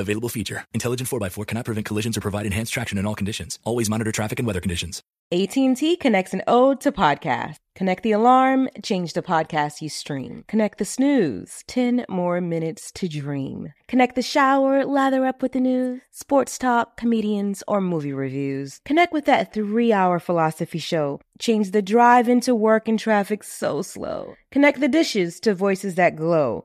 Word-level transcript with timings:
Available 0.00 0.28
feature. 0.28 0.64
Intelligent 0.74 1.08
4x4 1.08 1.46
cannot 1.46 1.64
prevent 1.64 1.86
collisions 1.86 2.16
or 2.16 2.20
provide 2.20 2.46
enhanced 2.46 2.72
traction 2.72 2.98
in 2.98 3.06
all 3.06 3.14
conditions. 3.14 3.58
Always 3.64 3.88
monitor 3.88 4.12
traffic 4.12 4.38
and 4.38 4.46
weather 4.46 4.60
conditions. 4.60 5.02
AT&T 5.32 5.96
connects 5.98 6.34
an 6.34 6.42
ode 6.48 6.80
to 6.80 6.90
podcast. 6.90 7.54
Connect 7.76 8.02
the 8.02 8.10
alarm, 8.10 8.68
change 8.82 9.12
the 9.12 9.22
podcast 9.22 9.80
you 9.80 9.88
stream. 9.88 10.44
Connect 10.48 10.78
the 10.78 10.84
snooze, 10.84 11.62
10 11.68 12.04
more 12.08 12.40
minutes 12.40 12.90
to 12.92 13.06
dream. 13.06 13.72
Connect 13.86 14.16
the 14.16 14.22
shower, 14.22 14.84
lather 14.84 15.24
up 15.24 15.40
with 15.40 15.52
the 15.52 15.60
news, 15.60 16.00
sports 16.10 16.58
talk, 16.58 16.96
comedians, 16.96 17.62
or 17.68 17.80
movie 17.80 18.12
reviews. 18.12 18.80
Connect 18.84 19.12
with 19.12 19.26
that 19.26 19.54
three-hour 19.54 20.18
philosophy 20.18 20.80
show. 20.80 21.20
Change 21.38 21.70
the 21.70 21.80
drive 21.80 22.28
into 22.28 22.52
work 22.52 22.88
and 22.88 22.98
traffic 22.98 23.44
so 23.44 23.82
slow. 23.82 24.34
Connect 24.50 24.80
the 24.80 24.88
dishes 24.88 25.38
to 25.40 25.54
voices 25.54 25.94
that 25.94 26.16
glow. 26.16 26.64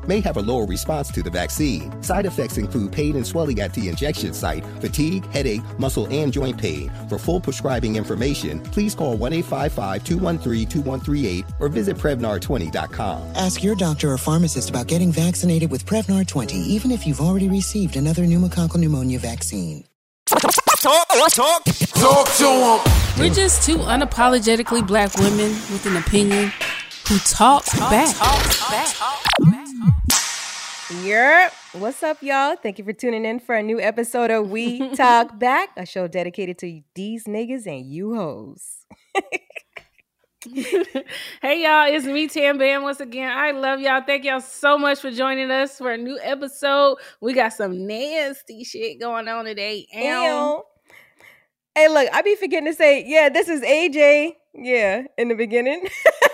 may 0.07 0.19
have 0.21 0.37
a 0.37 0.41
lower 0.41 0.65
response 0.65 1.11
to 1.11 1.23
the 1.23 1.29
vaccine. 1.29 2.01
Side 2.01 2.25
effects 2.25 2.57
include 2.57 2.91
pain 2.91 3.15
and 3.15 3.25
swelling 3.25 3.59
at 3.59 3.73
the 3.73 3.89
injection 3.89 4.33
site, 4.33 4.65
fatigue, 4.79 5.25
headache, 5.31 5.61
muscle, 5.79 6.07
and 6.11 6.31
joint 6.31 6.57
pain. 6.57 6.91
For 7.09 7.17
full 7.17 7.39
prescribing 7.39 7.95
information, 7.95 8.59
please 8.59 8.95
call 8.95 9.17
1 9.17 9.33
855 9.33 10.03
213 10.03 10.67
2138 10.67 11.45
or 11.59 11.67
visit 11.67 11.97
Prevnar20.com. 11.97 13.35
Ask 13.35 13.63
your 13.63 13.75
doctor 13.75 14.11
or 14.11 14.17
pharmacist 14.17 14.69
about 14.69 14.87
getting 14.87 15.11
vaccinated 15.11 15.71
with 15.71 15.85
Prevnar 15.85 16.27
20, 16.27 16.57
even 16.57 16.91
if 16.91 17.05
you've 17.05 17.21
already 17.21 17.49
received 17.49 17.95
another 17.95 18.23
pneumococcal 18.23 18.77
pneumonia 18.77 19.19
vaccine. 19.19 19.85
Talk, 20.81 21.07
talk, 21.31 21.63
talk 21.63 22.27
to 22.37 22.43
them. 22.43 22.79
We're 23.19 23.33
just 23.33 23.63
two 23.63 23.77
unapologetically 23.77 24.85
black 24.87 25.15
women 25.17 25.49
with 25.71 25.85
an 25.85 25.97
opinion 25.97 26.51
who 27.07 27.19
talk, 27.19 27.65
talk 27.65 27.91
back. 27.91 28.15
Talk 28.15 28.71
back. 28.71 29.60
Yep. 31.03 31.53
What's 31.73 32.03
up, 32.03 32.21
y'all? 32.21 32.55
Thank 32.57 32.77
you 32.77 32.83
for 32.83 32.91
tuning 32.91 33.23
in 33.23 33.39
for 33.39 33.55
a 33.55 33.63
new 33.63 33.79
episode 33.79 34.29
of 34.29 34.49
We 34.49 34.89
Talk 34.95 35.39
Back, 35.39 35.69
a 35.77 35.85
show 35.85 36.07
dedicated 36.07 36.57
to 36.59 36.81
these 36.95 37.23
niggas 37.25 37.65
and 37.65 37.85
you 37.85 38.13
hoes. 38.13 38.85
hey 41.41 41.63
y'all, 41.63 41.87
it's 41.87 42.05
me 42.05 42.27
Tam 42.27 42.57
Bam 42.57 42.83
once 42.83 42.99
again. 42.99 43.31
I 43.31 43.51
love 43.51 43.79
y'all. 43.79 44.01
Thank 44.05 44.25
y'all 44.25 44.41
so 44.41 44.77
much 44.77 44.99
for 44.99 45.11
joining 45.11 45.49
us 45.49 45.77
for 45.77 45.91
a 45.91 45.97
new 45.97 46.19
episode. 46.21 46.97
We 47.21 47.33
got 47.33 47.53
some 47.53 47.87
nasty 47.87 48.63
shit 48.63 48.99
going 48.99 49.27
on 49.29 49.45
today. 49.45 49.87
Ew. 49.93 50.63
Hey, 51.73 51.87
look, 51.87 52.09
I 52.11 52.21
be 52.21 52.35
forgetting 52.35 52.67
to 52.67 52.73
say, 52.73 53.05
yeah, 53.07 53.29
this 53.29 53.47
is 53.47 53.61
AJ. 53.61 54.33
Yeah, 54.53 55.03
in 55.17 55.29
the 55.29 55.35
beginning. 55.35 55.87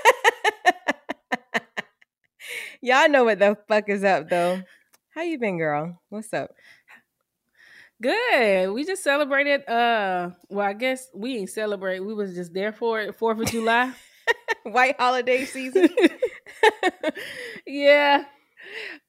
Y'all 2.82 3.10
know 3.10 3.24
what 3.24 3.40
the 3.40 3.58
fuck 3.68 3.90
is 3.90 4.04
up 4.04 4.30
though. 4.30 4.62
How 5.10 5.22
you 5.22 5.40
been, 5.40 5.58
girl? 5.58 6.00
What's 6.10 6.34
up? 6.34 6.52
Good. 8.02 8.72
We 8.72 8.86
just 8.86 9.04
celebrated 9.04 9.68
uh 9.68 10.32
well, 10.50 10.68
I 10.68 10.74
guess 10.74 11.10
we 11.14 11.38
ain't 11.38 11.50
celebrate. 11.50 12.00
We 12.00 12.14
was 12.14 12.36
just 12.36 12.54
there 12.54 12.72
for 12.72 13.02
it, 13.02 13.18
4th 13.18 13.42
of 13.42 13.52
July. 13.52 13.92
White 14.64 15.00
holiday 15.00 15.46
season. 15.46 15.90
yeah. 17.66 18.26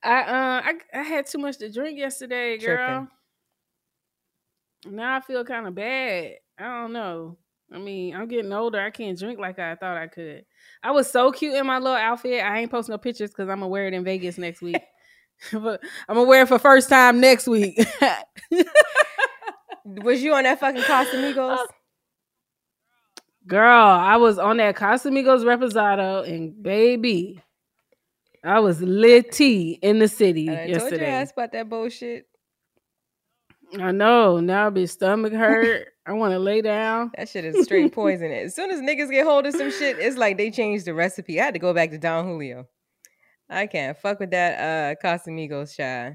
I 0.02 0.20
uh 0.20 0.62
I, 0.64 0.74
I 0.94 1.02
had 1.02 1.26
too 1.26 1.38
much 1.38 1.58
to 1.58 1.70
drink 1.70 1.98
yesterday, 1.98 2.56
girl. 2.58 3.08
Tripping. 4.84 4.96
Now 4.96 5.16
I 5.16 5.20
feel 5.20 5.44
kind 5.44 5.66
of 5.66 5.74
bad. 5.74 6.36
I 6.58 6.64
don't 6.64 6.92
know. 6.92 7.36
I 7.72 7.78
mean, 7.78 8.14
I'm 8.14 8.28
getting 8.28 8.52
older. 8.52 8.80
I 8.80 8.90
can't 8.90 9.18
drink 9.18 9.38
like 9.38 9.58
I 9.58 9.74
thought 9.74 9.96
I 9.96 10.06
could. 10.06 10.44
I 10.82 10.90
was 10.90 11.10
so 11.10 11.30
cute 11.32 11.54
in 11.54 11.66
my 11.66 11.78
little 11.78 11.96
outfit. 11.96 12.42
I 12.42 12.60
ain't 12.60 12.70
posting 12.70 12.92
no 12.92 12.98
pictures 12.98 13.30
because 13.30 13.48
I'm 13.48 13.58
gonna 13.58 13.68
wear 13.68 13.86
it 13.86 13.94
in 13.94 14.04
Vegas 14.04 14.38
next 14.38 14.62
week. 14.62 14.80
but 15.52 15.80
I'm 16.08 16.16
gonna 16.16 16.28
wear 16.28 16.42
it 16.42 16.48
for 16.48 16.58
first 16.58 16.88
time 16.88 17.20
next 17.20 17.46
week. 17.46 17.78
was 19.86 20.22
you 20.22 20.34
on 20.34 20.44
that 20.44 20.60
fucking 20.60 20.82
Casamigos? 20.82 21.59
Uh, 21.59 21.66
girl, 23.47 23.86
I 23.86 24.16
was 24.16 24.38
on 24.38 24.56
that 24.59 24.76
Casamigos 24.76 25.44
Reposado, 25.44 26.28
and 26.28 26.60
baby, 26.60 27.41
I 28.44 28.60
was 28.60 28.80
litty 28.80 29.72
in 29.82 29.98
the 29.98 30.09
city 30.09 30.48
uh, 30.48 30.53
I 30.53 30.64
yesterday. 30.64 30.91
Told 30.91 31.00
your 31.00 31.10
ass 31.10 31.32
about 31.32 31.53
that 31.53 31.68
bullshit. 31.68 32.28
I 33.78 33.92
know. 33.92 34.41
Now 34.41 34.70
my 34.70 34.84
stomach 34.86 35.32
hurt. 35.32 35.88
I 36.06 36.12
want 36.12 36.32
to 36.32 36.38
lay 36.38 36.62
down. 36.62 37.10
That 37.16 37.28
shit 37.28 37.44
is 37.44 37.65
straight 37.65 37.92
poison. 37.94 38.32
As 38.32 38.54
soon 38.54 38.70
as 38.70 38.80
niggas 38.80 39.10
get 39.10 39.26
hold 39.26 39.47
of 39.47 39.54
some 39.54 39.70
shit, 39.70 39.98
it's 39.98 40.16
like 40.16 40.38
they 40.38 40.50
changed 40.50 40.86
the 40.86 40.94
recipe. 40.94 41.41
I 41.41 41.44
had 41.44 41.54
to 41.54 41.60
go 41.60 41.74
back 41.74 41.91
to 41.91 41.98
Don 41.98 42.24
Julio. 42.24 42.66
I 43.50 43.66
can't 43.66 43.97
fuck 43.97 44.20
with 44.20 44.30
that 44.30 44.59
uh 44.59 45.06
Casamigos 45.06 45.74
shy. 45.74 46.15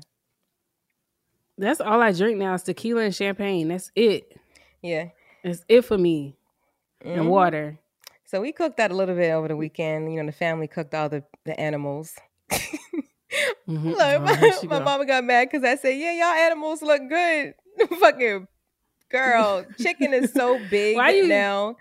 That's 1.58 1.82
all 1.82 2.02
I 2.02 2.12
drink 2.12 2.38
now 2.38 2.56
is 2.56 2.64
tequila 2.64 3.04
and 3.04 3.16
champagne. 3.16 3.68
That's 3.68 3.92
it. 3.96 4.36
Yeah. 4.82 5.10
It's 5.44 5.64
it 5.68 5.84
for 5.84 5.98
me. 5.98 6.36
Mm-hmm. 7.04 7.20
And 7.20 7.30
water. 7.30 7.80
So 8.26 8.42
we 8.42 8.52
cooked 8.52 8.78
that 8.78 8.92
a 8.92 8.96
little 8.96 9.16
bit 9.16 9.32
over 9.32 9.48
the 9.48 9.56
weekend. 9.56 10.12
You 10.12 10.20
know, 10.20 10.26
the 10.26 10.32
family 10.32 10.68
cooked 10.68 10.96
all 10.96 11.10
the, 11.10 11.24
the 11.46 11.60
animals. 11.60 12.16
mm-hmm. 13.68 13.90
Look, 13.90 14.00
oh, 14.00 14.20
my, 14.70 14.78
my 14.80 14.84
mama 14.84 15.06
got 15.06 15.24
mad 15.24 15.50
because 15.52 15.64
I 15.64 15.76
said, 15.76 15.98
"Yeah, 15.98 16.14
y'all 16.14 16.44
animals 16.46 16.82
look 16.82 17.02
good." 17.10 17.54
fucking 18.00 18.48
girl, 19.10 19.66
chicken 19.80 20.14
is 20.14 20.32
so 20.32 20.60
big 20.70 20.98
Why 20.98 21.12
you- 21.12 21.28
now. 21.28 21.76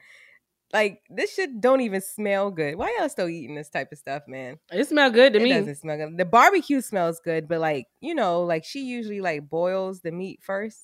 Like 0.73 1.03
this 1.11 1.35
shit 1.35 1.61
don't 1.61 1.83
even 1.83 2.01
smell 2.01 2.51
good. 2.51 2.77
Why 2.77 2.97
y'all 2.99 3.11
still 3.11 3.29
eating 3.29 3.55
this 3.55 3.69
type 3.69 3.93
of 3.93 3.99
stuff, 3.99 4.23
man? 4.27 4.59
It 4.73 4.89
smell 4.89 5.11
good 5.11 5.35
to 5.35 5.39
it 5.39 5.43
me. 5.43 5.51
doesn't 5.53 5.75
smell 5.75 5.99
good. 5.99 6.17
The 6.17 6.25
barbecue 6.25 6.81
smells 6.81 7.21
good, 7.23 7.47
but 7.47 7.61
like 7.61 7.89
you 8.01 8.15
know, 8.15 8.41
like 8.45 8.65
she 8.65 8.85
usually 8.87 9.21
like 9.21 9.51
boils 9.51 10.01
the 10.01 10.11
meat 10.13 10.41
first, 10.43 10.79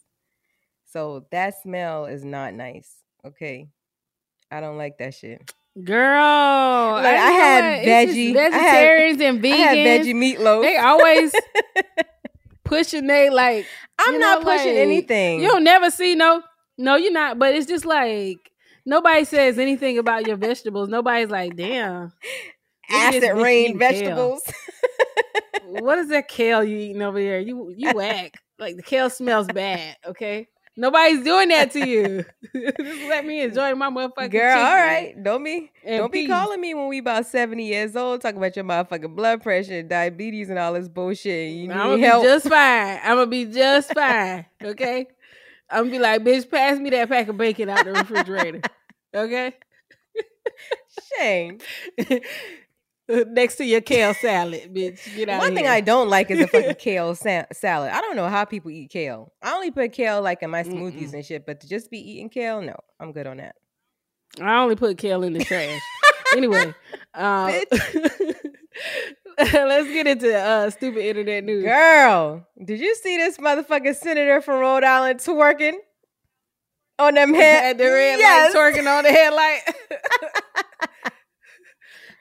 so 0.84 1.24
that 1.30 1.54
smell 1.62 2.04
is 2.04 2.22
not 2.22 2.52
nice. 2.52 2.96
Okay, 3.24 3.70
I 4.50 4.60
don't 4.60 4.76
like 4.76 4.98
that 4.98 5.14
shit. 5.14 5.50
Girl, 5.84 6.92
Like, 6.94 7.06
I 7.06 7.28
know 7.28 7.34
had 7.38 7.64
what? 7.64 7.88
It's 7.88 8.12
just 8.12 8.16
veggie- 8.18 8.36
I 8.36 8.40
had- 8.42 8.52
vegetarians 8.52 9.20
and 9.20 9.42
vegans. 9.42 9.52
I 9.52 9.56
had 9.56 9.76
veggie 10.06 10.14
meatloaf. 10.14 10.62
They 10.62 10.76
always 10.76 11.32
pushing 12.64 13.06
they 13.06 13.30
like. 13.30 13.66
I'm 13.98 14.18
not 14.18 14.42
know, 14.42 14.52
pushing 14.52 14.68
like, 14.74 14.76
anything. 14.76 15.40
You 15.40 15.48
don't 15.48 15.64
never 15.64 15.90
see 15.90 16.14
no, 16.14 16.42
no, 16.76 16.96
you're 16.96 17.12
not. 17.12 17.38
But 17.38 17.54
it's 17.54 17.66
just 17.66 17.84
like 17.84 18.38
nobody 18.86 19.24
says 19.24 19.58
anything 19.58 19.98
about 19.98 20.26
your 20.26 20.36
vegetables. 20.36 20.88
Nobody's 20.88 21.30
like, 21.30 21.56
damn, 21.56 22.02
look 22.02 22.12
at 22.90 23.12
this 23.12 23.24
acid 23.24 23.42
rain 23.42 23.78
vegetables. 23.78 24.42
What 25.64 25.98
is 25.98 26.08
that 26.08 26.28
kale 26.28 26.64
you 26.64 26.78
eating 26.78 27.02
over 27.02 27.20
there? 27.20 27.40
You 27.40 27.72
you 27.76 27.90
whack. 27.94 28.34
like 28.58 28.76
the 28.76 28.82
kale 28.82 29.10
smells 29.10 29.46
bad. 29.48 29.96
Okay. 30.06 30.48
Nobody's 30.80 31.24
doing 31.24 31.48
that 31.48 31.72
to 31.72 31.84
you. 31.84 32.24
Just 32.54 32.78
let 33.08 33.26
me 33.26 33.40
enjoy 33.42 33.74
my 33.74 33.90
motherfucking 33.90 34.30
Girl, 34.30 34.54
chicken. 34.54 34.64
all 34.64 34.74
right. 34.76 35.22
Don't 35.24 35.42
be 35.42 35.72
And 35.84 35.98
don't 35.98 36.12
be 36.12 36.28
calling 36.28 36.60
me 36.60 36.72
when 36.72 36.86
we 36.86 36.98
about 36.98 37.26
70 37.26 37.66
years 37.66 37.96
old 37.96 38.20
talking 38.20 38.38
about 38.38 38.54
your 38.54 38.64
motherfucking 38.64 39.16
blood 39.16 39.42
pressure, 39.42 39.82
diabetes, 39.82 40.50
and 40.50 40.58
all 40.58 40.74
this 40.74 40.88
bullshit. 40.88 41.50
You 41.52 41.66
need 41.66 41.72
I'm 41.74 41.90
gonna 41.90 42.06
help. 42.06 42.22
be 42.22 42.28
just 42.28 42.48
fine. 42.48 43.00
I'm 43.02 43.16
gonna 43.16 43.26
be 43.26 43.46
just 43.46 43.92
fine. 43.92 44.46
Okay. 44.62 45.06
I'm 45.68 45.80
gonna 45.86 45.90
be 45.90 45.98
like, 45.98 46.22
bitch, 46.22 46.48
pass 46.48 46.78
me 46.78 46.90
that 46.90 47.08
pack 47.08 47.26
of 47.26 47.36
bacon 47.36 47.68
out 47.68 47.84
the 47.84 47.92
refrigerator. 47.94 48.60
Okay. 49.14 49.54
Shame. 51.16 51.58
Next 53.28 53.56
to 53.56 53.64
your 53.64 53.80
kale 53.80 54.12
salad, 54.14 54.74
bitch. 54.74 55.14
Get 55.16 55.28
out 55.30 55.38
One 55.38 55.48
of 55.50 55.54
thing. 55.54 55.66
I 55.66 55.80
don't 55.80 56.08
like 56.10 56.30
is 56.30 56.40
a 56.40 56.46
fucking 56.46 56.74
kale 56.78 57.14
sa- 57.14 57.44
salad. 57.52 57.90
I 57.90 58.00
don't 58.02 58.16
know 58.16 58.28
how 58.28 58.44
people 58.44 58.70
eat 58.70 58.90
kale. 58.90 59.32
I 59.42 59.54
only 59.54 59.70
put 59.70 59.92
kale 59.92 60.20
like 60.20 60.42
in 60.42 60.50
my 60.50 60.62
smoothies 60.62 61.14
and 61.14 61.24
shit, 61.24 61.46
but 61.46 61.60
to 61.62 61.68
just 61.68 61.90
be 61.90 61.98
eating 61.98 62.28
kale, 62.28 62.60
no, 62.60 62.76
I'm 63.00 63.12
good 63.12 63.26
on 63.26 63.38
that. 63.38 63.54
I 64.42 64.60
only 64.60 64.76
put 64.76 64.98
kale 64.98 65.22
in 65.22 65.32
the 65.32 65.42
trash. 65.44 65.80
anyway, 66.36 66.74
um, 67.14 67.52
let's 69.38 69.88
get 69.88 70.06
into 70.06 70.36
uh, 70.38 70.68
stupid 70.70 71.00
internet 71.02 71.44
news. 71.44 71.64
Girl, 71.64 72.46
did 72.62 72.78
you 72.78 72.94
see 72.94 73.16
this 73.16 73.38
motherfucking 73.38 73.96
senator 73.96 74.40
from 74.42 74.60
Rhode 74.60 74.84
Island 74.84 75.20
twerking 75.20 75.74
on 76.98 77.14
them 77.14 77.32
head 77.32 77.70
At 77.70 77.78
the 77.78 77.84
red 77.84 78.18
Yes. 78.18 78.54
light, 78.54 78.74
twerking 78.74 78.98
on 78.98 79.04
the 79.04 79.12
headlight. 79.12 79.60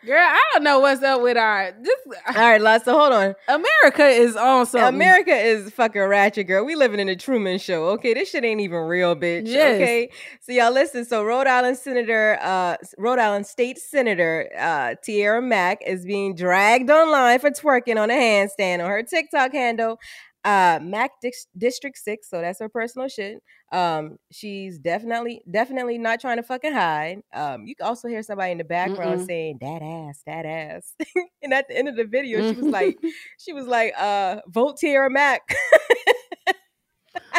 Girl, 0.07 0.17
I 0.17 0.41
don't 0.53 0.63
know 0.63 0.79
what's 0.79 1.03
up 1.03 1.21
with 1.21 1.35
our 1.35 1.73
this. 1.81 1.99
All 2.27 2.33
right, 2.35 2.61
lots. 2.61 2.85
So 2.85 2.97
hold 2.97 3.11
on. 3.11 3.35
America 3.49 4.07
is 4.07 4.37
on 4.37 4.65
something. 4.65 4.95
America 4.95 5.35
is 5.35 5.69
fucking 5.71 6.01
ratchet, 6.01 6.47
girl. 6.47 6.63
We 6.63 6.75
living 6.75 7.01
in 7.01 7.09
a 7.09 7.15
Truman 7.17 7.59
show. 7.59 7.87
Okay, 7.89 8.13
this 8.13 8.29
shit 8.29 8.45
ain't 8.45 8.61
even 8.61 8.79
real, 8.83 9.17
bitch. 9.17 9.47
Yes. 9.47 9.75
Okay, 9.75 10.09
so 10.39 10.53
y'all 10.53 10.71
listen. 10.71 11.03
So 11.03 11.25
Rhode 11.25 11.47
Island 11.47 11.77
Senator, 11.77 12.39
uh, 12.41 12.77
Rhode 12.97 13.19
Island 13.19 13.47
State 13.47 13.79
Senator 13.79 14.49
uh, 14.57 14.95
Tiara 15.03 15.41
Mack 15.41 15.81
is 15.85 16.05
being 16.05 16.35
dragged 16.35 16.89
online 16.89 17.39
for 17.39 17.51
twerking 17.51 18.01
on 18.01 18.09
a 18.09 18.13
handstand 18.13 18.81
on 18.81 18.89
her 18.89 19.03
TikTok 19.03 19.51
handle. 19.51 19.99
Uh, 20.47 20.79
Mack 20.81 21.11
Dis- 21.21 21.47
District 21.57 21.97
Six, 21.97 22.29
so 22.29 22.39
that's 22.39 22.59
her 22.61 22.69
personal 22.69 23.09
shit. 23.09 23.43
Um, 23.73 24.17
she's 24.31 24.79
definitely, 24.79 25.41
definitely 25.51 25.97
not 25.97 26.21
trying 26.21 26.37
to 26.37 26.43
fucking 26.43 26.71
hide. 26.71 27.21
Um, 27.33 27.65
you 27.67 27.75
can 27.75 27.85
also 27.85 28.07
hear 28.07 28.23
somebody 28.23 28.53
in 28.53 28.57
the 28.57 28.63
background 28.63 29.19
Mm-mm. 29.19 29.25
saying 29.27 29.57
"that 29.59 29.81
ass, 29.81 30.21
that 30.25 30.45
ass," 30.45 30.95
and 31.41 31.53
at 31.53 31.67
the 31.67 31.77
end 31.77 31.89
of 31.89 31.97
the 31.97 32.05
video, 32.05 32.53
she 32.53 32.61
was 32.61 32.71
like, 32.71 32.97
she 33.37 33.51
was 33.51 33.67
like, 33.67 33.93
uh, 33.99 34.37
vote 34.47 34.77
Tiara 34.77 35.09
Mack. 35.09 35.41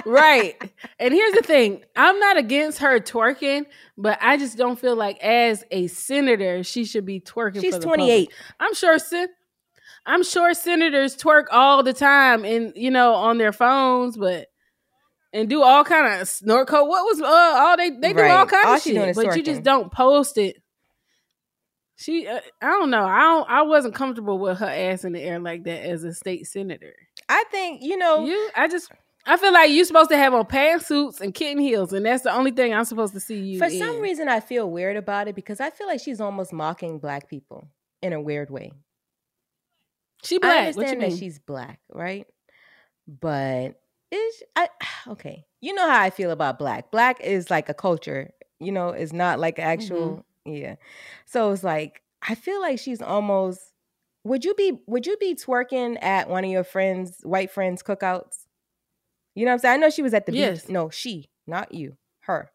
right. 0.05 0.55
And 1.01 1.15
here's 1.15 1.33
the 1.35 1.43
thing 1.43 1.85
I'm 1.95 2.19
not 2.19 2.37
against 2.37 2.81
her 2.81 2.99
twerking, 2.99 3.67
but 3.97 4.19
I 4.21 4.37
just 4.37 4.59
don't 4.59 4.79
feel 4.79 4.97
like 4.97 5.19
as 5.23 5.65
a 5.71 5.87
senator, 5.87 6.65
she 6.65 6.85
should 6.85 7.07
be 7.07 7.21
twerking. 7.21 7.61
She's 7.61 7.75
for 7.75 7.81
the 7.81 7.87
28. 7.87 8.29
public. 8.29 8.37
I'm 8.59 8.75
sure, 8.75 8.99
sen- 8.99 9.29
I'm 10.09 10.25
sure 10.25 10.55
senators 10.55 11.17
twerk 11.17 11.45
all 11.53 11.85
the 11.85 11.93
time 11.93 12.45
and, 12.45 12.73
you 12.75 12.91
know, 12.91 13.15
on 13.15 13.39
their 13.39 13.53
phones, 13.53 14.17
but. 14.17 14.49
And 15.31 15.47
do 15.47 15.63
all 15.63 15.85
kind 15.85 16.23
of 16.23 16.27
snort 16.27 16.69
code. 16.69 16.89
What 16.89 17.05
was 17.05 17.21
uh, 17.21 17.27
all 17.27 17.77
they 17.77 17.91
they 17.91 18.15
do 18.15 18.23
all 18.23 18.47
kind 18.47 18.67
All 18.67 18.77
of 18.77 18.83
shit, 18.83 19.15
but 19.15 19.37
you 19.37 19.43
just 19.43 19.63
don't 19.63 19.93
post 19.93 20.39
it. 20.39 20.57
She, 21.97 22.27
uh, 22.27 22.41
I 22.63 22.67
don't 22.67 22.89
know. 22.89 23.05
I 23.05 23.21
don't. 23.21 23.51
I 23.51 23.63
wasn't 23.63 23.95
comfortable 23.95 24.39
with 24.39 24.59
her 24.59 24.67
ass 24.67 25.05
in 25.05 25.13
the 25.13 25.21
air 25.21 25.39
like 25.39 25.65
that 25.65 25.85
as 25.85 26.03
a 26.03 26.15
state 26.15 26.47
senator. 26.47 26.95
I 27.29 27.45
think 27.51 27.83
you 27.83 27.99
know. 27.99 28.25
You, 28.25 28.51
I 28.57 28.69
just, 28.69 28.91
I 29.27 29.37
feel 29.37 29.53
like 29.53 29.71
you're 29.71 29.85
supposed 29.85 30.09
to 30.11 30.17
have 30.17 30.33
on 30.33 30.47
pantsuits 30.47 31.21
and 31.21 31.35
kitten 31.35 31.63
heels, 31.63 31.93
and 31.93 32.07
that's 32.07 32.23
the 32.23 32.33
only 32.33 32.53
thing 32.53 32.73
I'm 32.73 32.87
supposed 32.87 33.13
to 33.13 33.21
see 33.21 33.39
you. 33.39 33.59
For 33.59 33.67
in. 33.67 33.79
some 33.79 34.01
reason, 34.01 34.29
I 34.29 34.41
feel 34.41 34.71
weird 34.71 34.97
about 34.97 35.29
it 35.29 35.35
because 35.35 35.61
I 35.61 35.69
feel 35.69 35.89
like 35.89 36.01
she's 36.01 36.23
almost 36.23 36.55
mocking 36.55 37.01
black 37.01 37.29
people 37.29 37.69
in 38.01 38.15
a 38.15 38.21
weird 38.21 38.49
way. 38.49 38.73
She 40.23 40.37
I 40.37 40.39
black. 40.39 40.55
What 40.55 40.55
you 40.55 40.67
understand 40.67 41.03
that 41.03 41.09
mean? 41.11 41.19
she's 41.19 41.39
black, 41.39 41.81
right? 41.93 42.27
But 43.07 43.81
is 44.11 44.43
I 44.57 44.69
okay? 45.09 45.45
You 45.61 45.75
know 45.75 45.89
how 45.89 46.01
I 46.01 46.11
feel 46.11 46.31
about 46.31 46.59
black. 46.59 46.91
Black 46.91 47.21
is 47.21 47.51
like 47.51 47.69
a 47.69 47.75
culture. 47.75 48.31
You 48.61 48.73
know, 48.73 48.91
it's 48.91 49.13
not 49.13 49.39
like 49.39 49.57
mm-hmm. 49.57 49.69
actual. 49.69 50.25
Yeah. 50.45 50.77
So 51.27 51.53
it's 51.53 51.65
like 51.65 52.03
I 52.27 52.35
feel 52.35 52.61
like 52.61 52.79
she's 52.79 53.03
almost. 53.03 53.61
Would 54.25 54.45
you 54.45 54.55
be 54.55 54.79
Would 54.87 55.07
you 55.07 55.17
be 55.19 55.35
twerking 55.35 56.03
at 56.03 56.29
one 56.29 56.45
of 56.45 56.51
your 56.51 56.65
friends, 56.65 57.21
white 57.23 57.51
friends' 57.51 57.83
cookouts? 57.83 58.47
You 59.35 59.45
know 59.45 59.53
what 59.53 59.55
I'm 59.55 59.59
saying? 59.61 59.75
I 59.75 59.77
know 59.77 59.91
she 59.91 60.03
was 60.03 60.15
at 60.15 60.27
the 60.27 60.35
Yes. 60.35 60.63
beach. 60.63 60.71
No, 60.71 60.91
she, 60.91 61.31
not 61.47 61.73
you, 61.73 61.97
her. 62.23 62.51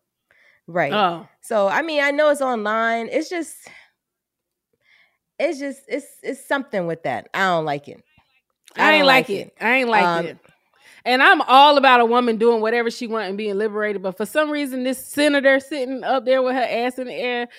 Right. 0.68 0.94
Oh. 0.94 1.28
So 1.42 1.68
I 1.68 1.82
mean, 1.82 2.04
I 2.04 2.12
know 2.12 2.30
it's 2.30 2.42
online. 2.42 3.08
It's 3.10 3.30
just, 3.30 3.56
it's 5.44 5.60
just, 5.60 5.82
it's 5.88 6.08
it's 6.24 6.46
something 6.46 6.88
with 6.88 7.04
that. 7.04 7.30
I 7.34 7.40
don't 7.48 7.66
like 7.66 7.88
it. 7.88 8.04
I, 8.76 8.94
ain't 8.94 9.02
don't 9.02 9.08
like 9.08 9.30
it. 9.30 9.54
I 9.62 9.76
ain't 9.76 9.90
like 9.90 10.06
Um, 10.06 10.26
it. 10.26 10.38
And 11.06 11.22
I'm 11.22 11.42
all 11.42 11.78
about 11.78 12.00
a 12.00 12.06
woman 12.06 12.38
doing 12.38 12.62
whatever 12.62 12.90
she 12.90 13.08
wants 13.08 13.28
and 13.28 13.38
being 13.38 13.56
liberated. 13.56 14.02
But 14.02 14.16
for 14.16 14.26
some 14.26 14.50
reason, 14.50 14.84
this 14.84 15.06
senator 15.06 15.60
sitting 15.60 16.04
up 16.04 16.24
there 16.26 16.42
with 16.42 16.56
her 16.56 16.62
ass 16.68 16.98
in 16.98 17.08
the 17.08 17.14
air, 17.14 17.50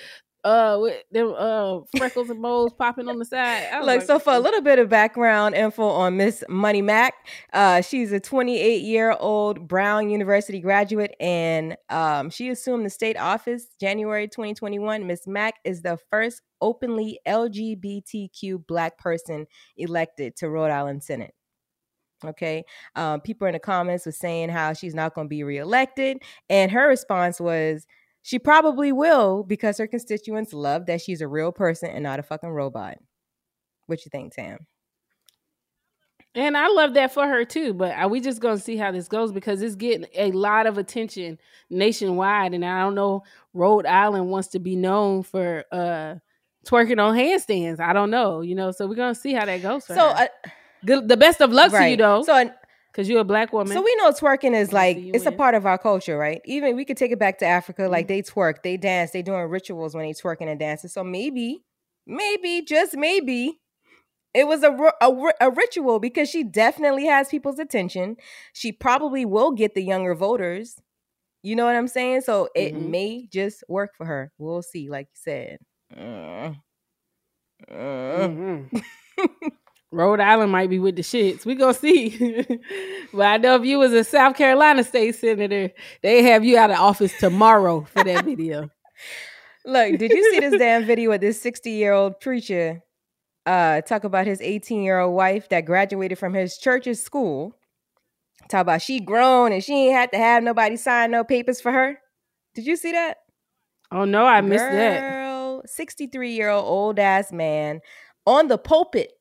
uh, 0.44 0.76
with 0.78 1.02
them 1.10 1.34
uh 1.36 1.80
freckles 1.96 2.28
and 2.28 2.40
moles 2.40 2.72
popping 2.74 3.08
on 3.08 3.18
the 3.18 3.24
side. 3.24 3.66
Look, 3.78 3.86
like, 3.86 4.02
so 4.02 4.18
for 4.18 4.34
a 4.34 4.38
little 4.38 4.60
bit 4.60 4.78
of 4.78 4.88
background 4.88 5.54
info 5.54 5.86
on 5.88 6.18
Miss 6.18 6.44
Money 6.48 6.82
Mack, 6.82 7.14
uh, 7.52 7.80
she's 7.80 8.12
a 8.12 8.20
28 8.20 8.82
year 8.82 9.16
old 9.18 9.66
Brown 9.66 10.10
University 10.10 10.60
graduate, 10.60 11.14
and 11.18 11.76
um, 11.88 12.28
she 12.28 12.50
assumed 12.50 12.84
the 12.84 12.90
state 12.90 13.16
office 13.16 13.68
January 13.80 14.28
2021. 14.28 15.06
Miss 15.06 15.26
Mack 15.26 15.54
is 15.64 15.82
the 15.82 15.98
first 16.10 16.42
openly 16.60 17.18
LGBTQ 17.26 18.66
Black 18.66 18.98
person 18.98 19.46
elected 19.76 20.36
to 20.36 20.50
Rhode 20.50 20.70
Island 20.70 21.02
Senate. 21.02 21.34
Okay, 22.24 22.64
um, 22.96 23.20
people 23.20 23.46
in 23.46 23.52
the 23.54 23.58
comments 23.58 24.06
were 24.06 24.12
saying 24.12 24.50
how 24.50 24.72
she's 24.72 24.94
not 24.94 25.14
going 25.14 25.26
to 25.26 25.30
be 25.30 25.42
reelected, 25.42 26.18
and 26.50 26.70
her 26.70 26.86
response 26.88 27.40
was. 27.40 27.86
She 28.24 28.38
probably 28.38 28.90
will 28.90 29.42
because 29.42 29.76
her 29.76 29.86
constituents 29.86 30.54
love 30.54 30.86
that 30.86 31.02
she's 31.02 31.20
a 31.20 31.28
real 31.28 31.52
person 31.52 31.90
and 31.90 32.02
not 32.02 32.18
a 32.18 32.22
fucking 32.22 32.48
robot. 32.48 32.96
What 33.84 34.02
you 34.06 34.08
think, 34.08 34.34
Tam? 34.34 34.66
And 36.34 36.56
I 36.56 36.68
love 36.68 36.94
that 36.94 37.12
for 37.12 37.28
her 37.28 37.44
too, 37.44 37.74
but 37.74 37.94
are 37.94 38.08
we 38.08 38.22
just 38.22 38.40
gonna 38.40 38.58
see 38.58 38.78
how 38.78 38.90
this 38.90 39.08
goes 39.08 39.30
because 39.30 39.60
it's 39.60 39.74
getting 39.74 40.06
a 40.14 40.32
lot 40.32 40.66
of 40.66 40.78
attention 40.78 41.38
nationwide, 41.68 42.54
and 42.54 42.64
I 42.64 42.80
don't 42.80 42.94
know 42.94 43.24
Rhode 43.52 43.84
Island 43.84 44.30
wants 44.30 44.48
to 44.48 44.58
be 44.58 44.74
known 44.74 45.22
for 45.22 45.64
uh 45.70 46.14
twerking 46.66 46.98
on 46.98 47.14
handstands. 47.14 47.78
I 47.78 47.92
don't 47.92 48.10
know, 48.10 48.40
you 48.40 48.54
know, 48.54 48.70
so 48.70 48.86
we're 48.86 48.94
gonna 48.94 49.14
see 49.14 49.34
how 49.34 49.44
that 49.44 49.60
goes. 49.60 49.84
For 49.84 49.94
So, 49.94 50.06
uh, 50.08 50.28
Good, 50.86 51.08
the 51.08 51.18
best 51.18 51.42
of 51.42 51.52
luck 51.52 51.72
to 51.72 51.90
you 51.90 51.98
though, 51.98 52.22
So, 52.22 52.50
because 52.94 53.08
you're 53.08 53.20
a 53.20 53.24
black 53.24 53.52
woman. 53.52 53.76
so 53.76 53.82
we 53.82 53.94
know 53.96 54.10
twerking 54.12 54.54
is 54.54 54.72
like 54.72 54.98
you 54.98 55.12
it's 55.14 55.26
a 55.26 55.32
part 55.32 55.54
of 55.54 55.66
our 55.66 55.78
culture, 55.78 56.16
right? 56.16 56.40
Even 56.44 56.76
we 56.76 56.84
could 56.84 56.96
take 56.96 57.10
it 57.10 57.18
back 57.18 57.38
to 57.38 57.46
Africa, 57.46 57.82
Mm-hmm. 57.82 57.92
like 57.92 58.08
they 58.08 58.22
twerk, 58.22 58.62
they 58.62 58.76
dance, 58.76 59.10
they 59.10 59.22
doing 59.22 59.42
rituals 59.48 59.94
when 59.94 60.06
they 60.06 60.12
twerking 60.12 60.48
and 60.48 60.60
dancing. 60.60 60.88
So 60.90 61.02
maybe, 61.02 61.64
maybe, 62.06 62.62
just 62.62 62.96
maybe, 62.96 63.60
it 64.32 64.46
was 64.46 64.62
a, 64.62 64.72
a 65.00 65.32
a 65.40 65.50
ritual 65.50 65.98
because 66.00 66.28
she 66.30 66.44
definitely 66.44 67.06
has 67.06 67.28
people's 67.28 67.58
attention. 67.58 68.16
She 68.52 68.72
probably 68.72 69.24
will 69.24 69.52
get 69.52 69.74
the 69.74 69.82
younger 69.82 70.14
voters. 70.14 70.76
You 71.42 71.56
know 71.56 71.66
what 71.66 71.76
I'm 71.76 71.88
saying? 71.88 72.22
So 72.22 72.48
it 72.54 72.74
Mhm. 72.74 72.90
may 72.90 73.26
just 73.26 73.64
work 73.68 73.94
for 73.96 74.06
her. 74.06 74.32
We'll 74.38 74.62
see, 74.62 74.88
like 74.88 75.08
you 75.12 75.16
said. 75.16 75.58
Mm. 75.96 76.56
Mm. 77.70 78.70
Mhm. 78.70 78.82
Rhode 79.94 80.20
Island 80.20 80.50
might 80.50 80.68
be 80.68 80.80
with 80.80 80.96
the 80.96 81.02
shits. 81.02 81.46
We 81.46 81.54
gonna 81.54 81.72
see. 81.72 82.44
but 83.12 83.26
I 83.26 83.36
know 83.36 83.54
if 83.54 83.64
you 83.64 83.78
was 83.78 83.92
a 83.92 84.02
South 84.02 84.36
Carolina 84.36 84.82
state 84.82 85.14
senator, 85.14 85.70
they 86.02 86.22
have 86.24 86.44
you 86.44 86.58
out 86.58 86.70
of 86.70 86.78
office 86.78 87.16
tomorrow 87.18 87.82
for 87.82 88.02
that 88.02 88.24
video. 88.24 88.70
Look, 89.64 89.98
did 89.98 90.10
you 90.10 90.32
see 90.32 90.40
this 90.40 90.58
damn 90.58 90.84
video 90.84 91.12
of 91.12 91.20
this 91.20 91.40
60 91.40 91.70
year 91.70 91.92
old 91.92 92.20
preacher 92.20 92.82
uh 93.46 93.82
talk 93.82 94.04
about 94.04 94.26
his 94.26 94.40
18 94.40 94.82
year 94.82 94.98
old 94.98 95.14
wife 95.14 95.48
that 95.50 95.62
graduated 95.62 96.18
from 96.18 96.34
his 96.34 96.58
church's 96.58 97.00
school? 97.00 97.56
Talk 98.48 98.62
about 98.62 98.82
she 98.82 98.98
grown 98.98 99.52
and 99.52 99.62
she 99.62 99.86
ain't 99.86 99.94
had 99.94 100.10
to 100.12 100.18
have 100.18 100.42
nobody 100.42 100.76
sign 100.76 101.12
no 101.12 101.22
papers 101.22 101.60
for 101.60 101.70
her. 101.70 101.98
Did 102.54 102.66
you 102.66 102.76
see 102.76 102.92
that? 102.92 103.18
Oh 103.92 104.04
no, 104.04 104.26
I 104.26 104.40
missed 104.40 104.64
that. 104.64 105.00
Girl, 105.00 105.62
63 105.66 106.32
year 106.32 106.50
old 106.50 106.64
old 106.66 106.98
ass 106.98 107.30
man 107.30 107.80
on 108.26 108.48
the 108.48 108.58
pulpit 108.58 109.12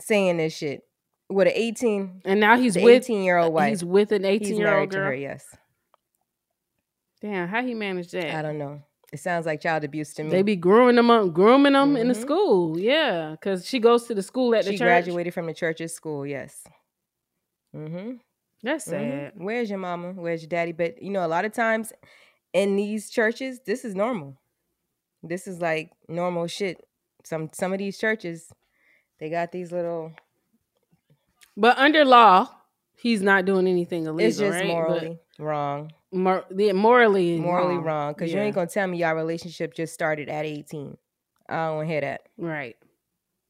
saying 0.00 0.36
this 0.38 0.56
shit 0.56 0.82
with 1.28 1.46
an 1.48 1.52
18 1.56 2.22
And 2.24 2.40
now 2.40 2.56
he's 2.56 2.74
the 2.74 2.82
with 2.84 3.04
18 3.04 3.22
year 3.22 3.38
old 3.38 3.52
wife. 3.52 3.68
He's 3.70 3.84
with 3.84 4.12
an 4.12 4.24
18 4.24 4.48
He's 4.48 4.58
year 4.58 4.78
old 4.78 4.90
girl. 4.90 5.06
her, 5.06 5.14
yes. 5.14 5.44
Damn, 7.20 7.48
how 7.48 7.62
he 7.62 7.74
managed 7.74 8.12
that? 8.12 8.34
I 8.34 8.42
don't 8.42 8.58
know. 8.58 8.82
It 9.12 9.18
sounds 9.20 9.46
like 9.46 9.60
child 9.62 9.84
abuse 9.84 10.12
to 10.14 10.24
me. 10.24 10.30
They 10.30 10.42
be 10.42 10.54
grooming 10.56 10.96
them 10.96 11.10
up, 11.10 11.32
grooming 11.32 11.72
them 11.72 11.96
in 11.96 12.08
the 12.08 12.14
Mhm. 12.14 12.20
school. 12.20 12.78
Yeah, 12.78 13.30
because 13.32 13.66
she 13.66 13.78
goes 13.78 14.06
to 14.06 14.14
the 14.14 14.22
school 14.22 14.54
at 14.54 14.64
the 14.66 14.72
she 14.72 14.78
church. 14.78 14.86
graduated 14.86 15.32
from 15.34 15.46
the 15.46 15.54
church's 15.54 15.94
school, 15.94 16.26
yes. 16.26 16.62
Mm-hmm. 17.74 18.16
That's 18.62 18.84
sad. 18.84 19.32
Where's 19.36 19.70
your 19.70 19.78
mama? 19.78 20.12
Where's 20.12 20.42
your 20.42 20.48
daddy? 20.48 20.72
But 20.72 21.02
you 21.02 21.10
know, 21.10 21.24
a 21.24 21.28
lot 21.28 21.44
of 21.44 21.52
times 21.52 21.92
in 22.52 22.76
these 22.76 23.08
churches, 23.08 23.60
this 23.64 23.84
is 23.84 23.94
normal. 23.94 24.36
This 25.22 25.46
is 25.46 25.60
like 25.60 25.92
normal 26.08 26.46
shit. 26.46 26.84
Some 27.24 27.50
some 27.52 27.72
of 27.72 27.78
these 27.78 27.98
churches, 27.98 28.52
they 29.18 29.30
got 29.30 29.52
these 29.52 29.72
little. 29.72 30.12
But 31.56 31.76
under 31.78 32.04
law, 32.04 32.48
he's 32.96 33.20
not 33.22 33.44
doing 33.44 33.66
anything 33.66 34.06
illegal. 34.06 34.28
It's 34.28 34.38
just 34.38 34.52
right? 34.58 34.66
But 34.68 34.72
morally 34.72 35.18
wrong. 35.38 35.92
mor- 36.12 36.44
yeah, 36.56 36.72
morally, 36.72 37.38
Morally 37.38 37.74
wrong. 37.76 37.84
wrong. 37.84 38.12
Because 38.12 38.32
you 38.32 38.38
ain't 38.40 38.54
gonna 38.54 38.66
tell 38.68 38.86
me 38.86 38.98
y'all 38.98 39.14
relationship 39.14 39.74
just 39.74 39.92
started 39.94 40.28
at 40.28 40.44
eighteen. 40.44 40.96
I 41.48 41.66
don't 41.66 41.76
want 41.76 41.88
to 41.88 41.92
hear 41.92 42.00
that. 42.02 42.22
right. 42.38 42.76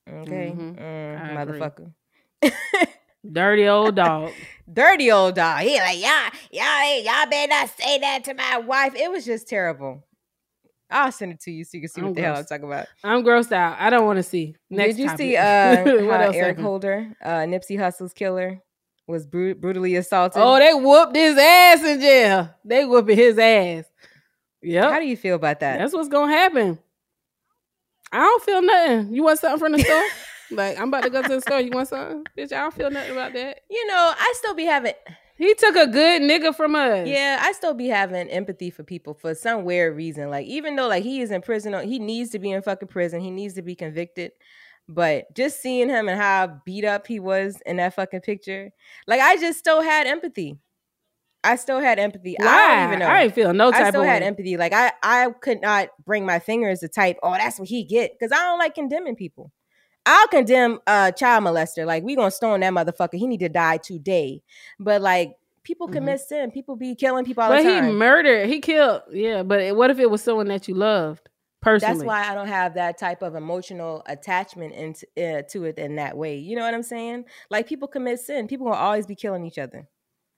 Okay, 0.09 0.55
Mhm. 0.57 0.77
Mm, 0.79 1.37
motherfucker. 1.37 1.93
Dirty 3.31 3.67
old 3.69 3.97
dog. 3.97 4.31
dirty 4.73 5.11
old 5.11 5.35
dog. 5.35 5.61
He 5.61 5.77
like 5.79 5.99
y'all, 6.01 6.31
y'all, 6.51 7.03
y'all 7.03 7.29
better 7.29 7.51
not 7.51 7.69
say 7.77 7.99
that 7.99 8.25
to 8.25 8.33
my 8.35 8.59
wife. 8.59 8.95
It 8.95 9.11
was 9.11 9.27
just 9.27 9.49
terrible. 9.49 10.03
I'll 10.91 11.13
send 11.13 11.33
it 11.33 11.41
to 11.41 11.51
you 11.51 11.65
so 11.65 11.71
you 11.75 11.83
can 11.83 11.91
see 11.91 12.01
I'm 12.01 12.07
what 12.09 12.17
the 12.17 12.23
hell 12.23 12.37
I'm 12.37 12.45
talking 12.45 12.65
about. 12.65 12.87
I'm 13.05 13.23
grossed 13.23 13.53
out. 13.53 13.77
I 13.79 13.91
don't 13.91 14.07
want 14.07 14.17
to 14.19 14.23
see. 14.23 14.57
Next 14.71 14.97
Did 14.97 15.03
you 15.03 15.07
topic. 15.09 15.19
see 15.19 15.37
uh, 15.37 15.85
what 16.07 16.21
else 16.23 16.37
Eric 16.37 16.49
happened? 16.49 16.65
Holder, 16.65 17.17
uh, 17.23 17.29
Nipsey 17.41 17.79
Hussle's 17.79 18.13
killer, 18.15 18.61
was 19.07 19.27
bru- 19.27 19.55
brutally 19.55 19.97
assaulted? 19.97 20.41
Oh, 20.43 20.59
they 20.59 20.73
whooped 20.75 21.15
his 21.17 21.37
ass 21.37 21.85
in 21.85 22.01
jail. 22.01 22.51
They 22.65 22.85
whooping 22.85 23.17
his 23.17 23.39
ass. 23.39 23.85
Yeah. 24.63 24.91
How 24.91 24.99
do 24.99 25.07
you 25.07 25.17
feel 25.17 25.37
about 25.37 25.61
that? 25.61 25.79
That's 25.79 25.93
what's 25.93 26.09
gonna 26.09 26.33
happen. 26.33 26.79
I 28.11 28.19
don't 28.19 28.43
feel 28.43 28.63
nothing. 28.63 29.15
You 29.15 29.23
want 29.23 29.39
something 29.39 29.59
from 29.59 29.73
the 29.73 29.81
store? 29.81 30.05
like 30.51 30.79
I'm 30.81 30.89
about 30.89 31.03
to 31.05 31.11
go 31.11 31.21
to 31.23 31.29
the 31.29 31.41
store. 31.43 31.61
You 31.61 31.71
want 31.71 31.89
something? 31.89 32.25
Bitch, 32.37 32.53
I 32.53 32.61
don't 32.61 32.75
feel 32.75 32.91
nothing 32.91 33.13
about 33.13 33.35
that. 33.35 33.61
you 33.71 33.87
know, 33.87 34.13
I 34.19 34.35
still 34.39 34.55
be 34.55 34.65
having. 34.65 34.95
He 35.39 35.55
took 35.55 35.77
a 35.77 35.87
good 35.87 36.21
nigga 36.23 36.55
from 36.55 36.75
us. 36.75 37.07
Yeah, 37.07 37.39
I 37.41 37.53
still 37.53 37.73
be 37.73 37.87
having 37.87 38.29
empathy 38.29 38.71
for 38.71 38.83
people 38.83 39.15
for 39.15 39.35
some 39.37 39.65
weird 39.65 39.97
reason. 39.97 40.31
Like 40.31 40.47
even 40.47 40.75
though 40.75 40.89
like 40.89 41.05
he 41.05 41.21
is 41.21 41.31
in 41.31 41.43
prison, 41.43 41.89
he 41.89 42.01
needs 42.01 42.31
to 42.31 42.41
be 42.41 42.51
in 42.51 42.61
fucking 42.61 42.89
prison. 42.89 43.21
He 43.21 43.31
needs 43.31 43.55
to 43.55 43.63
be 43.63 43.77
convicted. 43.77 44.33
But 44.89 45.33
just 45.35 45.63
seeing 45.63 45.89
him 45.89 46.09
and 46.09 46.21
how 46.21 46.61
beat 46.65 46.85
up 46.85 47.07
he 47.07 47.21
was 47.21 47.61
in 47.67 47.77
that 47.77 47.95
fucking 47.95 48.23
picture, 48.23 48.71
like 49.07 49.21
I 49.21 49.37
just 49.37 49.59
still 49.61 49.81
had 49.81 50.07
empathy. 50.09 50.59
I 51.45 51.55
still 51.55 51.79
had 51.79 52.01
empathy. 52.01 52.37
I 52.41 52.45
Why? 52.45 52.75
don't 52.75 52.89
even 52.89 52.99
know. 52.99 53.07
I 53.07 53.23
ain't 53.23 53.35
feel 53.35 53.55
no 53.55 53.71
type 53.71 53.83
I 53.87 53.89
still 53.91 54.01
of 54.03 54.09
had 54.09 54.23
way. 54.23 54.27
empathy. 54.27 54.57
Like 54.57 54.73
I, 54.73 54.93
I 55.05 55.29
could 55.41 55.61
not 55.61 55.91
bring 56.05 56.27
my 56.27 56.41
fingers 56.41 56.81
to 56.81 56.89
type. 56.89 57.17
Oh, 57.23 57.33
that's 57.33 57.61
what 57.61 57.69
he 57.69 57.85
get 57.85 58.13
because 58.19 58.33
I 58.33 58.43
don't 58.43 58.59
like 58.59 58.75
condemning 58.75 59.15
people. 59.15 59.53
I'll 60.11 60.29
condemn 60.29 60.79
a 60.87 61.13
child 61.15 61.45
molester. 61.45 61.85
Like 61.87 62.03
we 62.03 62.17
gonna 62.17 62.31
stone 62.31 62.61
that 62.61 62.73
motherfucker. 62.73 63.15
He 63.19 63.27
need 63.27 63.41
to 63.41 63.49
die 63.51 63.77
today. 63.77 64.43
But 64.81 65.03
like 65.03 65.35
people 65.65 65.87
commit 65.89 66.21
sin. 66.21 66.51
People 66.51 66.77
be 66.77 66.95
killing 66.95 67.25
people 67.27 67.43
all 67.43 67.51
Mm-hmm. 67.51 67.59
But 67.65 67.69
the 67.69 67.75
he 67.75 67.81
time. 67.83 67.99
murdered. 67.99 68.49
He 68.49 68.61
killed. 68.61 69.03
Yeah, 69.11 69.43
but 69.43 69.77
what 69.77 69.91
if 69.91 69.99
it 69.99 70.11
was 70.11 70.23
someone 70.23 70.49
that 70.49 70.67
you 70.67 70.75
loved 70.75 71.29
personally? 71.61 71.99
That's 71.99 72.07
why 72.07 72.27
I 72.27 72.35
don't 72.35 72.49
have 72.49 72.75
that 72.75 72.97
type 72.97 73.21
of 73.21 73.35
emotional 73.35 74.03
attachment 74.07 74.73
into 74.75 75.07
uh, 75.19 75.43
to 75.51 75.65
it 75.65 75.79
in 75.79 75.97
that 75.97 76.17
way. 76.17 76.39
You 76.39 76.57
know 76.57 76.63
what 76.63 76.73
I'm 76.73 76.83
saying? 76.83 77.27
Like 77.51 77.67
people 77.69 77.87
commit 77.87 78.19
sin. 78.21 78.49
People 78.49 78.67
will 78.67 78.73
always 78.75 79.07
be 79.07 79.15
killing 79.15 79.45
each 79.45 79.59
other. 79.59 79.87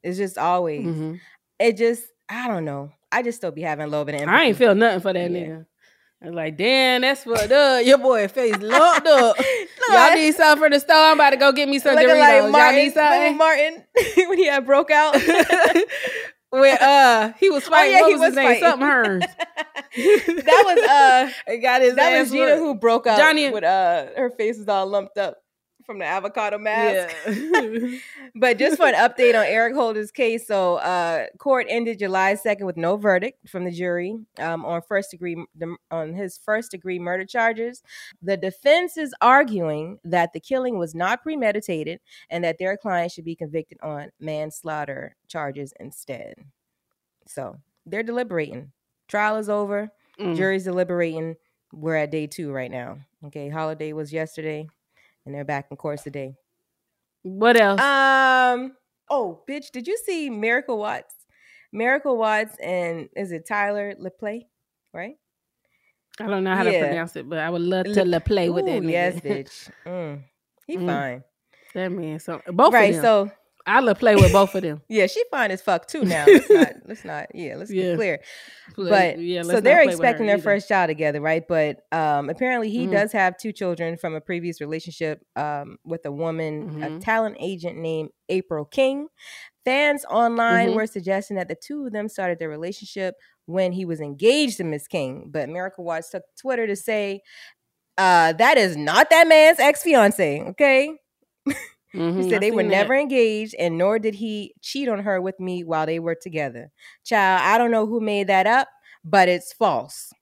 It's 0.03 0.19
just 0.19 0.37
always. 0.37 0.85
Mhm. 0.87 1.21
It 1.61 1.77
just 1.77 2.03
I 2.29 2.49
don't 2.49 2.65
know. 2.65 2.91
I 3.13 3.23
just 3.23 3.39
still 3.39 3.51
be 3.53 3.63
having 3.63 3.85
a 3.85 3.89
little 3.89 4.05
bit 4.05 4.15
of 4.17 4.23
empathy. 4.23 4.37
I 4.41 4.45
ain't 4.47 4.57
feel 4.57 4.75
nothing 4.75 5.01
for 5.01 5.13
that 5.13 5.31
Yeah. 5.31 5.39
nigga. 5.39 5.67
I 6.23 6.27
was 6.27 6.35
like, 6.35 6.57
damn, 6.59 7.01
that's 7.01 7.25
fucked 7.25 7.51
up. 7.51 7.85
Your 7.87 7.97
boy 7.97 8.29
face 8.29 8.55
lumped 8.59 9.07
up. 9.07 9.37
Y'all 9.91 10.15
need 10.15 10.35
something 10.35 10.63
for 10.63 10.69
the 10.71 10.79
store. 10.79 10.95
I'm 10.97 11.15
about 11.15 11.31
to 11.31 11.37
go 11.37 11.51
get 11.53 11.67
me 11.69 11.79
some 11.79 11.95
Looking 11.95 12.11
Doritos. 12.11 12.19
like 12.21 12.43
Y'all 12.43 12.51
Martin, 12.51 12.77
need 12.77 12.93
something? 12.93 13.37
Martin 13.39 13.85
when 14.29 14.37
he 14.39 14.47
had 14.47 14.67
broke 14.67 14.91
out. 14.91 15.17
Where 16.51 16.77
uh 16.81 17.33
he 17.39 17.49
was 17.49 17.63
fighting. 17.69 17.95
oh, 17.95 17.99
yeah, 17.99 18.01
what 18.03 18.09
he 18.09 18.15
was 18.17 18.23
his 18.23 18.31
was 18.31 18.37
name? 18.37 18.47
fighting. 18.49 18.63
Something 18.65 18.89
Hearns. 18.89 20.45
that 20.45 20.63
was 20.67 20.89
uh 21.49 21.57
got 21.63 21.81
his 21.83 21.95
that 21.95 22.13
ass 22.13 22.23
was 22.23 22.33
Gina 22.33 22.57
who 22.57 22.75
broke 22.75 23.07
out 23.07 23.19
Johnny- 23.19 23.51
with 23.51 23.63
uh 23.63 24.07
her 24.17 24.31
face 24.31 24.59
was 24.59 24.67
all 24.69 24.87
lumped 24.89 25.17
up 25.17 25.37
from 25.91 25.99
the 25.99 26.05
avocado 26.05 26.57
mask. 26.57 27.13
Yeah. 27.27 27.99
but 28.37 28.59
just 28.59 28.77
for 28.77 28.87
an 28.87 28.95
update 28.95 29.35
on 29.35 29.45
Eric 29.45 29.75
Holder's 29.75 30.13
case, 30.13 30.47
so 30.47 30.77
uh 30.77 31.27
court 31.39 31.67
ended 31.69 31.99
July 31.99 32.35
2nd 32.35 32.65
with 32.65 32.77
no 32.77 32.97
verdict 32.97 33.49
from 33.49 33.65
the 33.65 33.73
jury 33.73 34.17
um 34.39 34.65
on 34.65 34.83
first 34.83 35.11
degree 35.11 35.37
on 35.91 36.15
his 36.15 36.39
first 36.39 36.71
degree 36.71 37.01
murder 37.01 37.25
charges. 37.25 37.83
The 38.23 38.37
defense 38.37 38.97
is 38.97 39.13
arguing 39.21 39.99
that 40.05 40.33
the 40.33 40.39
killing 40.39 40.79
was 40.79 40.95
not 40.95 41.25
premeditated 41.25 41.99
and 42.31 42.45
that 42.45 42.59
their 42.61 42.77
client 42.77 43.11
should 43.11 43.25
be 43.25 43.35
convicted 43.35 43.79
on 43.83 44.11
manslaughter 44.21 45.17
charges 45.27 45.73
instead. 45.81 46.35
So, 47.27 47.57
they're 47.85 48.05
deliberating. 48.05 48.71
Trial 49.09 49.39
is 49.39 49.49
over. 49.49 49.91
Mm. 50.21 50.37
Jury's 50.37 50.65
deliberating. 50.65 51.35
We're 51.73 51.97
at 51.97 52.13
day 52.13 52.29
2 52.29 52.53
right 52.53 52.71
now. 52.71 52.99
Okay, 53.25 53.49
holiday 53.49 53.93
was 53.93 54.13
yesterday 54.13 54.69
and 55.27 55.35
they're 55.35 55.45
back 55.45 55.67
in 55.71 55.77
court 55.77 56.03
today. 56.03 56.35
What 57.23 57.61
else? 57.61 57.81
Um. 57.81 58.73
Oh, 59.11 59.43
bitch! 59.49 59.71
Did 59.73 59.87
you 59.87 59.97
see 59.99 60.31
Miracle 60.31 60.79
Watts? 60.79 61.15
Miracle 61.73 62.17
Watts 62.17 62.57
and 62.59 63.09
is 63.17 63.33
it 63.33 63.47
Tyler 63.47 63.95
LePlay? 63.95 64.43
Right? 64.93 65.15
I 66.19 66.27
don't 66.27 66.45
know 66.45 66.55
how 66.55 66.65
yeah. 66.65 66.81
to 66.81 66.87
pronounce 66.87 67.17
it, 67.17 67.29
but 67.29 67.39
I 67.39 67.49
would 67.49 67.63
love 67.63 67.87
to 67.87 68.05
Le- 68.05 68.21
play 68.21 68.51
with 68.51 68.67
that. 68.67 68.79
Ooh, 68.79 68.81
nigga. 68.81 68.91
Yes, 68.91 69.21
bitch. 69.21 69.71
Mm. 69.87 70.23
He 70.67 70.77
Mm. 70.79 70.87
fine. 70.87 71.25
that 71.75 71.93
man. 71.93 72.19
So 72.19 72.41
both 72.49 72.75
right. 72.75 72.95
of 72.95 72.97
them. 72.97 73.03
So 73.03 73.31
I 73.67 73.81
love 73.81 73.99
play 73.99 74.17
with 74.17 74.33
both 74.33 74.55
of 74.55 74.63
them. 74.63 74.81
yeah, 74.89 75.07
she 75.07 75.23
fine 75.31 75.51
as 75.51 75.61
fuck 75.63 75.87
too. 75.87 76.05
Now 76.05 76.27
let's 76.27 76.51
not. 76.51 76.73
Let's 76.87 77.05
not. 77.05 77.27
Yeah, 77.35 77.57
let's 77.57 77.71
Yeah. 77.71 77.91
be 77.93 77.97
clear. 77.97 78.21
But 78.77 79.19
yeah, 79.19 79.43
let's 79.43 79.51
so 79.51 79.61
they're 79.61 79.83
expecting 79.83 80.27
their 80.27 80.37
either. 80.37 80.43
first 80.43 80.69
child 80.69 80.89
together, 80.89 81.21
right? 81.21 81.47
But 81.47 81.81
um, 81.93 82.31
apparently 82.31 82.71
he 82.71 82.87
Mhm. 82.87 82.93
does 82.93 83.13
have 83.13 83.37
two 83.37 83.53
children 83.53 83.97
from 83.97 84.15
a 84.15 84.21
previous 84.21 84.61
relationship 84.61 85.23
um, 85.37 85.77
with 85.85 86.05
a 86.07 86.13
woman, 86.13 86.83
a 86.83 86.89
Mhm. 86.91 87.01
talent 87.05 87.37
agent 87.41 87.77
named 87.77 88.11
April 88.29 88.65
King. 88.65 89.09
Fans 89.65 90.05
online 90.07 90.71
Mhm. 90.71 90.75
were 90.75 90.87
suggesting 90.87 91.37
that 91.37 91.49
the 91.49 91.55
two 91.55 91.87
of 91.87 91.93
them 91.93 92.09
started 92.09 92.39
their 92.39 92.49
relationship 92.49 93.15
when 93.47 93.73
he 93.73 93.85
was 93.85 94.01
engaged 94.01 94.57
to 94.57 94.65
Miss 94.65 94.87
King, 94.89 95.27
but 95.31 95.49
Miracle 95.49 95.85
Watts 95.85 96.09
took 96.11 96.23
Twitter 96.41 96.67
to 96.67 96.77
say 96.77 97.21
uh, 97.99 98.33
that 98.35 98.57
is 98.57 98.77
not 98.79 99.11
that 99.11 99.29
man's 99.29 99.59
ex 99.59 99.83
fiance. 99.83 100.41
Okay, 100.41 100.97
Mhm, 101.95 102.23
he 102.23 102.31
said 102.31 102.41
they 102.41 102.51
were 102.51 102.63
that. 102.63 102.69
never 102.69 102.95
engaged, 102.95 103.55
and 103.59 103.77
nor 103.77 103.99
did 103.99 104.15
he 104.15 104.55
cheat 104.61 104.89
on 104.89 105.01
her 105.01 105.21
with 105.21 105.39
me 105.41 105.65
while 105.65 105.87
they 105.87 105.99
were 105.99 106.15
together. 106.15 106.71
Child, 107.05 107.43
I 107.45 107.59
don't 107.59 107.71
know 107.71 107.87
who 107.87 108.01
made 108.01 108.27
that 108.29 108.47
up, 108.47 108.69
but 109.05 109.29
it's 109.29 109.53
false. 109.53 110.13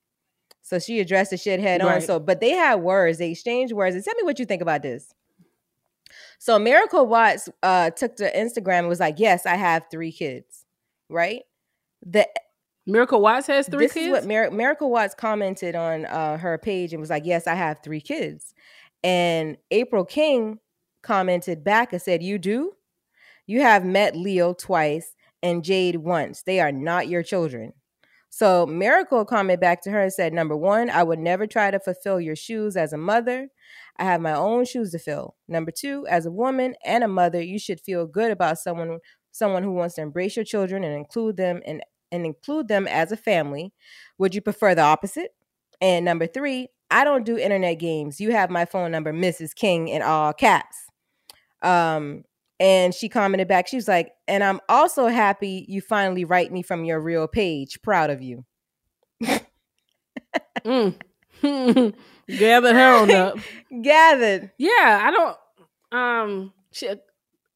So 0.63 0.79
she 0.79 1.01
addressed 1.01 1.31
the 1.31 1.37
shit 1.37 1.61
head 1.61 1.81
on. 1.81 2.01
So, 2.03 2.19
but 2.21 2.41
they 2.41 2.51
had 2.51 2.77
words, 2.77 3.19
they 3.19 3.31
exchanged 3.31 3.73
words. 3.73 3.95
And 3.97 4.05
tell 4.05 4.15
me 4.15 4.23
what 4.23 4.39
you 4.39 4.45
think 4.47 4.63
about 4.63 4.83
this. 4.83 5.13
So 6.39 6.59
Miracle 6.59 7.07
Watts 7.07 7.49
uh, 7.63 7.91
took 7.91 8.17
to 8.17 8.33
Instagram 8.35 8.81
and 8.81 8.89
was 8.89 9.01
like, 9.01 9.19
"Yes, 9.19 9.45
I 9.47 9.57
have 9.57 9.85
three 9.91 10.13
kids." 10.13 10.65
Right? 11.11 11.43
The 12.05 12.29
Miracle 12.87 13.21
Watts 13.21 13.47
has 13.49 13.69
three 13.69 13.87
this 13.87 13.93
kids. 13.93 14.07
is 14.07 14.13
what 14.13 14.25
Mir- 14.25 14.51
Miracle 14.51 14.91
Watts 14.91 15.15
commented 15.15 15.75
on 15.75 16.07
uh, 16.07 16.39
her 16.39 16.57
page 16.59 16.93
and 16.93 17.01
was 17.01 17.11
like, 17.11 17.25
"Yes, 17.27 17.47
I 17.47 17.55
have 17.55 17.81
three 17.83 18.01
kids." 18.01 18.55
And 19.05 19.57
April 19.71 20.05
King 20.05 20.59
commented 21.03 21.65
back 21.65 21.93
and 21.93 22.03
said, 22.03 22.23
"You 22.23 22.39
do? 22.39 22.73
You 23.47 23.63
have 23.63 23.85
met 23.85 24.17
Leo 24.17 24.53
twice 24.53 25.15
and 25.43 25.65
Jade 25.65 25.97
once. 25.97 26.43
They 26.43 26.61
are 26.61 26.73
not 26.73 27.09
your 27.09 27.23
children. 27.23 27.73
So 28.31 28.67
Miracle 28.67 29.25
commented 29.25 29.61
back 29.61 29.83
to 29.83 29.91
her 29.91 30.03
and 30.03 30.13
said, 30.13 30.33
Number 30.33 30.57
one, 30.57 30.91
I 30.91 31.03
would 31.03 31.19
never 31.19 31.47
try 31.47 31.71
to 31.71 31.81
fulfill 31.81 32.21
your 32.21 32.37
shoes 32.37 32.77
as 32.77 32.93
a 32.93 32.99
mother. 32.99 33.49
I 33.99 34.05
have 34.05 34.21
my 34.21 34.35
own 34.35 34.65
shoes 34.65 34.93
to 34.93 34.99
fill. 34.99 35.35
Number 35.49 35.71
two, 35.71 36.07
as 36.09 36.27
a 36.27 36.31
woman 36.31 36.75
and 36.85 37.03
a 37.03 37.09
mother, 37.09 37.43
you 37.43 37.59
should 37.59 37.81
feel 37.81 38.07
good 38.07 38.31
about 38.31 38.59
someone 38.59 38.99
someone 39.33 39.63
who 39.63 39.73
wants 39.73 39.95
to 39.95 40.03
embrace 40.03 40.37
your 40.37 40.45
children 40.45 40.83
and 40.83 40.95
include 40.95 41.37
them 41.37 41.61
and, 41.65 41.83
and 42.11 42.27
include 42.27 42.67
them 42.67 42.89
as 42.89 43.13
a 43.13 43.17
family. 43.17 43.73
Would 44.19 44.35
you 44.35 44.41
prefer 44.41 44.75
the 44.75 44.83
opposite? 44.83 45.31
And 45.81 46.05
number 46.05 46.27
three, 46.27 46.69
I 46.91 47.05
don't 47.05 47.25
do 47.25 47.39
internet 47.39 47.79
games. 47.79 48.21
You 48.21 48.33
have 48.33 48.51
my 48.51 48.65
phone 48.65 48.91
number, 48.91 49.13
Mrs. 49.13 49.55
King, 49.55 49.89
in 49.89 50.03
all 50.03 50.33
caps. 50.33 50.88
Um, 51.63 52.25
and 52.61 52.93
she 52.95 53.09
commented 53.09 53.49
back, 53.49 53.69
she 53.69 53.77
was 53.77 53.89
like, 53.89 54.13
and 54.27 54.43
I'm 54.43 54.61
also 54.69 55.07
happy 55.07 55.65
you 55.69 55.81
finally 55.81 56.25
write 56.25 56.53
me 56.53 56.63
from 56.63 56.85
your 56.85 57.01
real 57.01 57.29
page. 57.29 57.81
Proud 57.83 58.11
of 58.11 58.21
you. 58.21 58.45
mm. 60.65 60.95
Gathered 62.29 62.75
her 62.75 63.03
on 63.03 63.11
up. 63.11 63.39
Gathered. 63.83 64.51
Yeah, 64.59 65.01
I 65.03 65.11
don't 65.11 65.37
um 65.91 66.53
she, 66.73 66.91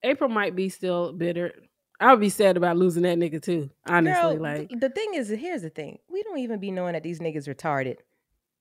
April 0.02 0.30
might 0.30 0.56
be 0.56 0.68
still 0.68 1.12
bitter. 1.12 1.52
I 2.00 2.10
would 2.10 2.20
be 2.20 2.30
sad 2.30 2.56
about 2.56 2.76
losing 2.76 3.02
that 3.04 3.18
nigga 3.18 3.40
too. 3.40 3.70
Honestly, 3.86 4.34
Girl, 4.34 4.42
like 4.42 4.68
th- 4.68 4.80
the 4.80 4.88
thing 4.88 5.14
is, 5.14 5.28
here's 5.28 5.62
the 5.62 5.70
thing: 5.70 5.98
we 6.10 6.22
don't 6.22 6.38
even 6.38 6.58
be 6.58 6.70
knowing 6.70 6.94
that 6.94 7.02
these 7.02 7.20
niggas 7.20 7.48
retarded. 7.48 7.96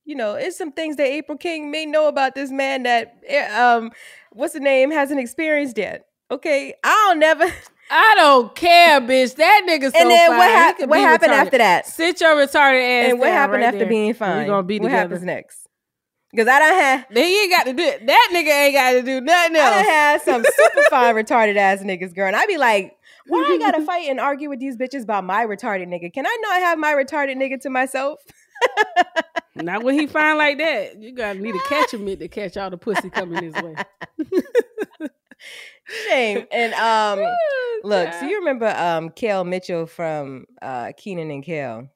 You 0.06 0.16
know, 0.16 0.34
it's 0.36 0.58
some 0.58 0.72
things 0.72 0.96
that 0.96 1.08
April 1.08 1.38
King 1.38 1.72
may 1.72 1.86
know 1.86 2.08
about 2.08 2.36
this 2.36 2.52
man 2.52 2.84
that, 2.84 3.18
eh, 3.28 3.48
um, 3.56 3.92
what's 4.32 4.54
the 4.54 4.60
name, 4.60 4.92
hasn't 4.92 5.20
experienced 5.20 5.78
yet. 5.78 6.06
Okay, 6.32 6.74
I'll 6.84 7.16
never. 7.16 7.46
I 7.92 8.16
don't 8.16 8.56
care, 8.56 9.02
bitch. 9.02 9.36
That 9.36 9.66
nigga's 9.68 9.94
so 9.94 10.00
and 10.00 10.10
then 10.10 10.30
fine. 10.30 10.38
what, 10.38 10.78
could 10.78 10.90
what 10.90 11.00
happened 11.00 11.34
retarded. 11.34 11.36
after 11.36 11.58
that? 11.58 11.86
Sit 11.86 12.22
your 12.22 12.36
retarded 12.36 13.04
ass. 13.04 13.10
And 13.10 13.20
what 13.20 13.30
happened 13.30 13.62
right 13.62 13.68
after 13.68 13.80
there. 13.80 13.88
being 13.90 14.14
fine? 14.14 14.40
We 14.40 14.46
gonna 14.46 14.64
be 14.64 14.80
what 14.80 14.88
together. 14.88 15.02
happens 15.02 15.24
next? 15.24 15.68
Because 16.32 16.48
I 16.48 16.60
don't 16.60 16.80
have. 16.80 17.06
He 17.12 17.42
ain't 17.44 17.52
got 17.52 17.66
to 17.66 17.74
do 17.74 17.84
it. 17.84 18.08
That 18.08 18.30
nigga 18.32 18.48
ain't 18.48 18.74
got 18.74 18.92
to 18.94 19.02
do 19.02 19.20
nothing 19.20 19.58
else. 19.58 19.70
I 19.70 19.76
done 19.76 19.86
had 19.86 20.22
some 20.22 20.46
super 20.46 20.86
fine 20.90 21.16
retarded 21.16 21.58
ass 21.58 21.80
niggas, 21.84 22.16
girl. 22.16 22.28
And 22.28 22.38
I 22.38 22.46
be 22.46 22.58
like, 22.58 22.96
why 23.28 23.40
I 23.40 23.58
gotta 23.58 23.86
fight 23.86 24.10
and 24.10 24.20
argue 24.20 24.50
with 24.50 24.60
these 24.60 24.78
bitches 24.78 25.04
about 25.04 25.26
my 25.26 25.46
retarded 25.46 25.88
nigga? 25.88 26.14
Can 26.14 26.26
I 26.26 26.38
not 26.42 26.62
have 26.62 26.80
my 26.80 26.94
retarded 26.94 27.36
nigga 27.36 27.60
to 27.62 27.70
myself? 27.70 28.22
Not 29.56 29.84
when 29.84 30.00
he 30.00 30.08
fine 30.08 30.38
like 30.38 30.58
that. 30.60 31.02
You 31.02 31.14
gotta 31.14 31.40
need 31.40 31.56
a 31.56 31.60
catch 31.68 31.94
mitt 31.94 32.20
to 32.20 32.28
catch 32.28 32.56
all 32.58 32.70
the 32.70 32.78
pussy 32.78 33.10
coming 33.10 33.44
his 33.44 33.54
way. 33.56 33.76
Shame. 36.08 36.46
And 36.52 36.74
um, 36.76 37.20
look, 37.84 38.14
so 38.14 38.26
you 38.28 38.40
remember 38.40 38.68
um 38.78 39.10
Kel 39.10 39.44
Mitchell 39.44 39.86
from 39.88 40.46
uh 40.62 40.92
Kenan 40.98 41.32
and 41.32 41.44
Kel? 41.44 41.90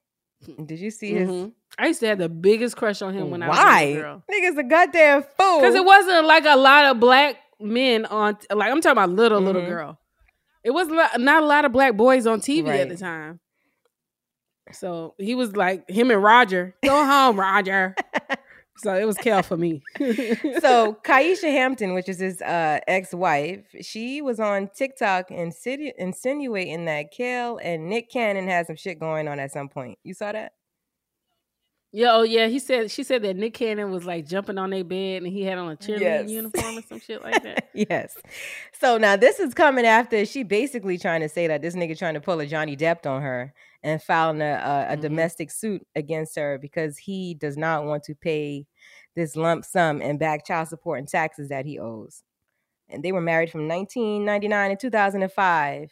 Did 0.64 0.78
you 0.80 0.90
see 0.90 1.12
his? 1.14 1.28
Mhm. 1.30 1.52
I 1.78 1.86
used 1.88 2.00
to 2.00 2.06
have 2.08 2.18
the 2.18 2.28
biggest 2.28 2.76
crush 2.76 3.02
on 3.02 3.12
him 3.14 3.30
when 3.30 3.42
I 3.42 3.48
was 3.48 3.58
a 3.58 3.62
Why? 3.62 3.84
little 3.86 4.02
girl. 4.02 4.22
Nigga's 4.30 4.58
a 4.58 4.62
goddamn 4.62 5.22
fool. 5.22 5.60
Because 5.60 5.74
it 5.74 5.84
wasn't 5.84 6.24
like 6.26 6.44
a 6.46 6.56
lot 6.56 6.86
of 6.86 7.00
black 7.00 7.36
men 7.60 8.06
on, 8.06 8.36
like 8.50 8.70
I'm 8.70 8.80
talking 8.80 8.92
about 8.92 9.10
little 9.10 9.40
little 9.40 9.62
Mhm. 9.62 9.68
girl. 9.68 9.98
It 10.64 10.70
was 10.70 10.88
not 10.88 11.20
not 11.20 11.42
a 11.42 11.46
lot 11.46 11.64
of 11.64 11.72
black 11.72 11.96
boys 11.96 12.26
on 12.26 12.40
TV 12.40 12.68
at 12.68 12.88
the 12.88 12.96
time. 12.96 13.40
So 14.72 15.14
he 15.18 15.34
was 15.34 15.56
like 15.56 15.88
him 15.88 16.10
and 16.10 16.22
Roger. 16.22 16.74
Go 16.84 17.04
home, 17.06 17.38
Roger. 17.38 17.94
so 18.78 18.94
it 18.94 19.04
was 19.04 19.16
Kel 19.16 19.42
for 19.42 19.56
me. 19.56 19.82
so 19.98 20.98
Kaisha 21.04 21.50
Hampton, 21.50 21.94
which 21.94 22.08
is 22.08 22.18
his 22.18 22.42
uh, 22.42 22.80
ex-wife, 22.86 23.64
she 23.80 24.22
was 24.22 24.40
on 24.40 24.68
TikTok 24.74 25.30
insinu- 25.30 25.92
insinuating 25.98 26.84
that 26.86 27.12
Kel 27.12 27.58
and 27.62 27.88
Nick 27.88 28.10
Cannon 28.10 28.48
had 28.48 28.66
some 28.66 28.76
shit 28.76 28.98
going 28.98 29.28
on 29.28 29.38
at 29.38 29.52
some 29.52 29.68
point. 29.68 29.98
You 30.04 30.14
saw 30.14 30.32
that? 30.32 30.52
Yeah, 31.96 32.12
oh 32.12 32.24
yeah. 32.24 32.48
He 32.48 32.58
said 32.58 32.90
she 32.90 33.02
said 33.02 33.22
that 33.22 33.36
Nick 33.36 33.54
Cannon 33.54 33.90
was 33.90 34.04
like 34.04 34.26
jumping 34.26 34.58
on 34.58 34.68
their 34.68 34.84
bed 34.84 35.22
and 35.22 35.32
he 35.32 35.40
had 35.44 35.56
on 35.56 35.72
a 35.72 35.76
cheerleading 35.76 36.00
Yes. 36.00 36.30
uniform 36.30 36.76
or 36.76 36.82
some 36.82 37.00
shit 37.00 37.22
like 37.22 37.42
that. 37.42 37.70
yes. 37.74 38.14
So 38.78 38.98
now 38.98 39.16
this 39.16 39.40
is 39.40 39.54
coming 39.54 39.86
after 39.86 40.26
she 40.26 40.42
basically 40.42 40.98
trying 40.98 41.22
to 41.22 41.28
say 41.30 41.46
that 41.46 41.62
this 41.62 41.74
nigga 41.74 41.96
trying 41.96 42.12
to 42.12 42.20
pull 42.20 42.38
a 42.40 42.46
Johnny 42.46 42.76
Depp 42.76 43.06
on 43.06 43.22
her 43.22 43.54
and 43.82 44.02
filing 44.02 44.42
a, 44.42 44.44
a, 44.44 44.92
Mm-hmm. 44.92 45.00
domestic 45.00 45.50
suit 45.50 45.86
against 45.96 46.36
her 46.36 46.58
because 46.58 46.98
he 46.98 47.32
does 47.32 47.56
not 47.56 47.86
want 47.86 48.02
to 48.04 48.14
pay 48.14 48.66
this 49.14 49.34
lump 49.34 49.64
sum 49.64 50.02
in 50.02 50.18
back 50.18 50.44
child 50.44 50.68
support 50.68 50.98
and 50.98 51.08
taxes 51.08 51.48
that 51.48 51.64
he 51.64 51.78
owes. 51.78 52.22
And 52.90 53.02
they 53.02 53.10
were 53.12 53.22
married 53.22 53.50
from 53.50 53.68
1999 53.68 54.70
to 54.70 54.76
2005. 54.76 55.90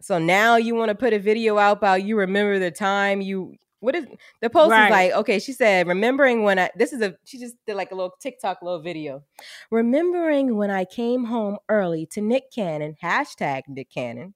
So 0.00 0.18
now 0.18 0.54
you 0.54 0.76
want 0.76 0.90
to 0.90 0.94
put 0.94 1.12
a 1.12 1.18
video 1.18 1.58
out 1.58 1.78
about 1.78 2.04
you 2.04 2.16
remember 2.16 2.60
the 2.60 2.70
time 2.70 3.20
you 3.20 3.56
what 3.80 3.94
is 3.96 4.06
the 4.40 4.50
post 4.50 4.70
Right. 4.70 4.86
is 4.86 4.90
like 4.90 5.12
okay 5.12 5.38
she 5.38 5.52
said 5.52 5.86
remembering 5.86 6.42
when 6.42 6.58
i 6.58 6.70
this 6.76 6.92
is 6.92 7.00
a 7.02 7.16
she 7.24 7.38
just 7.38 7.56
did 7.66 7.74
like 7.76 7.90
a 7.90 7.94
little 7.94 8.14
tiktok 8.20 8.62
little 8.62 8.80
video 8.82 9.22
remembering 9.70 10.56
when 10.56 10.70
i 10.70 10.84
came 10.84 11.24
home 11.24 11.58
early 11.68 12.06
to 12.12 12.20
nick 12.20 12.50
cannon 12.54 12.94
hashtag 13.02 13.62
nick 13.68 13.90
cannon 13.90 14.34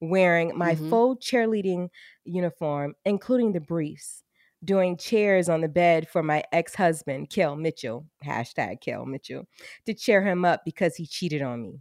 wearing 0.00 0.56
my 0.56 0.74
Mhm. 0.74 0.88
full 0.90 1.16
cheerleading 1.16 1.88
uniform 2.24 2.94
including 3.04 3.52
the 3.52 3.60
briefs 3.60 4.22
doing 4.64 4.96
chairs 4.96 5.48
on 5.50 5.60
the 5.60 5.68
bed 5.68 6.08
for 6.08 6.22
my 6.22 6.42
ex-husband 6.52 7.28
kel 7.28 7.54
mitchell 7.56 8.06
hashtag 8.24 8.80
kel 8.80 9.04
mitchell 9.04 9.46
to 9.84 9.92
cheer 9.92 10.22
him 10.22 10.44
up 10.44 10.62
because 10.64 10.96
he 10.96 11.06
cheated 11.06 11.42
on 11.42 11.62
me 11.62 11.80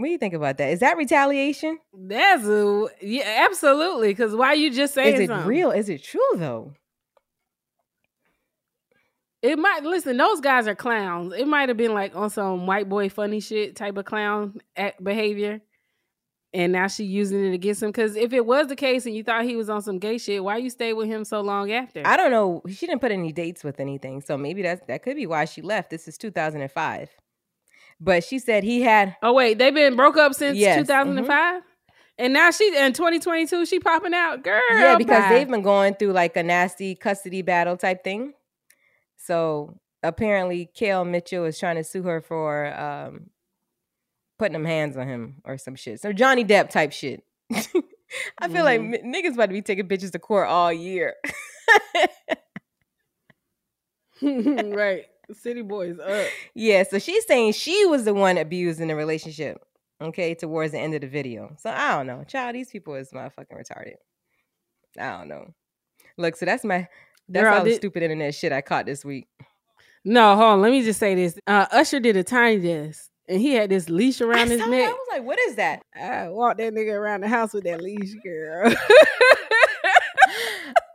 what 0.00 0.06
do 0.06 0.12
you 0.12 0.18
think 0.18 0.34
about 0.34 0.56
that 0.58 0.70
is 0.70 0.80
that 0.80 0.96
retaliation 0.96 1.78
That's 1.92 2.44
a 2.44 2.86
yeah, 3.02 3.46
absolutely. 3.48 4.08
Because 4.08 4.34
why 4.34 4.54
you 4.54 4.72
just 4.72 4.94
saying 4.94 5.14
is 5.14 5.20
it 5.20 5.26
something? 5.28 5.48
real 5.48 5.70
is 5.70 5.88
it 5.88 6.02
true 6.02 6.20
though 6.36 6.72
It 9.42 9.58
might 9.58 9.84
listen. 9.84 10.16
Those 10.18 10.40
guys 10.40 10.66
are 10.68 10.74
clowns. 10.74 11.32
It 11.32 11.46
might 11.48 11.68
have 11.70 11.78
been 11.78 11.94
like 11.94 12.14
on 12.14 12.28
some 12.30 12.66
white 12.66 12.88
boy 12.88 13.08
funny 13.08 13.40
shit 13.40 13.74
type 13.76 13.96
of 13.96 14.04
clown 14.04 14.60
act 14.76 15.02
behavior, 15.02 15.62
and 16.52 16.72
now 16.72 16.88
she 16.88 17.04
using 17.04 17.46
it 17.46 17.54
against 17.54 17.82
him. 17.82 17.88
Because 17.88 18.16
if 18.16 18.34
it 18.34 18.44
was 18.44 18.66
the 18.66 18.76
case 18.76 19.06
and 19.06 19.14
you 19.14 19.24
thought 19.24 19.44
he 19.44 19.56
was 19.56 19.70
on 19.70 19.80
some 19.80 19.98
gay 19.98 20.18
shit, 20.18 20.44
why 20.44 20.58
you 20.58 20.68
stay 20.68 20.92
with 20.92 21.08
him 21.08 21.24
so 21.24 21.40
long 21.40 21.72
after? 21.72 22.02
I 22.04 22.18
don't 22.18 22.30
know. 22.30 22.60
She 22.68 22.86
didn't 22.86 23.00
put 23.00 23.12
any 23.12 23.32
dates 23.32 23.64
with 23.64 23.80
anything, 23.80 24.20
so 24.20 24.36
maybe 24.36 24.60
that's 24.60 24.84
that 24.88 25.02
could 25.02 25.16
be 25.16 25.26
why 25.26 25.46
she 25.46 25.62
left. 25.62 25.88
This 25.88 26.06
is 26.06 26.18
2005, 26.18 27.08
but 28.00 28.24
she 28.24 28.38
said 28.38 28.64
he 28.64 28.80
had. 28.82 29.16
oh 29.22 29.32
wait, 29.32 29.58
they've 29.58 29.74
been 29.74 29.96
broke 29.96 30.16
up 30.16 30.34
since 30.34 30.56
Yes, 30.58 30.74
mm-hmm. 30.76 30.82
2005, 30.82 31.62
and 32.18 32.32
now 32.32 32.50
she 32.50 32.66
in 32.76 32.92
2022 32.92 33.66
she 33.66 33.78
popping 33.80 34.14
out, 34.14 34.42
girl. 34.42 34.60
yeah, 34.70 34.96
because 34.96 35.22
bye. 35.24 35.28
they've 35.30 35.48
been 35.48 35.62
going 35.62 35.94
through 35.94 36.12
like 36.12 36.36
a 36.36 36.42
nasty 36.42 36.94
custody 36.94 37.42
battle 37.42 37.76
type 37.76 38.02
thing. 38.04 38.32
So 39.16 39.78
apparently, 40.02 40.70
Kel 40.74 41.04
Mitchell 41.04 41.44
is 41.44 41.58
trying 41.58 41.76
to 41.76 41.84
sue 41.84 42.02
her 42.04 42.20
for 42.20 42.72
um, 42.78 43.28
putting 44.38 44.54
them 44.54 44.64
hands 44.64 44.96
on 44.96 45.06
him 45.06 45.42
or 45.44 45.58
some 45.58 45.74
shit. 45.76 46.00
So 46.00 46.12
Johnny 46.12 46.44
Depp 46.44 46.70
type 46.70 46.92
shit. 46.92 47.22
I 48.38 48.48
feel 48.48 48.64
like 48.64 48.80
Mhm. 48.80 49.04
m- 49.04 49.12
niggas 49.12 49.34
about 49.34 49.46
to 49.46 49.52
be 49.52 49.62
taking 49.62 49.86
bitches 49.86 50.10
to 50.12 50.18
court 50.18 50.48
all 50.48 50.72
year. 50.72 51.14
right. 54.22 55.04
City 55.34 55.62
boys 55.62 55.98
up. 55.98 56.26
Yeah, 56.54 56.82
so 56.82 56.98
she's 56.98 57.26
saying 57.26 57.52
she 57.52 57.86
was 57.86 58.04
the 58.04 58.14
one 58.14 58.38
abused 58.38 58.80
in 58.80 58.88
the 58.88 58.96
relationship. 58.96 59.58
Okay, 60.02 60.34
towards 60.34 60.72
the 60.72 60.78
end 60.78 60.94
of 60.94 61.02
the 61.02 61.08
video. 61.08 61.54
So 61.58 61.70
I 61.70 61.96
don't 61.96 62.06
know. 62.06 62.24
Child, 62.24 62.54
these 62.54 62.70
people 62.70 62.94
is 62.94 63.10
motherfucking 63.10 63.52
retarded. 63.52 63.94
I 64.98 65.18
don't 65.18 65.28
know. 65.28 65.52
Look, 66.16 66.36
so 66.36 66.46
that's 66.46 66.64
my 66.64 66.88
that's 67.28 67.44
Girl, 67.44 67.54
all 67.58 67.64
the 67.64 67.74
stupid 67.74 68.02
internet 68.02 68.34
shit 68.34 68.50
I 68.52 68.60
caught 68.62 68.86
this 68.86 69.04
week. 69.04 69.28
No, 70.04 70.34
hold 70.36 70.48
on. 70.48 70.62
Let 70.62 70.72
me 70.72 70.82
just 70.82 70.98
say 70.98 71.14
this. 71.14 71.38
Uh, 71.46 71.66
Usher 71.70 72.00
did 72.00 72.16
a 72.16 72.24
tiny 72.24 72.58
desk, 72.60 73.10
and 73.28 73.40
he 73.40 73.52
had 73.52 73.70
this 73.70 73.88
leash 73.90 74.20
around 74.22 74.48
I 74.48 74.52
his 74.52 74.60
saw 74.60 74.64
that. 74.66 74.70
neck. 74.70 74.88
I 74.88 74.92
was 74.92 75.08
like, 75.12 75.24
what 75.24 75.38
is 75.38 75.56
that? 75.56 75.82
I 75.94 76.28
walked 76.30 76.58
that 76.58 76.72
nigga 76.72 76.92
around 76.94 77.20
the 77.20 77.28
house 77.28 77.52
with 77.52 77.64
that 77.64 77.82
leash, 77.82 78.14
girl. 78.24 78.74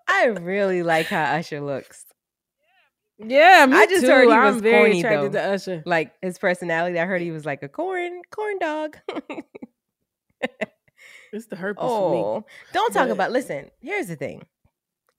I 0.08 0.26
really 0.26 0.82
like 0.82 1.06
how 1.08 1.24
Usher 1.24 1.62
looks. 1.62 2.06
Yeah, 3.19 3.65
me 3.67 3.78
I 3.78 3.86
just 3.86 4.06
too. 4.06 4.12
heard 4.12 4.28
he 4.28 4.34
I'm 4.34 4.54
was 4.54 4.62
very 4.62 4.80
corny 4.86 4.99
attracted 4.99 5.32
though. 5.34 5.39
to 5.41 5.54
Usher. 5.54 5.84
Like 5.86 6.13
his 6.21 6.38
personality. 6.38 6.99
I 6.99 7.06
heard 7.06 7.21
he 7.21 7.32
was 7.32 7.45
like 7.45 7.63
a 7.63 7.69
corn 7.69 8.21
corn 8.32 8.60
dog. 8.60 8.97
It's 11.34 11.47
the 11.47 11.56
herpes 11.58 11.82
for 11.82 12.12
me. 12.12 12.17
Oh, 12.17 12.45
don't 12.71 12.93
talk 12.93 13.08
But- 13.08 13.13
about. 13.13 13.32
Listen, 13.32 13.69
here's 13.82 14.08
the 14.08 14.15
thing. 14.15 14.45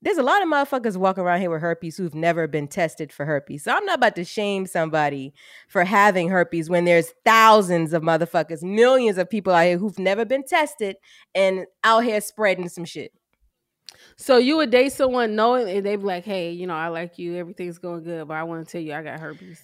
There's 0.02 0.18
a 0.18 0.22
lot 0.22 0.42
of 0.42 0.48
motherfuckers 0.48 0.96
walking 0.96 1.24
around 1.24 1.40
here 1.40 1.50
with 1.50 1.60
herpes 1.62 1.96
who've 1.96 2.14
never 2.14 2.46
been 2.46 2.68
tested 2.68 3.12
for 3.12 3.24
herpes. 3.26 3.64
So 3.64 3.72
I'm 3.74 3.84
not 3.84 3.96
about 3.98 4.14
to 4.16 4.24
shame 4.24 4.66
somebody 4.66 5.34
for 5.68 5.84
having 5.84 6.28
herpes 6.28 6.70
when 6.70 6.84
there's 6.84 7.12
thousands 7.24 7.92
of 7.92 8.02
motherfuckers, 8.02 8.62
millions 8.62 9.18
of 9.18 9.28
people 9.28 9.52
out 9.52 9.64
here 9.66 9.78
who've 9.78 9.98
never 9.98 10.24
been 10.24 10.44
tested 10.44 10.96
and 11.34 11.66
out 11.82 12.04
here 12.04 12.20
spreading 12.20 12.68
some 12.68 12.84
shit. 12.84 13.12
So 14.16 14.38
you 14.38 14.56
would 14.56 14.70
date 14.70 14.92
someone 14.92 15.34
knowing 15.36 15.68
and 15.68 15.84
they'd 15.84 15.96
be 15.96 16.02
like, 16.02 16.24
"Hey, 16.24 16.52
you 16.52 16.66
know, 16.66 16.74
I 16.74 16.88
like 16.88 17.18
you. 17.18 17.36
Everything's 17.36 17.78
going 17.78 18.02
good, 18.02 18.26
but 18.28 18.34
I 18.34 18.42
want 18.44 18.66
to 18.66 18.72
tell 18.72 18.80
you 18.80 18.92
I 18.94 19.02
got 19.02 19.20
herpes." 19.20 19.60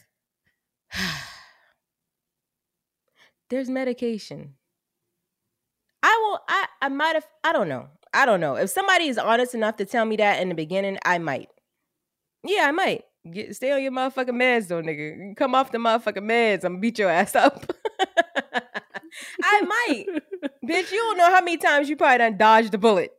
There's 3.51 3.69
medication. 3.69 4.55
I 6.03 6.19
will. 6.23 6.41
I 6.49 6.67
I 6.83 6.89
might 6.89 7.15
have. 7.15 7.27
I 7.45 7.53
don't 7.53 7.69
know. 7.69 7.89
I 8.15 8.27
don't 8.27 8.41
know. 8.41 8.57
If 8.57 8.71
somebody 8.71 9.09
is 9.09 9.19
honest 9.19 9.55
enough 9.55 9.77
to 9.77 9.85
tell 9.85 10.05
me 10.05 10.17
that 10.17 10.41
in 10.43 10.49
the 10.49 10.55
beginning, 10.55 10.99
I 11.05 11.19
might. 11.19 11.49
Yeah, 12.45 12.67
I 12.69 12.73
might. 12.73 13.05
Get, 13.31 13.55
stay 13.55 13.71
on 13.71 13.83
your 13.83 13.93
motherfucking 13.93 14.31
meds, 14.31 14.69
though, 14.69 14.83
nigga. 14.83 15.37
Come 15.37 15.55
off 15.55 15.71
the 15.71 15.79
motherfucking 15.79 16.29
meds, 16.29 16.65
I'm 16.65 16.73
gonna 16.73 16.81
beat 16.81 16.99
your 16.99 17.09
ass 17.09 17.37
up. 17.37 17.73
I 19.43 19.61
might. 19.61 20.07
Bitch, 20.65 20.91
you 20.91 20.99
don't 20.99 21.19
know 21.19 21.31
how 21.31 21.41
many 21.41 21.57
times 21.57 21.89
you 21.89 21.97
probably 21.97 22.19
done 22.19 22.37
dodged 22.37 22.75
a 22.75 22.79
bullet. 22.79 23.13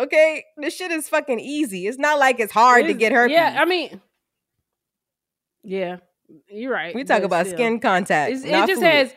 Okay? 0.00 0.44
This 0.56 0.74
shit 0.74 0.90
is 0.90 1.08
fucking 1.08 1.40
easy. 1.40 1.86
It's 1.86 1.98
not 1.98 2.18
like 2.18 2.40
it's 2.40 2.52
hard 2.52 2.86
to 2.86 2.94
get 2.94 3.12
herpes. 3.12 3.34
Yeah, 3.34 3.56
I 3.60 3.64
mean, 3.64 4.00
yeah, 5.62 5.98
you're 6.48 6.72
right. 6.72 6.94
We 6.94 7.04
talk 7.04 7.22
about 7.22 7.46
still. 7.46 7.58
skin 7.58 7.80
contact. 7.80 8.32
It 8.32 8.66
just 8.66 8.82
has 8.82 9.14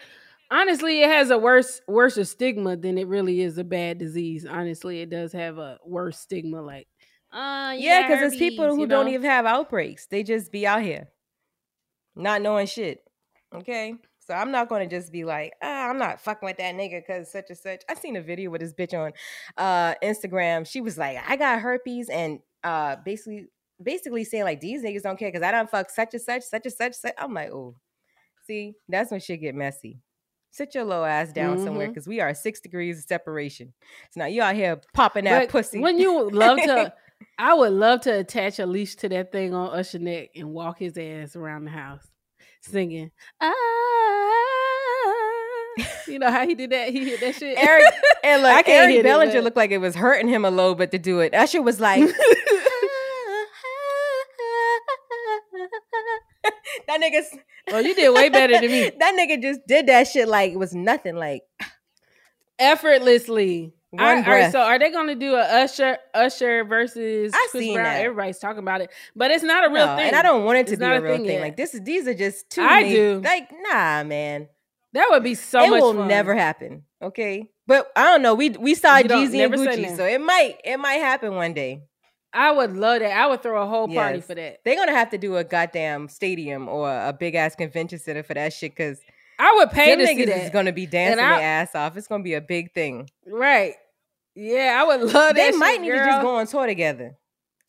honestly 0.52 1.02
it 1.02 1.10
has 1.10 1.32
a 1.32 1.38
worse 1.38 1.82
worse 1.88 2.30
stigma 2.30 2.76
than 2.76 2.98
it 2.98 3.08
really 3.08 3.42
is 3.42 3.58
a 3.58 3.64
bad 3.64 3.98
disease 3.98 4.46
honestly 4.46 5.02
it 5.02 5.10
does 5.10 5.32
have 5.34 5.58
a 5.58 5.80
worse 5.84 6.20
stigma 6.20 6.62
like 6.62 6.88
uh 7.32 7.74
Yeah, 7.76 8.08
because 8.08 8.34
it's 8.34 8.38
people 8.38 8.76
who 8.76 8.86
don't 8.86 9.08
even 9.08 9.28
have 9.28 9.48
outbreaks. 9.48 10.06
They 10.06 10.22
just 10.22 10.52
be 10.52 10.68
out 10.68 10.84
here 10.84 11.08
not 12.16 12.42
knowing 12.42 12.68
shit. 12.68 13.04
Okay. 13.54 13.96
So 14.26 14.34
I'm 14.34 14.52
not 14.52 14.70
gonna 14.70 14.88
just 14.88 15.12
be 15.12 15.26
like, 15.26 15.54
ah, 15.62 15.90
I'm 15.90 15.98
not 15.98 16.20
fucking 16.22 16.46
with 16.46 16.58
that 16.58 16.76
nigga 16.76 17.02
because 17.06 17.32
such 17.32 17.46
and 17.50 17.58
such. 17.58 17.82
I 17.90 17.96
seen 17.96 18.16
a 18.16 18.22
video 18.22 18.50
with 18.50 18.62
this 18.62 18.74
bitch 18.74 18.94
on 18.98 19.12
uh 19.58 19.96
Instagram. 20.04 20.66
She 20.66 20.82
was 20.82 20.98
like, 20.98 21.18
I 21.28 21.36
got 21.36 21.60
herpes 21.60 22.10
and 22.10 22.40
uh 22.64 22.96
basically 23.04 23.48
basically 23.82 24.24
saying 24.24 24.44
like 24.46 24.62
these 24.62 24.82
niggas 24.84 25.02
don't 25.04 25.18
care 25.20 25.30
because 25.32 25.46
I 25.46 25.52
don't 25.52 25.70
fuck 25.70 25.90
such 25.90 26.14
and 26.14 26.22
such, 26.22 26.44
such 26.44 26.66
and 26.66 26.74
such, 26.74 26.94
such. 26.94 27.14
I'm 27.18 27.34
like, 27.34 27.52
oh, 27.52 27.76
see, 28.48 28.76
that's 28.88 29.12
when 29.12 29.20
shit 29.20 29.42
get 29.42 29.56
messy. 29.56 30.00
Sit 30.52 30.76
your 30.76 30.84
low 30.86 31.04
ass 31.04 31.34
down 31.34 31.58
somewhere 31.58 31.88
Mhm. 31.88 31.92
because 31.92 32.08
we 32.08 32.22
are 32.22 32.34
six 32.36 32.60
degrees 32.62 33.00
of 33.00 33.06
separation. 33.06 33.74
So 34.12 34.20
now 34.22 34.28
you 34.28 34.42
out 34.44 34.56
here 34.56 34.80
popping 34.94 35.26
that 35.26 35.40
But 35.42 35.50
pussy. 35.50 35.80
when 35.80 35.98
you 35.98 36.30
love 36.30 36.60
to 36.60 36.94
i 37.40 37.54
would 37.54 37.72
love 37.72 38.02
to 38.02 38.20
attach 38.20 38.60
a 38.60 38.66
leash 38.66 38.96
to 38.98 39.08
that 39.10 39.32
thing 39.32 39.54
on 39.54 39.70
usher 39.78 39.98
neck 39.98 40.30
and 40.36 40.50
walk 40.54 40.78
his 40.78 40.98
ass 40.98 41.36
around 41.38 41.64
the 41.64 41.72
house 41.72 42.06
singing 42.64 43.12
ah 43.42 43.54
you 46.08 46.20
know 46.20 46.32
how 46.32 46.46
he 46.48 46.54
did 46.56 46.70
that 46.70 46.90
he 46.90 47.10
hit 47.10 47.20
that 47.20 47.36
shit 47.36 47.58
Eric 47.58 47.86
and 48.24 48.44
like 48.44 48.56
I 48.60 48.62
can't 48.64 48.92
Eric 48.92 49.00
it, 49.00 49.04
Bellinger 49.04 49.34
but- 49.34 49.44
looked 49.44 49.58
like 49.58 49.72
it 49.72 49.80
was 49.80 49.96
hurting 49.96 50.28
him 50.28 50.46
a 50.46 50.52
little 50.52 50.76
bit 50.76 50.92
to 50.92 51.00
do 51.00 51.20
it. 51.20 51.32
That 51.32 51.50
shit 51.50 51.64
was 51.64 51.80
like 51.80 52.02
that 56.88 57.00
nigga. 57.02 57.22
Well, 57.72 57.82
you 57.82 57.96
did 57.96 58.14
way 58.14 58.30
better 58.30 58.54
than 58.60 58.70
me 58.70 58.92
that 59.00 59.16
nigga 59.18 59.42
just 59.42 59.62
did 59.68 59.88
that 59.88 60.08
shit 60.08 60.28
like 60.28 60.52
it 60.54 60.58
was 60.58 60.74
nothing. 60.76 61.16
Like 61.16 61.42
effortlessly. 62.60 63.74
One 63.94 64.02
All 64.02 64.08
right, 64.08 64.16
all 64.26 64.32
right, 64.34 64.40
breath. 64.42 64.52
so 64.54 64.60
are 64.60 64.80
they 64.80 64.90
going 64.90 65.06
to 65.08 65.16
do 65.16 65.36
a 65.36 65.42
Usher 65.42 65.98
Usher 66.16 66.64
versus 66.64 67.32
I 67.36 67.48
Chris 67.52 67.64
seen 67.64 67.74
Brown? 67.76 67.84
that. 67.86 68.02
Everybody's 68.04 68.40
talking 68.40 68.60
about 68.60 68.82
it, 68.82 68.90
but 69.16 69.30
it's 69.30 69.44
not 69.44 69.66
a 69.70 69.72
real 69.72 69.86
no, 69.86 69.96
thing. 69.98 70.08
and 70.08 70.16
I 70.16 70.24
don't 70.24 70.46
want 70.46 70.58
it 70.58 70.66
to 70.68 70.74
It's 70.74 70.80
be 70.80 70.86
a 70.86 71.00
real 71.00 71.18
thing 71.18 71.26
yet. 71.26 71.42
Like 71.42 71.58
this 71.58 71.76
is 71.76 71.82
these 71.82 72.08
are 72.08 72.16
just 72.16 72.50
too. 72.50 72.62
I 72.64 72.90
do. 72.90 73.22
Like 73.24 73.50
nah, 73.52 74.04
man. 74.04 74.48
that 74.94 75.08
would 75.12 75.22
be 75.24 75.36
so 75.36 75.64
it 75.64 75.70
will 75.70 75.94
fun. 75.94 76.08
never 76.08 76.34
happen. 76.34 76.84
Okay, 77.04 77.50
but 77.68 77.92
I 77.96 78.06
don't 78.06 78.24
know. 78.24 78.34
We 78.34 78.50
we 78.50 78.74
saw 78.74 78.98
You 78.98 79.06
Jeezy 79.06 79.46
and 79.46 79.54
Gucci, 79.54 79.96
so 79.96 80.06
it 80.06 80.20
might 80.22 80.56
it 80.66 80.78
might 80.78 80.96
happen 80.96 81.36
one 81.36 81.54
day. 81.54 81.84
I 82.34 82.52
would 82.52 82.76
love 82.76 83.02
that. 83.02 83.12
I 83.16 83.28
would 83.28 83.44
throw 83.44 83.62
a 83.62 83.68
whole 83.68 83.88
party 83.88 84.22
for 84.22 84.34
that. 84.34 84.62
They're 84.66 84.76
gonna 84.76 84.96
have 84.98 85.12
to 85.12 85.20
do 85.20 85.38
a 85.38 85.44
goddamn 85.44 86.10
stadium 86.10 86.68
or 86.68 86.90
a 86.90 87.14
big 87.14 87.36
ass 87.36 87.56
convention 87.56 88.00
center 88.00 88.24
for 88.24 88.34
that 88.34 88.54
shit 88.54 88.72
because 88.72 89.00
I 89.38 89.54
would 89.58 89.70
pay 89.72 89.92
them 89.92 90.00
to 90.00 90.08
see 90.08 90.16
niggas 90.16 90.26
that. 90.28 90.44
is 90.46 90.50
gonna 90.50 90.72
be 90.72 90.88
dancing 90.88 91.18
their 91.18 91.26
ass 91.32 91.76
off. 91.76 91.96
It's 91.96 92.08
gonna 92.08 92.24
be 92.24 92.34
a 92.34 92.42
big 92.42 92.74
thing. 92.74 93.08
right? 93.28 93.76
Yeah, 94.36 94.78
I 94.82 94.84
would 94.86 95.02
love 95.02 95.14
that. 95.14 95.36
They 95.36 95.52
shit, 95.52 95.56
might 95.56 95.82
need 95.82 95.92
to 95.92 95.98
just 95.98 96.22
go 96.22 96.36
on 96.36 96.48
tour 96.48 96.66
together. 96.66 97.16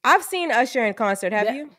I've 0.02 0.22
seen 0.22 0.50
Usher 0.50 0.84
in 0.84 0.94
concert. 0.94 1.32
Have 1.32 1.46
Yeah. 1.46 1.52
you? 1.54 1.70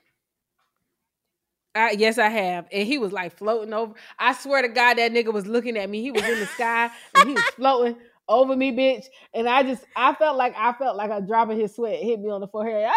I, 1.77 1.91
yes, 1.91 2.17
I 2.17 2.29
have. 2.29 2.67
And 2.71 2.87
he 2.87 2.97
was 2.97 3.11
like 3.11 3.37
floating 3.37 3.73
over. 3.73 3.93
I 4.17 4.33
swear 4.33 4.61
to 4.61 4.69
God, 4.69 4.97
that 4.97 5.11
nigga 5.11 5.33
was 5.33 5.45
looking 5.45 5.77
at 5.77 5.89
me. 5.89 6.01
He 6.01 6.09
was 6.11 6.23
in 6.23 6.39
the 6.39 6.45
sky 6.45 6.89
and 7.15 7.27
he 7.27 7.33
was 7.35 7.43
floating 7.55 7.97
over 8.29 8.55
me, 8.55 8.71
bitch. 8.71 9.03
And 9.33 9.49
I 9.49 9.61
just, 9.63 9.83
I 9.95 10.13
felt 10.13 10.37
like, 10.37 10.55
I 10.57 10.71
felt 10.73 10.95
like 10.95 11.11
a 11.11 11.19
drop 11.21 11.49
of 11.49 11.57
his 11.57 11.75
sweat 11.75 11.99
hit 12.01 12.19
me 12.21 12.29
on 12.29 12.39
the 12.39 12.47
forehead. 12.47 12.85
I 12.85 12.87
was 12.87 12.95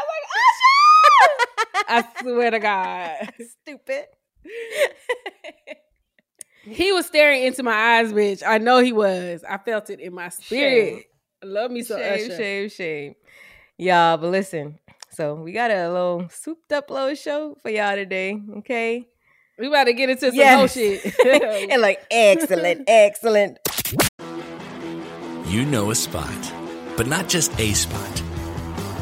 like, 1.84 2.04
Usher! 2.04 2.14
I 2.16 2.22
swear 2.22 2.50
to 2.52 2.58
God. 2.60 3.34
Stupid. 3.62 4.04
He 6.62 6.92
was 6.92 7.06
staring 7.06 7.42
into 7.44 7.62
my 7.64 7.72
eyes, 7.98 8.12
bitch. 8.12 8.42
I 8.46 8.58
know 8.58 8.78
he 8.78 8.92
was. 8.92 9.42
I 9.48 9.58
felt 9.58 9.90
it 9.90 9.98
in 10.00 10.14
my 10.14 10.28
spirit. 10.28 11.06
Shame. 11.42 11.50
I 11.50 11.52
love 11.52 11.70
me 11.70 11.82
some 11.82 11.98
shame, 12.00 12.14
Usher. 12.30 12.36
shame, 12.36 12.68
shame. 12.68 13.14
Y'all, 13.76 14.16
but 14.16 14.28
listen. 14.30 14.78
So 15.10 15.34
we 15.34 15.52
got 15.52 15.70
a 15.70 15.88
little 15.90 16.28
souped 16.30 16.72
up 16.72 16.90
little 16.90 17.14
show 17.14 17.56
for 17.62 17.70
y'all 17.70 17.94
today. 17.94 18.40
Okay. 18.58 19.08
We 19.58 19.66
about 19.66 19.84
to 19.84 19.92
get 19.92 20.08
into 20.10 20.26
some 20.26 20.34
Yes. 20.34 20.72
shit. 20.72 21.14
and 21.70 21.82
like 21.82 22.00
excellent, 22.10 22.84
excellent. 22.88 23.58
You 25.46 25.64
know 25.64 25.90
a 25.90 25.94
spot, 25.94 26.52
but 26.96 27.06
not 27.06 27.28
just 27.28 27.58
a 27.58 27.72
spot, 27.72 28.22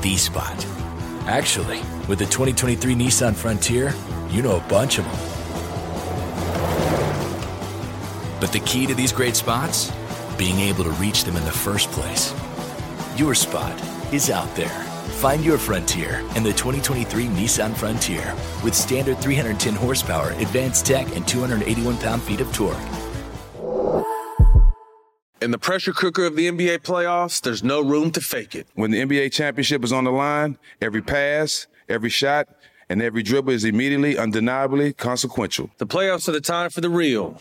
the 0.00 0.16
spot. 0.16 0.66
Actually, 1.26 1.80
with 2.08 2.18
the 2.20 2.24
2023 2.26 2.94
Nissan 2.94 3.34
Frontier, 3.34 3.92
you 4.30 4.42
know 4.42 4.56
a 4.56 4.60
bunch 4.68 4.98
of 4.98 5.04
them. 5.04 5.16
But 8.40 8.52
the 8.52 8.60
key 8.60 8.86
to 8.86 8.94
these 8.94 9.12
great 9.12 9.34
spots? 9.34 9.90
Being 10.36 10.60
able 10.60 10.84
to 10.84 10.90
reach 10.90 11.24
them 11.24 11.36
in 11.36 11.44
the 11.44 11.50
first 11.50 11.90
place. 11.92 12.34
Your 13.16 13.34
spot 13.34 13.72
is 14.12 14.28
out 14.28 14.54
there. 14.54 14.82
Find 15.18 15.42
your 15.42 15.56
frontier 15.56 16.18
in 16.36 16.42
the 16.42 16.52
2023 16.52 17.24
Nissan 17.26 17.74
Frontier 17.74 18.34
with 18.62 18.74
standard 18.74 19.18
310 19.18 19.74
horsepower, 19.74 20.32
advanced 20.32 20.84
tech, 20.84 21.06
and 21.16 21.26
281 21.26 21.96
pound 21.98 22.22
feet 22.22 22.40
of 22.40 22.52
torque. 22.52 22.76
In 25.40 25.50
the 25.52 25.58
pressure 25.58 25.92
cooker 25.92 26.26
of 26.26 26.36
the 26.36 26.48
NBA 26.48 26.78
playoffs, 26.78 27.40
there's 27.40 27.62
no 27.62 27.80
room 27.80 28.10
to 28.10 28.20
fake 28.20 28.54
it. 28.54 28.66
When 28.74 28.90
the 28.90 29.00
NBA 29.00 29.32
championship 29.32 29.84
is 29.84 29.92
on 29.92 30.04
the 30.04 30.12
line, 30.12 30.58
every 30.82 31.00
pass, 31.00 31.66
every 31.88 32.10
shot, 32.10 32.48
and 32.90 33.00
every 33.00 33.22
dribble 33.22 33.52
is 33.52 33.64
immediately, 33.64 34.18
undeniably 34.18 34.92
consequential. 34.92 35.70
The 35.78 35.86
playoffs 35.86 36.28
are 36.28 36.32
the 36.32 36.40
time 36.40 36.70
for 36.70 36.80
the 36.82 36.90
real. 36.90 37.40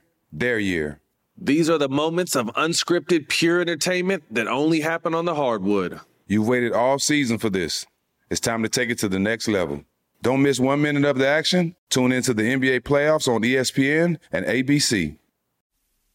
their 0.31 0.59
year? 0.59 0.99
These 1.37 1.69
are 1.69 1.77
the 1.77 1.89
moments 1.89 2.35
of 2.35 2.47
unscripted, 2.47 3.27
pure 3.27 3.61
entertainment 3.61 4.23
that 4.31 4.47
only 4.47 4.81
happen 4.81 5.15
on 5.15 5.25
the 5.25 5.35
hardwood. 5.35 5.99
You've 6.27 6.47
waited 6.47 6.73
all 6.73 6.99
season 6.99 7.37
for 7.37 7.49
this. 7.49 7.85
It's 8.29 8.39
time 8.39 8.63
to 8.63 8.69
take 8.69 8.89
it 8.89 8.99
to 8.99 9.09
the 9.09 9.19
next 9.19 9.47
level. 9.47 9.83
Don't 10.21 10.43
miss 10.43 10.59
one 10.59 10.81
minute 10.81 11.03
of 11.03 11.17
the 11.17 11.27
action. 11.27 11.75
Tune 11.89 12.11
into 12.11 12.33
the 12.33 12.43
NBA 12.43 12.81
playoffs 12.81 13.27
on 13.27 13.41
ESPN 13.41 14.17
and 14.31 14.45
ABC. 14.45 15.17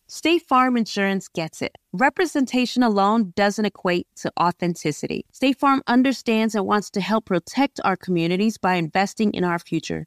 State 0.07 0.46
Farm 0.46 0.76
Insurance 0.76 1.26
gets 1.26 1.61
it. 1.61 1.76
Representation 1.92 2.85
alone 2.85 3.33
doesn't 3.35 3.64
equate 3.64 4.07
to 4.14 4.31
authenticity. 4.40 5.26
State 5.33 5.59
Farm 5.59 5.83
understands 5.88 6.55
and 6.55 6.64
wants 6.64 6.88
to 6.90 7.00
help 7.00 7.24
protect 7.24 7.81
our 7.85 7.96
communities 7.96 8.57
by 8.57 8.74
investing 8.74 9.35
in 9.35 9.42
our 9.42 9.59
future. 9.59 10.07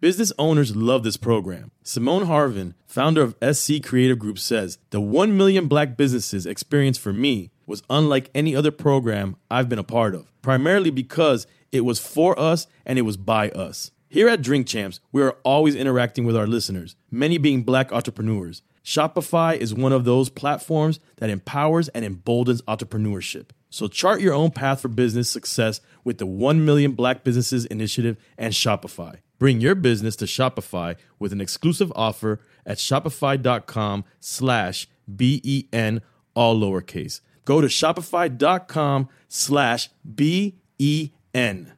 Business 0.00 0.32
owners 0.38 0.76
love 0.76 1.02
this 1.02 1.16
program. 1.16 1.72
Simone 1.82 2.26
Harvin, 2.26 2.74
founder 2.86 3.20
of 3.20 3.34
SC 3.56 3.82
Creative 3.82 4.16
Group, 4.16 4.38
says 4.38 4.78
the 4.90 5.00
1 5.00 5.36
million 5.36 5.66
black 5.66 5.96
businesses 5.96 6.46
experience 6.46 6.96
for 6.96 7.12
me 7.12 7.50
was 7.66 7.82
unlike 7.90 8.30
any 8.32 8.54
other 8.54 8.70
program 8.70 9.34
I've 9.50 9.68
been 9.68 9.80
a 9.80 9.82
part 9.82 10.14
of, 10.14 10.30
primarily 10.40 10.90
because 10.90 11.48
it 11.72 11.80
was 11.80 11.98
for 11.98 12.38
us 12.38 12.68
and 12.86 12.96
it 12.96 13.02
was 13.02 13.16
by 13.16 13.50
us. 13.50 13.90
Here 14.08 14.28
at 14.28 14.40
Drink 14.40 14.68
Champs, 14.68 15.00
we 15.10 15.20
are 15.20 15.36
always 15.42 15.74
interacting 15.74 16.24
with 16.24 16.36
our 16.36 16.46
listeners, 16.46 16.94
many 17.10 17.36
being 17.36 17.64
black 17.64 17.92
entrepreneurs. 17.92 18.62
Shopify 18.84 19.56
is 19.56 19.74
one 19.74 19.92
of 19.92 20.04
those 20.04 20.30
platforms 20.30 21.00
that 21.16 21.28
empowers 21.28 21.88
and 21.88 22.04
emboldens 22.04 22.62
entrepreneurship. 22.62 23.50
So 23.68 23.88
chart 23.88 24.20
your 24.20 24.32
own 24.32 24.52
path 24.52 24.80
for 24.80 24.86
business 24.86 25.28
success 25.28 25.80
with 26.04 26.18
the 26.18 26.26
1 26.26 26.64
Million 26.64 26.92
Black 26.92 27.24
Businesses 27.24 27.66
Initiative 27.66 28.16
and 28.38 28.54
Shopify. 28.54 29.16
Bring 29.38 29.60
your 29.60 29.74
business 29.74 30.16
to 30.16 30.24
Shopify 30.24 30.96
with 31.18 31.32
an 31.32 31.40
exclusive 31.40 31.92
offer 31.94 32.40
at 32.66 32.78
shopify.com 32.78 34.04
slash 34.20 34.88
B-E-N, 35.14 36.02
all 36.34 36.60
lowercase. 36.60 37.20
Go 37.44 37.60
to 37.60 37.68
shopify.com 37.68 39.08
slash 39.28 39.90
B-E-N. 40.14 41.77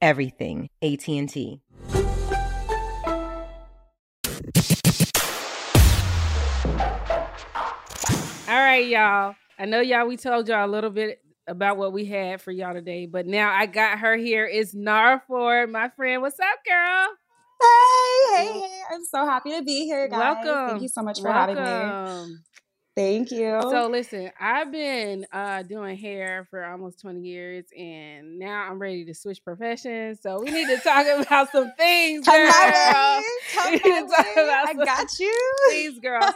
everything. 0.00 0.68
AT&T. 0.82 1.60
All 8.48 8.54
right, 8.54 8.86
y'all. 8.86 9.34
I 9.58 9.64
know 9.64 9.80
y'all, 9.80 10.06
we 10.06 10.16
told 10.16 10.48
y'all 10.48 10.68
a 10.68 10.70
little 10.70 10.90
bit 10.90 11.20
about 11.46 11.76
what 11.76 11.92
we 11.92 12.04
had 12.04 12.40
for 12.40 12.50
y'all 12.50 12.74
today, 12.74 13.06
but 13.06 13.26
now 13.26 13.52
I 13.52 13.66
got 13.66 13.98
her 14.00 14.16
here. 14.16 14.46
It's 14.46 14.74
Nara 14.74 15.22
Ford, 15.26 15.70
my 15.70 15.88
friend. 15.96 16.22
What's 16.22 16.38
up, 16.38 16.58
girl? 16.66 17.06
Hey, 17.60 18.36
hey, 18.36 18.60
hey. 18.60 18.82
I'm 18.92 19.04
so 19.04 19.24
happy 19.24 19.52
to 19.52 19.62
be 19.62 19.86
here, 19.86 20.08
guys. 20.08 20.44
Welcome. 20.44 20.68
Thank 20.68 20.82
you 20.82 20.88
so 20.88 21.02
much 21.02 21.20
for 21.20 21.32
Welcome. 21.32 21.56
having 21.56 22.30
me. 22.32 22.36
Thank 22.96 23.30
you. 23.30 23.60
So 23.62 23.88
listen, 23.88 24.30
I've 24.40 24.72
been 24.72 25.26
uh, 25.32 25.62
doing 25.64 25.98
hair 25.98 26.46
for 26.50 26.64
almost 26.64 26.98
20 27.00 27.20
years 27.20 27.66
and 27.78 28.38
now 28.38 28.66
I'm 28.70 28.78
ready 28.78 29.04
to 29.04 29.14
switch 29.14 29.44
professions. 29.44 30.20
So 30.22 30.40
we 30.42 30.50
need 30.50 30.66
to 30.68 30.78
talk 30.78 31.06
about 31.26 31.52
some 31.52 31.72
things, 31.76 32.24
Come 32.24 32.34
girl. 32.36 32.50
my. 32.52 33.22
Come 33.54 33.66
We 33.72 33.72
need 33.72 33.82
to 33.82 34.14
talk 34.16 34.26
about 34.32 34.68
I 34.68 34.72
some 34.74 34.84
got 34.84 35.08
you. 35.20 35.52
Please, 35.68 36.00
girl. 36.00 36.34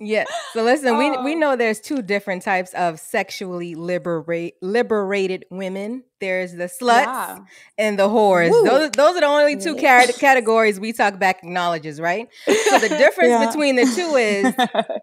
Yeah. 0.00 0.26
So 0.52 0.62
listen, 0.62 0.98
we 0.98 1.10
we 1.22 1.34
Oh. 1.34 1.38
know 1.38 1.56
there's 1.56 1.80
two 1.80 2.02
different 2.02 2.42
types 2.42 2.74
of 2.74 3.00
sexually 3.00 3.74
liberate 3.74 4.54
liberated 4.62 5.46
women. 5.50 6.04
There's 6.20 6.52
the 6.52 6.64
sluts 6.64 7.04
Yeah. 7.04 7.38
and 7.78 7.98
the 7.98 8.08
whores. 8.08 8.50
Woo. 8.50 8.64
Those 8.64 8.90
those 8.90 9.16
are 9.16 9.20
the 9.20 9.26
only 9.26 9.56
two 9.56 9.74
Yeah. 9.76 10.04
cat- 10.06 10.14
categories 10.18 10.80
we 10.80 10.92
talk 10.92 11.18
back 11.20 11.38
acknowledges, 11.44 12.00
right? 12.00 12.28
So 12.44 12.78
the 12.78 12.88
difference 12.98 13.30
Yeah. 13.30 13.46
between 13.46 13.76
the 13.76 13.84
two 13.84 14.16
is 14.16 14.54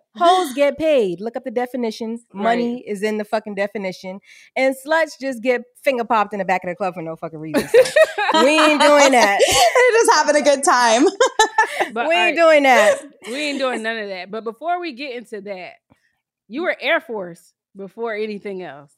hoes 0.17 0.54
get 0.54 0.78
paid. 0.78 1.21
Look 1.21 1.38
up 1.38 1.43
the 1.45 1.51
definition. 1.51 2.19
Money 2.34 2.84
is 2.86 3.01
in 3.01 3.17
the 3.17 3.23
fucking 3.25 3.56
definition. 3.56 4.19
And 4.58 4.75
sluts 4.86 5.12
just 5.19 5.41
get 5.41 5.62
finger 5.84 6.04
popped 6.04 6.34
in 6.34 6.39
the 6.39 6.45
back 6.45 6.63
of 6.65 6.69
the 6.69 6.75
club 6.75 6.95
for 6.95 7.01
no 7.01 7.15
fucking 7.15 7.39
reason. 7.39 7.67
So 7.69 8.43
we 8.43 8.60
ain't 8.60 8.82
doing 8.82 9.12
that. 9.12 9.39
They're 9.75 9.91
just 10.01 10.12
having 10.15 10.36
a 10.36 10.41
good 10.43 10.63
time. 10.63 11.06
But 11.93 12.08
we 12.10 12.15
ain't 12.15 12.38
all 12.39 12.47
right, 12.47 12.54
doing 12.60 12.63
that. 12.63 13.01
we 13.28 13.36
ain't 13.36 13.60
doing 13.60 13.84
none 13.84 13.97
of 13.97 14.10
that. 14.10 14.32
But 14.32 14.43
before 14.43 14.80
we 14.82 14.93
get 14.93 15.15
into 15.15 15.41
that, 15.41 15.73
you 16.47 16.63
were 16.63 16.75
Air 16.80 16.99
Force 16.99 17.54
before 17.75 18.13
anything 18.15 18.62
else. 18.63 18.91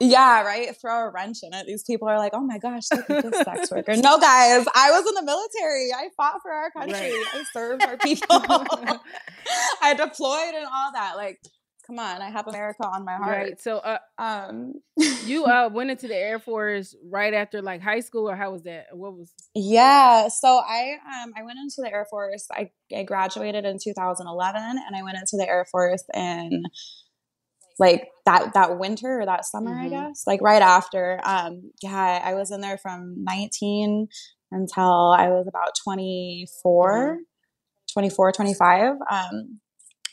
Yeah, 0.00 0.42
right. 0.42 0.74
Throw 0.80 1.08
a 1.08 1.10
wrench 1.10 1.38
in 1.42 1.52
it. 1.52 1.66
These 1.66 1.82
people 1.84 2.08
are 2.08 2.18
like, 2.18 2.32
"Oh 2.34 2.40
my 2.40 2.58
gosh, 2.58 2.84
look 2.92 3.10
at 3.10 3.30
this 3.30 3.40
sex 3.42 3.70
worker." 3.72 3.96
No, 3.96 4.18
guys, 4.18 4.64
I 4.74 4.90
was 4.92 5.06
in 5.08 5.14
the 5.14 5.24
military. 5.24 5.92
I 5.92 6.08
fought 6.16 6.40
for 6.42 6.52
our 6.52 6.70
country. 6.70 6.94
Right. 6.94 7.26
I 7.34 7.44
served 7.52 7.82
our 7.82 7.96
people. 7.96 8.26
I 9.82 9.94
deployed 9.94 10.54
and 10.54 10.66
all 10.72 10.92
that. 10.92 11.16
Like, 11.16 11.40
come 11.88 11.98
on, 11.98 12.22
I 12.22 12.30
have 12.30 12.46
America 12.46 12.86
on 12.86 13.04
my 13.04 13.16
heart. 13.16 13.38
Right. 13.38 13.60
So 13.60 13.78
uh 13.78 13.98
Um, 14.18 14.74
you 15.24 15.46
uh 15.46 15.68
went 15.72 15.90
into 15.90 16.06
the 16.06 16.16
Air 16.16 16.38
Force 16.38 16.94
right 17.10 17.34
after 17.34 17.60
like 17.60 17.80
high 17.80 18.00
school 18.00 18.30
or 18.30 18.36
how 18.36 18.52
was 18.52 18.62
that? 18.64 18.86
What 18.92 19.14
was 19.14 19.32
Yeah, 19.54 20.28
so 20.28 20.58
I 20.58 20.98
um 21.22 21.32
I 21.36 21.42
went 21.42 21.58
into 21.58 21.82
the 21.82 21.92
Air 21.92 22.06
Force. 22.08 22.46
I, 22.52 22.70
I 22.94 23.02
graduated 23.02 23.64
in 23.64 23.78
2011 23.82 24.60
and 24.62 24.96
I 24.96 25.02
went 25.02 25.16
into 25.16 25.36
the 25.36 25.48
Air 25.48 25.66
Force 25.72 26.04
in 26.14 26.62
like 27.78 28.08
that 28.26 28.54
that 28.54 28.78
winter 28.78 29.20
or 29.20 29.26
that 29.26 29.44
summer, 29.44 29.78
I 29.78 29.86
Mhm. 29.86 29.90
guess. 29.90 30.24
Like 30.26 30.40
right 30.42 30.62
after. 30.62 31.20
Um 31.24 31.72
yeah, 31.82 32.20
I 32.24 32.34
was 32.34 32.50
in 32.50 32.60
there 32.60 32.78
from 32.78 33.22
19 33.24 34.08
until 34.50 35.12
I 35.12 35.28
was 35.28 35.46
about 35.46 35.72
24, 35.84 37.18
24, 37.92 38.32
25. 38.32 38.92
Um 39.10 39.60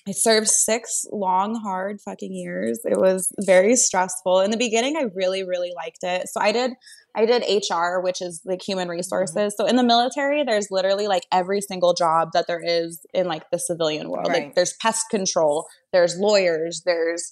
I 0.07 0.11
served 0.11 0.47
six 0.47 1.03
long, 1.11 1.55
hard 1.55 1.99
fucking 1.99 2.31
years. 2.31 2.79
It 2.85 2.99
was 2.99 3.27
very 3.43 3.75
stressful. 3.75 4.41
In 4.41 4.51
the 4.51 4.57
beginning, 4.57 4.95
I 4.97 5.05
really, 5.15 5.43
really 5.43 5.71
liked 5.75 6.03
it. 6.03 6.27
So 6.29 6.39
I 6.39 6.51
did, 6.51 6.73
I 7.15 7.25
did 7.25 7.41
HR, 7.41 8.01
which 8.01 8.21
is 8.21 8.39
like 8.45 8.61
human 8.61 8.87
resources. 8.87 9.55
So 9.57 9.65
in 9.65 9.77
the 9.77 9.83
military, 9.83 10.43
there's 10.43 10.67
literally 10.69 11.07
like 11.07 11.23
every 11.31 11.59
single 11.59 11.95
job 11.95 12.29
that 12.33 12.45
there 12.45 12.61
is 12.63 13.03
in 13.15 13.25
like 13.25 13.49
the 13.51 13.57
civilian 13.57 14.11
world. 14.11 14.27
Right. 14.29 14.43
Like 14.43 14.55
there's 14.55 14.73
pest 14.73 15.05
control, 15.09 15.65
there's 15.91 16.19
lawyers, 16.19 16.83
there's 16.85 17.31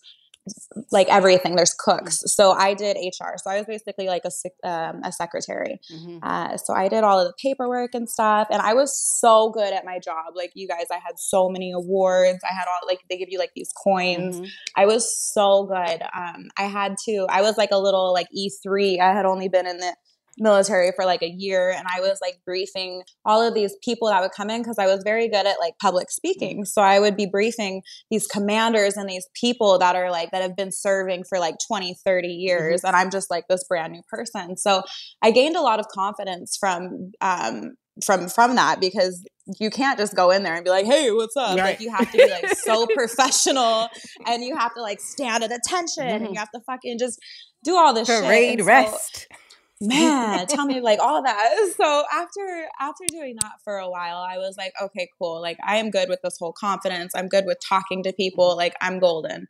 like 0.92 1.08
everything. 1.10 1.56
There's 1.56 1.74
cooks. 1.74 2.22
So 2.26 2.52
I 2.52 2.74
did 2.74 2.98
HR. 2.98 3.38
So 3.38 3.50
I 3.50 3.58
was 3.58 3.66
basically 3.66 4.08
like 4.08 4.24
a 4.26 4.68
um, 4.68 5.02
a 5.04 5.12
secretary. 5.12 5.80
Mm-hmm. 5.94 6.20
Uh, 6.22 6.58
so 6.58 6.74
I 6.74 6.88
did 6.88 7.04
all 7.04 7.20
of 7.20 7.28
the 7.28 7.34
paperwork 7.42 7.94
and 7.94 8.10
stuff, 8.10 8.48
and 8.52 8.62
I 8.62 8.74
was 8.74 8.98
so 9.22 9.52
good 9.52 9.74
at 9.74 9.86
my 9.86 10.00
job. 10.00 10.34
Like 10.36 10.52
you 10.56 10.68
guys, 10.68 10.86
I 10.92 10.96
had 10.96 11.18
so 11.18 11.50
many 11.50 11.72
awards. 11.72 12.40
I 12.44 12.54
had 12.54 12.66
all 12.68 12.88
like 12.88 13.00
they 13.10 13.18
give 13.18 13.30
you 13.30 13.40
like 13.40 13.52
these 13.56 13.72
coins. 13.84 14.38
Mm-hmm. 14.38 14.46
I 14.76 14.86
was 14.86 15.34
so 15.34 15.66
good. 15.66 16.02
Um, 16.16 16.50
I 16.58 16.64
had 16.64 16.96
to. 17.06 17.26
I 17.30 17.42
was 17.42 17.58
like 17.58 17.72
a 17.72 17.80
little 17.80 18.12
like 18.14 18.28
E 18.32 18.50
three. 18.62 19.00
I 19.00 19.14
had 19.14 19.26
only 19.26 19.48
been 19.48 19.68
in 19.68 19.78
the 19.78 19.96
military 20.38 20.92
for 20.96 21.06
like 21.06 21.22
a 21.22 21.30
year 21.30 21.70
and 21.70 21.86
I 21.88 22.02
was 22.02 22.20
like 22.22 22.40
briefing 22.46 23.04
all 23.26 23.42
of 23.42 23.54
these 23.54 23.76
people 23.84 24.08
that 24.10 24.22
would 24.22 24.32
come 24.36 24.50
in 24.50 24.62
because 24.62 24.80
I 24.80 24.88
was 24.88 25.04
very 25.04 25.28
good 25.28 25.46
at 25.46 25.60
like 25.60 25.74
public 25.82 26.10
speaking. 26.10 26.58
Mm-hmm. 26.58 26.66
So 26.66 26.82
I 26.82 27.00
would 27.00 27.16
be 27.16 27.26
briefing 27.26 27.82
these 28.10 28.28
commanders 28.28 28.98
and 28.98 29.10
these 29.10 29.28
people 29.40 29.78
that 29.80 29.96
are 29.96 30.12
like 30.12 30.32
that 30.32 30.42
have 30.42 30.56
been 30.56 30.72
serving 30.72 31.24
for 31.30 31.40
like 31.40 31.56
20, 31.68 31.96
30 32.06 32.28
years 32.28 32.82
mm-hmm. 32.82 32.88
and 32.88 32.96
I'm 32.96 33.12
just 33.12 33.30
like 33.30 33.46
this 33.50 33.64
brand 33.64 33.94
new 33.94 34.02
person. 34.10 34.58
So 34.58 34.84
I 35.22 35.32
gained 35.32 35.56
a 35.56 35.62
lot 35.62 35.80
of 35.80 35.88
confidence 35.88 36.58
from 36.60 37.12
um 37.22 37.76
from 38.04 38.28
from 38.28 38.56
that 38.56 38.80
because 38.80 39.24
you 39.60 39.70
can't 39.70 40.00
just 40.00 40.16
go 40.16 40.32
in 40.32 40.44
there 40.44 40.56
and 40.56 40.64
be 40.64 40.70
like, 40.70 40.86
"Hey, 40.86 41.12
what's 41.12 41.36
up?" 41.36 41.58
Right. 41.58 41.72
Like 41.72 41.80
you 41.80 41.92
have 41.92 42.12
to 42.12 42.18
be 42.18 42.30
like 42.30 42.56
so 42.58 42.88
professional, 42.96 43.88
and 44.26 44.44
you 44.44 44.56
have 44.56 44.74
to 44.74 44.82
like 44.82 45.00
stand 45.00 45.44
at 45.44 45.52
attention, 45.52 46.06
mm-hmm. 46.06 46.26
and 46.26 46.34
you 46.34 46.40
have 46.40 46.50
to 46.52 46.62
fucking 46.66 46.98
just 46.98 47.20
do 47.64 47.76
all 47.76 47.94
this 47.94 48.08
parade 48.08 48.60
shit. 48.60 48.66
rest. 48.66 49.28
So, 49.30 49.38
man 49.82 50.48
tell 50.48 50.66
me 50.66 50.82
like 50.82 51.00
all 51.00 51.24
that. 51.24 51.72
So 51.78 52.04
after 52.12 52.66
after 52.80 53.06
doing 53.08 53.36
that 53.42 53.54
for 53.64 53.78
a 53.78 53.90
while 53.90 54.18
i 54.18 54.38
was 54.38 54.56
like 54.58 54.74
okay 54.82 55.08
cool 55.18 55.42
like 55.42 55.58
i 55.66 55.78
am 55.78 55.90
good 55.90 56.08
with 56.10 56.22
this 56.24 56.38
whole 56.40 56.54
confidence. 56.54 57.14
I'm 57.16 57.28
good 57.28 57.46
with 57.46 57.58
talking 57.68 58.04
to 58.04 58.14
people 58.14 58.56
like 58.56 58.76
i'm 58.82 59.00
golden. 59.00 59.48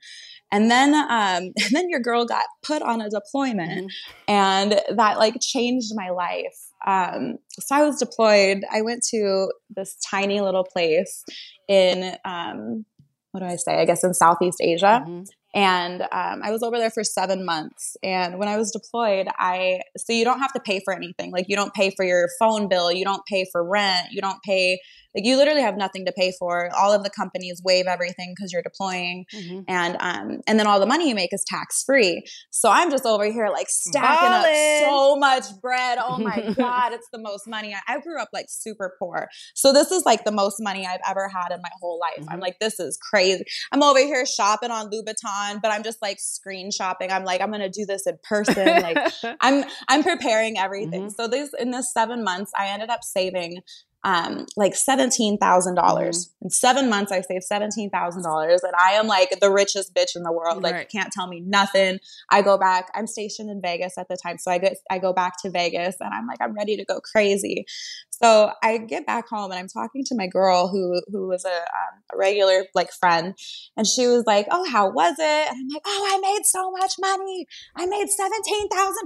And 0.52 0.70
then 0.72 0.94
um 0.94 1.10
and 1.10 1.54
then 1.72 1.90
your 1.90 2.00
girl 2.00 2.26
got 2.26 2.46
put 2.64 2.82
on 2.82 3.02
a 3.02 3.10
deployment 3.10 3.92
mm-hmm. 3.92 4.32
and 4.32 4.82
that 4.98 5.18
like 5.18 5.36
changed 5.42 5.92
my 5.96 6.10
life. 6.10 6.58
Um 6.86 7.38
so 7.60 7.76
i 7.76 7.84
was 7.84 7.98
deployed. 7.98 8.64
I 8.72 8.82
went 8.82 9.04
to 9.12 9.52
this 9.76 9.98
tiny 10.10 10.42
little 10.42 10.64
place 10.64 11.24
in 11.68 12.16
um 12.26 12.86
what 13.32 13.42
do 13.42 13.48
i 13.48 13.56
say? 13.56 13.80
I 13.82 13.86
guess 13.86 14.04
in 14.04 14.14
southeast 14.14 14.60
asia. 14.62 15.04
Mm-hmm. 15.06 15.24
And 15.54 16.02
um, 16.02 16.42
I 16.44 16.52
was 16.52 16.64
over 16.64 16.78
there 16.78 16.90
for 16.90 17.04
seven 17.04 17.46
months. 17.46 17.96
And 18.02 18.40
when 18.40 18.48
I 18.48 18.58
was 18.58 18.72
deployed, 18.72 19.28
I, 19.38 19.82
so 19.98 20.12
you 20.12 20.26
don't 20.26 20.40
have 20.40 20.54
to 20.54 20.60
pay 20.60 20.82
for 20.84 20.94
anything. 20.94 21.32
Like 21.32 21.46
you 21.48 21.56
don't 21.56 21.74
pay 21.74 21.92
for 21.92 22.04
your 22.04 22.28
phone 22.40 22.68
bill, 22.68 22.92
you 22.92 23.06
don't 23.06 23.26
pay 23.26 23.46
for 23.52 23.64
rent, 23.64 24.12
you 24.12 24.22
don't 24.22 24.42
pay 24.44 24.80
like 25.16 25.26
you 25.26 25.38
literally 25.38 25.62
have 25.62 25.78
nothing 25.78 26.06
to 26.06 26.12
pay 26.12 26.34
for. 26.38 26.70
All 26.76 26.92
of 26.92 27.04
the 27.04 27.10
companies 27.10 27.62
waive 27.64 27.86
everything 27.86 28.34
because 28.36 28.52
you're 28.52 28.62
deploying, 28.64 29.26
mm-hmm. 29.34 29.62
and 29.68 29.98
um, 30.00 30.42
and 30.48 30.60
then 30.60 30.68
all 30.68 30.80
the 30.80 30.86
money 30.86 31.10
you 31.10 31.16
make 31.16 31.34
is 31.34 31.44
tax 31.48 31.84
free. 31.84 32.24
So 32.50 32.70
I'm 32.70 32.90
just 32.90 33.06
over 33.06 33.26
here 33.26 33.50
like 33.50 33.68
stacking 33.70 34.30
Ballin'. 34.30 34.84
up 34.84 34.90
so 34.90 35.16
much 35.16 35.46
bread. 35.62 36.00
Oh 36.02 36.18
my 36.18 36.54
god, 36.58 36.94
it's 36.94 37.08
the 37.12 37.20
most 37.20 37.48
money. 37.48 37.74
I, 37.74 37.96
I, 37.96 38.00
grew 38.00 38.20
up 38.20 38.30
like 38.34 38.48
super 38.50 38.96
poor, 39.00 39.28
so 39.54 39.72
this 39.72 39.92
is 39.92 40.04
like 40.06 40.26
the 40.26 40.32
most 40.32 40.58
money 40.60 40.86
I've 40.86 41.02
ever 41.08 41.28
had 41.28 41.54
in 41.54 41.62
my 41.62 41.70
whole 41.80 42.00
life. 42.00 42.20
Mm-hmm. 42.20 42.30
I'm 42.30 42.40
like, 42.40 42.60
this 42.60 42.80
is 42.80 42.98
crazy. 42.98 43.44
I'm 43.72 43.84
over 43.84 44.00
here 44.00 44.26
shopping 44.26 44.72
on 44.72 44.90
Louboutin, 44.90 45.62
but 45.62 45.72
I'm 45.72 45.84
just 45.84 46.02
like 46.02 46.20
screen 46.20 46.72
shopping. 46.72 47.12
I'm 47.12 47.24
like, 47.24 47.42
I'm 47.42 47.52
gonna 47.52 47.70
do 47.70 47.86
this 47.86 48.08
in 48.08 48.18
person. 48.24 48.66
like 48.82 48.98
I'm 49.42 49.66
I'm 49.88 50.04
preparing 50.04 50.58
everything. 50.58 51.04
Mm-hmm. 51.04 51.22
So 51.22 51.28
this 51.28 51.52
in 51.60 51.72
this 51.72 51.92
seven 51.94 52.24
months, 52.24 52.52
I 52.58 52.68
ended 52.68 52.90
up 52.90 53.04
saving 53.04 53.62
um, 54.04 54.46
like 54.58 54.74
$17,000. 54.74 55.40
Mm-hmm. 55.40 56.46
In 56.46 56.50
seven 56.50 56.90
months, 56.90 57.12
I 57.12 57.22
saved 57.22 57.46
$17,000. 57.52 58.58
And 58.64 58.74
I 58.80 58.94
am 58.94 59.08
like 59.08 59.40
the 59.40 59.52
richest 59.52 59.94
bitch 59.94 60.16
in 60.16 60.24
the 60.24 60.32
world. 60.32 60.62
Like, 60.62 60.74
right. 60.74 60.88
you 60.92 61.00
can't 61.00 61.12
tell 61.12 61.28
me 61.28 61.40
nothing. 61.40 62.00
I 62.30 62.42
go 62.42 62.58
back, 62.58 62.92
I'm 62.96 63.08
stationed 63.08 63.50
in 63.50 63.62
Vegas 63.62 63.98
at 63.98 64.08
the 64.10 64.18
time. 64.22 64.38
So 64.38 64.52
I 64.52 64.58
get, 64.58 64.78
I 64.92 65.00
go 65.00 65.14
back 65.14 65.42
to 65.44 65.50
Vegas 65.50 65.96
and 66.00 66.14
I'm 66.14 66.28
like, 66.28 66.40
I'm 66.42 66.54
ready 66.54 66.76
to 66.78 66.86
go 66.86 67.00
crazy. 67.00 67.66
So 68.10 68.52
I 68.62 68.78
get 68.78 69.06
back 69.06 69.28
home 69.28 69.52
and 69.52 69.60
I'm 69.60 69.68
talking 69.68 70.04
to 70.06 70.16
my 70.16 70.28
girl 70.28 70.68
who, 70.68 71.02
who 71.08 71.28
was 71.28 71.46
a, 71.46 71.50
um, 71.50 72.04
a 72.14 72.18
regular 72.18 72.66
like 72.76 72.92
friend. 72.92 73.36
And 73.76 73.88
she 73.88 74.08
was 74.08 74.24
like, 74.28 74.48
Oh, 74.52 74.70
how 74.70 74.92
was 74.92 75.16
it? 75.18 75.50
And 75.50 75.58
I'm 75.58 75.68
like, 75.74 75.82
Oh, 75.86 76.10
I 76.14 76.20
made 76.22 76.46
so 76.46 76.72
much 76.72 76.94
money. 77.00 77.48
I 77.76 77.86
made 77.86 78.08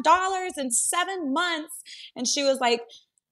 $17,000 0.05 0.49
in 0.57 0.71
seven 0.71 1.33
months. 1.33 1.83
And 2.15 2.27
she 2.27 2.43
was 2.43 2.59
like, 2.59 2.81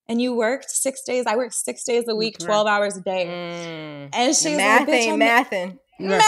and 0.07 0.21
you 0.21 0.35
worked 0.35 0.69
six 0.69 1.01
days. 1.01 1.25
I 1.25 1.35
worked 1.35 1.53
six 1.53 1.83
days 1.83 2.05
a 2.07 2.15
week, 2.15 2.37
12 2.37 2.67
hours 2.67 2.97
a 2.97 3.01
day. 3.01 3.25
Mm. 3.25 4.09
And 4.13 4.35
she 4.35 4.49
was 4.49 4.59
mathing, 4.59 5.19
like, 5.19 5.47
bitch, 5.47 5.49
mathing. 5.49 5.77
Man, 5.99 6.21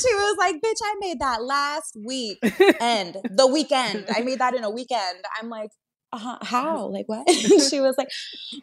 she 0.00 0.14
was 0.14 0.36
like, 0.38 0.56
bitch, 0.56 0.80
I 0.82 0.94
made 0.98 1.20
that 1.20 1.42
last 1.42 1.96
week 2.02 2.38
and 2.80 3.16
the 3.30 3.46
weekend. 3.46 4.06
I 4.14 4.22
made 4.22 4.38
that 4.38 4.54
in 4.54 4.64
a 4.64 4.70
weekend. 4.70 5.18
I'm 5.40 5.50
like, 5.50 5.70
uh, 6.12 6.38
how? 6.42 6.86
Like 6.86 7.06
what? 7.06 7.30
she 7.70 7.80
was 7.80 7.94
like, 7.98 8.08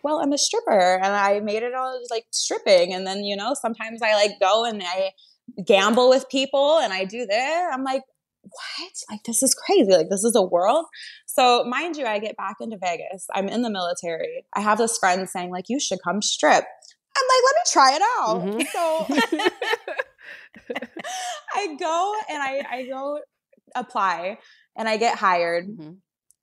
well, 0.03 0.19
I'm 0.19 0.33
a 0.33 0.37
stripper 0.37 0.99
and 1.01 1.15
I 1.15 1.39
made 1.39 1.63
it 1.63 1.73
all 1.73 2.01
like 2.09 2.25
stripping. 2.31 2.93
And 2.93 3.05
then, 3.05 3.23
you 3.23 3.35
know, 3.35 3.53
sometimes 3.53 4.01
I 4.01 4.15
like 4.15 4.39
go 4.41 4.65
and 4.65 4.81
I 4.83 5.11
gamble 5.63 6.09
with 6.09 6.27
people 6.29 6.79
and 6.79 6.91
I 6.91 7.05
do 7.05 7.25
this. 7.25 7.63
I'm 7.71 7.83
like, 7.83 8.01
what? 8.49 8.93
Like, 9.09 9.23
this 9.23 9.43
is 9.43 9.53
crazy. 9.53 9.91
Like, 9.91 10.09
this 10.09 10.23
is 10.23 10.35
a 10.35 10.41
world. 10.41 10.85
So, 11.25 11.63
mind 11.65 11.97
you, 11.97 12.05
I 12.05 12.19
get 12.19 12.37
back 12.37 12.55
into 12.59 12.77
Vegas. 12.81 13.27
I'm 13.33 13.47
in 13.47 13.61
the 13.61 13.69
military. 13.69 14.45
I 14.53 14.61
have 14.61 14.77
this 14.77 14.97
friend 14.97 15.27
saying, 15.29 15.51
like, 15.51 15.65
you 15.67 15.79
should 15.79 15.99
come 16.03 16.21
strip. 16.21 16.65
I'm 17.17 17.25
like, 17.29 17.43
let 17.45 17.55
me 17.55 17.63
try 17.71 17.95
it 17.95 18.01
out. 18.19 18.41
Mm-hmm. 18.43 18.61
So 18.71 19.51
I 21.53 21.75
go 21.79 22.15
and 22.29 22.43
I, 22.43 22.63
I 22.69 22.85
go 22.85 23.19
apply 23.75 24.37
and 24.75 24.87
I 24.87 24.97
get 24.97 25.17
hired. 25.17 25.67
Mm-hmm. 25.67 25.91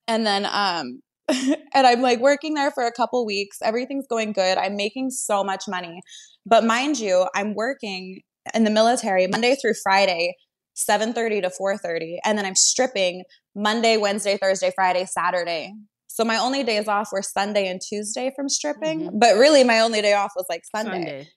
And 0.08 0.26
then, 0.26 0.46
um, 0.46 1.00
and 1.74 1.86
I'm 1.86 2.02
like 2.02 2.20
working 2.20 2.54
there 2.54 2.70
for 2.70 2.84
a 2.84 2.92
couple 2.92 3.24
weeks. 3.24 3.58
Everything's 3.62 4.06
going 4.06 4.32
good. 4.32 4.58
I'm 4.58 4.76
making 4.76 5.10
so 5.10 5.42
much 5.42 5.64
money. 5.68 6.00
But 6.44 6.64
mind 6.64 6.98
you, 6.98 7.26
I'm 7.34 7.54
working 7.54 8.20
in 8.52 8.64
the 8.64 8.70
military 8.70 9.26
Monday 9.26 9.56
through 9.60 9.74
Friday 9.82 10.34
7:30 10.74 11.42
to 11.42 11.50
4:30 11.50 12.18
and 12.24 12.36
then 12.36 12.44
I'm 12.44 12.54
stripping 12.54 13.24
Monday, 13.54 13.96
Wednesday, 13.96 14.36
Thursday, 14.36 14.72
Friday, 14.74 15.06
Saturday. 15.06 15.72
So 16.08 16.24
my 16.24 16.36
only 16.36 16.62
days 16.62 16.86
off 16.86 17.08
were 17.12 17.22
Sunday 17.22 17.66
and 17.68 17.80
Tuesday 17.80 18.32
from 18.36 18.48
stripping, 18.48 19.00
mm-hmm. 19.00 19.18
but 19.18 19.36
really 19.36 19.64
my 19.64 19.80
only 19.80 20.00
day 20.00 20.14
off 20.14 20.32
was 20.36 20.46
like 20.48 20.62
Sunday. 20.74 20.90
Sunday. 20.92 21.28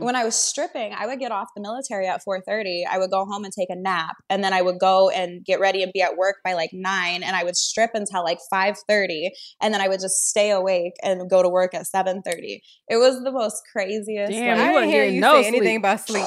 Mm. 0.00 0.04
when 0.04 0.16
I 0.16 0.24
was 0.24 0.34
stripping, 0.34 0.92
I 0.92 1.06
would 1.06 1.18
get 1.18 1.32
off 1.32 1.48
the 1.54 1.62
military 1.62 2.06
at 2.06 2.22
4:30. 2.22 2.84
I 2.90 2.98
would 2.98 3.10
go 3.10 3.24
home 3.24 3.44
and 3.44 3.52
take 3.52 3.70
a 3.70 3.76
nap, 3.76 4.16
and 4.28 4.42
then 4.42 4.52
I 4.52 4.62
would 4.62 4.78
go 4.78 5.10
and 5.10 5.44
get 5.44 5.60
ready 5.60 5.82
and 5.82 5.92
be 5.92 6.02
at 6.02 6.16
work 6.16 6.36
by 6.44 6.54
like 6.54 6.70
9, 6.72 7.22
and 7.22 7.36
I 7.36 7.44
would 7.44 7.56
strip 7.56 7.90
until 7.94 8.24
like 8.24 8.38
5:30, 8.52 9.30
and 9.60 9.72
then 9.72 9.80
I 9.80 9.88
would 9.88 10.00
just 10.00 10.28
stay 10.28 10.50
awake 10.50 10.94
and 11.02 11.28
go 11.28 11.42
to 11.42 11.48
work 11.48 11.74
at 11.74 11.86
7:30. 11.86 12.60
It 12.88 12.96
was 12.96 13.22
the 13.22 13.32
most 13.32 13.62
craziest. 13.72 14.32
Damn, 14.32 14.58
like, 14.58 14.68
I 14.68 14.72
didn't 14.72 14.90
hear 14.90 15.04
you 15.04 15.20
no 15.20 15.42
say 15.42 15.48
anything 15.48 15.76
about 15.76 16.00
sleep. 16.00 16.24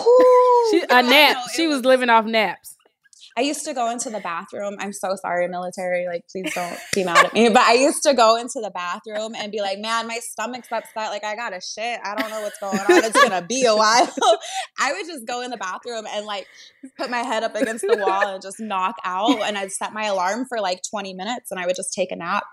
she, 0.71 0.81
a 0.89 1.03
nap. 1.03 1.37
She 1.55 1.67
was, 1.67 1.77
was 1.77 1.85
living 1.85 2.09
off 2.09 2.25
naps. 2.25 2.75
I 3.37 3.41
used 3.41 3.65
to 3.65 3.73
go 3.73 3.89
into 3.89 4.09
the 4.09 4.19
bathroom. 4.19 4.75
I'm 4.79 4.93
so 4.93 5.15
sorry, 5.21 5.47
military. 5.47 6.05
Like, 6.07 6.23
please 6.31 6.53
don't 6.53 6.77
be 6.93 7.03
mad 7.03 7.25
at 7.25 7.33
me. 7.33 7.49
But 7.49 7.63
I 7.63 7.73
used 7.73 8.03
to 8.03 8.13
go 8.13 8.37
into 8.37 8.59
the 8.61 8.71
bathroom 8.71 9.33
and 9.35 9.51
be 9.51 9.61
like, 9.61 9.79
man, 9.79 10.07
my 10.07 10.19
stomach's 10.21 10.67
upset. 10.71 11.09
Like, 11.09 11.23
I 11.23 11.35
got 11.35 11.53
a 11.53 11.59
shit. 11.61 11.99
I 12.03 12.15
don't 12.15 12.29
know 12.29 12.41
what's 12.41 12.59
going 12.59 12.77
on. 12.77 13.03
It's 13.03 13.19
going 13.19 13.31
to 13.31 13.45
be 13.47 13.65
a 13.65 13.75
while. 13.75 14.13
I 14.79 14.93
would 14.93 15.07
just 15.07 15.25
go 15.25 15.41
in 15.41 15.51
the 15.51 15.57
bathroom 15.57 16.05
and 16.09 16.25
like 16.25 16.47
put 16.97 17.09
my 17.09 17.19
head 17.19 17.43
up 17.43 17.55
against 17.55 17.81
the 17.81 17.97
wall 17.97 18.27
and 18.27 18.41
just 18.41 18.59
knock 18.59 18.95
out. 19.03 19.41
And 19.41 19.57
I'd 19.57 19.71
set 19.71 19.93
my 19.93 20.05
alarm 20.05 20.45
for 20.47 20.61
like 20.61 20.81
20 20.89 21.13
minutes 21.13 21.51
and 21.51 21.59
I 21.59 21.65
would 21.65 21.75
just 21.75 21.93
take 21.93 22.11
a 22.11 22.15
nap. 22.15 22.43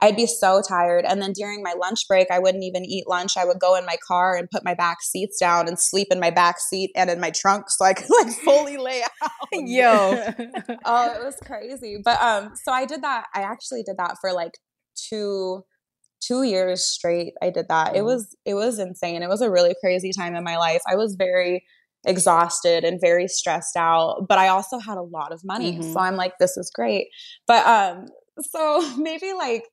I'd 0.00 0.16
be 0.16 0.26
so 0.26 0.62
tired. 0.66 1.04
And 1.04 1.20
then 1.20 1.32
during 1.32 1.62
my 1.62 1.74
lunch 1.78 2.06
break, 2.06 2.30
I 2.30 2.38
wouldn't 2.38 2.62
even 2.62 2.84
eat 2.84 3.08
lunch. 3.08 3.36
I 3.36 3.44
would 3.44 3.58
go 3.58 3.74
in 3.74 3.84
my 3.84 3.96
car 4.06 4.36
and 4.36 4.48
put 4.48 4.64
my 4.64 4.74
back 4.74 4.98
seats 5.02 5.38
down 5.40 5.66
and 5.66 5.78
sleep 5.78 6.08
in 6.10 6.20
my 6.20 6.30
back 6.30 6.60
seat 6.60 6.90
and 6.94 7.10
in 7.10 7.18
my 7.18 7.30
trunk 7.30 7.68
so 7.68 7.84
I 7.84 7.94
could 7.94 8.08
like 8.22 8.32
fully 8.44 8.76
lay 8.76 9.02
out. 9.22 9.30
Yo. 9.52 10.22
oh, 10.84 11.14
it 11.14 11.24
was 11.24 11.36
crazy. 11.44 12.00
But 12.04 12.22
um, 12.22 12.52
so 12.64 12.70
I 12.70 12.84
did 12.84 13.02
that. 13.02 13.26
I 13.34 13.40
actually 13.40 13.82
did 13.82 13.96
that 13.98 14.16
for 14.20 14.32
like 14.32 14.52
two 14.94 15.62
two 16.20 16.42
years 16.42 16.84
straight. 16.84 17.32
I 17.42 17.50
did 17.50 17.66
that. 17.68 17.94
It 17.94 17.98
mm-hmm. 17.98 18.06
was 18.06 18.36
it 18.44 18.54
was 18.54 18.78
insane. 18.78 19.22
It 19.22 19.28
was 19.28 19.40
a 19.40 19.50
really 19.50 19.74
crazy 19.80 20.12
time 20.16 20.36
in 20.36 20.44
my 20.44 20.58
life. 20.58 20.82
I 20.88 20.94
was 20.94 21.16
very 21.18 21.64
exhausted 22.06 22.84
and 22.84 23.00
very 23.00 23.26
stressed 23.26 23.76
out 23.76 24.24
but 24.28 24.38
i 24.38 24.46
also 24.46 24.78
had 24.78 24.96
a 24.96 25.02
lot 25.02 25.32
of 25.32 25.40
money 25.44 25.72
mm-hmm. 25.72 25.92
so 25.92 25.98
i'm 25.98 26.14
like 26.14 26.32
this 26.38 26.56
is 26.56 26.70
great 26.72 27.08
but 27.48 27.66
um 27.66 28.06
so 28.40 28.96
maybe 28.96 29.32
like 29.32 29.64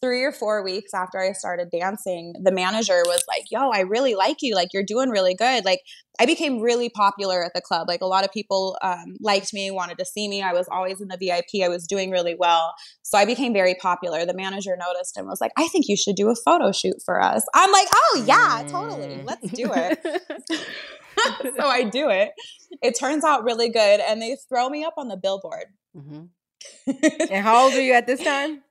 three 0.00 0.22
or 0.22 0.32
four 0.32 0.62
weeks 0.62 0.94
after 0.94 1.20
I 1.20 1.32
started 1.32 1.70
dancing, 1.70 2.34
the 2.42 2.52
manager 2.52 3.02
was 3.06 3.24
like, 3.28 3.44
Yo, 3.50 3.70
I 3.70 3.80
really 3.80 4.14
like 4.14 4.38
you. 4.42 4.54
Like, 4.54 4.72
you're 4.72 4.84
doing 4.84 5.10
really 5.10 5.34
good. 5.34 5.64
Like, 5.64 5.80
I 6.20 6.26
became 6.26 6.60
really 6.60 6.88
popular 6.88 7.44
at 7.44 7.52
the 7.54 7.60
club. 7.60 7.88
Like, 7.88 8.00
a 8.00 8.06
lot 8.06 8.24
of 8.24 8.32
people 8.32 8.76
um, 8.82 9.16
liked 9.20 9.52
me, 9.52 9.70
wanted 9.70 9.98
to 9.98 10.04
see 10.04 10.28
me. 10.28 10.42
I 10.42 10.52
was 10.52 10.66
always 10.70 11.00
in 11.00 11.08
the 11.08 11.16
VIP. 11.16 11.64
I 11.64 11.68
was 11.68 11.86
doing 11.86 12.10
really 12.10 12.36
well. 12.38 12.74
So 13.02 13.18
I 13.18 13.24
became 13.24 13.52
very 13.52 13.74
popular. 13.74 14.24
The 14.24 14.34
manager 14.34 14.76
noticed 14.76 15.16
and 15.16 15.26
was 15.26 15.40
like, 15.40 15.52
I 15.56 15.68
think 15.68 15.86
you 15.88 15.96
should 15.96 16.16
do 16.16 16.30
a 16.30 16.34
photo 16.34 16.72
shoot 16.72 16.96
for 17.04 17.22
us. 17.22 17.44
I'm 17.54 17.72
like, 17.72 17.88
Oh, 17.92 18.24
yeah, 18.26 18.64
totally. 18.68 19.22
Let's 19.24 19.50
do 19.50 19.70
it. 19.72 19.98
so 21.56 21.66
I 21.66 21.84
do 21.84 22.10
it. 22.10 22.32
It 22.82 22.98
turns 22.98 23.24
out 23.24 23.44
really 23.44 23.70
good. 23.70 24.00
And 24.00 24.20
they 24.20 24.36
throw 24.48 24.68
me 24.68 24.84
up 24.84 24.94
on 24.96 25.08
the 25.08 25.16
billboard. 25.16 25.66
Mm-hmm. 25.96 26.26
and 27.30 27.44
how 27.44 27.64
old 27.64 27.74
are 27.74 27.80
you 27.80 27.92
at 27.92 28.06
this 28.06 28.22
time? 28.22 28.62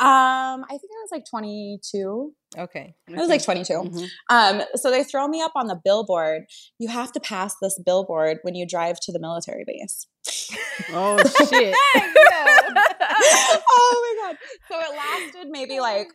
Um, 0.00 0.64
I 0.64 0.70
think 0.70 0.84
I 0.84 1.02
was 1.02 1.10
like 1.12 1.24
22. 1.28 2.32
Okay. 2.56 2.94
I 3.08 3.12
was 3.12 3.28
like 3.28 3.44
22. 3.44 3.72
Mm-hmm. 3.74 4.04
Um, 4.34 4.62
so 4.76 4.90
they 4.90 5.04
throw 5.04 5.28
me 5.28 5.42
up 5.42 5.52
on 5.54 5.66
the 5.66 5.78
billboard. 5.84 6.44
You 6.78 6.88
have 6.88 7.12
to 7.12 7.20
pass 7.20 7.54
this 7.60 7.78
billboard 7.84 8.38
when 8.40 8.54
you 8.54 8.66
drive 8.66 8.98
to 9.00 9.12
the 9.12 9.20
military 9.20 9.64
base. 9.66 10.06
Oh 10.92 11.18
shit. 11.48 11.74
oh 13.70 14.16
my 14.22 14.26
god. 14.26 14.36
So 14.70 14.80
it 14.80 14.96
lasted 14.96 15.50
maybe 15.50 15.80
like 15.80 16.08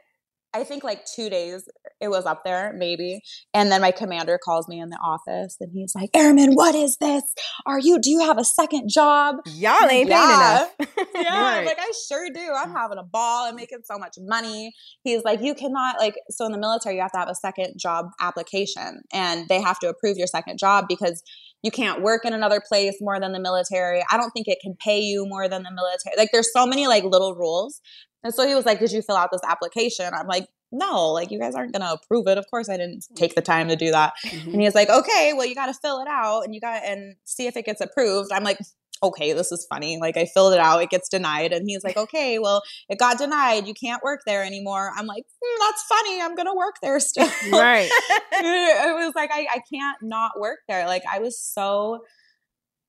I 0.56 0.64
think 0.64 0.86
like 0.86 1.06
two 1.06 1.30
days 1.30 1.68
it 2.00 2.08
was 2.08 2.26
up 2.26 2.46
there, 2.46 2.74
maybe. 2.78 3.20
And 3.54 3.70
then 3.70 3.82
my 3.82 3.92
commander 3.92 4.40
calls 4.44 4.70
me 4.70 4.80
in 4.80 4.90
the 4.90 4.98
office 4.98 5.58
and 5.60 5.70
he's 5.74 5.94
like, 5.94 6.10
Airman, 6.14 6.54
what 6.54 6.76
is 6.76 6.96
this? 7.02 7.24
Are 7.66 7.78
you, 7.78 8.00
do 8.00 8.10
you 8.10 8.22
have 8.22 8.38
a 8.38 8.46
second 8.46 8.90
job? 8.90 9.36
Y'all 9.48 9.90
ain't 9.90 10.10
yeah. 10.10 10.68
paying 10.78 10.90
enough. 10.90 11.08
yeah. 11.16 11.58
Right. 11.58 11.66
Like, 11.66 11.78
I 11.80 11.92
sure 12.08 12.30
do. 12.34 12.54
I'm 12.56 12.72
having 12.72 12.98
a 12.98 13.04
ball. 13.04 13.48
I'm 13.48 13.56
making 13.56 13.80
so 13.84 13.98
much 13.98 14.16
money. 14.18 14.72
He's 15.04 15.24
like, 15.26 15.42
you 15.42 15.56
cannot, 15.56 16.00
like, 16.00 16.16
so 16.30 16.46
in 16.46 16.54
the 16.54 16.58
military, 16.58 16.96
you 16.96 17.02
have 17.02 17.12
to 17.12 17.20
have 17.20 17.30
a 17.30 17.36
second 17.36 17.76
job 17.78 18.06
application 18.22 19.02
and 19.12 19.50
they 19.50 19.62
have 19.62 19.80
to 19.80 19.90
approve 19.90 20.18
your 20.18 20.28
second 20.28 20.58
job 20.58 20.86
because 20.88 21.22
you 21.64 21.72
can't 21.72 22.02
work 22.02 22.24
in 22.24 22.34
another 22.34 22.62
place 22.66 22.96
more 23.02 23.20
than 23.20 23.34
the 23.34 23.40
military. 23.42 24.06
I 24.10 24.16
don't 24.16 24.32
think 24.32 24.48
it 24.48 24.60
can 24.62 24.76
pay 24.80 25.00
you 25.00 25.26
more 25.28 25.50
than 25.50 25.64
the 25.64 25.72
military. 25.72 26.16
Like, 26.18 26.30
there's 26.32 26.54
so 26.54 26.66
many, 26.66 26.88
like, 26.88 27.04
little 27.04 27.36
rules 27.36 27.82
and 28.26 28.34
so 28.34 28.46
he 28.46 28.56
was 28.56 28.66
like, 28.66 28.80
Did 28.80 28.92
you 28.92 29.02
fill 29.02 29.16
out 29.16 29.30
this 29.32 29.42
application? 29.48 30.12
I'm 30.14 30.28
like, 30.28 30.48
no, 30.72 31.12
like 31.12 31.32
you 31.32 31.40
guys 31.40 31.56
aren't 31.56 31.72
going 31.72 31.82
to 31.82 31.94
approve 31.94 32.28
it. 32.28 32.38
Of 32.38 32.46
course, 32.50 32.70
I 32.70 32.78
didn't 32.78 33.06
take 33.16 33.36
the 33.36 33.42
time 33.42 33.70
to 33.70 33.76
do 33.76 33.92
that. 33.92 34.14
Mm-hmm. 34.26 34.52
And 34.52 34.62
he's 34.62 34.76
like, 34.76 34.90
okay, 34.90 35.32
well, 35.34 35.46
you 35.46 35.56
got 35.56 35.68
to 35.68 35.74
fill 35.74 36.02
it 36.02 36.08
out 36.10 36.42
and 36.42 36.54
you 36.54 36.60
got 36.60 36.84
and 36.84 37.16
see 37.24 37.48
if 37.48 37.56
it 37.56 37.66
gets 37.66 37.82
approved. 37.82 38.32
I'm 38.34 38.44
like, 38.44 38.58
okay, 39.04 39.34
this 39.34 39.52
is 39.52 39.66
funny. 39.70 39.98
Like 40.00 40.18
I 40.18 40.26
filled 40.26 40.54
it 40.54 40.60
out, 40.60 40.82
it 40.82 40.90
gets 40.90 41.10
denied, 41.10 41.54
and 41.54 41.68
he's 41.68 41.84
like, 41.84 41.98
okay, 41.98 42.40
well, 42.40 42.62
it 42.90 42.98
got 42.98 43.18
denied. 43.18 43.68
You 43.68 43.74
can't 43.74 44.02
work 44.04 44.22
there 44.26 44.44
anymore. 44.44 44.92
I'm 44.96 45.06
like, 45.06 45.24
mm, 45.24 45.60
that's 45.60 45.84
funny. 45.84 46.22
I'm 46.22 46.36
gonna 46.36 46.56
work 46.56 46.76
there 46.82 47.00
still. 47.00 47.30
Right. 47.52 47.90
it 48.32 48.96
was 48.96 49.14
like 49.16 49.32
I, 49.34 49.48
I 49.52 49.62
can't 49.72 49.98
not 50.02 50.40
work 50.40 50.60
there. 50.68 50.88
Like 50.88 51.04
I 51.10 51.20
was 51.20 51.40
so 51.40 52.04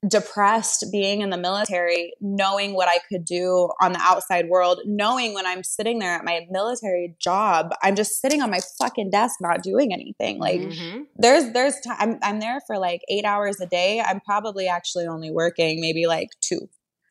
depressed 0.07 0.87
being 0.93 1.21
in 1.21 1.31
the 1.31 1.37
military, 1.37 2.13
knowing 2.21 2.75
what 2.75 2.89
I 2.89 2.99
could 3.09 3.25
do 3.25 3.71
on 3.81 3.93
the 3.93 4.01
outside 4.01 4.49
world, 4.49 4.81
knowing 4.85 5.35
when 5.35 5.47
I'm 5.47 5.63
sitting 5.63 5.99
there 5.99 6.13
at 6.13 6.25
my 6.25 6.47
military 6.51 7.17
job, 7.19 7.71
I'm 7.83 7.97
just 7.97 8.21
sitting 8.21 8.43
on 8.43 8.51
my 8.51 8.61
fucking 8.79 9.11
desk 9.11 9.37
not 9.41 9.63
doing 9.63 9.93
anything. 9.93 10.39
Like 10.39 10.61
mm-hmm. 10.61 11.03
there's 11.17 11.53
there's 11.53 11.81
time 11.81 11.97
I'm, 11.99 12.19
I'm 12.23 12.41
there 12.41 12.61
for 12.67 12.79
like 12.79 13.03
8 13.09 13.25
hours 13.25 13.61
a 13.61 13.67
day. 13.67 14.01
I'm 14.01 14.21
probably 14.21 14.69
actually 14.69 15.07
only 15.07 15.31
working 15.31 15.81
maybe 15.81 16.07
like 16.07 16.29
2 16.43 16.69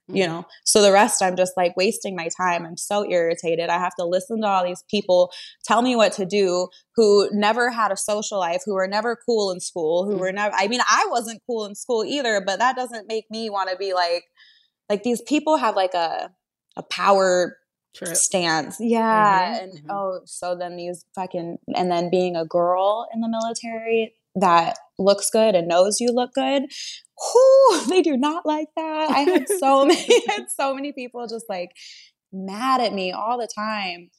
you 0.07 0.23
mm-hmm. 0.23 0.33
know 0.33 0.45
so 0.63 0.81
the 0.81 0.91
rest 0.91 1.21
i'm 1.21 1.35
just 1.35 1.53
like 1.57 1.75
wasting 1.75 2.15
my 2.15 2.29
time 2.35 2.65
i'm 2.65 2.77
so 2.77 3.09
irritated 3.09 3.69
i 3.69 3.77
have 3.77 3.95
to 3.95 4.05
listen 4.05 4.41
to 4.41 4.47
all 4.47 4.63
these 4.63 4.83
people 4.89 5.31
tell 5.63 5.81
me 5.81 5.95
what 5.95 6.11
to 6.11 6.25
do 6.25 6.67
who 6.95 7.29
never 7.31 7.69
had 7.69 7.91
a 7.91 7.97
social 7.97 8.39
life 8.39 8.61
who 8.65 8.73
were 8.73 8.87
never 8.87 9.17
cool 9.25 9.51
in 9.51 9.59
school 9.59 10.05
who 10.05 10.11
mm-hmm. 10.11 10.21
were 10.21 10.31
never 10.31 10.55
i 10.55 10.67
mean 10.67 10.81
i 10.87 11.05
wasn't 11.09 11.41
cool 11.47 11.65
in 11.65 11.75
school 11.75 12.03
either 12.05 12.41
but 12.45 12.59
that 12.59 12.75
doesn't 12.75 13.07
make 13.07 13.25
me 13.31 13.49
want 13.49 13.69
to 13.69 13.75
be 13.77 13.93
like 13.93 14.23
like 14.89 15.03
these 15.03 15.21
people 15.21 15.57
have 15.57 15.75
like 15.75 15.93
a 15.93 16.29
a 16.77 16.83
power 16.83 17.57
True. 17.95 18.13
stance 18.13 18.77
yeah 18.79 19.45
mm-hmm. 19.45 19.63
and 19.63 19.73
mm-hmm. 19.73 19.91
oh 19.91 20.19
so 20.25 20.55
then 20.55 20.75
these 20.75 21.05
fucking 21.15 21.57
and 21.73 21.89
then 21.89 22.09
being 22.09 22.35
a 22.35 22.45
girl 22.45 23.07
in 23.13 23.21
the 23.21 23.29
military 23.29 24.13
that 24.35 24.77
looks 24.97 25.29
good 25.29 25.55
and 25.55 25.67
knows 25.67 25.99
you 25.99 26.11
look 26.11 26.33
good 26.33 26.63
whoo, 27.17 27.85
they 27.89 28.01
do 28.01 28.17
not 28.17 28.45
like 28.45 28.69
that. 28.75 29.09
I 29.09 29.19
had 29.21 29.47
so 29.47 29.85
many, 29.85 30.27
had 30.27 30.45
so 30.55 30.73
many 30.73 30.91
people 30.91 31.27
just 31.27 31.45
like 31.49 31.71
mad 32.31 32.81
at 32.81 32.93
me 32.93 33.11
all 33.11 33.37
the 33.37 33.49
time. 33.53 34.09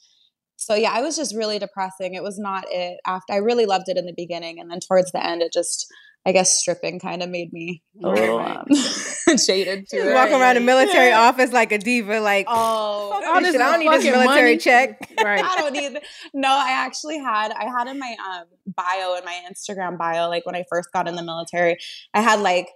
So 0.67 0.75
yeah, 0.75 0.91
I 0.91 1.01
was 1.01 1.15
just 1.15 1.33
really 1.33 1.61
depressing. 1.61 2.15
It 2.15 2.25
was 2.25 2.41
not 2.41 2.65
it. 2.69 2.99
After 3.07 3.33
I 3.33 3.37
really 3.37 3.67
loved 3.67 3.85
it 3.87 3.97
in 3.97 4.05
the 4.05 4.13
beginning, 4.13 4.59
and 4.59 4.69
then 4.69 4.81
towards 4.81 5.13
the 5.13 5.25
end, 5.25 5.41
it 5.41 5.53
just 5.53 5.87
I 6.27 6.33
guess 6.33 6.53
stripping 6.53 6.99
kind 6.99 7.23
of 7.23 7.31
made 7.31 7.53
me 7.53 7.85
a 8.03 8.09
little 8.09 8.41
um, 8.41 8.67
jaded 9.47 9.87
to 9.91 9.97
it. 9.97 10.13
Walk 10.13 10.31
around 10.31 10.57
a 10.57 10.61
military 10.61 11.11
yeah. 11.11 11.21
office 11.21 11.53
like 11.53 11.71
a 11.71 11.79
diva, 11.79 12.19
like 12.19 12.47
oh, 12.49 13.13
I 13.15 13.21
don't 13.21 13.45
need 13.45 13.93
this 13.93 14.05
military 14.05 14.27
money. 14.27 14.59
check. 14.59 15.09
Right. 15.23 15.45
I 15.45 15.57
don't 15.57 15.73
need. 15.73 16.01
No, 16.35 16.49
I 16.49 16.71
actually 16.73 17.21
had. 17.21 17.53
I 17.53 17.67
had 17.67 17.87
in 17.87 18.01
my 18.01 18.17
um, 18.29 18.47
bio 18.67 19.15
in 19.15 19.25
my 19.25 19.41
Instagram 19.49 19.97
bio, 19.97 20.29
like 20.29 20.45
when 20.47 20.57
I 20.57 20.65
first 20.69 20.89
got 20.93 21.07
in 21.07 21.15
the 21.15 21.23
military, 21.23 21.79
I 22.13 22.23
had 22.23 22.41
like 22.41 22.67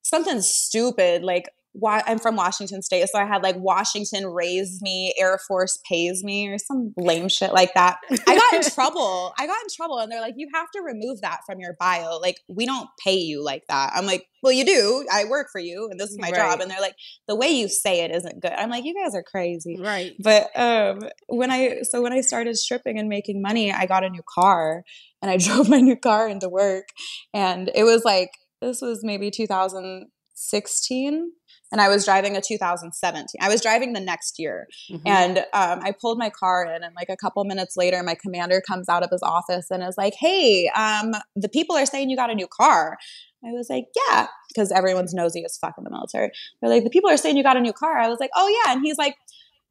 something 0.00 0.40
stupid 0.40 1.22
like 1.22 1.50
I'm 1.84 2.18
from 2.18 2.36
Washington 2.36 2.82
State, 2.82 3.08
so 3.08 3.18
I 3.18 3.26
had 3.26 3.42
like 3.42 3.56
Washington 3.58 4.26
raised 4.26 4.82
me, 4.82 5.14
Air 5.18 5.38
Force 5.46 5.78
pays 5.88 6.24
me, 6.24 6.48
or 6.48 6.58
some 6.58 6.92
lame 6.96 7.28
shit 7.28 7.52
like 7.52 7.74
that. 7.74 7.98
I 8.26 8.36
got 8.36 8.54
in 8.54 8.70
trouble. 8.74 9.32
I 9.38 9.46
got 9.46 9.60
in 9.60 9.66
trouble, 9.74 9.98
and 9.98 10.10
they're 10.10 10.20
like, 10.20 10.34
"You 10.36 10.48
have 10.54 10.70
to 10.72 10.82
remove 10.82 11.20
that 11.22 11.40
from 11.46 11.60
your 11.60 11.76
bio. 11.78 12.18
Like, 12.18 12.40
we 12.48 12.66
don't 12.66 12.88
pay 13.04 13.16
you 13.16 13.44
like 13.44 13.64
that." 13.68 13.92
I'm 13.94 14.06
like, 14.06 14.26
"Well, 14.42 14.52
you 14.52 14.64
do. 14.64 15.06
I 15.12 15.24
work 15.24 15.48
for 15.52 15.60
you, 15.60 15.88
and 15.90 16.00
this 16.00 16.10
is 16.10 16.18
my 16.18 16.30
right. 16.30 16.36
job." 16.36 16.60
And 16.60 16.70
they're 16.70 16.80
like, 16.80 16.96
"The 17.28 17.36
way 17.36 17.48
you 17.48 17.68
say 17.68 18.02
it 18.02 18.10
isn't 18.10 18.42
good." 18.42 18.52
I'm 18.52 18.70
like, 18.70 18.84
"You 18.84 18.94
guys 18.94 19.14
are 19.14 19.22
crazy." 19.22 19.76
Right. 19.78 20.14
But 20.18 20.58
um, 20.58 21.00
when 21.28 21.50
I 21.50 21.82
so 21.82 22.02
when 22.02 22.12
I 22.12 22.20
started 22.20 22.56
stripping 22.56 22.98
and 22.98 23.08
making 23.08 23.42
money, 23.42 23.72
I 23.72 23.86
got 23.86 24.04
a 24.04 24.10
new 24.10 24.22
car, 24.34 24.84
and 25.22 25.30
I 25.30 25.36
drove 25.38 25.68
my 25.68 25.80
new 25.80 25.96
car 25.96 26.28
into 26.28 26.48
work, 26.48 26.88
and 27.34 27.70
it 27.74 27.84
was 27.84 28.04
like 28.04 28.30
this 28.60 28.80
was 28.80 29.00
maybe 29.02 29.30
2016 29.30 31.32
and 31.76 31.82
I 31.82 31.90
was 31.90 32.06
driving 32.06 32.38
a 32.38 32.40
2017. 32.40 33.26
I 33.38 33.50
was 33.50 33.60
driving 33.60 33.92
the 33.92 34.00
next 34.00 34.38
year, 34.38 34.66
mm-hmm. 34.90 35.06
and 35.06 35.38
um, 35.52 35.80
I 35.82 35.92
pulled 36.00 36.16
my 36.16 36.30
car 36.30 36.64
in, 36.64 36.82
and 36.82 36.94
like 36.94 37.10
a 37.10 37.18
couple 37.18 37.44
minutes 37.44 37.76
later, 37.76 38.02
my 38.02 38.14
commander 38.14 38.62
comes 38.66 38.88
out 38.88 39.02
of 39.02 39.10
his 39.10 39.22
office 39.22 39.66
and 39.70 39.82
is 39.82 39.96
like, 39.98 40.14
"Hey, 40.18 40.70
um, 40.74 41.12
the 41.34 41.50
people 41.50 41.76
are 41.76 41.84
saying 41.84 42.08
you 42.08 42.16
got 42.16 42.30
a 42.30 42.34
new 42.34 42.48
car." 42.48 42.96
I 43.44 43.50
was 43.50 43.68
like, 43.68 43.84
"Yeah," 44.08 44.28
because 44.48 44.72
everyone's 44.72 45.12
nosy 45.12 45.44
as 45.44 45.58
fuck 45.58 45.74
in 45.76 45.84
the 45.84 45.90
military. 45.90 46.30
They're 46.62 46.70
like, 46.70 46.84
"The 46.84 46.90
people 46.90 47.10
are 47.10 47.18
saying 47.18 47.36
you 47.36 47.42
got 47.42 47.58
a 47.58 47.60
new 47.60 47.74
car." 47.74 47.98
I 47.98 48.08
was 48.08 48.20
like, 48.20 48.30
"Oh 48.34 48.62
yeah," 48.64 48.72
and 48.72 48.82
he's 48.82 48.96
like, 48.96 49.16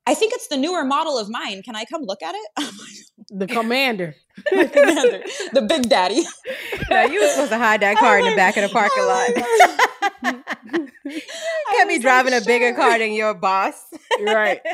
I 0.08 0.14
think 0.14 0.34
it's 0.36 0.48
the 0.48 0.58
newer 0.58 0.86
model 0.86 1.18
of 1.18 1.30
mine. 1.30 1.64
Can 1.64 1.76
I 1.76 1.86
come 1.86 2.04
look 2.04 2.22
at 2.22 2.36
it? 2.36 2.72
the 3.30 3.48
commander. 3.48 4.16
the 4.52 4.70
commander. 4.72 5.24
The 5.52 5.64
big 5.64 5.90
daddy. 5.90 6.24
now 6.92 7.06
you 7.06 7.22
were 7.22 7.28
supposed 7.30 7.52
to 7.52 7.58
hide 7.58 7.82
that 7.82 7.98
car 7.98 8.20
in 8.20 8.26
the 8.30 8.36
back 8.36 8.56
of 8.58 8.62
the 8.62 8.70
parking 8.70 9.04
lot. 9.04 9.95
Can't 10.24 11.90
be 11.90 12.00
driving 12.00 12.34
like, 12.34 12.44
a 12.44 12.46
bigger 12.46 12.70
sure. 12.70 12.76
car 12.76 13.00
than 13.00 13.14
your 13.14 13.34
boss. 13.34 13.82
right. 14.22 14.62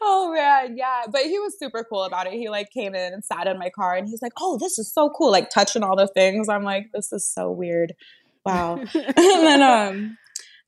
Oh 0.00 0.32
man, 0.32 0.76
yeah. 0.76 1.02
But 1.10 1.22
he 1.22 1.38
was 1.38 1.58
super 1.58 1.84
cool 1.84 2.04
about 2.04 2.26
it. 2.26 2.32
He 2.32 2.48
like 2.48 2.70
came 2.70 2.94
in 2.94 3.12
and 3.12 3.24
sat 3.24 3.46
in 3.46 3.58
my 3.58 3.68
car 3.68 3.94
and 3.94 4.06
he's 4.08 4.22
like, 4.22 4.32
Oh, 4.38 4.56
this 4.58 4.78
is 4.78 4.92
so 4.92 5.10
cool. 5.10 5.30
Like 5.30 5.50
touching 5.50 5.82
all 5.82 5.96
the 5.96 6.06
things. 6.06 6.48
I'm 6.48 6.62
like, 6.62 6.90
this 6.94 7.12
is 7.12 7.28
so 7.28 7.50
weird. 7.50 7.94
Wow. 8.44 8.76
and 8.94 9.16
then 9.16 9.62
um 9.62 10.16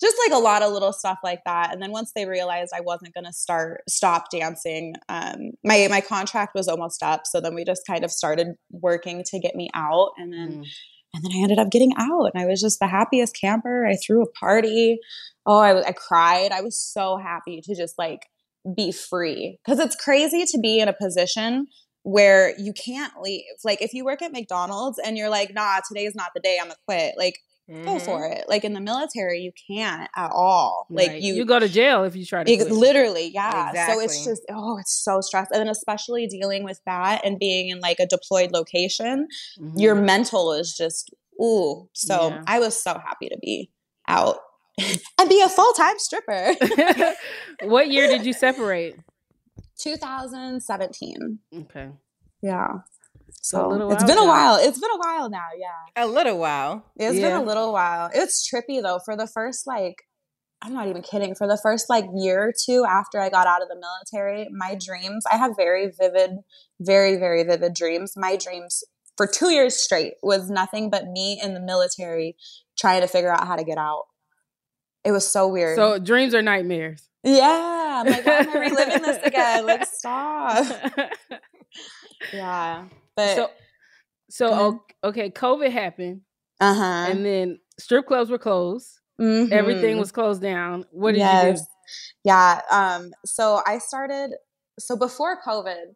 just 0.01 0.17
like 0.27 0.37
a 0.37 0.43
lot 0.43 0.63
of 0.63 0.73
little 0.73 0.93
stuff 0.93 1.19
like 1.23 1.45
that. 1.45 1.73
And 1.73 1.83
then 1.83 1.91
once 1.91 2.13
they 2.15 2.25
realized 2.27 2.73
I 2.75 2.81
wasn't 2.81 3.13
going 3.13 3.27
to 3.27 3.33
start 3.33 3.83
stop 3.89 4.31
dancing, 4.31 4.95
um, 5.09 5.53
my 5.63 5.87
my 5.91 6.01
contract 6.01 6.55
was 6.55 6.69
almost 6.69 7.03
up. 7.03 7.27
So 7.27 7.41
then 7.41 7.55
we 7.55 7.65
just 7.65 7.87
kind 7.87 8.05
of 8.05 8.11
started 8.11 8.55
working 8.71 9.23
to 9.27 9.39
get 9.39 9.55
me 9.55 9.69
out, 9.75 10.13
and 10.17 10.33
then 10.33 10.65
mm. 10.65 10.67
And 11.15 11.25
then 11.25 11.33
I 11.35 11.43
ended 11.43 11.59
up 11.59 11.71
getting 11.71 11.93
out, 11.99 12.31
and 12.33 12.43
I 12.43 12.47
was 12.47 12.61
just 12.61 12.79
the 12.79 12.87
happiest 12.87 13.37
camper. 13.39 13.87
I 13.87 13.97
threw 13.97 14.23
a 14.23 14.31
party. 14.31 14.99
Oh, 15.47 15.59
I 15.59 15.89
I 15.89 15.93
cried. 15.93 16.53
I 16.53 16.61
was 16.63 16.79
so 16.79 17.17
happy 17.17 17.61
to 17.63 17.75
just 17.75 17.99
like 17.99 18.27
be 18.77 18.93
free 18.93 19.59
because 19.65 19.79
it's 19.79 19.97
crazy 19.97 20.45
to 20.45 20.59
be 20.59 20.81
in 20.81 20.89
a 20.89 20.93
position 20.93 21.67
where 22.03 22.59
you 22.59 22.73
can't 22.73 23.13
leave. 23.21 23.45
Like 23.65 23.83
if 23.83 23.93
you 23.93 24.05
work 24.05 24.23
at 24.23 24.33
McDonald's 24.33 24.99
and 24.99 25.17
you're 25.17 25.31
like, 25.31 25.53
nah, 25.55 25.81
today's 25.87 26.15
not 26.15 26.31
the 26.35 26.41
day 26.41 26.59
I'm 26.61 26.67
gonna 26.67 26.77
quit. 26.87 27.15
Like 27.17 27.35
Mm-hmm. 27.71 27.85
go 27.85 27.99
for 27.99 28.27
it. 28.27 28.47
Like 28.49 28.65
in 28.65 28.73
the 28.73 28.81
military, 28.81 29.41
you 29.41 29.53
can't 29.69 30.09
at 30.17 30.31
all. 30.33 30.87
Like 30.91 31.09
right. 31.09 31.23
you, 31.23 31.35
you 31.35 31.45
go 31.45 31.59
to 31.59 31.69
jail 31.69 32.05
if 32.05 32.17
you 32.17 32.27
try 32.27 32.43
to. 32.43 32.57
Quit. 32.57 32.71
Literally, 32.71 33.31
yeah. 33.33 33.69
Exactly. 33.71 33.95
So 33.95 34.01
it's 34.05 34.25
just 34.25 34.43
oh, 34.51 34.79
it's 34.79 35.05
so 35.05 35.21
stressful, 35.21 35.57
and 35.57 35.67
then 35.67 35.71
especially 35.71 36.27
dealing 36.27 36.65
with 36.65 36.81
that 36.87 37.25
and 37.25 37.39
being 37.39 37.69
in 37.69 37.81
like 37.81 38.01
a 38.01 38.07
deployed 38.07 38.51
location, 38.53 39.29
mm-hmm. 39.61 39.79
your 39.79 39.95
mental 39.95 40.53
is 40.53 40.75
just 40.77 41.15
ooh. 41.41 41.89
So 41.93 42.31
yeah. 42.31 42.43
I 42.47 42.59
was 42.59 42.81
so 42.81 42.93
happy 42.93 43.29
to 43.29 43.39
be 43.41 43.71
out 44.09 44.39
and 45.19 45.29
be 45.29 45.41
a 45.41 45.49
full 45.49 45.73
time 45.75 45.99
stripper. 45.99 46.55
what 47.63 47.91
year 47.91 48.09
did 48.09 48.27
you 48.27 48.33
separate? 48.33 48.97
2017. 49.81 51.39
Okay. 51.55 51.91
Yeah. 52.43 52.69
So 53.43 53.67
a 53.67 53.69
little 53.69 53.93
it's 53.93 54.05
been 54.05 54.19
a 54.19 54.25
while. 54.27 54.57
It's 54.57 54.79
been 54.79 54.91
a 54.91 54.99
while 54.99 55.31
now. 55.31 55.47
Yeah. 55.57 56.05
A 56.05 56.07
little 56.07 56.39
while. 56.39 56.85
It's 56.97 57.17
Yeah. 57.17 57.29
been 57.29 57.37
a 57.39 57.43
little 57.45 57.73
while. 57.73 58.11
It's 58.15 58.49
trippy 58.49 58.83
though. 58.83 58.99
For 59.05 59.17
the 59.17 59.27
first 59.27 59.67
like, 59.67 60.03
I'm 60.63 60.75
not 60.75 60.89
even 60.89 61.03
kidding. 61.03 61.35
For 61.35 61.47
the 61.47 61.59
first 61.63 61.89
like 61.89 62.05
year 62.15 62.49
or 62.49 62.53
two 62.53 62.85
after 62.89 63.21
I 63.21 63.29
got 63.31 63.47
out 63.47 63.63
of 63.63 63.69
the 63.69 63.77
military, 63.77 64.49
my 64.53 64.75
dreams. 64.79 65.25
I 65.31 65.37
have 65.37 65.57
very 65.57 65.91
vivid, 65.91 66.31
very 66.81 67.17
very 67.17 67.43
vivid 67.45 67.75
dreams. 67.75 68.13
My 68.17 68.37
dreams 68.37 68.85
for 69.17 69.27
two 69.27 69.51
years 69.51 69.77
straight 69.77 70.15
was 70.23 70.51
nothing 70.51 70.91
but 70.91 71.07
me 71.09 71.41
in 71.43 71.55
the 71.55 71.61
military 71.61 72.37
trying 72.79 73.01
to 73.03 73.07
figure 73.09 73.33
out 73.33 73.47
how 73.47 73.57
to 73.57 73.65
get 73.65 73.79
out. 73.79 74.05
It 75.05 75.13
was 75.13 75.27
so 75.31 75.49
weird. 75.49 75.77
So 75.77 75.99
dreams 75.99 76.35
are 76.35 76.43
nightmares. 76.43 77.09
yeah, 77.23 78.03
I'm 78.05 78.11
like, 78.11 78.25
why 78.27 78.33
am 78.39 78.51
I 78.51 78.59
reliving 78.61 79.03
this 79.03 79.23
again? 79.25 79.67
Like, 79.67 79.87
stop. 79.87 80.67
Yeah, 82.35 82.85
but 83.17 83.37
so 83.37 83.51
so 84.31 84.49
Go 84.49 84.55
ahead. 84.55 84.65
o- 84.65 84.85
okay, 85.09 85.31
COVID 85.31 85.71
happened, 85.73 86.21
uh 86.61 86.75
huh. 86.75 87.07
and 87.11 87.25
then 87.25 87.59
strip 87.79 88.07
clubs 88.07 88.31
were 88.31 88.39
closed. 88.39 88.99
Everything 89.21 89.99
was 89.99 90.13
closed 90.13 90.41
down. 90.41 90.87
What 90.93 91.13
did 91.13 91.21
you 91.21 91.55
do? 91.55 91.61
Yeah. 92.25 92.63
Um, 92.71 93.11
so 93.27 93.61
I 93.67 93.77
started 93.79 94.31
so 94.79 94.97
before 94.97 95.37
COVID, 95.47 95.95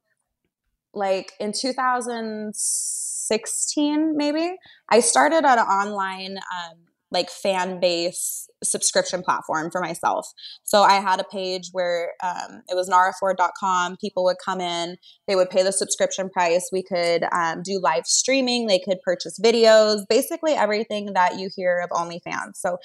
like 0.92 1.32
in 1.40 1.52
2016, 1.52 4.16
maybe, 4.16 4.56
I 4.90 5.00
started 5.00 5.46
at 5.46 5.58
an 5.58 5.64
online 5.66 6.36
um 6.36 6.78
like 7.14 7.30
fan 7.30 7.80
base 7.80 8.48
subscription 8.62 9.22
platform 9.22 9.70
for 9.70 9.80
myself. 9.80 10.26
So 10.64 10.82
I 10.82 10.94
had 10.94 11.20
a 11.20 11.24
page 11.24 11.68
where 11.72 12.12
um, 12.22 12.62
it 12.68 12.74
was 12.74 12.88
naraford.com. 12.88 13.96
People 14.00 14.24
would 14.24 14.36
come 14.44 14.60
in, 14.60 14.96
they 15.28 15.36
would 15.36 15.50
pay 15.50 15.62
the 15.62 15.72
subscription 15.72 16.28
price. 16.28 16.68
We 16.72 16.82
could 16.82 17.24
um, 17.32 17.62
do 17.62 17.78
live 17.82 18.06
streaming, 18.06 18.66
they 18.66 18.78
could 18.78 19.00
purchase 19.02 19.38
videos, 19.42 20.02
basically 20.08 20.52
everything 20.52 21.12
that 21.14 21.38
you 21.38 21.50
hear 21.54 21.78
of 21.78 21.90
OnlyFans. 21.90 22.56
So 22.56 22.78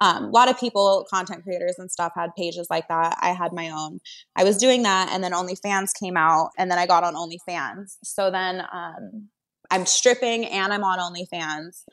um, 0.00 0.24
a 0.24 0.30
lot 0.30 0.48
of 0.48 0.58
people, 0.58 1.06
content 1.10 1.42
creators 1.42 1.76
and 1.78 1.90
stuff, 1.90 2.12
had 2.16 2.30
pages 2.36 2.68
like 2.70 2.88
that. 2.88 3.16
I 3.20 3.30
had 3.30 3.52
my 3.52 3.70
own. 3.70 4.00
I 4.34 4.44
was 4.44 4.56
doing 4.56 4.82
that, 4.84 5.10
and 5.12 5.22
then 5.22 5.32
OnlyFans 5.32 5.90
came 5.98 6.16
out, 6.16 6.50
and 6.56 6.70
then 6.70 6.78
I 6.78 6.86
got 6.86 7.04
on 7.04 7.14
OnlyFans. 7.14 7.98
So 8.02 8.30
then 8.30 8.62
um, 8.72 9.28
I'm 9.70 9.86
stripping 9.86 10.46
and 10.46 10.72
I'm 10.72 10.84
on 10.84 10.98
OnlyFans. 10.98 11.84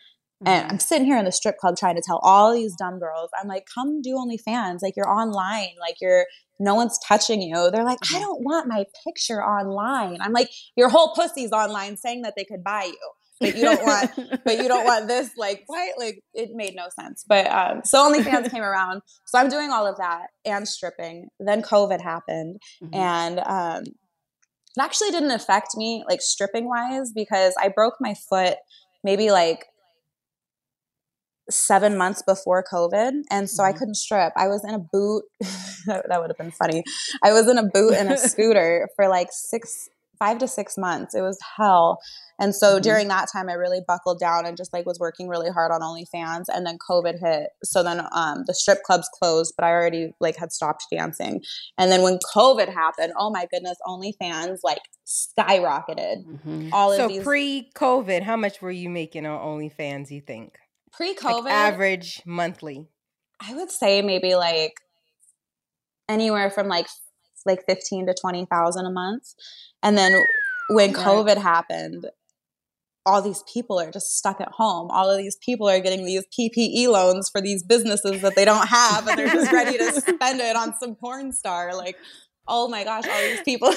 And 0.45 0.71
I'm 0.71 0.79
sitting 0.79 1.05
here 1.05 1.17
in 1.17 1.25
the 1.25 1.31
strip 1.31 1.57
club 1.57 1.75
trying 1.77 1.95
to 1.95 2.01
tell 2.05 2.19
all 2.21 2.53
these 2.53 2.75
dumb 2.75 2.99
girls, 2.99 3.29
I'm 3.39 3.47
like, 3.47 3.65
come 3.73 4.01
do 4.01 4.15
OnlyFans. 4.15 4.79
Like 4.81 4.95
you're 4.95 5.09
online, 5.09 5.69
like 5.79 5.95
you're 5.99 6.25
no 6.59 6.75
one's 6.75 6.99
touching 7.07 7.41
you. 7.41 7.69
They're 7.71 7.83
like, 7.83 7.99
I 8.13 8.19
don't 8.19 8.43
want 8.43 8.67
my 8.67 8.85
picture 9.03 9.43
online. 9.43 10.19
I'm 10.21 10.33
like, 10.33 10.49
your 10.75 10.89
whole 10.89 11.13
pussy's 11.13 11.51
online 11.51 11.97
saying 11.97 12.21
that 12.23 12.33
they 12.35 12.45
could 12.45 12.63
buy 12.63 12.83
you. 12.85 13.11
But 13.39 13.55
you 13.55 13.61
don't 13.61 13.83
want 13.83 14.43
but 14.45 14.57
you 14.57 14.67
don't 14.67 14.85
want 14.85 15.07
this 15.07 15.29
like 15.37 15.63
what? 15.67 15.93
Like 15.99 16.23
it 16.33 16.49
made 16.53 16.75
no 16.75 16.87
sense. 16.99 17.23
But 17.27 17.47
um 17.47 17.81
so 17.83 18.11
OnlyFans 18.11 18.51
came 18.51 18.63
around. 18.63 19.01
So 19.25 19.37
I'm 19.37 19.49
doing 19.49 19.69
all 19.69 19.85
of 19.85 19.97
that 19.97 20.27
and 20.45 20.67
stripping. 20.67 21.27
Then 21.39 21.61
COVID 21.61 22.01
happened 22.01 22.59
and 22.93 23.39
um 23.39 23.83
it 23.83 24.81
actually 24.81 25.11
didn't 25.11 25.31
affect 25.31 25.75
me 25.75 26.03
like 26.09 26.21
stripping 26.21 26.67
wise 26.67 27.11
because 27.13 27.53
I 27.59 27.69
broke 27.69 27.95
my 27.99 28.15
foot 28.29 28.57
maybe 29.03 29.29
like 29.29 29.65
seven 31.49 31.97
months 31.97 32.21
before 32.21 32.63
COVID. 32.71 33.21
And 33.31 33.49
so 33.49 33.63
I 33.63 33.71
couldn't 33.73 33.95
strip. 33.95 34.33
I 34.35 34.47
was 34.47 34.63
in 34.67 34.73
a 34.73 34.79
boot. 34.79 35.23
that, 35.85 36.19
would 36.19 36.29
have 36.29 36.37
been 36.37 36.51
funny. 36.51 36.83
I 37.23 37.31
was 37.33 37.47
in 37.47 37.57
a 37.57 37.63
boot 37.63 37.93
and 37.93 38.11
a 38.11 38.17
scooter 38.29 38.89
for 38.95 39.07
like 39.07 39.29
six, 39.31 39.87
five 40.19 40.39
to 40.39 40.47
six 40.47 40.77
months. 40.77 41.15
It 41.15 41.21
was 41.21 41.37
hell. 41.57 41.99
And 42.39 42.53
so 42.55 42.77
Mhm. 42.77 42.81
during 42.83 43.07
that 43.07 43.29
time, 43.31 43.49
I 43.49 43.53
really 43.53 43.81
buckled 43.87 44.19
down 44.19 44.45
and 44.45 44.57
just 44.57 44.73
like 44.73 44.85
was 44.85 44.99
working 44.99 45.27
really 45.27 45.49
hard 45.49 45.71
on 45.71 45.81
OnlyFans. 45.81 46.45
And 46.49 46.65
then 46.65 46.77
COVID 46.89 47.19
hit. 47.19 47.49
So 47.63 47.81
then 47.81 48.05
um, 48.11 48.43
the 48.45 48.53
strip 48.53 48.83
clubs 48.83 49.09
closed, 49.17 49.53
but 49.57 49.65
I 49.65 49.71
already 49.71 50.13
like 50.19 50.35
had 50.35 50.51
stopped 50.51 50.85
dancing. 50.91 51.41
And 51.77 51.91
then 51.91 52.01
when 52.01 52.19
COVID 52.35 52.71
happened, 52.73 53.13
oh 53.17 53.29
my 53.29 53.47
goodness, 53.49 53.77
OnlyFans 53.87 54.59
like 54.63 54.81
skyrocketed. 55.05 56.69
All 56.73 56.91
of 56.91 56.97
so 56.97 57.07
these 57.07 57.23
pre-COVID, 57.23 58.23
how 58.23 58.35
much 58.35 58.61
were 58.61 58.71
you 58.71 58.89
making 58.89 59.25
on 59.25 59.39
OnlyFans? 59.39 60.11
You 60.11 60.21
think 60.21 60.57
pre-COVID 60.97 61.43
Like 61.43 61.53
average 61.53 62.21
monthly? 62.25 62.87
I 63.39 63.53
would 63.53 63.71
say 63.71 64.01
maybe 64.01 64.35
like 64.35 64.73
anywhere 66.09 66.49
from 66.49 66.67
like 66.67 66.87
like 67.45 67.63
fifteen 67.65 68.07
to 68.07 68.13
twenty 68.19 68.45
thousand 68.45 68.85
a 68.85 68.91
month. 68.91 69.33
And 69.83 69.97
then 69.97 70.21
when 70.69 70.91
Right. 70.91 71.05
COVID 71.05 71.37
happened, 71.37 72.07
all 73.05 73.21
these 73.21 73.43
people 73.51 73.79
are 73.79 73.91
just 73.91 74.17
stuck 74.17 74.41
at 74.41 74.49
home. 74.49 74.89
All 74.91 75.09
of 75.09 75.17
these 75.17 75.37
people 75.37 75.69
are 75.69 75.79
getting 75.79 76.05
these 76.05 76.25
PPE 76.37 76.89
loans 76.89 77.29
for 77.29 77.39
these 77.39 77.63
businesses 77.63 78.21
that 78.21 78.35
they 78.35 78.43
don't 78.43 78.67
have, 78.67 79.07
and 79.07 79.17
they're 79.17 79.29
just 79.29 79.53
ready 79.53 79.77
to 79.77 80.01
spend 80.01 80.41
it 80.41 80.57
on 80.57 80.73
some 80.77 80.95
porn 80.95 81.31
star. 81.31 81.73
Like, 81.73 81.95
oh 82.49 82.67
my 82.67 82.83
gosh, 82.83 83.05
all 83.07 83.21
these 83.21 83.41
people. 83.43 83.69
Are, 83.69 83.73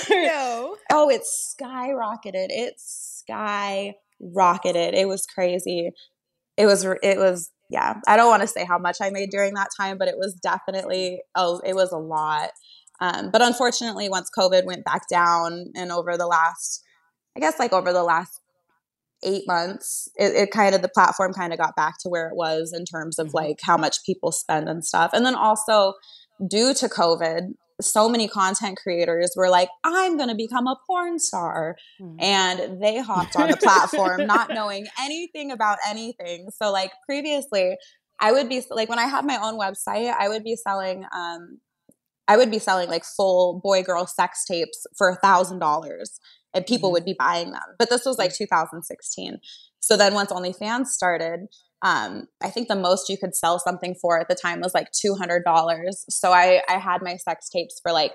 Oh, 0.90 1.08
it's 1.10 1.54
skyrocketed. 1.60 2.48
It 2.48 2.74
skyrocketed. 2.78 3.94
It 4.94 5.06
was 5.06 5.26
crazy. 5.26 5.92
It 6.60 6.66
was. 6.66 6.84
It 6.84 7.18
was. 7.18 7.50
Yeah, 7.70 7.94
I 8.08 8.16
don't 8.16 8.28
want 8.28 8.42
to 8.42 8.48
say 8.48 8.64
how 8.64 8.78
much 8.78 8.96
I 9.00 9.10
made 9.10 9.30
during 9.30 9.54
that 9.54 9.68
time, 9.78 9.96
but 9.96 10.08
it 10.08 10.16
was 10.16 10.34
definitely. 10.34 11.20
Oh, 11.34 11.60
it 11.64 11.74
was 11.74 11.92
a 11.92 11.98
lot. 11.98 12.50
Um, 13.00 13.30
but 13.30 13.42
unfortunately, 13.42 14.08
once 14.08 14.28
COVID 14.36 14.66
went 14.66 14.84
back 14.84 15.08
down, 15.08 15.66
and 15.74 15.90
over 15.90 16.16
the 16.16 16.26
last, 16.26 16.82
I 17.36 17.40
guess, 17.40 17.58
like 17.58 17.72
over 17.72 17.92
the 17.92 18.02
last 18.02 18.40
eight 19.22 19.44
months, 19.46 20.08
it, 20.16 20.34
it 20.34 20.50
kind 20.50 20.74
of 20.74 20.82
the 20.82 20.88
platform 20.88 21.32
kind 21.32 21.52
of 21.52 21.58
got 21.58 21.76
back 21.76 21.94
to 22.00 22.08
where 22.08 22.28
it 22.28 22.36
was 22.36 22.72
in 22.76 22.84
terms 22.84 23.18
of 23.18 23.34
like 23.34 23.58
how 23.62 23.76
much 23.76 24.04
people 24.04 24.32
spend 24.32 24.68
and 24.68 24.84
stuff. 24.84 25.10
And 25.12 25.24
then 25.24 25.34
also 25.34 25.94
due 26.48 26.74
to 26.74 26.88
COVID, 26.88 27.52
so 27.80 28.08
many 28.08 28.28
content 28.28 28.78
creators 28.82 29.32
were 29.36 29.48
like, 29.48 29.68
I'm 29.84 30.16
going 30.16 30.28
to 30.28 30.34
become 30.34 30.66
a 30.66 30.76
porn 30.86 31.18
star. 31.18 31.76
Hmm. 31.98 32.16
And 32.18 32.82
they 32.82 32.98
hopped 32.98 33.36
on 33.36 33.50
the 33.50 33.56
platform 33.56 34.26
not 34.26 34.50
knowing 34.50 34.86
anything 35.00 35.50
about 35.50 35.78
anything. 35.86 36.48
So, 36.50 36.72
like, 36.72 36.92
previously, 37.06 37.76
I 38.20 38.32
would 38.32 38.48
be 38.48 38.62
like, 38.70 38.88
when 38.88 38.98
I 38.98 39.06
had 39.06 39.24
my 39.24 39.38
own 39.42 39.58
website, 39.58 40.14
I 40.18 40.28
would 40.28 40.44
be 40.44 40.56
selling, 40.56 41.04
um, 41.14 41.58
I 42.28 42.36
would 42.36 42.50
be 42.50 42.58
selling 42.58 42.88
like 42.88 43.04
full 43.04 43.60
boy 43.62 43.82
girl 43.82 44.06
sex 44.06 44.44
tapes 44.44 44.86
for 44.96 45.08
a 45.08 45.16
thousand 45.16 45.58
dollars 45.58 46.20
and 46.54 46.66
people 46.66 46.88
mm-hmm. 46.88 46.94
would 46.94 47.04
be 47.04 47.16
buying 47.18 47.52
them. 47.52 47.62
But 47.78 47.90
this 47.90 48.04
was 48.04 48.18
like 48.18 48.32
mm. 48.32 48.38
2016. 48.38 49.38
So 49.80 49.96
then 49.96 50.14
once 50.14 50.30
OnlyFans 50.30 50.86
started, 50.86 51.46
um, 51.82 52.28
I 52.42 52.50
think 52.50 52.68
the 52.68 52.76
most 52.76 53.08
you 53.08 53.16
could 53.16 53.34
sell 53.34 53.58
something 53.58 53.94
for 53.94 54.20
at 54.20 54.28
the 54.28 54.34
time 54.34 54.60
was 54.60 54.74
like 54.74 54.88
$200. 54.92 55.42
So 56.08 56.32
I, 56.32 56.62
I 56.68 56.78
had 56.78 57.02
my 57.02 57.16
sex 57.16 57.48
tapes 57.48 57.80
for 57.82 57.92
like 57.92 58.12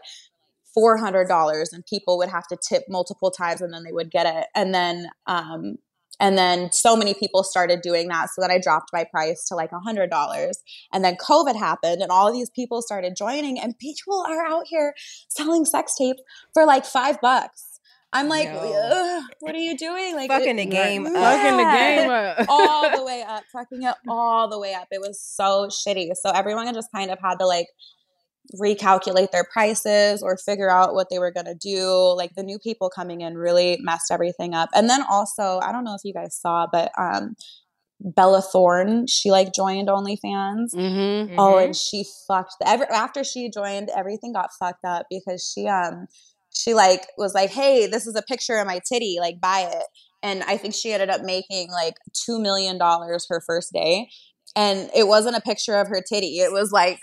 $400 0.78 1.66
and 1.72 1.86
people 1.86 2.18
would 2.18 2.30
have 2.30 2.48
to 2.48 2.58
tip 2.58 2.84
multiple 2.90 3.32
times 3.32 3.62
and 3.62 3.74
then 3.74 3.84
they 3.84 3.92
would 3.92 4.12
get 4.12 4.28
it. 4.28 4.48
And 4.56 4.74
then, 4.74 5.08
um, 5.26 5.78
and 6.20 6.38
then 6.38 6.72
so 6.72 6.96
many 6.96 7.14
people 7.14 7.44
started 7.44 7.82
doing 7.82 8.08
that. 8.10 8.30
So 8.34 8.42
then 8.42 8.52
I 8.52 8.60
dropped 8.60 8.92
my 8.94 9.04
price 9.04 9.46
to 9.48 9.56
like 9.56 9.72
$100. 9.72 10.52
And 10.94 11.04
then 11.04 11.18
COVID 11.18 11.58
happened 11.58 12.02
and 12.02 12.12
all 12.12 12.32
these 12.32 12.50
people 12.50 12.82
started 12.82 13.16
joining 13.18 13.60
and 13.60 13.78
people 13.78 14.24
are 14.28 14.46
out 14.46 14.66
here 14.68 14.94
selling 15.30 15.66
sex 15.66 15.94
tapes 15.98 16.22
for 16.54 16.66
like 16.66 16.86
five 16.86 17.20
bucks. 17.20 17.75
I'm 18.16 18.30
like, 18.30 18.48
what 19.40 19.54
are 19.54 19.60
you 19.60 19.78
doing? 19.78 20.16
Like 20.16 20.30
Fucking 20.30 20.56
the 20.56 20.66
game 20.66 21.06
up. 21.06 21.14
Fucking 21.14 21.58
the 21.58 21.64
game 21.64 22.10
up. 22.40 22.46
all 22.48 22.96
the 22.96 23.04
way 23.04 23.24
up, 23.28 23.44
fucking 23.52 23.84
it 23.84 23.96
all 24.08 24.50
the 24.50 24.58
way 24.58 24.74
up. 24.74 24.88
It 24.90 25.02
was 25.02 25.22
so 25.22 25.68
shitty. 25.68 26.12
So 26.16 26.32
everyone 26.32 26.74
just 26.74 26.92
kind 26.94 27.12
of 27.12 27.20
had 27.22 27.40
to 27.40 27.46
like 27.46 27.68
recalculate 28.62 29.32
their 29.32 29.44
prices 29.44 30.24
or 30.24 30.38
figure 30.38 30.70
out 30.70 30.94
what 30.94 31.08
they 31.10 31.20
were 31.20 31.32
going 31.32 31.48
to 31.48 31.56
do. 31.56 32.16
Like 32.16 32.36
the 32.36 32.44
new 32.44 32.58
people 32.58 32.90
coming 32.90 33.22
in 33.22 33.36
really 33.36 33.80
messed 33.82 34.12
everything 34.12 34.54
up. 34.54 34.70
And 34.74 34.90
then 34.90 35.04
also, 35.10 35.60
I 35.62 35.72
don't 35.72 35.84
know 35.84 35.96
if 35.96 36.02
you 36.04 36.14
guys 36.14 36.40
saw, 36.40 36.68
but 36.72 36.92
um 36.98 37.36
Bella 38.02 38.42
Thorne, 38.42 39.08
she 39.08 39.32
like 39.32 39.54
joined 39.54 39.88
OnlyFans. 39.88 40.74
Mm-hmm. 40.76 41.36
Oh, 41.40 41.58
and 41.58 41.76
she 41.76 42.06
fucked 42.28 42.56
every 42.66 42.88
after 42.88 43.24
she 43.24 43.50
joined, 43.50 43.90
everything 43.96 44.34
got 44.34 44.52
fucked 44.60 44.86
up 44.86 45.06
because 45.10 45.52
she 45.54 45.68
um 45.68 46.08
she 46.56 46.74
like 46.74 47.08
was 47.18 47.34
like, 47.34 47.52
"Hey, 47.52 47.88
this 47.88 48.08
is 48.08 48.16
a 48.16 48.22
picture 48.24 48.58
of 48.58 48.68
my 48.68 48.80
titty, 48.92 49.18
like 49.20 49.40
buy 49.42 49.70
it." 49.72 49.86
And 50.24 50.44
I 50.44 50.58
think 50.58 50.74
she 50.74 50.92
ended 50.94 51.10
up 51.10 51.22
making 51.22 51.70
like 51.72 51.96
2 52.26 52.40
million 52.40 52.78
dollars 52.78 53.28
her 53.30 53.42
first 53.46 53.72
day. 53.74 54.10
And 54.56 54.90
it 54.96 55.08
wasn't 55.08 55.36
a 55.38 55.42
picture 55.42 55.76
of 55.76 55.88
her 55.90 56.02
titty. 56.02 56.40
It 56.40 56.52
was 56.52 56.72
like 56.72 57.00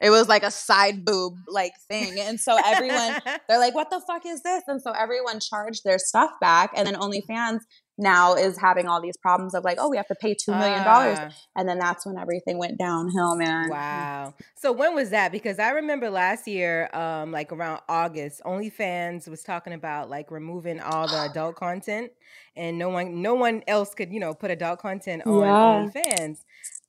It 0.00 0.10
was 0.10 0.28
like 0.28 0.42
a 0.42 0.50
side 0.50 1.04
boob 1.06 1.34
like 1.48 1.72
thing. 1.88 2.20
And 2.20 2.38
so 2.38 2.58
everyone, 2.66 3.18
they're 3.48 3.58
like, 3.58 3.74
what 3.74 3.88
the 3.90 4.02
fuck 4.06 4.26
is 4.26 4.42
this? 4.42 4.62
And 4.66 4.80
so 4.82 4.90
everyone 4.92 5.40
charged 5.40 5.84
their 5.84 5.98
stuff 5.98 6.30
back. 6.40 6.70
And 6.76 6.86
then 6.86 6.96
OnlyFans 6.96 7.60
now 7.98 8.34
is 8.34 8.58
having 8.58 8.86
all 8.86 9.00
these 9.00 9.16
problems 9.16 9.54
of 9.54 9.64
like, 9.64 9.78
oh, 9.80 9.88
we 9.88 9.96
have 9.96 10.06
to 10.08 10.14
pay 10.14 10.34
$2 10.34 10.48
million. 10.48 10.82
Ah. 10.84 11.30
And 11.56 11.68
then 11.68 11.78
that's 11.78 12.04
when 12.06 12.18
everything 12.18 12.58
went 12.58 12.78
downhill, 12.78 13.36
man. 13.36 13.70
Wow. 13.70 14.34
So 14.54 14.72
when 14.72 14.94
was 14.94 15.10
that? 15.10 15.32
Because 15.32 15.58
I 15.58 15.70
remember 15.70 16.10
last 16.10 16.46
year, 16.46 16.90
um, 16.94 17.32
like 17.32 17.52
around 17.52 17.80
August, 17.88 18.42
OnlyFans 18.44 19.28
was 19.28 19.42
talking 19.42 19.72
about 19.72 20.10
like 20.10 20.30
removing 20.30 20.80
all 20.80 21.06
the 21.08 21.22
adult 21.30 21.56
content, 21.56 22.12
and 22.56 22.78
no 22.78 22.88
one, 22.90 23.22
no 23.22 23.34
one 23.34 23.62
else 23.66 23.94
could, 23.94 24.12
you 24.12 24.20
know, 24.20 24.34
put 24.34 24.50
adult 24.50 24.78
content 24.80 25.22
on 25.26 25.40
Yeah. 25.40 25.90
OnlyFans 26.04 26.38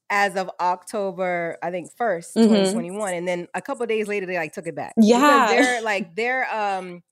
as 0.10 0.36
of 0.38 0.50
October, 0.62 1.58
I 1.62 1.70
think 1.72 1.90
1st 1.98 2.36
Mhm. 2.36 2.44
2021, 2.48 3.14
and 3.14 3.28
then 3.28 3.48
a 3.54 3.62
couple 3.62 3.86
days 3.86 4.08
later 4.08 4.26
they 4.26 4.38
like 4.38 4.54
took 4.54 4.68
it 4.68 4.76
back. 4.76 4.94
Yeah. 4.98 5.48
because 5.50 5.66
they're 5.66 5.82
like 5.82 6.16
their 6.16 6.54
um 6.54 7.04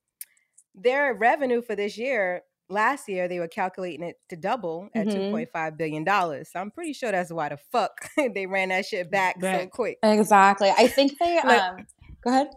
their 0.76 1.14
revenue 1.14 1.62
for 1.62 1.76
this 1.76 1.98
year. 1.98 2.44
Last 2.70 3.08
year 3.08 3.28
they 3.28 3.40
were 3.40 3.48
calculating 3.48 4.04
it 4.06 4.16
to 4.30 4.36
double 4.36 4.90
at 4.96 5.08
Mhm. 5.08 5.32
point 5.32 5.50
five 5.54 5.78
billion 5.78 6.04
dollars. 6.04 6.50
So 6.52 6.60
I'm 6.60 6.72
pretty 6.72 6.94
sure 6.94 7.12
that's 7.12 7.32
why 7.32 7.50
the 7.50 7.58
fuck 7.72 8.10
they 8.34 8.48
ran 8.48 8.70
that 8.70 8.86
shit 8.86 9.12
back, 9.12 9.36
so 9.40 9.68
quick. 9.68 10.00
Exactly. 10.02 10.72
I 10.76 10.88
think 10.88 11.18
they, 11.20 11.36
Like- 11.44 11.62
um, 11.62 11.86
go 12.22 12.30
ahead. 12.32 12.48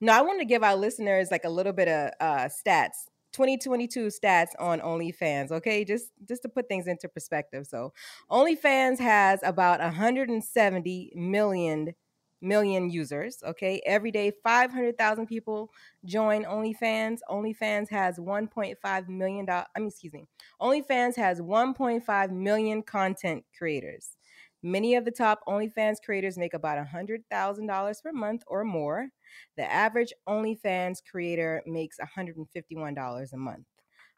No, 0.00 0.12
I 0.12 0.20
want 0.22 0.40
to 0.40 0.44
give 0.44 0.62
our 0.64 0.74
listeners 0.76 1.30
like 1.30 1.44
a 1.44 1.48
little 1.48 1.72
bit 1.72 1.88
of 1.88 2.10
uh, 2.20 2.48
stats. 2.48 3.06
2022 3.32 4.08
stats 4.08 4.48
on 4.58 4.80
OnlyFans, 4.80 5.50
okay? 5.50 5.84
Just 5.86 6.08
just 6.28 6.42
to 6.42 6.50
put 6.50 6.68
things 6.68 6.86
into 6.86 7.08
perspective. 7.08 7.66
So, 7.66 7.94
OnlyFans 8.30 8.98
has 8.98 9.40
about 9.42 9.80
170 9.80 11.12
million 11.14 11.94
million 12.42 12.90
users, 12.90 13.42
okay? 13.44 13.80
Every 13.86 14.10
day 14.10 14.32
500,000 14.42 15.26
people 15.26 15.70
join 16.04 16.44
OnlyFans. 16.44 17.18
OnlyFans 17.30 17.88
has 17.90 18.18
1.5 18.18 19.08
million 19.08 19.48
I 19.48 19.64
mean, 19.78 19.88
excuse 19.88 20.12
me. 20.12 20.26
OnlyFans 20.60 21.16
has 21.16 21.40
1.5 21.40 22.30
million 22.30 22.82
content 22.82 23.44
creators. 23.56 24.16
Many 24.62 24.94
of 24.94 25.04
the 25.04 25.10
top 25.10 25.40
OnlyFans 25.48 25.96
creators 26.04 26.38
make 26.38 26.54
about 26.54 26.84
$100,000 26.86 28.02
per 28.02 28.12
month 28.12 28.42
or 28.46 28.64
more. 28.64 29.08
The 29.56 29.70
average 29.70 30.12
OnlyFans 30.28 30.98
creator 31.10 31.62
makes 31.66 31.98
$151 31.98 33.32
a 33.32 33.36
month. 33.36 33.66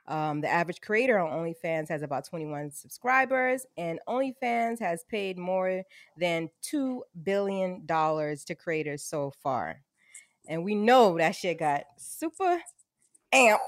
Um, 0.07 0.41
the 0.43 0.49
average 0.49 0.81
creator 0.81 1.19
on 1.19 1.33
OnlyFans 1.33 1.89
has 1.89 2.03
about 2.03 2.27
21 2.27 2.71
subscribers, 2.73 3.67
and 3.77 4.01
OnlyFans 4.09 4.81
has 4.81 5.05
paid 5.09 5.39
more 5.39 5.83
than 6.19 6.51
$2 6.63 7.01
billion 7.23 7.87
to 7.87 8.55
creators 8.59 9.03
so 9.03 9.33
far. 9.43 9.81
And 10.47 10.63
we 10.65 10.75
know 10.75 11.17
that 11.17 11.35
shit 11.35 11.59
got 11.59 11.85
super 11.97 12.61
amp 13.35 13.61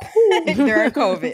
during 0.56 0.90
COVID. 0.92 1.32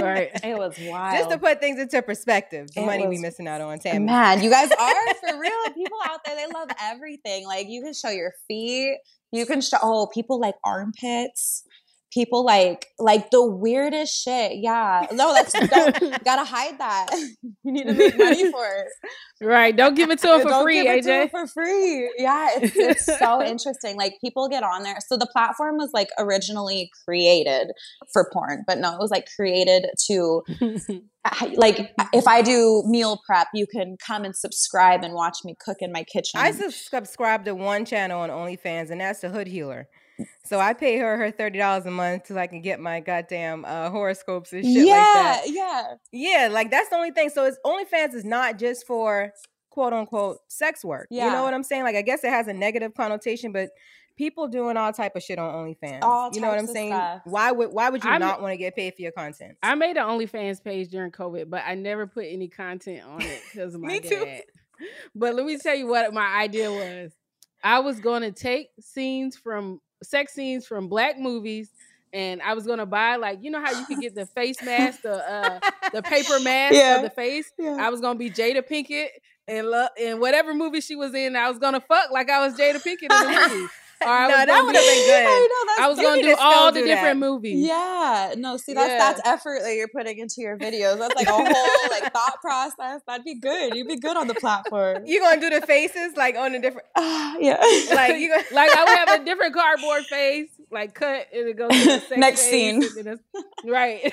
Right. 0.00 0.30
It 0.44 0.56
was 0.56 0.76
wild. 0.80 1.18
Just 1.18 1.30
to 1.30 1.38
put 1.38 1.60
things 1.60 1.80
into 1.80 2.02
perspective, 2.02 2.68
the 2.74 2.82
It 2.82 2.86
money 2.86 3.06
we 3.06 3.18
missing 3.18 3.48
out 3.48 3.60
on, 3.60 3.78
Tammy. 3.78 4.06
Man, 4.06 4.42
you 4.42 4.50
guys 4.50 4.70
are 4.70 5.14
for 5.14 5.40
real. 5.40 5.52
People 5.74 5.98
out 6.04 6.20
there, 6.24 6.36
they 6.36 6.52
love 6.52 6.68
everything. 6.80 7.46
Like 7.46 7.68
you 7.68 7.82
can 7.82 7.94
show 7.94 8.10
your 8.10 8.32
feet. 8.48 8.98
You 9.30 9.46
can 9.46 9.62
show 9.62 9.78
oh, 9.82 10.08
people 10.12 10.38
like 10.38 10.54
armpits. 10.62 11.64
People 12.12 12.44
like 12.44 12.86
like 12.98 13.30
the 13.30 13.44
weirdest 13.44 14.22
shit. 14.22 14.52
Yeah. 14.56 15.06
No, 15.12 15.32
that's 15.32 15.52
don't, 15.52 16.24
gotta 16.24 16.44
hide 16.44 16.78
that. 16.78 17.08
You 17.64 17.72
need 17.72 17.84
to 17.86 17.92
make 17.94 18.18
money 18.18 18.50
for 18.50 18.66
it. 18.66 19.46
Right. 19.46 19.74
Don't 19.76 19.94
give 19.94 20.10
it 20.10 20.18
to 20.20 20.34
him 20.34 20.42
for 20.42 20.48
Don't 20.48 20.62
free, 20.64 20.82
give 20.82 20.96
it 20.98 21.02
to 21.04 21.12
'em 21.12 21.28
AJ. 21.28 21.30
for 21.30 21.46
free. 21.46 22.12
Yeah, 22.18 22.48
it's, 22.56 22.76
it's 22.76 23.06
so 23.18 23.40
interesting. 23.44 23.96
Like 23.96 24.14
people 24.20 24.48
get 24.48 24.64
on 24.64 24.82
there. 24.82 24.96
So 25.06 25.16
the 25.16 25.28
platform 25.32 25.76
was 25.76 25.90
like 25.94 26.08
originally 26.18 26.90
created 27.04 27.68
for 28.12 28.28
porn, 28.32 28.64
but 28.66 28.78
no, 28.78 28.92
it 28.94 28.98
was 28.98 29.10
like 29.12 29.26
created 29.36 29.86
to 30.08 30.42
like 31.54 31.92
if 32.12 32.26
I 32.26 32.42
do 32.42 32.82
meal 32.86 33.20
prep, 33.24 33.46
you 33.54 33.66
can 33.66 33.96
come 34.04 34.24
and 34.24 34.34
subscribe 34.36 35.02
and 35.04 35.14
watch 35.14 35.38
me 35.44 35.54
cook 35.64 35.78
in 35.80 35.92
my 35.92 36.02
kitchen. 36.04 36.40
I 36.40 36.50
subscribe 36.50 37.44
to 37.44 37.54
one 37.54 37.84
channel 37.84 38.20
on 38.20 38.30
OnlyFans, 38.30 38.90
and 38.90 39.00
that's 39.00 39.20
the 39.20 39.28
Hood 39.30 39.46
Healer. 39.46 39.88
So 40.44 40.60
I 40.60 40.74
pay 40.74 40.98
her 40.98 41.16
her 41.16 41.30
thirty 41.30 41.58
dollars 41.58 41.86
a 41.86 41.90
month 41.90 42.26
so 42.26 42.36
I 42.38 42.46
can 42.46 42.60
get 42.60 42.78
my 42.80 43.00
goddamn 43.00 43.64
uh, 43.64 43.90
horoscopes 43.90 44.52
and 44.52 44.64
shit 44.64 44.86
yeah, 44.86 44.94
like 44.94 45.14
that. 45.14 45.42
yeah. 45.46 45.94
Yeah, 46.12 46.48
like 46.48 46.70
that's 46.70 46.88
the 46.90 46.96
only 46.96 47.10
thing. 47.12 47.30
So 47.30 47.44
it's 47.46 47.58
OnlyFans 47.64 48.14
is 48.14 48.24
not 48.24 48.58
just 48.58 48.86
for 48.86 49.32
quote 49.70 49.92
unquote 49.92 50.38
sex 50.48 50.84
work. 50.84 51.06
Yeah. 51.10 51.26
You 51.26 51.32
know 51.32 51.42
what 51.42 51.54
I'm 51.54 51.62
saying? 51.62 51.84
Like 51.84 51.96
I 51.96 52.02
guess 52.02 52.24
it 52.24 52.30
has 52.30 52.46
a 52.48 52.52
negative 52.52 52.92
connotation, 52.94 53.52
but 53.52 53.70
people 54.16 54.46
doing 54.46 54.76
all 54.76 54.92
type 54.92 55.16
of 55.16 55.22
shit 55.22 55.38
on 55.38 55.52
OnlyFans. 55.54 56.00
All 56.02 56.30
you 56.32 56.40
know 56.42 56.48
what 56.48 56.58
I'm 56.58 56.64
of 56.64 56.70
saying? 56.70 56.92
stuff. 56.92 57.22
Why 57.24 57.50
would 57.50 57.70
why 57.72 57.88
would 57.88 58.04
you 58.04 58.10
I'm- 58.10 58.20
not 58.20 58.42
want 58.42 58.52
to 58.52 58.58
get 58.58 58.76
paid 58.76 58.94
for 58.94 59.02
your 59.02 59.12
content? 59.12 59.56
I 59.62 59.74
made 59.74 59.96
an 59.96 60.06
OnlyFans 60.06 60.62
page 60.62 60.90
during 60.90 61.10
COVID, 61.10 61.48
but 61.48 61.62
I 61.66 61.74
never 61.74 62.06
put 62.06 62.26
any 62.28 62.48
content 62.48 63.06
on 63.06 63.22
it 63.22 63.40
because 63.50 63.76
my 63.78 63.88
Me 63.92 64.00
too. 64.00 64.24
dad. 64.24 64.42
But 65.14 65.34
let 65.34 65.46
me 65.46 65.56
tell 65.58 65.74
you 65.76 65.86
what 65.86 66.12
my 66.12 66.42
idea 66.42 66.70
was. 66.70 67.12
I 67.64 67.78
was 67.78 68.00
going 68.00 68.22
to 68.22 68.32
take 68.32 68.70
scenes 68.80 69.36
from 69.36 69.80
sex 70.04 70.32
scenes 70.34 70.66
from 70.66 70.88
black 70.88 71.18
movies, 71.18 71.70
and 72.12 72.42
I 72.42 72.54
was 72.54 72.64
to 72.78 72.86
buy 72.86 73.16
like 73.16 73.42
you 73.42 73.50
know 73.50 73.60
how 73.60 73.70
you 73.78 73.86
could 73.86 74.00
get 74.00 74.14
the 74.14 74.26
face 74.26 74.62
mask, 74.62 75.02
the 75.02 75.14
uh, 75.14 75.60
the 75.92 76.02
paper 76.02 76.38
mask 76.42 76.74
Yeah. 76.74 76.96
of 76.96 77.02
the 77.02 77.10
face. 77.10 77.50
Yeah. 77.58 77.76
I 77.80 77.88
was 77.90 78.00
to 78.14 78.18
be 78.18 78.30
Jada 78.30 78.62
Pinkett 78.66 79.08
and 79.48 79.68
lo- 79.68 79.88
in 79.98 80.20
whatever 80.20 80.54
movie 80.54 80.80
she 80.80 80.94
was 80.96 81.14
in. 81.14 81.34
I 81.36 81.48
was 81.48 81.58
to 81.74 81.80
fuck 81.80 82.10
like 82.10 82.30
I 82.30 82.46
was 82.46 82.54
Jada 82.54 82.82
Pinkett 82.82 83.02
in 83.02 83.08
the 83.08 83.48
movie. 83.54 83.68
I 84.08 84.22
No, 84.22 84.28
was 84.28 84.36
that 84.36 84.46
gonna 84.48 84.66
would've 84.66 84.82
been 84.82 85.06
good. 85.06 85.26
I 85.26 85.48
know 85.78 85.84
I 85.84 85.88
was 85.88 85.98
going 85.98 86.22
to 86.22 86.28
do 86.28 86.36
all 86.38 86.72
the 86.72 86.80
do 86.80 86.86
different 86.86 87.20
that. 87.20 87.26
movies. 87.26 87.66
Yeah, 87.66 88.34
no, 88.36 88.56
see 88.56 88.74
that's 88.74 88.88
Yeah. 88.88 88.98
that's 88.98 89.20
effort 89.24 89.60
that 89.62 89.74
you're 89.74 89.88
putting 89.88 90.18
into 90.18 90.36
your 90.40 90.56
videos. 90.58 90.98
That's 90.98 91.14
like 91.14 91.28
a 91.28 91.32
whole 91.32 91.44
like 91.90 92.12
thought 92.12 92.40
process. 92.40 93.00
That'd 93.06 93.24
be 93.24 93.38
good. 93.38 93.74
You'd 93.74 93.88
be 93.88 93.96
good 93.98 94.16
on 94.16 94.26
the 94.28 94.34
platform. 94.34 95.02
You're 95.06 95.20
gonna 95.22 95.40
do 95.40 95.50
the 95.50 95.64
faces 95.66 96.16
like 96.16 96.36
on 96.36 96.54
a 96.54 96.60
different 96.60 96.86
Ah, 96.96 97.36
yeah. 97.40 97.58
like 97.94 98.16
you 98.18 98.28
gonna 98.28 98.44
like 98.52 98.70
I 98.76 98.84
would 98.84 99.08
have 99.08 99.20
a 99.20 99.24
different 99.24 99.54
cardboard 99.54 100.04
face, 100.04 100.50
like 100.70 100.94
cut, 100.94 101.26
and 101.32 101.48
it 101.48 101.56
goes 101.56 101.70
to 101.70 102.02
the 102.10 102.16
Next 102.16 102.40
scene. 102.42 102.82
and 102.82 102.90
then 102.96 103.06
it's- 103.14 103.42
right? 103.64 104.12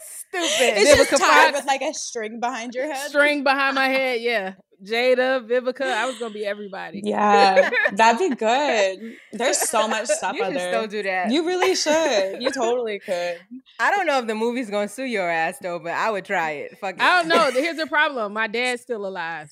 stupid. 0.00 0.78
It's 0.78 1.10
just 1.10 1.22
tied 1.22 1.52
with 1.54 1.64
like 1.66 1.82
a 1.82 1.94
string 1.94 2.40
behind 2.40 2.74
your 2.74 2.92
head. 2.92 3.08
String 3.08 3.44
behind 3.44 3.74
my 3.74 3.88
head, 3.88 4.20
yeah. 4.20 4.54
Jada, 4.84 5.46
Vivica, 5.46 5.82
I 5.82 6.06
was 6.06 6.18
gonna 6.18 6.34
be 6.34 6.44
everybody. 6.44 7.00
Yeah, 7.04 7.70
that'd 7.92 8.18
be 8.18 8.34
good. 8.34 9.16
There's 9.32 9.58
so 9.58 9.88
much 9.88 10.06
stuff 10.08 10.34
You 10.36 10.44
out 10.44 10.48
should 10.52 10.56
there. 10.60 10.72
still 10.72 10.86
do 10.86 11.02
that. 11.04 11.30
You 11.30 11.46
really 11.46 11.74
should. 11.74 12.42
You 12.42 12.50
totally 12.52 12.98
could. 12.98 13.38
I 13.80 13.90
don't 13.90 14.06
know 14.06 14.18
if 14.18 14.26
the 14.26 14.34
movie's 14.34 14.70
gonna 14.70 14.88
sue 14.88 15.04
your 15.04 15.28
ass 15.30 15.58
though, 15.60 15.78
but 15.78 15.92
I 15.92 16.10
would 16.10 16.24
try 16.24 16.50
it. 16.52 16.78
Fuck 16.78 16.96
it. 16.96 17.00
I 17.02 17.20
don't 17.22 17.28
know. 17.28 17.50
Here's 17.52 17.76
the 17.76 17.86
problem. 17.86 18.32
My 18.32 18.46
dad's 18.46 18.82
still 18.82 19.06
alive. 19.06 19.48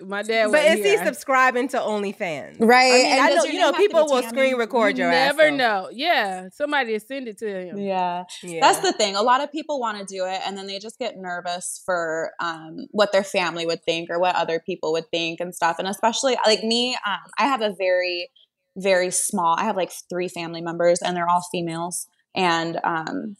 My 0.00 0.22
dad, 0.22 0.46
But 0.50 0.62
wasn't 0.64 0.80
is 0.80 1.00
he 1.00 1.04
subscribing 1.04 1.68
to 1.68 1.78
OnlyFans? 1.78 2.56
Right, 2.60 2.92
I 2.92 2.96
mean, 2.96 3.12
and 3.12 3.20
I 3.20 3.28
does 3.30 3.44
know 3.44 3.50
you 3.50 3.58
know 3.60 3.66
have 3.66 3.74
to 3.74 3.78
be 3.80 3.86
people 3.86 4.06
will 4.08 4.22
screen 4.22 4.56
record 4.56 4.98
You 4.98 5.04
your 5.04 5.12
ass. 5.12 5.36
never 5.36 5.50
though. 5.50 5.56
know. 5.56 5.88
Yeah, 5.92 6.48
somebody 6.52 6.98
send 6.98 7.28
it 7.28 7.38
to 7.38 7.48
him. 7.68 7.78
Yeah. 7.78 8.24
Yeah. 8.42 8.60
That's 8.60 8.80
the 8.80 8.92
thing. 8.92 9.16
A 9.16 9.22
lot 9.22 9.40
of 9.42 9.50
people 9.52 9.80
want 9.80 9.98
to 9.98 10.04
do 10.04 10.24
it 10.26 10.40
and 10.46 10.56
then 10.58 10.66
they 10.66 10.78
just 10.78 10.98
get 10.98 11.16
nervous 11.16 11.82
for 11.84 12.32
um, 12.40 12.86
what 12.90 13.12
their 13.12 13.24
family 13.24 13.66
would 13.66 13.82
think 13.84 14.10
or 14.10 14.18
what 14.18 14.34
other 14.36 14.60
people 14.64 14.92
would 14.92 15.08
think 15.10 15.40
and 15.40 15.54
stuff. 15.54 15.76
And 15.78 15.88
especially 15.88 16.36
like 16.46 16.62
me, 16.62 16.96
um, 17.06 17.18
I 17.38 17.46
have 17.46 17.60
a 17.60 17.74
very, 17.76 18.30
very 18.76 19.10
small, 19.10 19.56
I 19.58 19.64
have 19.64 19.76
like 19.76 19.92
three 20.10 20.28
family 20.28 20.60
members 20.60 21.00
and 21.00 21.16
they're 21.16 21.28
all 21.28 21.44
females. 21.52 22.06
And 22.36 22.80
um, 22.82 23.36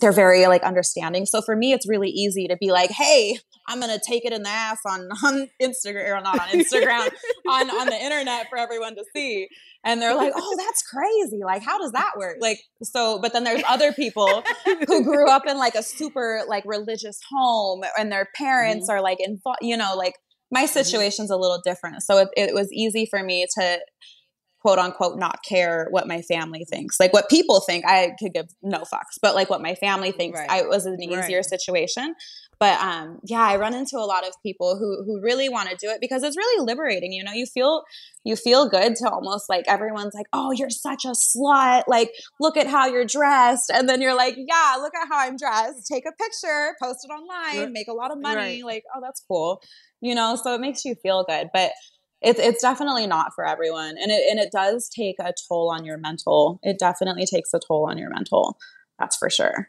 they're 0.00 0.12
very 0.12 0.46
like 0.46 0.62
understanding. 0.62 1.26
So 1.26 1.42
for 1.42 1.54
me, 1.54 1.72
it's 1.72 1.86
really 1.86 2.08
easy 2.08 2.48
to 2.48 2.56
be 2.56 2.72
like, 2.72 2.90
"Hey, 2.90 3.38
I'm 3.68 3.78
gonna 3.78 3.98
take 3.98 4.24
it 4.24 4.32
in 4.32 4.42
the 4.42 4.48
ass 4.48 4.78
on 4.86 5.08
on 5.24 5.48
Instagram 5.60 6.16
or 6.16 6.20
not 6.22 6.40
on 6.40 6.48
Instagram 6.48 7.10
on 7.48 7.70
on 7.70 7.86
the 7.88 8.02
internet 8.02 8.48
for 8.48 8.58
everyone 8.58 8.94
to 8.96 9.04
see." 9.14 9.48
And 9.84 10.00
they're 10.00 10.14
like, 10.14 10.32
"Oh, 10.34 10.56
that's 10.56 10.82
crazy! 10.82 11.40
Like, 11.44 11.62
how 11.62 11.78
does 11.78 11.92
that 11.92 12.12
work?" 12.16 12.38
Like, 12.40 12.60
so, 12.82 13.18
but 13.20 13.32
then 13.34 13.44
there's 13.44 13.62
other 13.68 13.92
people 13.92 14.42
who 14.64 15.04
grew 15.04 15.28
up 15.28 15.46
in 15.46 15.58
like 15.58 15.74
a 15.74 15.82
super 15.82 16.42
like 16.48 16.64
religious 16.66 17.20
home, 17.30 17.82
and 17.98 18.10
their 18.10 18.28
parents 18.34 18.88
are 18.88 19.02
like 19.02 19.18
involved. 19.20 19.58
You 19.60 19.76
know, 19.76 19.94
like 19.94 20.14
my 20.52 20.66
situation's 20.66 21.30
a 21.30 21.36
little 21.36 21.60
different, 21.64 22.02
so 22.02 22.18
it, 22.18 22.28
it 22.36 22.54
was 22.54 22.70
easy 22.72 23.06
for 23.06 23.22
me 23.22 23.46
to 23.58 23.80
quote 24.60 24.78
unquote 24.78 25.18
not 25.18 25.42
care 25.42 25.88
what 25.90 26.06
my 26.06 26.22
family 26.22 26.64
thinks. 26.64 27.00
Like 27.00 27.12
what 27.12 27.28
people 27.28 27.60
think, 27.60 27.84
I 27.84 28.12
could 28.18 28.32
give 28.32 28.46
no 28.62 28.82
fucks. 28.82 29.18
But 29.20 29.34
like 29.34 29.50
what 29.50 29.60
my 29.60 29.74
family 29.74 30.12
thinks, 30.12 30.38
Right. 30.38 30.48
I 30.48 30.60
it 30.60 30.68
was 30.68 30.86
an 30.86 31.02
easier 31.02 31.38
Right. 31.38 31.44
situation. 31.44 32.14
But 32.60 32.80
um 32.80 33.18
yeah, 33.24 33.40
I 33.42 33.56
run 33.56 33.74
into 33.74 33.96
a 33.96 34.06
lot 34.06 34.24
of 34.24 34.34
people 34.44 34.76
who 34.78 35.02
who 35.04 35.20
really 35.20 35.48
want 35.48 35.68
to 35.70 35.76
do 35.76 35.90
it 35.90 35.98
because 36.00 36.22
it's 36.22 36.36
really 36.36 36.64
liberating. 36.64 37.10
You 37.10 37.24
know, 37.24 37.32
you 37.32 37.44
feel 37.44 37.82
you 38.24 38.36
feel 38.36 38.68
good 38.68 38.94
to 38.96 39.10
almost 39.10 39.48
like 39.48 39.64
everyone's 39.66 40.14
like, 40.14 40.26
"Oh, 40.32 40.52
you're 40.52 40.70
such 40.70 41.04
a 41.04 41.08
slut. 41.08 41.82
Like, 41.88 42.12
look 42.38 42.56
at 42.56 42.68
how 42.68 42.86
you're 42.86 43.04
dressed." 43.04 43.68
And 43.74 43.88
then 43.88 44.00
you're 44.00 44.14
like, 44.14 44.36
"Yeah, 44.36 44.76
look 44.78 44.92
at 44.94 45.08
how 45.08 45.18
I'm 45.26 45.36
dressed. 45.36 45.88
Take 45.90 46.04
a 46.06 46.12
picture, 46.12 46.76
post 46.80 47.04
it 47.04 47.10
online, 47.10 47.72
make 47.72 47.88
a 47.88 47.92
lot 47.94 48.12
of 48.12 48.20
money." 48.20 48.62
Right. 48.62 48.64
Like, 48.64 48.84
"Oh, 48.94 49.00
that's 49.02 49.24
cool." 49.26 49.60
You 50.02 50.14
know, 50.14 50.36
so 50.36 50.54
it 50.54 50.60
makes 50.60 50.84
you 50.84 50.94
feel 50.96 51.24
good. 51.24 51.48
But 51.54 51.72
it's 52.20 52.38
it's 52.38 52.60
definitely 52.60 53.06
not 53.06 53.34
for 53.34 53.46
everyone, 53.46 53.96
and 53.98 54.10
it 54.10 54.30
and 54.30 54.38
it 54.38 54.52
does 54.52 54.90
take 54.90 55.16
a 55.18 55.32
toll 55.48 55.70
on 55.70 55.84
your 55.84 55.96
mental. 55.96 56.60
It 56.62 56.78
definitely 56.78 57.24
takes 57.24 57.54
a 57.54 57.58
toll 57.58 57.88
on 57.88 57.96
your 57.96 58.10
mental. 58.10 58.58
That's 58.98 59.16
for 59.16 59.30
sure. 59.30 59.68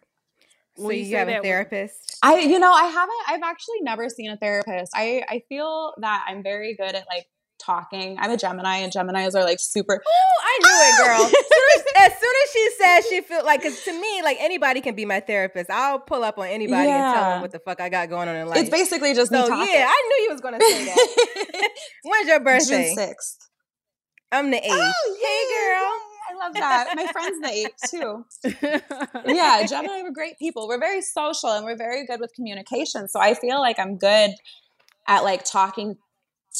So 0.75 0.89
you, 0.89 1.03
you 1.03 1.17
have 1.17 1.29
a 1.29 1.39
therapist? 1.41 2.17
I, 2.23 2.39
you 2.39 2.57
know, 2.57 2.71
I 2.71 2.85
haven't. 2.85 3.21
I've 3.27 3.43
actually 3.43 3.81
never 3.81 4.09
seen 4.09 4.31
a 4.31 4.37
therapist. 4.37 4.91
I, 4.95 5.23
I 5.29 5.43
feel 5.49 5.93
that 5.99 6.25
I'm 6.27 6.41
very 6.41 6.75
good 6.75 6.95
at 6.95 7.05
like 7.07 7.27
talking. 7.63 8.17
I'm 8.19 8.31
a 8.31 8.37
Gemini, 8.37 8.77
and 8.77 8.91
Geminis 8.91 9.35
are 9.35 9.43
like 9.43 9.59
super. 9.59 10.01
Oh, 10.05 10.41
I 10.43 10.59
knew 10.61 10.77
it, 10.89 11.07
girl. 11.07 11.25
as, 11.25 11.31
soon 11.31 11.63
as, 11.75 12.11
as, 12.11 12.19
soon 12.19 12.33
as 12.43 12.51
she 12.51 12.69
said 12.77 13.01
she 13.09 13.21
felt 13.21 13.45
like, 13.45 13.61
because 13.61 13.83
to 13.83 13.93
me, 13.93 14.21
like 14.23 14.37
anybody 14.39 14.81
can 14.81 14.95
be 14.95 15.05
my 15.05 15.19
therapist. 15.19 15.69
I'll 15.69 15.99
pull 15.99 16.23
up 16.23 16.37
on 16.37 16.47
anybody 16.47 16.87
yeah. 16.87 17.07
and 17.07 17.15
tell 17.15 17.29
them 17.31 17.41
what 17.41 17.51
the 17.51 17.59
fuck 17.59 17.81
I 17.81 17.89
got 17.89 18.09
going 18.09 18.27
on 18.27 18.35
in 18.35 18.47
life. 18.47 18.59
It's 18.59 18.69
basically 18.69 19.13
just 19.13 19.31
so, 19.31 19.41
me 19.41 19.47
talking. 19.47 19.73
Yeah, 19.73 19.87
I 19.87 20.09
knew 20.09 20.23
you 20.23 20.31
was 20.31 20.41
gonna 20.41 20.59
say 20.61 20.85
that. 20.85 21.69
When's 22.03 22.27
your 22.27 22.39
birthday? 22.39 22.87
June 22.87 22.95
sixth. 22.95 23.49
I'm 24.31 24.49
the 24.49 24.57
eighth. 24.57 24.73
Oh, 24.73 25.17
hey, 25.21 25.53
girl. 25.53 26.09
I 26.29 26.45
love 26.45 26.53
that. 26.55 26.93
My 26.95 27.05
friend's 27.11 27.39
the 27.41 27.49
eight 27.49 27.73
too. 27.89 28.25
yeah, 29.33 29.65
Gemini 29.67 30.01
we're 30.01 30.11
great 30.11 30.39
people. 30.39 30.67
We're 30.67 30.79
very 30.79 31.01
social 31.01 31.51
and 31.51 31.65
we're 31.65 31.77
very 31.77 32.05
good 32.05 32.19
with 32.19 32.33
communication. 32.33 33.07
So 33.07 33.19
I 33.19 33.33
feel 33.35 33.59
like 33.59 33.77
I'm 33.77 33.97
good 33.97 34.31
at 35.07 35.23
like 35.23 35.43
talking 35.43 35.97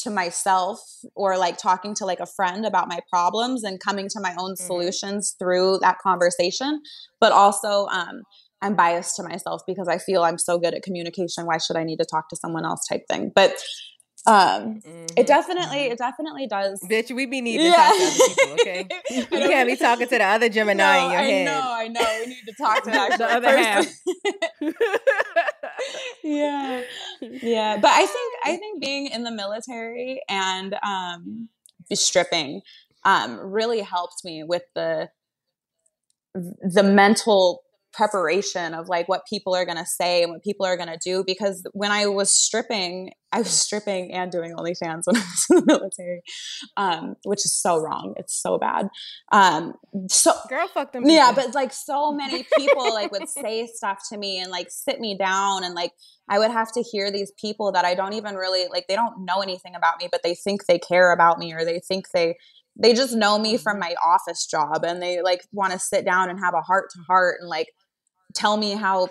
to 0.02 0.10
myself 0.10 0.80
or 1.14 1.38
like 1.38 1.56
talking 1.56 1.94
to 1.94 2.04
like 2.04 2.20
a 2.20 2.26
friend 2.26 2.66
about 2.66 2.88
my 2.88 3.00
problems 3.08 3.62
and 3.62 3.80
coming 3.80 4.08
to 4.08 4.20
my 4.20 4.34
own 4.38 4.52
mm-hmm. 4.52 4.66
solutions 4.66 5.36
through 5.38 5.78
that 5.80 5.98
conversation. 5.98 6.80
But 7.20 7.32
also, 7.32 7.86
um, 7.86 8.22
I'm 8.62 8.74
biased 8.74 9.16
to 9.16 9.22
myself 9.22 9.62
because 9.66 9.88
I 9.88 9.98
feel 9.98 10.22
I'm 10.22 10.38
so 10.38 10.58
good 10.58 10.74
at 10.74 10.82
communication. 10.82 11.44
Why 11.44 11.58
should 11.58 11.76
I 11.76 11.84
need 11.84 11.98
to 11.98 12.06
talk 12.06 12.28
to 12.30 12.36
someone 12.36 12.64
else 12.64 12.86
type 12.88 13.02
thing? 13.10 13.30
But 13.34 13.62
um 14.26 14.80
mm-hmm. 14.80 15.04
it 15.16 15.26
definitely 15.26 15.84
it 15.84 15.98
definitely 15.98 16.46
does 16.46 16.80
bitch 16.90 17.14
we 17.14 17.26
be 17.26 17.42
needing 17.42 17.66
yeah. 17.66 17.72
to 17.72 17.76
talk 17.76 17.96
to 17.98 18.06
other 18.06 18.36
people 18.36 18.52
okay? 18.60 18.88
You 19.10 19.26
can't 19.26 19.68
be 19.68 19.76
talking 19.76 20.08
to 20.08 20.18
the 20.18 20.24
other 20.24 20.48
gemini 20.56 20.82
no, 20.82 21.04
in 21.04 21.12
your 21.12 21.20
I 21.20 21.24
head. 21.24 21.44
Know 21.44 21.62
i 21.64 21.88
know. 21.88 22.20
We 22.20 22.26
need 22.26 22.44
to 22.46 22.54
talk 22.54 22.84
to 22.84 22.90
the, 22.90 23.14
the 23.18 23.26
other 23.26 23.56
half. 23.56 23.86
Yeah. 26.22 26.82
Yeah 27.20 27.76
but 27.76 27.90
i 27.90 28.06
think 28.06 28.34
i 28.44 28.56
think 28.56 28.80
being 28.80 29.08
in 29.08 29.24
the 29.24 29.30
military 29.30 30.22
and 30.28 30.74
um 30.82 31.48
stripping 31.92 32.62
um 33.04 33.38
really 33.38 33.80
helped 33.80 34.24
me 34.24 34.42
with 34.42 34.62
the 34.74 35.10
the 36.34 36.82
mental 36.82 37.63
preparation 37.94 38.74
of 38.74 38.88
like 38.88 39.08
what 39.08 39.22
people 39.26 39.54
are 39.54 39.64
going 39.64 39.78
to 39.78 39.86
say 39.86 40.22
and 40.22 40.32
what 40.32 40.42
people 40.42 40.66
are 40.66 40.76
going 40.76 40.88
to 40.88 40.98
do 41.02 41.24
because 41.24 41.66
when 41.72 41.92
i 41.92 42.06
was 42.06 42.34
stripping 42.34 43.10
i 43.32 43.38
was 43.38 43.50
stripping 43.50 44.12
and 44.12 44.30
doing 44.30 44.52
onlyfans 44.54 45.02
when 45.06 45.16
i 45.16 45.20
was 45.20 45.46
in 45.50 45.56
the 45.56 45.64
military 45.66 46.22
um, 46.76 47.14
which 47.24 47.44
is 47.44 47.52
so 47.52 47.78
wrong. 47.78 48.14
It's 48.16 48.34
so 48.34 48.58
bad. 48.58 48.88
Um, 49.32 49.74
so 50.08 50.32
girl 50.48 50.68
fuck 50.68 50.92
them 50.92 51.02
yeah 51.06 51.32
but 51.34 51.54
like 51.54 51.72
so 51.72 52.12
many 52.12 52.46
people 52.56 52.92
like 52.92 53.12
would 53.12 53.28
say 53.42 53.66
stuff 53.66 53.98
to 54.10 54.18
me 54.18 54.38
and 54.38 54.50
like 54.50 54.68
sit 54.70 55.00
me 55.00 55.16
down 55.16 55.64
and 55.64 55.74
like 55.74 55.92
i 56.28 56.38
would 56.38 56.50
have 56.50 56.72
to 56.72 56.82
hear 56.82 57.10
these 57.10 57.32
people 57.40 57.72
that 57.72 57.84
i 57.84 57.94
don't 57.94 58.12
even 58.14 58.34
really 58.34 58.66
like 58.70 58.86
they 58.88 58.96
don't 58.96 59.24
know 59.24 59.40
anything 59.40 59.74
about 59.74 59.98
me 60.00 60.08
but 60.10 60.22
they 60.22 60.34
think 60.34 60.66
they 60.66 60.78
care 60.78 61.12
about 61.12 61.38
me 61.38 61.52
or 61.52 61.64
they 61.64 61.80
think 61.80 62.06
they 62.12 62.36
they 62.76 62.92
just 62.92 63.14
know 63.14 63.38
me 63.38 63.56
from 63.56 63.74
mm-hmm. 63.74 63.90
my 63.90 63.94
office 64.04 64.46
job 64.46 64.84
and 64.84 65.00
they 65.00 65.22
like 65.22 65.46
want 65.52 65.72
to 65.72 65.78
sit 65.78 66.04
down 66.04 66.28
and 66.28 66.40
have 66.40 66.54
a 66.54 66.60
heart 66.60 66.90
to 66.90 67.00
heart 67.06 67.36
and 67.40 67.48
like 67.48 67.68
tell 68.34 68.56
me 68.56 68.72
how 68.72 69.08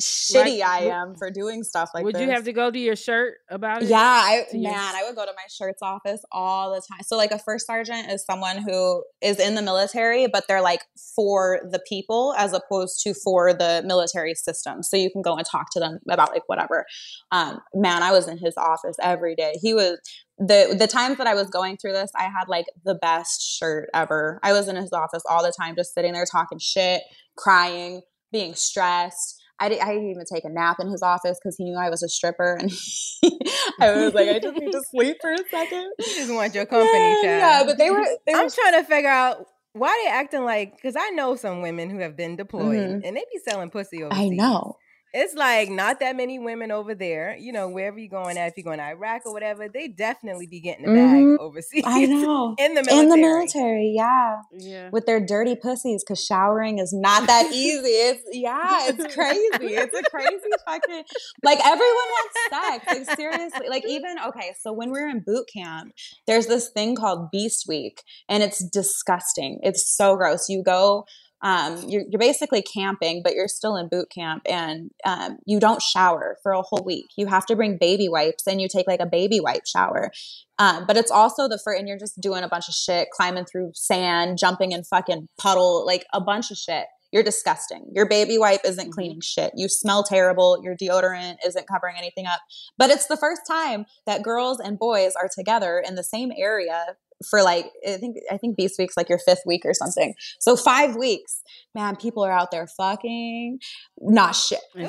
shitty 0.00 0.58
like, 0.58 0.62
I 0.68 0.78
am 0.86 1.14
for 1.14 1.30
doing 1.30 1.62
stuff 1.62 1.90
like 1.94 2.02
that. 2.02 2.04
would 2.04 2.14
this. 2.16 2.22
you 2.22 2.30
have 2.30 2.44
to 2.44 2.52
go 2.52 2.70
to 2.70 2.78
your 2.78 2.96
shirt 2.96 3.34
about 3.48 3.82
it? 3.82 3.88
Yeah, 3.88 3.98
I 4.00 4.44
man, 4.52 4.62
your... 4.62 4.72
I 4.72 5.02
would 5.06 5.14
go 5.14 5.24
to 5.24 5.32
my 5.32 5.44
shirt's 5.48 5.82
office 5.82 6.20
all 6.32 6.74
the 6.74 6.82
time. 6.90 7.02
So 7.04 7.16
like 7.16 7.30
a 7.30 7.38
first 7.38 7.66
sergeant 7.66 8.10
is 8.10 8.24
someone 8.24 8.58
who 8.58 9.04
is 9.22 9.38
in 9.38 9.54
the 9.54 9.62
military, 9.62 10.26
but 10.26 10.44
they're 10.48 10.62
like 10.62 10.80
for 11.14 11.60
the 11.70 11.80
people 11.88 12.34
as 12.36 12.52
opposed 12.52 13.02
to 13.04 13.14
for 13.14 13.52
the 13.52 13.82
military 13.86 14.34
system. 14.34 14.82
So 14.82 14.96
you 14.96 15.10
can 15.10 15.22
go 15.22 15.36
and 15.36 15.46
talk 15.48 15.70
to 15.72 15.80
them 15.80 16.00
about 16.10 16.32
like 16.32 16.48
whatever. 16.48 16.86
Um, 17.30 17.60
man, 17.72 18.02
I 18.02 18.10
was 18.10 18.26
in 18.26 18.38
his 18.38 18.54
office 18.56 18.96
every 19.00 19.36
day. 19.36 19.54
He 19.60 19.74
was 19.74 19.98
the 20.38 20.74
the 20.76 20.88
times 20.88 21.18
that 21.18 21.28
I 21.28 21.34
was 21.34 21.48
going 21.48 21.76
through 21.76 21.92
this, 21.92 22.10
I 22.16 22.24
had 22.24 22.48
like 22.48 22.66
the 22.84 22.96
best 22.96 23.40
shirt 23.40 23.88
ever. 23.94 24.40
I 24.42 24.52
was 24.52 24.66
in 24.66 24.74
his 24.74 24.92
office 24.92 25.22
all 25.30 25.44
the 25.44 25.52
time, 25.56 25.76
just 25.76 25.94
sitting 25.94 26.14
there 26.14 26.26
talking 26.30 26.58
shit, 26.58 27.02
crying 27.36 28.02
being 28.34 28.54
stressed. 28.54 29.40
I, 29.60 29.68
did, 29.68 29.78
I 29.78 29.94
didn't 29.94 30.10
even 30.10 30.24
take 30.30 30.44
a 30.44 30.48
nap 30.48 30.78
in 30.80 30.90
his 30.90 31.00
office 31.00 31.38
because 31.40 31.56
he 31.56 31.64
knew 31.64 31.78
I 31.78 31.88
was 31.88 32.02
a 32.02 32.08
stripper, 32.08 32.58
and 32.60 32.70
I 33.80 33.92
was 33.92 34.12
like, 34.12 34.28
I 34.28 34.40
just 34.40 34.56
need 34.56 34.72
to 34.72 34.82
sleep 34.90 35.18
for 35.20 35.32
a 35.32 35.38
second. 35.48 35.92
He 35.98 36.14
just 36.16 36.34
want 36.34 36.54
your 36.54 36.66
company, 36.66 37.14
child. 37.22 37.24
Yeah, 37.24 37.62
but 37.64 37.78
they 37.78 37.90
were. 37.90 38.04
They 38.26 38.34
I'm 38.34 38.44
were, 38.44 38.50
trying 38.50 38.82
to 38.82 38.84
figure 38.84 39.08
out 39.08 39.46
why 39.72 40.02
they 40.04 40.10
acting 40.10 40.44
like 40.44 40.74
because 40.76 40.96
I 40.96 41.10
know 41.10 41.36
some 41.36 41.62
women 41.62 41.90
who 41.90 41.98
have 41.98 42.16
been 42.16 42.36
deployed 42.36 42.76
mm-hmm. 42.76 43.00
and 43.04 43.16
they 43.16 43.24
be 43.32 43.40
selling 43.48 43.70
pussy 43.70 44.02
overseas. 44.02 44.24
I 44.24 44.28
know 44.28 44.76
it's 45.16 45.32
like 45.34 45.70
not 45.70 46.00
that 46.00 46.16
many 46.16 46.40
women 46.40 46.72
over 46.72 46.92
there. 46.92 47.36
You 47.38 47.52
know, 47.52 47.68
wherever 47.68 47.96
you're 47.96 48.08
going 48.08 48.36
at, 48.36 48.48
if 48.48 48.54
you're 48.56 48.64
going 48.64 48.78
to 48.78 48.84
Iraq 48.84 49.22
or 49.24 49.32
whatever, 49.32 49.68
they 49.68 49.86
definitely 49.86 50.48
be 50.48 50.58
getting 50.60 50.86
a 50.86 50.88
bag 50.88 51.22
mm-hmm. 51.22 51.36
overseas. 51.40 51.84
I 51.86 52.04
know. 52.06 52.56
in 52.58 52.74
the 52.74 52.82
military. 52.82 52.98
In 53.00 53.08
the 53.08 53.16
military, 53.16 53.92
yeah. 53.94 54.40
Yeah. 54.58 54.90
With 54.90 55.06
their 55.06 55.24
dirty 55.24 55.54
pussies, 55.54 56.02
because 56.02 56.22
showering 56.22 56.80
is 56.80 56.92
not 56.92 57.28
that 57.28 57.52
easy. 57.52 57.86
It's 57.86 58.22
yeah, 58.32 58.88
it's 58.88 59.14
crazy. 59.14 59.74
It's 59.74 59.96
a 59.96 60.02
crazy 60.10 60.34
fucking 60.66 61.04
like 61.44 61.60
everyone 61.64 61.84
wants 61.86 62.34
sex. 62.50 62.86
Like 62.88 63.16
seriously. 63.16 63.68
Like 63.68 63.84
even 63.86 64.16
okay, 64.26 64.52
so 64.60 64.72
when 64.72 64.90
we 64.90 64.98
are 64.98 65.08
in 65.08 65.20
boot 65.20 65.46
camp, 65.54 65.92
there's 66.26 66.48
this 66.48 66.70
thing 66.70 66.96
called 66.96 67.30
Beast 67.30 67.66
Week, 67.68 68.02
and 68.28 68.42
it's 68.42 68.64
disgusting. 68.68 69.60
It's 69.62 69.88
so 69.96 70.16
gross. 70.16 70.48
You 70.48 70.64
go 70.64 71.06
um, 71.44 71.84
you're, 71.86 72.04
you're, 72.08 72.18
basically 72.18 72.62
camping, 72.62 73.20
but 73.22 73.34
you're 73.34 73.48
still 73.48 73.76
in 73.76 73.88
boot 73.88 74.08
camp 74.10 74.42
and 74.48 74.90
um, 75.04 75.36
you 75.44 75.60
don't 75.60 75.82
shower 75.82 76.38
for 76.42 76.52
a 76.52 76.62
whole 76.62 76.82
week. 76.82 77.04
You 77.18 77.26
have 77.26 77.44
to 77.46 77.54
bring 77.54 77.76
baby 77.76 78.08
wipes 78.08 78.46
and 78.46 78.62
you 78.62 78.66
take 78.66 78.86
like 78.86 79.00
a 79.00 79.06
baby 79.06 79.40
wipe 79.40 79.66
shower. 79.66 80.10
Um, 80.58 80.86
but 80.86 80.96
it's 80.96 81.10
also 81.10 81.46
the 81.46 81.60
first, 81.62 81.78
and 81.78 81.86
you're 81.86 81.98
just 81.98 82.18
doing 82.18 82.44
a 82.44 82.48
bunch 82.48 82.68
of 82.68 82.74
shit, 82.74 83.08
climbing 83.12 83.44
through 83.44 83.72
sand, 83.74 84.38
jumping 84.38 84.72
in 84.72 84.84
fucking 84.84 85.28
puddle, 85.38 85.84
like 85.84 86.06
a 86.14 86.20
bunch 86.20 86.50
of 86.50 86.56
shit. 86.56 86.86
You're 87.12 87.22
disgusting. 87.22 87.92
Your 87.92 88.08
baby 88.08 88.38
wipe 88.38 88.62
isn't 88.64 88.86
mm-hmm. 88.86 88.92
cleaning 88.92 89.20
shit. 89.20 89.52
You 89.54 89.68
smell 89.68 90.02
terrible. 90.02 90.58
Your 90.64 90.74
deodorant 90.74 91.36
isn't 91.46 91.68
covering 91.68 91.94
anything 91.98 92.26
up. 92.26 92.40
But 92.76 92.90
it's 92.90 93.06
the 93.06 93.16
first 93.16 93.42
time 93.46 93.84
that 94.06 94.24
girls 94.24 94.58
and 94.58 94.78
boys 94.78 95.12
are 95.14 95.28
together 95.32 95.80
in 95.86 95.94
the 95.94 96.02
same 96.02 96.32
area 96.36 96.96
for 97.28 97.42
like 97.42 97.70
I 97.86 97.96
think 97.96 98.16
I 98.30 98.36
think 98.36 98.56
Beast 98.56 98.76
Week's 98.78 98.96
like 98.96 99.08
your 99.08 99.18
fifth 99.18 99.42
week 99.46 99.62
or 99.64 99.74
something. 99.74 100.14
So 100.40 100.56
five 100.56 100.96
weeks, 100.96 101.42
man. 101.74 101.96
People 101.96 102.24
are 102.24 102.32
out 102.32 102.50
there 102.50 102.66
fucking 102.66 103.58
not 104.00 104.34
shit. 104.34 104.60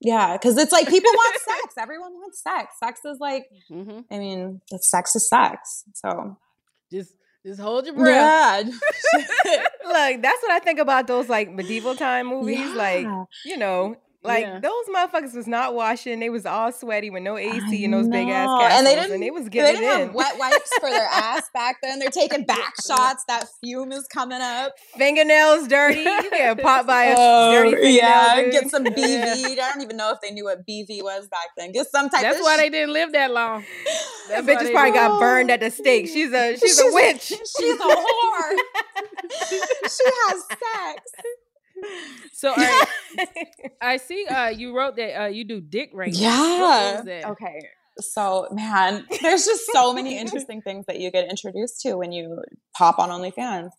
Yeah, 0.00 0.34
because 0.34 0.56
it's 0.56 0.70
like 0.70 0.88
people 0.88 1.10
want 1.12 1.40
sex. 1.44 1.74
Everyone 1.76 2.12
wants 2.12 2.40
sex. 2.42 2.74
Sex 2.78 3.00
is 3.04 3.18
like, 3.18 3.46
mm-hmm. 3.70 4.00
I 4.10 4.18
mean, 4.18 4.60
sex 4.80 5.16
is 5.16 5.28
sex. 5.28 5.84
So 5.94 6.36
just 6.92 7.14
just 7.44 7.60
hold 7.60 7.86
your 7.86 7.94
breath. 7.94 8.66
Yeah. 8.66 9.22
Look, 9.84 10.22
that's 10.22 10.42
what 10.42 10.52
I 10.52 10.60
think 10.62 10.78
about 10.78 11.06
those 11.06 11.28
like 11.28 11.50
medieval 11.52 11.96
time 11.96 12.26
movies. 12.26 12.58
Yeah. 12.58 12.74
Like, 12.74 13.06
you 13.44 13.56
know, 13.56 13.96
like 14.24 14.44
yeah. 14.44 14.58
those 14.58 14.84
motherfuckers 14.92 15.32
was 15.34 15.46
not 15.46 15.76
washing. 15.76 16.18
They 16.18 16.28
was 16.28 16.44
all 16.44 16.72
sweaty 16.72 17.08
with 17.08 17.22
no 17.22 17.36
AC 17.36 17.84
in 17.84 17.92
those 17.92 18.08
big 18.08 18.28
ass 18.28 18.48
castles, 18.48 18.78
and 18.78 18.86
they 18.86 18.94
didn't. 18.96 19.12
And 19.12 19.22
they 19.22 19.30
was 19.30 19.48
getting 19.48 19.74
they 19.74 19.80
didn't 19.80 20.06
have 20.06 20.14
wet 20.14 20.36
wipes 20.36 20.70
for 20.80 20.90
their 20.90 21.06
ass 21.06 21.48
back 21.54 21.76
then. 21.84 22.00
They're 22.00 22.10
taking 22.10 22.44
back 22.44 22.74
shots. 22.86 23.22
That 23.28 23.46
fume 23.62 23.92
is 23.92 24.08
coming 24.08 24.40
up. 24.40 24.72
Fingernails 24.96 25.68
dirty. 25.68 26.00
Yeah, 26.00 26.54
get 26.54 26.62
popped 26.62 26.88
by 26.88 27.04
a 27.04 27.14
oh, 27.16 27.52
dirty. 27.52 27.92
Yeah, 27.92 28.42
dude. 28.42 28.52
get 28.52 28.70
some 28.70 28.84
BV. 28.84 28.96
I 28.98 29.54
don't 29.54 29.82
even 29.82 29.96
know 29.96 30.10
if 30.10 30.18
they 30.20 30.32
knew 30.32 30.44
what 30.44 30.66
BV 30.66 31.00
was 31.04 31.28
back 31.28 31.50
then. 31.56 31.70
Get 31.70 31.86
some 31.86 32.10
type. 32.10 32.22
That's 32.22 32.42
why 32.42 32.56
sh- 32.56 32.60
they 32.60 32.70
didn't 32.70 32.92
live 32.92 33.12
that 33.12 33.30
long. 33.30 33.64
That 34.30 34.44
bitch 34.44 34.58
just 34.58 34.72
probably 34.72 34.92
got 34.92 35.20
burned 35.20 35.52
at 35.52 35.60
the 35.60 35.70
stake. 35.70 36.08
She's 36.08 36.32
a 36.32 36.56
she's, 36.56 36.60
she's 36.60 36.80
a 36.80 36.92
witch. 36.92 37.22
She's 37.22 37.74
a 37.74 37.84
whore. 37.84 38.56
she 39.82 40.04
has 40.04 40.44
sex. 40.48 41.12
So 42.32 42.52
I, 42.56 42.86
I 43.82 43.96
see 43.96 44.26
uh, 44.26 44.48
you 44.48 44.76
wrote 44.76 44.96
that 44.96 45.22
uh, 45.22 45.26
you 45.26 45.44
do 45.44 45.60
dick 45.60 45.90
rating. 45.92 46.20
Yeah. 46.22 47.02
Okay. 47.06 47.60
So 48.00 48.46
man, 48.52 49.06
there's 49.22 49.44
just 49.44 49.64
so 49.72 49.92
many 49.92 50.18
interesting 50.22 50.62
things 50.62 50.86
that 50.86 51.00
you 51.00 51.10
get 51.10 51.28
introduced 51.28 51.80
to 51.82 51.96
when 51.96 52.12
you 52.12 52.40
pop 52.78 52.98
on 52.98 53.10
OnlyFans. 53.10 53.70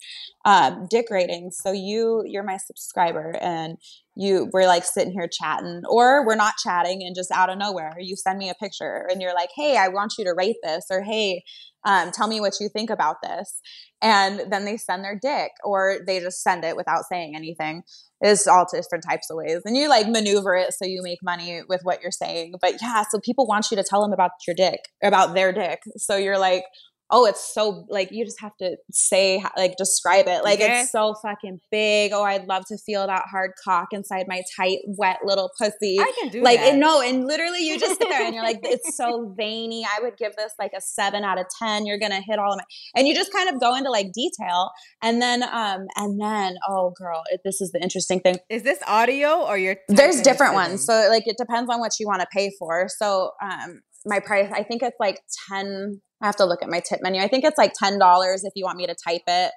Um, 0.45 0.87
dick 0.89 1.07
ratings. 1.09 1.57
So 1.61 1.71
you 1.71 2.23
you're 2.25 2.43
my 2.43 2.57
subscriber 2.57 3.35
and 3.41 3.77
you 4.19 4.49
we're 4.51 4.67
like 4.67 4.83
sitting 4.83 5.13
here 5.13 5.29
chatting 5.31 5.81
or 5.89 6.25
we're 6.25 6.35
not 6.35 6.55
chatting 6.61 7.01
and 7.03 7.15
just 7.15 7.31
out 7.31 7.49
of 7.49 7.57
nowhere 7.57 7.95
you 7.99 8.15
send 8.17 8.37
me 8.37 8.49
a 8.49 8.53
picture 8.55 9.07
and 9.09 9.21
you're 9.21 9.33
like 9.33 9.49
hey 9.55 9.77
i 9.77 9.87
want 9.87 10.13
you 10.17 10.25
to 10.25 10.33
rate 10.35 10.57
this 10.61 10.85
or 10.91 11.01
hey 11.01 11.41
um, 11.85 12.11
tell 12.11 12.27
me 12.27 12.41
what 12.41 12.55
you 12.59 12.67
think 12.67 12.89
about 12.89 13.17
this 13.23 13.61
and 14.01 14.51
then 14.51 14.65
they 14.65 14.75
send 14.75 15.05
their 15.05 15.17
dick 15.17 15.51
or 15.63 15.99
they 16.05 16.19
just 16.19 16.43
send 16.43 16.65
it 16.65 16.75
without 16.75 17.05
saying 17.09 17.33
anything 17.35 17.83
it's 18.19 18.47
all 18.47 18.67
different 18.69 19.05
types 19.07 19.29
of 19.29 19.37
ways 19.37 19.61
and 19.63 19.77
you 19.77 19.87
like 19.87 20.09
maneuver 20.09 20.53
it 20.53 20.73
so 20.73 20.83
you 20.83 21.01
make 21.01 21.19
money 21.23 21.61
with 21.69 21.79
what 21.83 22.01
you're 22.01 22.11
saying 22.11 22.53
but 22.59 22.73
yeah 22.81 23.03
so 23.09 23.19
people 23.23 23.47
want 23.47 23.67
you 23.71 23.77
to 23.77 23.83
tell 23.83 24.01
them 24.01 24.11
about 24.11 24.31
your 24.45 24.55
dick 24.55 24.81
about 25.01 25.33
their 25.33 25.53
dick 25.53 25.79
so 25.95 26.17
you're 26.17 26.37
like 26.37 26.65
oh, 27.12 27.26
it's 27.26 27.53
so 27.53 27.86
like 27.89 28.12
you 28.12 28.24
just 28.24 28.39
have 28.39 28.55
to 28.57 28.78
say 28.91 29.43
like 29.57 29.76
describe 29.78 30.28
it. 30.28 30.43
Like 30.43 30.60
yeah. 30.60 30.82
it's 30.82 30.91
so 30.91 31.16
fucking 31.22 31.60
big. 31.72 32.12
Oh, 32.14 32.24
I'd 32.24 32.47
love 32.47 32.66
to 32.68 32.78
feel 32.78 33.07
that 33.07 33.26
hard 33.32 33.51
cock 33.64 33.89
inside 33.91 34.26
my 34.28 34.41
tight, 34.55 34.80
wet 34.86 35.20
little 35.24 35.49
pussy. 35.57 35.99
I 35.99 36.12
can 36.20 36.30
do 36.30 36.41
like 36.41 36.60
that. 36.60 36.72
And 36.72 36.80
no, 36.80 37.01
and 37.01 37.26
literally 37.26 37.66
you 37.66 37.80
just 37.80 37.99
sit 37.99 38.10
there 38.10 38.26
and 38.26 38.36
you're 38.36 38.43
like, 38.43 38.60
it's 38.64 38.95
so 38.95 39.34
veiny. 39.36 39.86
I 39.86 40.01
would 40.01 40.18
give 40.18 40.36
this 40.36 40.53
like 40.60 40.72
a 40.76 40.82
seven 40.82 41.24
out 41.24 41.39
of 41.39 41.47
ten. 41.62 41.86
You're 41.86 41.99
gonna 41.99 42.22
hit 42.22 42.38
all 42.38 42.53
of 42.53 42.57
my 42.57 42.64
and 42.95 43.07
you 43.07 43.16
just 43.16 43.34
kind 43.34 43.49
of 43.49 43.60
go 43.60 43.76
into 43.76 43.89
like 43.89 44.12
detail. 44.14 44.70
And 45.01 45.22
then 45.22 45.43
um 45.43 45.88
and 45.95 46.22
then 46.22 46.57
oh 46.68 46.91
girl, 46.91 47.24
it, 47.32 47.41
this 47.43 47.62
is 47.62 47.72
the 47.72 47.82
interesting 47.82 48.20
thing. 48.20 48.38
Is 48.49 48.64
this 48.64 48.80
audio 48.86 49.45
or 49.45 49.57
your 49.57 49.78
There's 49.88 50.22
different 50.22 50.53
ones. 50.53 50.86
So 50.86 51.07
like 51.10 51.28
it 51.28 51.38
depends 51.38 51.72
on 51.72 51.80
what 51.80 51.93
you 51.99 52.07
want 52.07 52.22
to 52.22 52.28
pay 52.32 52.51
for. 52.60 52.88
So 52.88 53.32
um 53.41 53.82
my 54.05 54.19
price, 54.19 54.51
I 54.53 54.63
think 54.63 54.83
it's 54.83 54.99
like 54.99 55.19
10 55.49 56.01
I 56.21 56.25
have 56.25 56.35
to 56.37 56.45
look 56.45 56.61
at 56.61 56.69
my 56.69 56.81
tip 56.81 56.99
menu. 57.01 57.21
I 57.21 57.27
think 57.27 57.45
it's 57.45 57.57
like 57.57 57.73
$10 57.81 58.39
if 58.43 58.53
you 58.55 58.65
want 58.65 58.77
me 58.77 58.87
to 58.87 58.95
type 58.95 59.21
it. 59.27 59.51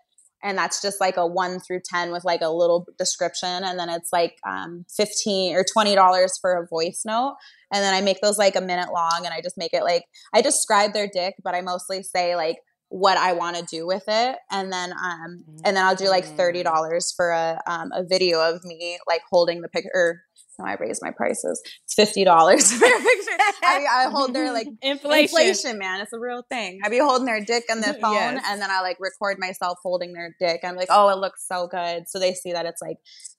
And 0.45 0.59
that's 0.59 0.83
just 0.83 1.01
like 1.01 1.17
a 1.17 1.27
one 1.27 1.61
through 1.61 1.81
10 1.85 2.11
with 2.11 2.25
like 2.25 2.41
a 2.41 2.49
little 2.49 2.87
description. 2.99 3.63
And 3.63 3.79
then 3.79 3.89
it's 3.89 4.13
like 4.13 4.35
um, 4.49 4.85
15 4.97 5.55
or 5.55 5.65
$20 5.65 6.31
for 6.41 6.57
a 6.57 6.67
voice 6.67 7.03
note. 7.05 7.37
And 7.73 7.83
then 7.83 7.95
I 7.95 8.01
make 8.01 8.21
those 8.21 8.39
like 8.39 8.57
a 8.57 8.61
minute 8.61 8.93
long 8.93 9.23
and 9.25 9.33
I 9.33 9.41
just 9.41 9.57
make 9.57 9.73
it 9.73 9.85
like, 9.85 10.05
I 10.35 10.41
describe 10.41 10.95
their 10.95 11.09
dick, 11.13 11.35
but 11.45 11.55
I 11.55 11.61
mostly 11.61 12.03
say 12.03 12.35
like 12.35 12.57
what 12.89 13.17
I 13.17 13.33
want 13.33 13.57
to 13.57 13.65
do 13.65 13.87
with 13.87 14.03
it. 14.09 14.37
And 14.51 14.73
then, 14.73 14.93
um, 14.93 15.45
and 15.65 15.77
then 15.77 15.85
I'll 15.85 15.97
do 15.97 16.09
like 16.09 16.27
$30 16.27 17.17
for 17.17 17.31
a, 17.31 17.61
um, 17.67 17.91
a 17.93 18.05
video 18.05 18.41
of 18.41 18.65
me 18.65 18.99
like 19.09 19.23
holding 19.31 19.63
the 19.63 19.69
picture 19.69 20.23
I 20.65 20.75
raise 20.75 21.01
my 21.03 21.11
prices. 21.11 21.63
It's 21.85 21.95
fifty 21.95 22.25
dollars 22.25 22.73
for 22.73 22.85
a 22.85 22.89
picture. 22.89 23.37
I, 23.63 23.87
I, 23.91 24.11
hold 24.11 24.35
their 24.35 24.53
like 24.53 24.69
inflation. 24.83 25.41
inflation, 25.41 25.79
man. 25.79 26.01
It's 26.01 26.13
a 26.13 26.19
real 26.19 26.45
thing. 26.51 26.81
I 26.85 26.89
be 26.89 26.99
holding 26.99 27.27
their 27.27 27.45
dick 27.45 27.65
on 27.71 27.81
their 27.81 27.95
phone, 28.01 28.15
yes. 28.15 28.45
and 28.49 28.61
then 28.61 28.71
I 28.71 28.81
like 28.81 28.99
record 29.01 29.39
myself 29.39 29.79
holding 29.83 30.13
their 30.13 30.35
dick. 30.41 30.61
I'm 30.65 30.77
like, 30.77 30.89
oh, 30.91 31.09
it 31.09 31.19
looks 31.19 31.47
so 31.47 31.69
good. 31.69 32.05
So 32.09 32.19
they 32.19 32.35
see 32.35 32.53
that 32.53 32.67
it's 32.67 32.83
like 32.83 32.99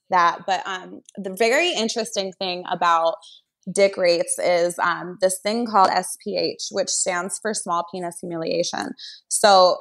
that. 0.10 0.40
But 0.46 0.66
um, 0.66 1.02
the 1.18 1.36
very 1.38 1.74
interesting 1.74 2.32
thing 2.40 2.64
about 2.72 3.16
dick 3.72 3.98
rates 3.98 4.38
is 4.40 4.78
um, 4.80 5.18
this 5.22 5.40
thing 5.42 5.66
called 5.66 5.90
SPH, 5.90 6.68
which 6.72 6.90
stands 6.90 7.40
for 7.42 7.54
small 7.54 7.86
penis 7.92 8.18
humiliation. 8.20 8.90
So 9.30 9.78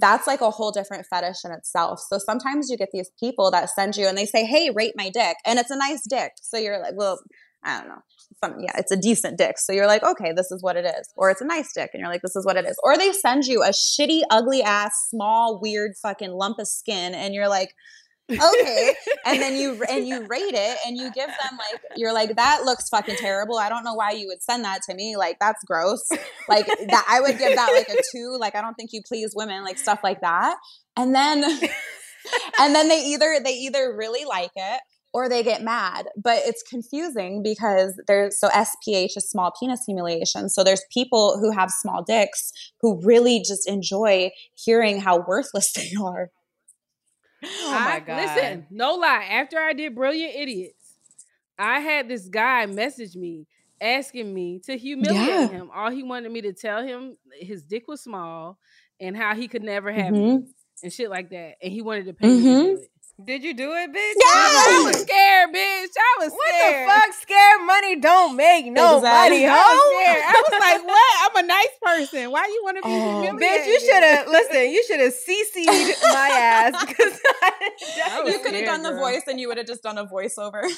that's 0.00 0.26
like 0.26 0.40
a 0.40 0.50
whole 0.50 0.70
different 0.70 1.06
fetish 1.08 1.44
in 1.44 1.52
itself. 1.52 2.00
So 2.08 2.18
sometimes 2.18 2.70
you 2.70 2.76
get 2.76 2.90
these 2.92 3.10
people 3.20 3.50
that 3.50 3.70
send 3.70 3.96
you 3.96 4.06
and 4.06 4.16
they 4.16 4.26
say, 4.26 4.44
Hey, 4.44 4.70
rate 4.70 4.94
my 4.96 5.10
dick. 5.10 5.36
And 5.44 5.58
it's 5.58 5.70
a 5.70 5.76
nice 5.76 6.02
dick. 6.08 6.32
So 6.40 6.56
you're 6.56 6.80
like, 6.80 6.94
Well, 6.96 7.18
I 7.64 7.80
don't 7.80 7.88
know. 7.88 8.02
Some, 8.42 8.56
yeah, 8.60 8.72
it's 8.76 8.92
a 8.92 8.96
decent 8.96 9.38
dick. 9.38 9.58
So 9.58 9.72
you're 9.72 9.86
like, 9.86 10.02
okay, 10.02 10.32
this 10.32 10.50
is 10.50 10.62
what 10.62 10.76
it 10.76 10.84
is. 10.84 11.08
Or 11.16 11.30
it's 11.30 11.40
a 11.40 11.46
nice 11.46 11.72
dick. 11.72 11.90
And 11.94 12.00
you're 12.00 12.10
like, 12.10 12.22
this 12.22 12.36
is 12.36 12.44
what 12.44 12.56
it 12.56 12.66
is. 12.66 12.78
Or 12.82 12.96
they 12.96 13.12
send 13.12 13.44
you 13.44 13.62
a 13.62 13.68
shitty, 13.68 14.22
ugly 14.30 14.62
ass, 14.62 14.92
small, 15.08 15.58
weird 15.60 15.92
fucking 16.02 16.30
lump 16.30 16.58
of 16.58 16.68
skin. 16.68 17.14
And 17.14 17.34
you're 17.34 17.48
like, 17.48 17.74
okay. 18.30 18.94
And 19.26 19.40
then 19.40 19.56
you 19.56 19.82
and 19.88 20.06
you 20.06 20.26
rate 20.26 20.52
it 20.52 20.78
and 20.86 20.98
you 20.98 21.10
give 21.12 21.28
them 21.28 21.58
like 21.58 21.80
you're 21.96 22.12
like 22.12 22.36
that 22.36 22.64
looks 22.64 22.88
fucking 22.90 23.16
terrible. 23.16 23.56
I 23.56 23.70
don't 23.70 23.84
know 23.84 23.94
why 23.94 24.10
you 24.10 24.26
would 24.28 24.42
send 24.42 24.64
that 24.64 24.82
to 24.88 24.94
me. 24.94 25.16
Like 25.16 25.38
that's 25.40 25.64
gross. 25.64 26.06
Like 26.48 26.66
that 26.66 27.06
i 27.08 27.20
would 27.20 27.38
give 27.38 27.56
that 27.56 27.72
like 27.72 27.88
a 27.88 28.02
two 28.12 28.36
like 28.38 28.54
i 28.54 28.60
don't 28.60 28.74
think 28.74 28.92
you 28.92 29.00
please 29.06 29.32
women 29.34 29.64
like 29.64 29.78
stuff 29.78 30.00
like 30.04 30.20
that. 30.20 30.56
And 30.96 31.14
then 31.14 31.42
and 32.60 32.74
then 32.74 32.88
they 32.88 33.02
either 33.06 33.38
they 33.42 33.54
either 33.54 33.94
really 33.96 34.26
like 34.26 34.52
it 34.56 34.80
or 35.14 35.28
they 35.28 35.42
get 35.42 35.62
mad. 35.62 36.08
But 36.22 36.40
it's 36.44 36.62
confusing 36.68 37.42
because 37.42 37.98
there's 38.06 38.38
so 38.38 38.48
sph 38.48 39.16
is 39.16 39.30
small 39.30 39.52
penis 39.58 39.84
humiliation 39.86 40.50
so 40.50 40.62
there's 40.62 40.84
people 40.92 41.38
who 41.40 41.50
have 41.50 41.70
small 41.70 42.02
dicks 42.02 42.52
who 42.80 43.00
really 43.02 43.38
just 43.38 43.66
enjoy 43.66 44.30
hearing 44.54 45.00
how 45.00 45.24
worthless 45.26 45.72
they 45.76 45.92
are 45.98 46.30
Oh 47.46 47.70
my 47.72 48.00
god! 48.00 48.22
Listen, 48.22 48.66
no 48.70 48.94
lie. 48.94 49.28
After 49.30 49.58
I 49.58 49.72
did 49.72 49.94
Brilliant 49.94 50.34
Idiots, 50.34 50.96
I 51.58 51.80
had 51.80 52.08
this 52.08 52.28
guy 52.28 52.66
message 52.66 53.16
me 53.16 53.46
asking 53.80 54.32
me 54.32 54.60
to 54.60 54.76
humiliate 54.76 55.26
yeah. 55.26 55.48
him. 55.48 55.70
All 55.74 55.90
he 55.90 56.02
wanted 56.02 56.32
me 56.32 56.40
to 56.42 56.52
tell 56.52 56.82
him 56.82 57.16
his 57.38 57.62
dick 57.62 57.86
was 57.86 58.02
small 58.02 58.58
and 59.00 59.16
how 59.16 59.34
he 59.34 59.48
could 59.48 59.62
never 59.62 59.92
have 59.92 60.14
mm-hmm. 60.14 60.46
and 60.82 60.92
shit 60.92 61.10
like 61.10 61.30
that. 61.30 61.56
And 61.62 61.72
he 61.72 61.82
wanted 61.82 62.06
to 62.06 62.14
pay 62.14 62.28
mm-hmm. 62.28 62.36
me 62.36 62.42
to 62.42 62.48
do 62.48 62.72
mm-hmm. 62.74 62.82
it. 62.82 62.90
Did 63.22 63.44
you 63.44 63.54
do 63.54 63.70
it, 63.74 63.90
bitch? 63.90 64.14
Yeah, 64.18 64.26
I 64.26 64.82
was 64.86 65.02
scared, 65.02 65.50
bitch. 65.54 65.94
I 65.96 66.16
was 66.18 66.32
what 66.32 66.48
scared. 66.48 66.86
What 66.88 67.06
the 67.06 67.12
fuck? 67.12 67.22
Scared 67.22 67.60
money 67.64 68.00
don't 68.00 68.34
make 68.36 68.66
no 68.66 68.96
exactly. 68.96 69.46
money, 69.46 69.46
ho. 69.46 69.54
I 69.54 70.42
was 70.50 70.60
like, 70.60 70.84
what? 70.88 71.14
I'm 71.22 71.44
a 71.44 71.46
nice 71.46 71.68
person. 71.80 72.32
Why 72.32 72.46
you 72.46 72.60
want 72.64 72.78
to 72.78 72.82
be 72.82 72.88
oh, 72.90 73.22
humiliated? 73.22 73.60
Bitch, 73.60 73.66
you 73.68 73.80
should 73.80 74.02
have 74.02 74.26
listen. 74.26 74.68
You 74.68 74.82
should 74.82 74.98
have 74.98 75.14
CC'd 75.14 76.02
my 76.02 76.28
ass 76.28 76.84
because 76.86 77.20
you 78.26 78.40
could 78.40 78.54
have 78.54 78.64
done 78.64 78.82
girl. 78.82 78.94
the 78.94 78.98
voice 78.98 79.22
and 79.28 79.38
you 79.38 79.46
would 79.46 79.58
have 79.58 79.68
just 79.68 79.84
done 79.84 79.96
a 79.96 80.06
voiceover. 80.06 80.64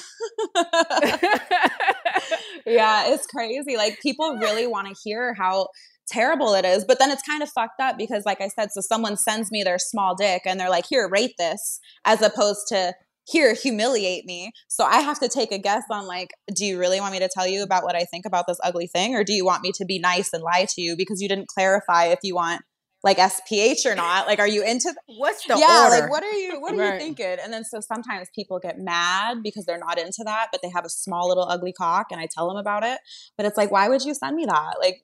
yeah, 2.67 3.07
it's 3.07 3.25
crazy. 3.25 3.77
Like 3.77 3.99
people 3.99 4.37
really 4.37 4.67
want 4.67 4.87
to 4.87 4.95
hear 5.03 5.33
how 5.33 5.69
terrible 6.07 6.53
it 6.53 6.65
is. 6.65 6.85
But 6.85 6.99
then 6.99 7.11
it's 7.11 7.21
kind 7.21 7.43
of 7.43 7.49
fucked 7.49 7.79
up 7.79 7.97
because, 7.97 8.25
like 8.25 8.41
I 8.41 8.47
said, 8.47 8.71
so 8.71 8.81
someone 8.81 9.17
sends 9.17 9.51
me 9.51 9.63
their 9.63 9.79
small 9.79 10.15
dick 10.15 10.43
and 10.45 10.59
they're 10.59 10.69
like, 10.69 10.85
here, 10.87 11.09
rate 11.09 11.35
this, 11.37 11.79
as 12.05 12.21
opposed 12.21 12.67
to, 12.69 12.93
here, 13.25 13.53
humiliate 13.53 14.25
me. 14.25 14.51
So 14.67 14.85
I 14.85 14.99
have 15.01 15.19
to 15.19 15.27
take 15.27 15.51
a 15.51 15.57
guess 15.57 15.83
on, 15.91 16.07
like, 16.07 16.29
do 16.53 16.65
you 16.65 16.79
really 16.79 16.99
want 16.99 17.11
me 17.11 17.19
to 17.19 17.29
tell 17.31 17.47
you 17.47 17.61
about 17.61 17.83
what 17.83 17.95
I 17.95 18.05
think 18.05 18.25
about 18.25 18.47
this 18.47 18.59
ugly 18.63 18.87
thing? 18.87 19.15
Or 19.15 19.23
do 19.23 19.33
you 19.33 19.45
want 19.45 19.63
me 19.63 19.71
to 19.73 19.85
be 19.85 19.99
nice 19.99 20.31
and 20.33 20.43
lie 20.43 20.65
to 20.69 20.81
you 20.81 20.95
because 20.95 21.21
you 21.21 21.27
didn't 21.27 21.47
clarify 21.47 22.05
if 22.05 22.19
you 22.23 22.35
want 22.35 22.61
like 23.03 23.17
SPH 23.17 23.85
or 23.85 23.95
not. 23.95 24.27
Like, 24.27 24.39
are 24.39 24.47
you 24.47 24.63
into? 24.63 24.85
Th- 24.85 24.95
What's 25.17 25.45
the 25.45 25.57
yeah? 25.57 25.85
Order? 25.85 26.01
Like, 26.01 26.11
what 26.11 26.23
are 26.23 26.31
you? 26.31 26.59
What 26.59 26.73
are 26.73 26.77
right. 26.77 26.93
you 26.93 26.99
thinking? 26.99 27.37
And 27.41 27.53
then 27.53 27.63
so 27.63 27.79
sometimes 27.79 28.27
people 28.35 28.59
get 28.59 28.79
mad 28.79 29.43
because 29.43 29.65
they're 29.65 29.77
not 29.77 29.97
into 29.97 30.23
that, 30.25 30.47
but 30.51 30.61
they 30.61 30.69
have 30.69 30.85
a 30.85 30.89
small 30.89 31.27
little 31.27 31.47
ugly 31.47 31.73
cock, 31.73 32.07
and 32.11 32.19
I 32.19 32.27
tell 32.33 32.47
them 32.47 32.57
about 32.57 32.83
it. 32.83 32.99
But 33.37 33.45
it's 33.45 33.57
like, 33.57 33.71
why 33.71 33.87
would 33.87 34.03
you 34.03 34.13
send 34.13 34.35
me 34.35 34.45
that? 34.45 34.75
Like, 34.81 35.03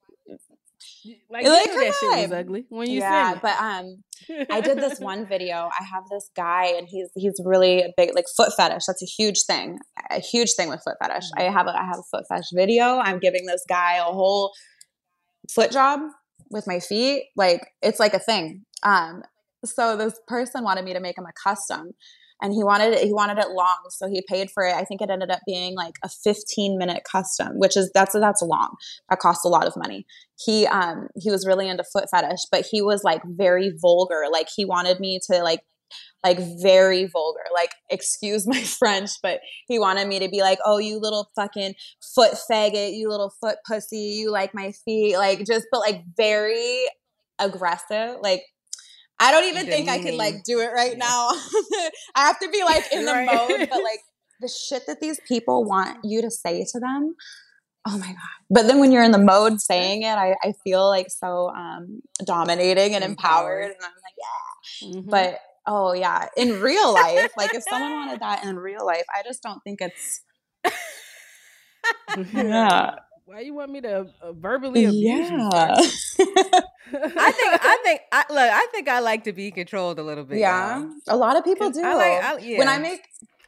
like, 1.29 1.45
like 1.45 1.65
that 1.65 1.93
shit 1.99 2.29
was 2.29 2.31
ugly 2.31 2.65
when 2.69 2.89
you 2.89 2.99
yeah, 2.99 3.37
but 3.41 3.57
um, 3.59 4.03
I 4.49 4.61
did 4.61 4.77
this 4.77 4.99
one 4.99 5.27
video. 5.27 5.69
I 5.79 5.83
have 5.83 6.03
this 6.09 6.29
guy, 6.35 6.65
and 6.77 6.87
he's 6.89 7.09
he's 7.15 7.39
really 7.43 7.81
a 7.81 7.89
big, 7.97 8.15
like 8.15 8.25
foot 8.35 8.53
fetish. 8.55 8.83
That's 8.87 9.03
a 9.03 9.05
huge 9.05 9.43
thing, 9.43 9.79
a 10.09 10.19
huge 10.19 10.53
thing 10.53 10.69
with 10.69 10.81
foot 10.83 10.95
fetish. 11.01 11.25
Mm-hmm. 11.25 11.47
I 11.47 11.51
have 11.51 11.67
a 11.67 11.71
I 11.71 11.85
have 11.85 11.99
a 11.99 12.03
foot 12.11 12.25
fetish 12.29 12.51
video. 12.53 12.97
I'm 12.97 13.19
giving 13.19 13.45
this 13.45 13.63
guy 13.67 13.97
a 13.97 14.03
whole 14.03 14.51
foot 15.53 15.71
job 15.71 16.01
with 16.49 16.67
my 16.67 16.79
feet. 16.79 17.25
Like 17.35 17.67
it's 17.81 17.99
like 17.99 18.13
a 18.13 18.19
thing. 18.19 18.63
Um, 18.83 19.23
so 19.65 19.95
this 19.97 20.19
person 20.27 20.63
wanted 20.63 20.85
me 20.85 20.93
to 20.93 20.99
make 20.99 21.17
him 21.17 21.25
a 21.25 21.33
custom, 21.49 21.91
and 22.43 22.53
he 22.53 22.63
wanted 22.63 22.93
it, 22.93 23.05
he 23.05 23.13
wanted 23.13 23.39
it 23.39 23.51
long 23.51 23.79
so 23.89 24.07
he 24.07 24.21
paid 24.27 24.51
for 24.51 24.63
it. 24.65 24.75
I 24.75 24.83
think 24.83 25.01
it 25.01 25.09
ended 25.09 25.31
up 25.31 25.39
being 25.47 25.75
like 25.75 25.95
a 26.03 26.09
15 26.09 26.77
minute 26.77 27.03
custom 27.09 27.53
which 27.55 27.77
is 27.77 27.89
that's 27.93 28.13
that's 28.13 28.41
long. 28.41 28.75
That 29.09 29.19
costs 29.19 29.45
a 29.45 29.49
lot 29.49 29.65
of 29.65 29.75
money. 29.77 30.05
He 30.35 30.67
um 30.67 31.07
he 31.15 31.31
was 31.31 31.47
really 31.47 31.67
into 31.67 31.85
foot 31.85 32.09
fetish 32.11 32.41
but 32.51 32.65
he 32.69 32.81
was 32.81 33.03
like 33.03 33.21
very 33.25 33.73
vulgar. 33.81 34.25
Like 34.31 34.49
he 34.53 34.65
wanted 34.65 34.99
me 34.99 35.19
to 35.31 35.41
like 35.41 35.61
like 36.23 36.39
very 36.61 37.05
vulgar. 37.05 37.43
Like 37.53 37.71
excuse 37.89 38.45
my 38.45 38.61
french 38.79 39.11
but 39.23 39.39
he 39.67 39.79
wanted 39.79 40.07
me 40.07 40.19
to 40.19 40.27
be 40.27 40.41
like 40.41 40.59
oh 40.65 40.77
you 40.77 40.99
little 40.99 41.29
fucking 41.35 41.75
foot 42.13 42.33
faggot 42.51 42.93
you 42.93 43.09
little 43.09 43.33
foot 43.41 43.55
pussy 43.65 44.17
you 44.19 44.31
like 44.31 44.53
my 44.53 44.73
feet 44.83 45.17
like 45.17 45.45
just 45.45 45.65
but 45.71 45.79
like 45.79 46.03
very 46.17 46.87
aggressive. 47.39 48.17
Like 48.21 48.43
I 49.23 49.31
don't 49.31 49.45
even 49.45 49.67
think 49.67 49.87
I 49.87 49.99
could 49.99 50.15
like 50.15 50.43
do 50.43 50.59
it 50.59 50.67
right 50.75 50.97
now. 50.97 51.29
I 52.15 52.27
have 52.27 52.39
to 52.39 52.49
be 52.49 52.61
like 52.65 52.91
in 52.91 53.05
the 53.05 53.13
right. 53.13 53.25
mode, 53.25 53.69
but 53.69 53.81
like 53.81 53.99
the 54.41 54.49
shit 54.49 54.83
that 54.87 54.99
these 54.99 55.19
people 55.25 55.63
want 55.63 55.99
you 56.03 56.21
to 56.21 56.29
say 56.29 56.65
to 56.73 56.79
them. 56.79 57.15
Oh 57.87 57.97
my 57.97 58.07
god! 58.07 58.17
But 58.49 58.67
then 58.67 58.79
when 58.79 58.91
you're 58.91 59.03
in 59.03 59.11
the 59.11 59.17
mode 59.17 59.61
saying 59.61 60.03
it, 60.03 60.15
I, 60.17 60.35
I 60.43 60.53
feel 60.63 60.87
like 60.87 61.07
so 61.09 61.49
um, 61.49 62.01
dominating 62.25 62.95
and 62.95 63.03
empowered, 63.03 63.71
and 63.71 63.75
I'm 63.81 63.91
like, 63.91 64.13
yeah. 64.17 64.87
Mm-hmm. 64.87 65.09
But 65.09 65.39
oh 65.67 65.93
yeah, 65.93 66.27
in 66.35 66.59
real 66.59 66.93
life, 66.93 67.31
like 67.37 67.53
if 67.53 67.63
someone 67.63 67.91
wanted 67.91 68.19
that 68.19 68.43
in 68.43 68.57
real 68.57 68.85
life, 68.85 69.05
I 69.13 69.23
just 69.23 69.41
don't 69.41 69.61
think 69.63 69.79
it's. 69.81 70.21
yeah. 72.33 72.95
Why 73.33 73.39
you 73.39 73.55
want 73.55 73.71
me 73.71 73.81
to 73.81 74.05
uh, 74.21 74.31
verbally 74.33 74.85
abuse 74.85 75.27
Yeah. 75.31 75.37
you? 75.39 75.49
I 75.51 77.31
think 77.31 77.49
I 77.63 77.79
think 77.83 78.01
I 78.11 78.25
look. 78.29 78.37
I 78.37 78.67
think 78.71 78.87
I 78.87 78.99
like 78.99 79.23
to 79.23 79.33
be 79.33 79.49
controlled 79.49 79.97
a 79.97 80.03
little 80.03 80.23
bit. 80.23 80.37
Yeah. 80.37 80.81
y'all. 80.81 80.89
A 81.07 81.17
lot 81.17 81.35
of 81.35 81.43
people 81.43 81.71
do. 81.71 81.81
I 81.83 81.95
like. 81.95 82.23
I, 82.23 82.57
When 82.59 82.67
I 82.67 82.77
make 82.77 83.01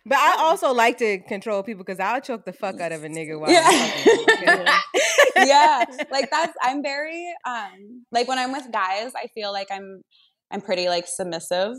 But 0.04 0.18
I 0.18 0.38
also 0.40 0.74
like 0.74 0.98
to 0.98 1.20
control 1.20 1.62
people 1.62 1.84
because 1.84 2.00
I'll 2.00 2.20
choke 2.20 2.46
the 2.46 2.54
fuck 2.54 2.82
out 2.82 2.94
of 2.94 3.04
a 3.04 3.08
nigga 3.08 3.40
while 3.40 3.52
Yeah. 3.52 3.62
I'm 3.64 4.26
fucking, 4.26 4.50
okay? 4.50 5.48
yeah 5.48 5.84
like 6.10 6.32
that's 6.32 6.54
i'm 6.62 6.82
very 6.82 7.28
um 7.46 8.06
like 8.12 8.28
when 8.28 8.40
i'm 8.40 8.52
with 8.54 8.72
guys 8.72 9.12
i 9.16 9.28
feel 9.36 9.52
like 9.52 9.68
i'm 9.70 10.02
i'm 10.50 10.62
pretty 10.62 10.88
like 10.88 11.06
submissive 11.08 11.76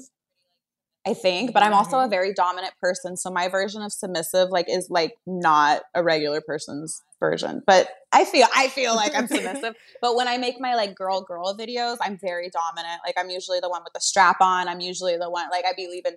i 1.06 1.14
think 1.14 1.52
but 1.52 1.62
i'm 1.62 1.72
also 1.72 1.96
mm-hmm. 1.96 2.06
a 2.06 2.08
very 2.08 2.32
dominant 2.32 2.74
person 2.80 3.16
so 3.16 3.30
my 3.30 3.48
version 3.48 3.82
of 3.82 3.92
submissive 3.92 4.50
like 4.50 4.68
is 4.68 4.88
like 4.90 5.14
not 5.26 5.82
a 5.94 6.02
regular 6.02 6.40
person's 6.40 7.02
version 7.20 7.62
but 7.66 7.88
i 8.12 8.24
feel 8.24 8.46
i 8.54 8.68
feel 8.68 8.94
like 8.94 9.14
i'm 9.14 9.26
submissive. 9.26 9.74
But 10.02 10.14
when 10.16 10.28
i 10.28 10.36
make 10.36 10.60
my 10.60 10.74
like 10.74 10.94
girl 10.94 11.22
girl 11.22 11.56
videos 11.56 11.96
i'm 12.02 12.18
very 12.18 12.50
dominant. 12.50 13.00
Like 13.04 13.14
i'm 13.18 13.30
usually 13.30 13.60
the 13.60 13.70
one 13.70 13.82
with 13.82 13.94
the 13.94 14.00
strap 14.00 14.36
on. 14.40 14.68
I'm 14.68 14.80
usually 14.80 15.16
the 15.16 15.30
one 15.30 15.48
like 15.50 15.64
i 15.64 15.72
be 15.74 15.88
leaving 15.88 16.16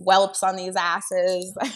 whelps 0.00 0.42
on 0.42 0.56
these 0.56 0.74
asses. 0.76 1.56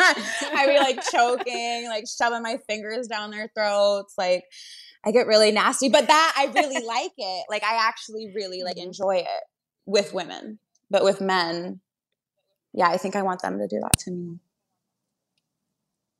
I 0.00 0.66
be 0.66 0.78
like 0.78 1.00
choking, 1.10 1.86
like 1.88 2.04
shoving 2.08 2.42
my 2.42 2.58
fingers 2.68 3.06
down 3.06 3.30
their 3.30 3.50
throats. 3.54 4.14
Like 4.16 4.44
I 5.04 5.12
get 5.12 5.26
really 5.26 5.52
nasty, 5.52 5.88
but 5.88 6.06
that 6.06 6.34
I 6.36 6.46
really 6.54 6.84
like 6.84 7.12
it. 7.16 7.46
Like 7.48 7.64
I 7.64 7.86
actually 7.88 8.32
really 8.34 8.62
like 8.62 8.76
mm-hmm. 8.76 8.88
enjoy 8.88 9.16
it 9.16 9.42
with 9.86 10.12
women, 10.12 10.58
but 10.90 11.04
with 11.04 11.20
men, 11.20 11.80
yeah, 12.72 12.88
I 12.88 12.96
think 12.96 13.16
I 13.16 13.22
want 13.22 13.42
them 13.42 13.58
to 13.58 13.66
do 13.66 13.80
that 13.80 13.98
to 14.00 14.10
me. 14.10 14.38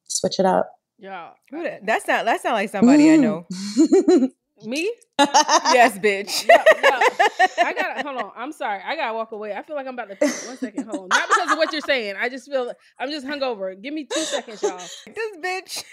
Switch 0.05 0.39
it 0.39 0.47
up. 0.47 0.71
Yeah. 0.99 1.31
Who 1.51 1.63
that? 1.63 1.87
That 1.87 2.03
sound 2.03 2.55
like 2.55 2.71
somebody 2.71 3.11
I 3.11 3.17
know. 3.17 3.47
Me? 4.65 4.93
yes, 5.19 5.99
bitch. 5.99 6.47
Yeah, 6.47 6.63
yeah. 6.83 7.01
I 7.65 7.73
gotta 7.73 8.07
hold 8.07 8.21
on. 8.21 8.33
I'm 8.37 8.53
sorry. 8.53 8.83
I 8.85 8.95
gotta 8.95 9.15
walk 9.15 9.33
away. 9.33 9.55
I 9.55 9.63
feel 9.63 9.75
like 9.77 9.87
I'm 9.87 9.95
about 9.95 10.11
to 10.11 10.27
one 10.47 10.59
second. 10.59 10.85
Hold 10.85 11.05
on. 11.05 11.09
Not 11.09 11.29
because 11.29 11.53
of 11.53 11.59
what 11.59 11.73
you're 11.73 11.81
saying. 11.81 12.17
I 12.19 12.29
just 12.29 12.51
feel 12.51 12.71
I'm 12.99 13.11
just 13.11 13.27
hungover. 13.27 13.81
Give 13.81 13.95
me 13.95 14.05
two 14.05 14.21
seconds, 14.21 14.63
y'all. 14.63 14.77
This 14.77 15.37
bitch. 15.43 15.85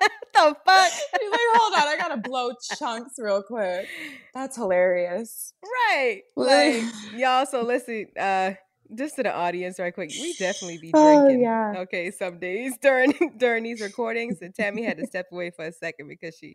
What 0.00 0.10
the 0.34 0.56
fuck? 0.66 0.92
He's 1.20 1.30
like, 1.30 1.40
hold 1.54 1.74
on, 1.74 1.88
I 1.88 1.96
gotta 1.96 2.16
blow 2.16 2.50
chunks 2.76 3.14
real 3.18 3.42
quick. 3.42 3.86
That's 4.34 4.56
hilarious. 4.56 5.54
Right. 5.62 6.22
Like 6.34 6.82
y'all. 7.14 7.46
So 7.46 7.62
listen. 7.62 8.06
Uh, 8.18 8.52
just 8.94 9.16
to 9.16 9.22
the 9.22 9.32
audience, 9.34 9.78
right 9.78 9.94
quick. 9.94 10.10
We 10.10 10.34
definitely 10.34 10.78
be 10.78 10.90
Oh, 10.94 11.20
drinking. 11.22 11.42
yeah. 11.42 11.74
Okay, 11.78 12.10
some 12.10 12.38
days 12.38 12.74
during 12.80 13.12
during 13.36 13.64
these 13.64 13.80
recordings, 13.80 14.38
and 14.42 14.54
Tammy 14.54 14.82
had 14.84 14.98
to 14.98 15.06
step 15.06 15.26
away 15.32 15.50
for 15.50 15.64
a 15.64 15.72
second 15.72 16.08
because 16.08 16.36
she 16.36 16.54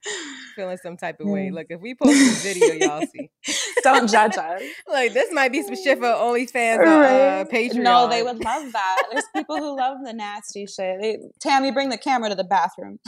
feeling 0.56 0.78
some 0.78 0.98
type 0.98 1.20
of 1.20 1.28
way. 1.28 1.46
Yeah. 1.46 1.54
Look, 1.54 1.68
if 1.70 1.82
we 1.82 1.96
post 1.96 2.14
this 2.14 2.44
video, 2.44 2.88
y'all 2.88 3.06
see. 3.06 3.30
Don't 3.84 4.10
judge 4.10 4.38
us. 4.38 4.62
Like 4.88 5.14
this 5.14 5.32
might 5.34 5.52
be 5.52 5.62
some 5.62 5.76
shit 5.76 5.98
for 5.98 6.06
OnlyFans 6.06 6.78
or 6.80 6.86
uh, 6.86 7.46
Patreon. 7.52 7.82
No, 7.84 8.08
they 8.10 8.24
would 8.24 8.44
love 8.44 8.72
that. 8.72 9.04
There's 9.12 9.26
people 9.36 9.58
who 9.58 9.76
love 9.76 9.98
the 10.04 10.14
nasty 10.14 10.66
shit. 10.66 11.02
They, 11.02 11.18
Tammy, 11.40 11.72
bring 11.72 11.90
the 11.90 11.98
camera 11.98 12.30
to 12.30 12.36
the 12.36 12.44
bathroom. 12.44 13.00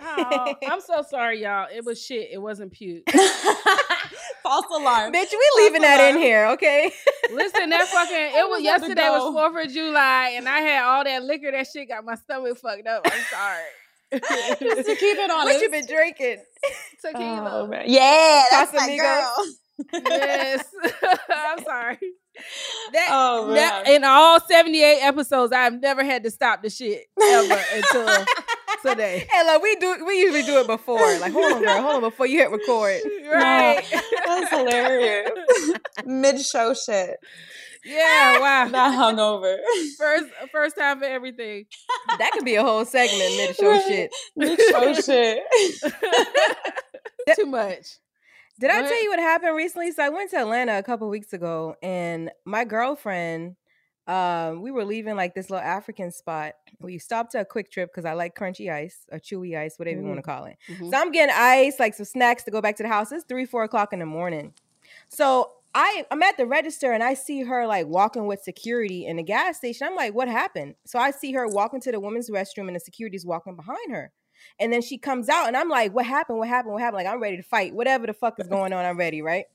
Oh, 0.00 0.54
I'm 0.68 0.80
so 0.80 1.02
sorry, 1.08 1.42
y'all. 1.42 1.66
It 1.74 1.84
was 1.84 2.02
shit. 2.02 2.28
It 2.32 2.38
wasn't 2.38 2.72
puke. 2.72 3.08
False 4.42 4.66
alarm. 4.70 5.12
Bitch, 5.12 5.30
we 5.32 5.62
leaving 5.64 5.82
that 5.82 6.10
in 6.10 6.20
here, 6.20 6.46
okay? 6.48 6.92
Listen, 7.32 7.70
that 7.70 7.88
fucking 7.88 8.16
it 8.16 8.48
was 8.48 8.60
was 8.62 8.66
had 8.66 8.80
yesterday 8.80 9.08
was. 9.08 9.32
Fourth 9.32 9.66
of 9.66 9.72
July, 9.72 10.34
and 10.36 10.48
I 10.48 10.58
had 10.60 10.84
all 10.84 11.04
that 11.04 11.22
liquor. 11.24 11.50
That 11.50 11.66
shit 11.72 11.88
got 11.88 12.04
my 12.04 12.14
stomach 12.16 12.58
fucked 12.58 12.86
up. 12.86 13.02
I'm 13.06 13.22
sorry. 13.30 13.62
Just 14.60 14.88
to 14.88 14.96
keep 14.96 15.16
it 15.18 15.30
honest. 15.30 15.54
What 15.54 15.62
you 15.62 15.70
been 15.70 15.86
drinking? 15.86 16.42
Tequila. 17.00 17.62
Oh, 17.62 17.66
man. 17.66 17.84
Yeah, 17.86 18.44
that's 18.50 18.72
my 18.72 18.80
Casamigos. 18.80 18.98
girl. 19.00 20.02
yes. 20.08 20.64
I'm 21.30 21.64
sorry. 21.64 21.98
That, 22.92 23.08
Oh, 23.10 23.54
that- 23.54 23.86
man. 23.86 23.94
in 23.96 24.04
all 24.04 24.38
78 24.40 25.00
episodes, 25.02 25.52
I've 25.52 25.80
never 25.80 26.04
had 26.04 26.22
to 26.24 26.30
stop 26.30 26.62
the 26.62 26.70
shit 26.70 27.06
ever 27.20 27.60
until 27.74 28.24
today. 28.86 29.26
Hey, 29.30 29.44
look, 29.46 29.62
we 29.62 29.76
do 29.76 30.04
we 30.06 30.20
usually 30.20 30.42
do 30.42 30.58
it 30.60 30.66
before. 30.66 30.98
Like, 31.18 31.32
hold 31.32 31.52
on, 31.52 31.62
girl, 31.62 31.82
hold 31.82 31.94
on 31.96 32.00
before 32.02 32.26
you 32.26 32.38
hit 32.38 32.50
record. 32.50 33.00
Right. 33.24 33.82
That's 34.26 34.50
hilarious. 34.50 35.30
Mid 36.04 36.40
show 36.40 36.74
shit. 36.74 37.16
Yeah, 37.84 38.38
wow. 38.40 38.68
That 38.68 38.98
hungover. 38.98 39.56
First 39.98 40.26
first 40.52 40.76
time 40.76 40.98
for 41.00 41.04
everything. 41.06 41.64
That 42.18 42.30
could 42.32 42.44
be 42.44 42.54
a 42.54 42.62
whole 42.62 42.84
segment, 42.84 43.36
mid 43.36 43.56
show 43.56 43.70
Right. 43.70 43.84
shit. 43.86 44.10
Mid 44.36 44.60
show 44.60 44.94
shit. 44.94 45.42
Too 47.36 47.46
much. 47.46 47.98
Did 48.60 48.70
I 48.70 48.82
tell 48.82 49.02
you 49.02 49.10
what 49.10 49.18
happened 49.18 49.56
recently? 49.56 49.90
So 49.90 50.04
I 50.04 50.10
went 50.10 50.30
to 50.30 50.36
Atlanta 50.38 50.78
a 50.78 50.82
couple 50.82 51.08
weeks 51.08 51.32
ago, 51.32 51.74
and 51.82 52.30
my 52.44 52.64
girlfriend, 52.64 53.56
um, 54.06 54.60
we 54.60 54.70
were 54.70 54.84
leaving 54.84 55.16
like 55.16 55.34
this 55.34 55.48
little 55.50 55.64
African 55.64 56.10
spot. 56.12 56.54
We 56.80 56.98
stopped 56.98 57.34
at 57.34 57.42
a 57.42 57.44
QuikTrip 57.48 57.86
because 57.86 58.04
I 58.04 58.12
like 58.12 58.36
crunchy 58.36 58.70
ice 58.72 59.06
or 59.10 59.18
chewy 59.18 59.56
ice, 59.58 59.78
whatever 59.78 60.00
you 60.00 60.06
want 60.06 60.18
to 60.18 60.22
call 60.22 60.44
it. 60.44 60.56
Mhm. 60.68 60.90
So 60.90 60.96
I'm 60.98 61.10
getting 61.10 61.34
ice, 61.36 61.78
like 61.80 61.94
some 61.94 62.04
snacks 62.04 62.42
to 62.44 62.50
go 62.50 62.60
back 62.60 62.76
to 62.76 62.82
the 62.82 62.88
house. 62.88 63.12
It's 63.12 63.24
three, 63.24 63.46
four 63.46 63.62
o'clock 63.64 63.92
in 63.92 64.00
the 64.00 64.06
morning. 64.06 64.52
So 65.08 65.52
I 65.74 66.06
I'm 66.10 66.22
at 66.22 66.36
the 66.36 66.46
register 66.46 66.92
and 66.92 67.02
I 67.02 67.14
see 67.14 67.42
her 67.42 67.66
like 67.66 67.86
walking 67.86 68.26
with 68.26 68.42
security 68.42 69.06
in 69.06 69.16
the 69.16 69.22
gas 69.22 69.56
station. 69.56 69.86
I'm 69.86 69.96
like, 69.96 70.14
what 70.14 70.28
happened? 70.28 70.74
So 70.84 70.98
I 70.98 71.10
see 71.10 71.32
her 71.32 71.48
walking 71.48 71.80
to 71.80 71.90
the 71.92 71.98
women's 71.98 72.28
restroom 72.30 72.66
and 72.66 72.76
the 72.76 72.80
security's 72.80 73.24
walking 73.24 73.56
behind 73.56 73.90
her. 73.90 74.12
And 74.60 74.72
then 74.72 74.82
she 74.82 74.98
comes 74.98 75.28
out 75.30 75.48
and 75.48 75.56
I'm 75.56 75.68
like, 75.70 75.94
what 75.94 76.04
happened? 76.04 76.38
What 76.38 76.48
happened? 76.48 76.74
What 76.74 76.82
happened? 76.82 77.04
Like, 77.04 77.06
I'm 77.12 77.20
ready 77.20 77.38
to 77.38 77.42
fight. 77.42 77.74
Whatever 77.74 78.06
the 78.06 78.12
fuck 78.12 78.38
is 78.38 78.46
going 78.48 78.72
on, 78.74 78.84
I'm 78.84 78.98
ready, 78.98 79.22
right? 79.22 79.46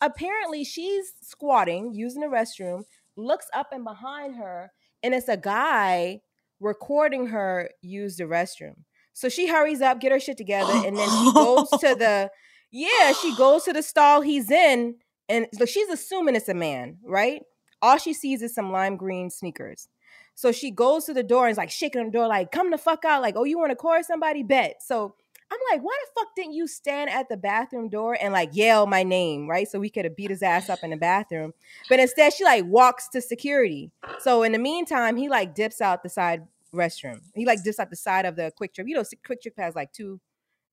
Apparently, 0.00 0.64
she's 0.64 1.12
squatting, 1.22 1.94
using 1.94 2.20
the 2.22 2.26
restroom, 2.26 2.84
looks 3.16 3.46
up 3.54 3.68
and 3.72 3.84
behind 3.84 4.36
her, 4.36 4.72
and 5.02 5.14
it's 5.14 5.28
a 5.28 5.36
guy 5.36 6.20
recording 6.60 7.28
her 7.28 7.70
use 7.82 8.16
the 8.16 8.24
restroom. 8.24 8.84
So 9.12 9.28
she 9.28 9.48
hurries 9.48 9.80
up, 9.80 10.00
get 10.00 10.12
her 10.12 10.20
shit 10.20 10.36
together, 10.36 10.72
and 10.72 10.96
then 10.96 11.08
she 11.08 11.32
goes 11.32 11.70
to 11.70 11.94
the 11.94 12.30
yeah, 12.70 13.12
she 13.12 13.34
goes 13.36 13.64
to 13.64 13.72
the 13.72 13.82
stall 13.82 14.20
he's 14.20 14.50
in, 14.50 14.96
and 15.28 15.46
look, 15.58 15.68
she's 15.68 15.88
assuming 15.88 16.36
it's 16.36 16.48
a 16.48 16.54
man, 16.54 16.98
right? 17.04 17.42
All 17.82 17.98
she 17.98 18.12
sees 18.12 18.42
is 18.42 18.54
some 18.54 18.72
lime 18.72 18.96
green 18.96 19.30
sneakers. 19.30 19.88
So 20.34 20.52
she 20.52 20.70
goes 20.70 21.06
to 21.06 21.14
the 21.14 21.22
door 21.22 21.46
and 21.46 21.52
is 21.52 21.58
like 21.58 21.70
shaking 21.70 22.04
the 22.04 22.10
door, 22.10 22.26
like, 22.26 22.52
come 22.52 22.70
the 22.70 22.78
fuck 22.78 23.04
out. 23.06 23.22
Like, 23.22 23.36
oh, 23.36 23.44
you 23.44 23.58
want 23.58 23.70
to 23.70 23.76
call 23.76 24.02
somebody? 24.04 24.42
Bet. 24.42 24.82
So 24.84 25.14
I'm 25.50 25.58
like, 25.70 25.82
why 25.82 25.96
the 26.02 26.20
fuck 26.20 26.34
didn't 26.34 26.54
you 26.54 26.66
stand 26.66 27.08
at 27.08 27.28
the 27.28 27.36
bathroom 27.36 27.88
door 27.88 28.16
and 28.20 28.32
like 28.32 28.50
yell 28.52 28.86
my 28.86 29.02
name, 29.02 29.48
right? 29.48 29.68
So 29.68 29.78
we 29.78 29.90
could 29.90 30.04
have 30.04 30.16
beat 30.16 30.30
his 30.30 30.42
ass 30.42 30.68
up 30.68 30.80
in 30.82 30.90
the 30.90 30.96
bathroom. 30.96 31.52
But 31.88 32.00
instead, 32.00 32.32
she 32.32 32.44
like 32.44 32.64
walks 32.64 33.08
to 33.10 33.20
security. 33.20 33.92
So 34.18 34.42
in 34.42 34.52
the 34.52 34.58
meantime, 34.58 35.16
he 35.16 35.28
like 35.28 35.54
dips 35.54 35.80
out 35.80 36.02
the 36.02 36.08
side 36.08 36.42
restroom. 36.74 37.20
He 37.34 37.46
like 37.46 37.62
dips 37.62 37.78
out 37.78 37.90
the 37.90 37.96
side 37.96 38.26
of 38.26 38.34
the 38.34 38.52
QuikTrip. 38.60 38.88
You 38.88 38.96
know, 38.96 39.02
QuikTrip 39.02 39.56
has 39.56 39.76
like 39.76 39.92
two 39.92 40.20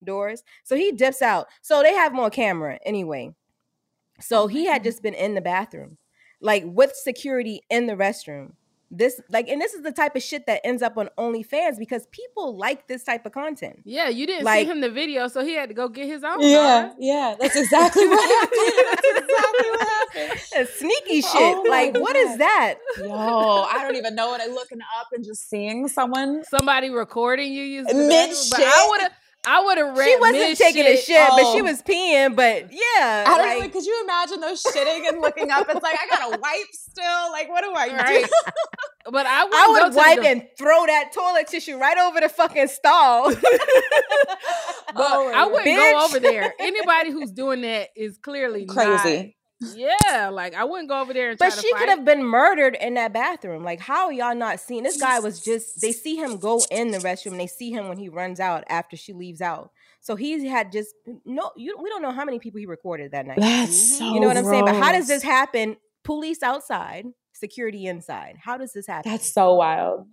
doors. 0.02 0.42
So 0.64 0.76
he 0.76 0.92
dips 0.92 1.22
out. 1.22 1.46
So 1.62 1.82
they 1.82 1.94
have 1.94 2.12
more 2.12 2.30
camera 2.30 2.78
anyway. 2.84 3.34
So 4.20 4.46
he 4.46 4.66
had 4.66 4.84
just 4.84 5.02
been 5.02 5.14
in 5.14 5.34
the 5.34 5.40
bathroom, 5.40 5.98
like 6.40 6.64
with 6.66 6.94
security 6.94 7.62
in 7.70 7.86
the 7.86 7.94
restroom. 7.94 8.52
This 8.96 9.20
like, 9.28 9.48
and 9.48 9.60
this 9.60 9.74
is 9.74 9.82
the 9.82 9.92
type 9.92 10.14
of 10.16 10.22
shit 10.22 10.46
that 10.46 10.60
ends 10.64 10.82
up 10.82 10.96
on 10.96 11.08
OnlyFans 11.18 11.78
because 11.78 12.06
people 12.12 12.56
like 12.56 12.86
this 12.86 13.02
type 13.04 13.26
of 13.26 13.32
content. 13.32 13.80
Yeah, 13.84 14.08
you 14.08 14.26
didn't 14.26 14.44
Like- 14.44 14.66
see 14.66 14.70
him 14.70 14.80
the 14.80 14.90
video, 14.90 15.28
so 15.28 15.44
he 15.44 15.54
had 15.54 15.68
to 15.68 15.74
go 15.74 15.88
get 15.88 16.06
his 16.06 16.22
own. 16.22 16.40
Yeah, 16.40 16.86
dog. 16.88 16.96
yeah. 16.98 17.34
That's 17.40 17.56
exactly 17.56 18.06
what 18.08 18.22
happened. 18.28 18.86
That's 18.90 19.06
exactly 19.18 19.70
what 19.70 19.80
happened. 19.80 20.40
It's 20.56 20.78
sneaky 20.78 21.22
oh 21.24 21.32
shit. 21.32 21.56
Oh 21.58 21.64
like, 21.68 21.96
what 21.98 22.14
is 22.14 22.28
God. 22.30 22.38
that? 22.38 22.74
Yo, 22.98 23.08
I 23.10 23.82
don't 23.82 23.96
even 23.96 24.14
know 24.18 24.28
what 24.28 24.40
I'm 24.40 24.52
looking 24.54 24.78
up 25.00 25.08
and 25.12 25.24
just 25.24 25.48
seeing 25.50 25.88
someone 25.88 26.44
Somebody 26.48 26.90
recording 26.90 27.52
you 27.52 27.64
using 27.64 27.96
the 27.96 28.06
Mid 28.06 28.30
bathroom, 28.30 28.48
but 28.50 28.60
I 28.60 28.62
shit? 28.70 28.90
would 28.90 29.00
have, 29.02 29.12
I 29.46 29.62
would 29.64 29.78
have 29.78 29.96
read. 29.96 30.08
She 30.08 30.16
wasn't 30.16 30.38
mid 30.38 30.58
taking 30.58 30.86
a 30.86 30.96
shit, 30.96 31.28
but 31.30 31.52
she 31.52 31.60
Oh. 31.60 31.64
was 31.64 31.82
peeing. 31.82 32.34
But 32.36 32.72
yeah, 32.72 33.24
I 33.26 33.34
don't 33.36 33.46
like, 33.46 33.58
even. 33.58 33.70
Could 33.70 33.84
you 33.84 34.00
imagine 34.04 34.40
those 34.40 34.62
shitting 34.62 35.08
and 35.08 35.20
looking 35.20 35.50
up? 35.50 35.66
It's 35.68 35.82
like 35.82 35.96
I 36.00 36.06
gotta 36.08 36.38
wipe 36.42 36.72
still. 36.72 37.30
Like, 37.32 37.48
what 37.48 37.62
do 37.62 37.72
I 37.74 37.88
Right. 37.96 38.24
do? 38.24 38.30
But 39.10 39.26
I, 39.26 39.42
I 39.42 39.44
wouldn't 39.44 39.52
go 39.52 39.72
would 39.72 39.84
to 39.88 39.90
the 39.90 39.96
wipe 39.96 40.24
and 40.24 40.48
throw 40.56 40.86
that 40.86 41.12
toilet 41.12 41.46
tissue 41.48 41.76
right 41.78 41.98
over 41.98 42.20
the 42.20 42.28
fucking 42.28 42.68
stall. 42.68 43.32
But 44.94 45.02
I 45.10 45.42
oh 45.44 45.48
wouldn't 45.48 45.66
Bitch. 45.66 45.92
go 45.92 46.04
over 46.04 46.20
there. 46.20 46.54
Anybody 46.60 47.10
who's 47.10 47.32
doing 47.32 47.62
that 47.62 47.88
is 47.96 48.16
clearly 48.18 48.64
Crazy. 48.66 49.36
Not- 49.64 49.76
yeah, 50.06 50.28
like 50.28 50.54
I 50.54 50.64
wouldn't 50.64 50.88
go 50.88 51.00
over 51.00 51.12
there 51.12 51.30
and 51.30 51.38
But 51.38 51.52
try 51.52 51.62
she 51.62 51.70
to 51.72 51.78
could 51.78 51.88
have 51.88 52.04
been 52.04 52.22
murdered 52.24 52.76
in 52.80 52.94
that 52.94 53.12
bathroom. 53.12 53.64
Like, 53.64 53.80
how 53.80 54.06
are 54.06 54.12
y'all 54.12 54.34
not 54.34 54.60
seeing? 54.60 54.82
This 54.82 55.00
guy 55.00 55.18
was 55.20 55.40
just, 55.40 55.80
they 55.80 55.92
see 55.92 56.16
him 56.16 56.38
go 56.38 56.62
in 56.70 56.90
the 56.90 56.98
restroom 56.98 57.32
and 57.32 57.40
they 57.40 57.46
see 57.46 57.70
him 57.70 57.88
when 57.88 57.98
he 57.98 58.08
runs 58.08 58.40
out 58.40 58.64
after 58.68 58.96
she 58.96 59.12
leaves 59.12 59.40
out. 59.40 59.70
So 60.00 60.16
he 60.16 60.46
had 60.46 60.70
just, 60.70 60.94
no, 61.24 61.50
you, 61.56 61.76
we 61.82 61.88
don't 61.88 62.02
know 62.02 62.12
how 62.12 62.24
many 62.24 62.38
people 62.38 62.60
he 62.60 62.66
recorded 62.66 63.12
that 63.12 63.26
night. 63.26 63.38
That's 63.40 63.98
so. 63.98 64.04
you 64.12 64.20
know 64.20 64.26
what 64.28 64.36
I'm 64.36 64.44
saying? 64.44 64.64
But 64.66 64.76
how 64.76 64.92
does 64.92 65.08
this 65.08 65.22
happen? 65.22 65.76
Police 66.02 66.42
outside, 66.42 67.06
security 67.32 67.86
inside. 67.86 68.36
How 68.38 68.58
does 68.58 68.72
this 68.74 68.86
happen? 68.86 69.10
That's 69.10 69.32
so 69.32 69.54
wild. 69.54 70.06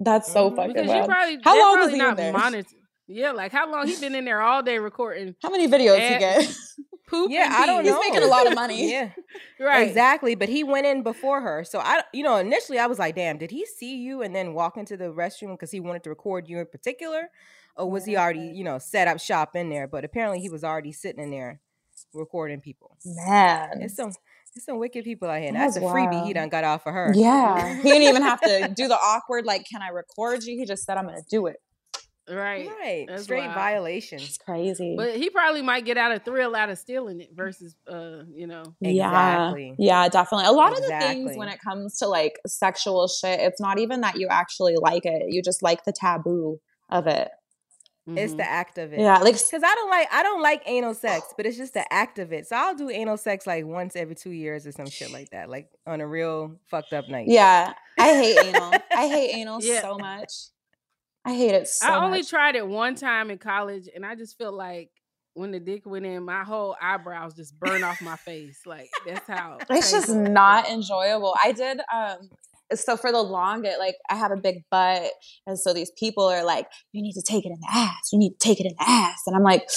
That's 0.00 0.30
so 0.32 0.50
Mhm. 0.50 0.56
fucking 0.56 0.72
because 0.74 0.86
you 0.88 0.96
wild. 0.96 1.08
probably 1.08 1.38
How 1.44 1.54
they're 1.54 1.62
long 1.64 1.78
was 1.78 1.90
he 1.92 1.96
not 1.98 2.10
in 2.10 2.16
there? 2.16 2.32
monitored. 2.32 2.66
Yeah, 3.08 3.32
like 3.32 3.52
how 3.52 3.70
long 3.70 3.86
he 3.86 3.98
been 4.00 4.14
in 4.14 4.24
there 4.24 4.40
all 4.40 4.62
day 4.62 4.78
recording? 4.78 5.34
How 5.42 5.50
many 5.50 5.68
videos 5.68 5.96
he 5.96 6.18
get? 6.18 6.56
Poop. 7.06 7.30
Yeah, 7.30 7.48
I 7.52 7.66
don't 7.66 7.84
know. 7.84 8.00
He's 8.00 8.10
making 8.10 8.26
a 8.26 8.30
lot 8.30 8.48
of 8.48 8.54
money. 8.56 8.90
Yeah, 8.90 9.10
Right. 9.60 9.86
Exactly, 9.86 10.34
but 10.34 10.48
he 10.48 10.64
went 10.64 10.86
in 10.86 11.04
before 11.04 11.40
her. 11.40 11.62
So 11.62 11.78
I, 11.78 12.02
you 12.12 12.24
know, 12.24 12.36
initially 12.36 12.80
I 12.80 12.86
was 12.86 12.98
like, 12.98 13.14
"Damn, 13.14 13.38
did 13.38 13.52
he 13.52 13.64
see 13.64 13.96
you 13.96 14.22
and 14.22 14.34
then 14.34 14.54
walk 14.54 14.76
into 14.76 14.96
the 14.96 15.12
restroom 15.12 15.52
because 15.52 15.70
he 15.70 15.78
wanted 15.78 16.02
to 16.04 16.10
record 16.10 16.48
you 16.48 16.58
in 16.58 16.66
particular, 16.66 17.30
or 17.76 17.88
was 17.88 18.04
he 18.06 18.16
already, 18.16 18.50
you 18.52 18.64
know, 18.64 18.78
set 18.78 19.06
up 19.06 19.20
shop 19.20 19.54
in 19.54 19.68
there?" 19.68 19.86
But 19.86 20.04
apparently, 20.04 20.40
he 20.40 20.48
was 20.48 20.64
already 20.64 20.90
sitting 20.90 21.22
in 21.22 21.30
there 21.30 21.60
recording 22.12 22.60
people. 22.60 22.96
Man. 23.04 23.82
It's 23.82 23.94
some, 23.94 24.10
it's 24.54 24.66
some 24.66 24.78
wicked 24.78 25.04
people 25.04 25.28
out 25.28 25.40
here. 25.40 25.52
That's 25.52 25.74
That's 25.74 25.86
a 25.86 25.88
freebie 25.88 26.26
he 26.26 26.32
done 26.32 26.48
got 26.48 26.64
off 26.64 26.86
of 26.86 26.94
her. 26.94 27.12
Yeah. 27.14 27.76
he 27.76 27.82
didn't 27.82 28.08
even 28.08 28.22
have 28.22 28.40
to 28.40 28.72
do 28.74 28.88
the 28.88 28.96
awkward, 28.96 29.46
like, 29.46 29.64
can 29.68 29.82
I 29.82 29.88
record 29.88 30.42
you? 30.44 30.58
He 30.58 30.64
just 30.64 30.84
said, 30.84 30.96
I'm 30.96 31.06
going 31.06 31.16
to 31.16 31.28
do 31.30 31.46
it. 31.46 31.56
Right. 32.28 32.68
right. 32.68 33.06
That's 33.08 33.22
Straight 33.24 33.40
wild. 33.44 33.54
violation. 33.54 34.20
It's 34.20 34.38
crazy. 34.38 34.94
But 34.96 35.16
he 35.16 35.30
probably 35.30 35.62
might 35.62 35.84
get 35.84 35.96
out 35.96 36.12
of 36.12 36.24
thrill 36.24 36.56
out 36.56 36.70
of 36.70 36.78
stealing 36.78 37.20
it 37.20 37.30
versus, 37.34 37.76
uh, 37.88 38.24
you 38.32 38.46
know. 38.46 38.64
Yeah. 38.80 39.54
Yeah, 39.78 40.08
definitely. 40.08 40.46
A 40.46 40.52
lot 40.52 40.72
of 40.72 40.78
the 40.82 40.88
things 40.98 41.36
when 41.36 41.48
it 41.48 41.60
comes 41.60 41.98
to 41.98 42.08
like 42.08 42.38
sexual 42.46 43.06
shit, 43.08 43.40
it's 43.40 43.60
not 43.60 43.78
even 43.78 44.00
that 44.00 44.16
you 44.18 44.26
actually 44.28 44.74
like 44.76 45.06
it. 45.06 45.22
You 45.28 45.42
just 45.42 45.62
like 45.62 45.84
the 45.84 45.92
taboo 45.92 46.60
of 46.90 47.06
it. 47.06 47.28
It's 48.08 48.34
the 48.34 48.48
act 48.48 48.78
of 48.78 48.92
it. 48.92 49.00
Yeah, 49.00 49.18
like- 49.18 49.34
because 49.34 49.64
I 49.64 49.74
don't 49.74 49.90
like 49.90 50.06
I 50.12 50.22
don't 50.22 50.40
like 50.40 50.62
anal 50.66 50.94
sex, 50.94 51.26
but 51.36 51.44
it's 51.44 51.56
just 51.56 51.74
the 51.74 51.92
act 51.92 52.20
of 52.20 52.32
it. 52.32 52.46
So 52.46 52.54
I'll 52.54 52.76
do 52.76 52.88
anal 52.88 53.16
sex 53.16 53.48
like 53.48 53.64
once 53.66 53.96
every 53.96 54.14
two 54.14 54.30
years 54.30 54.64
or 54.64 54.70
some 54.70 54.86
shit 54.88 55.10
like 55.10 55.30
that, 55.30 55.50
like 55.50 55.68
on 55.88 56.00
a 56.00 56.06
real 56.06 56.56
fucked 56.70 56.92
up 56.92 57.08
night. 57.08 57.26
Yeah. 57.28 57.72
I 57.98 58.14
hate 58.14 58.38
anal. 58.44 58.72
I 58.92 59.08
hate 59.08 59.30
anal 59.34 59.58
Yeah. 59.60 59.80
so 59.80 59.98
much. 59.98 60.30
I 61.26 61.34
hate 61.34 61.54
it 61.54 61.66
so 61.66 61.88
I 61.88 62.04
only 62.04 62.20
much. 62.20 62.30
tried 62.30 62.54
it 62.54 62.66
one 62.66 62.94
time 62.94 63.30
in 63.30 63.38
college, 63.38 63.88
and 63.92 64.06
I 64.06 64.14
just 64.14 64.38
feel 64.38 64.52
like 64.52 64.90
when 65.34 65.50
the 65.50 65.58
dick 65.58 65.84
went 65.84 66.06
in, 66.06 66.24
my 66.24 66.44
whole 66.44 66.76
eyebrows 66.80 67.34
just 67.34 67.58
burn 67.58 67.82
off 67.82 68.00
my 68.00 68.16
face. 68.16 68.60
Like 68.64 68.88
that's 69.04 69.26
how 69.26 69.58
It's 69.70 69.90
just 69.90 70.08
it 70.08 70.14
not 70.14 70.68
enjoyable. 70.68 71.34
I 71.42 71.50
did 71.52 71.80
um 71.92 72.30
so 72.74 72.96
for 72.96 73.10
the 73.12 73.22
longest, 73.22 73.78
like 73.78 73.96
I 74.08 74.14
have 74.14 74.30
a 74.30 74.36
big 74.36 74.62
butt, 74.70 75.10
and 75.46 75.58
so 75.58 75.74
these 75.74 75.90
people 75.98 76.24
are 76.24 76.44
like, 76.44 76.66
"You 76.92 77.02
need 77.02 77.14
to 77.14 77.22
take 77.22 77.44
it 77.44 77.50
in 77.50 77.58
the 77.60 77.68
ass. 77.72 78.10
You 78.12 78.18
need 78.20 78.30
to 78.30 78.38
take 78.38 78.60
it 78.60 78.66
in 78.66 78.74
the 78.78 78.88
ass," 78.88 79.22
and 79.26 79.34
I'm 79.36 79.42
like, 79.42 79.68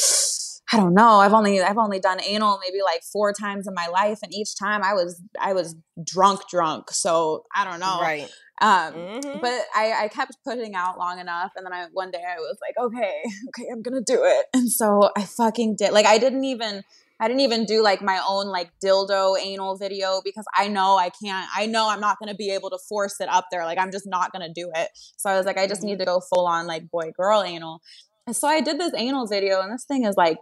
I 0.71 0.77
don't 0.77 0.93
know. 0.93 1.19
I've 1.19 1.33
only 1.33 1.61
I've 1.61 1.77
only 1.77 1.99
done 1.99 2.19
anal 2.23 2.59
maybe 2.63 2.81
like 2.83 3.01
four 3.11 3.33
times 3.33 3.67
in 3.67 3.73
my 3.73 3.87
life, 3.87 4.19
and 4.21 4.33
each 4.33 4.55
time 4.55 4.83
I 4.83 4.93
was 4.93 5.21
I 5.41 5.53
was 5.53 5.75
drunk, 6.03 6.41
drunk. 6.49 6.91
So 6.91 7.43
I 7.55 7.65
don't 7.65 7.79
know. 7.79 7.99
Right. 8.01 8.29
Um, 8.61 8.93
Mhm. 8.93 9.39
but 9.41 9.61
I, 9.75 9.93
I 10.03 10.07
kept 10.09 10.37
putting 10.43 10.75
out 10.75 10.97
long 10.97 11.19
enough, 11.19 11.51
and 11.55 11.65
then 11.65 11.73
I 11.73 11.87
one 11.93 12.11
day 12.11 12.21
I 12.27 12.39
was 12.39 12.57
like, 12.61 12.77
okay, 12.77 13.21
okay, 13.49 13.67
I'm 13.71 13.81
gonna 13.81 14.01
do 14.01 14.23
it, 14.23 14.45
and 14.53 14.69
so 14.71 15.09
I 15.15 15.23
fucking 15.23 15.75
did. 15.77 15.91
Like 15.93 16.05
I 16.05 16.17
didn't 16.17 16.43
even 16.45 16.83
I 17.21 17.27
didn't 17.27 17.41
even 17.41 17.65
do 17.65 17.81
like 17.83 18.01
my 18.01 18.21
own 18.27 18.47
like 18.47 18.71
dildo 18.83 19.37
anal 19.41 19.77
video 19.77 20.21
because 20.23 20.45
I 20.55 20.67
know 20.69 20.97
I 20.97 21.09
can't. 21.09 21.49
I 21.55 21.65
know 21.65 21.89
I'm 21.89 21.99
not 21.99 22.17
gonna 22.19 22.35
be 22.35 22.49
able 22.51 22.69
to 22.69 22.77
force 22.87 23.19
it 23.19 23.29
up 23.29 23.45
there. 23.51 23.65
Like 23.65 23.77
I'm 23.77 23.91
just 23.91 24.07
not 24.07 24.31
gonna 24.31 24.53
do 24.53 24.71
it. 24.75 24.89
So 25.17 25.29
I 25.29 25.37
was 25.37 25.45
like, 25.45 25.57
I 25.57 25.67
just 25.67 25.83
need 25.83 25.99
to 25.99 26.05
go 26.05 26.21
full 26.33 26.45
on 26.47 26.65
like 26.67 26.89
boy 26.89 27.11
girl 27.15 27.43
anal. 27.43 27.81
And 28.27 28.35
so 28.35 28.47
I 28.47 28.61
did 28.61 28.79
this 28.79 28.93
anal 28.95 29.27
video, 29.27 29.61
and 29.61 29.73
this 29.73 29.85
thing 29.85 30.05
is 30.05 30.15
like 30.15 30.37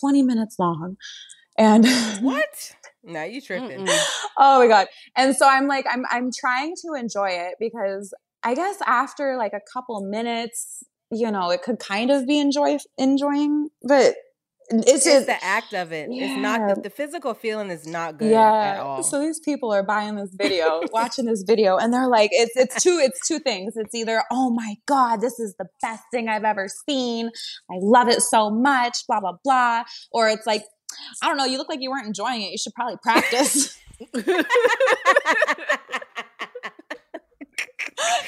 20 0.00 0.22
minutes 0.22 0.56
long. 0.58 0.96
And 1.58 1.86
what? 2.20 2.72
Now 3.04 3.24
you 3.24 3.40
tripping. 3.40 3.86
oh 4.38 4.58
my 4.60 4.66
god. 4.66 4.86
And 5.16 5.34
so 5.36 5.48
I'm 5.48 5.66
like, 5.66 5.86
I'm 5.90 6.04
I'm 6.10 6.30
trying 6.32 6.74
to 6.86 6.94
enjoy 6.94 7.30
it 7.30 7.54
because 7.58 8.14
I 8.42 8.54
guess 8.54 8.76
after 8.86 9.36
like 9.36 9.52
a 9.52 9.60
couple 9.72 10.00
minutes, 10.02 10.84
you 11.10 11.30
know, 11.30 11.50
it 11.50 11.62
could 11.62 11.78
kind 11.78 12.10
of 12.10 12.26
be 12.26 12.38
enjoy 12.38 12.78
enjoying, 12.98 13.68
but 13.82 14.14
it's 14.70 15.04
just 15.04 15.26
the 15.26 15.44
act 15.44 15.74
of 15.74 15.92
it. 15.92 16.08
It's 16.10 16.40
not 16.40 16.74
the, 16.74 16.80
the 16.82 16.90
physical 16.90 17.34
feeling 17.34 17.70
is 17.70 17.86
not 17.86 18.18
good 18.18 18.32
at 18.32 18.76
yeah. 18.76 18.82
all. 18.82 19.02
So 19.02 19.20
these 19.20 19.40
people 19.40 19.72
are 19.72 19.82
buying 19.82 20.16
this 20.16 20.34
video, 20.34 20.80
watching 20.92 21.26
this 21.26 21.42
video, 21.46 21.76
and 21.76 21.92
they're 21.92 22.08
like, 22.08 22.30
it's 22.32 22.56
it's 22.56 22.82
two 22.82 22.98
it's 23.02 23.26
two 23.26 23.38
things. 23.38 23.74
It's 23.76 23.94
either, 23.94 24.22
oh 24.30 24.50
my 24.50 24.76
God, 24.86 25.20
this 25.20 25.38
is 25.38 25.54
the 25.58 25.66
best 25.82 26.04
thing 26.10 26.28
I've 26.28 26.44
ever 26.44 26.68
seen. 26.88 27.30
I 27.70 27.74
love 27.80 28.08
it 28.08 28.22
so 28.22 28.50
much, 28.50 28.98
blah, 29.06 29.20
blah, 29.20 29.36
blah. 29.44 29.84
Or 30.12 30.28
it's 30.28 30.46
like, 30.46 30.62
I 31.22 31.28
don't 31.28 31.36
know, 31.36 31.44
you 31.44 31.58
look 31.58 31.68
like 31.68 31.80
you 31.80 31.90
weren't 31.90 32.06
enjoying 32.06 32.42
it. 32.42 32.50
You 32.50 32.58
should 32.58 32.74
probably 32.74 32.96
practice. 33.02 33.78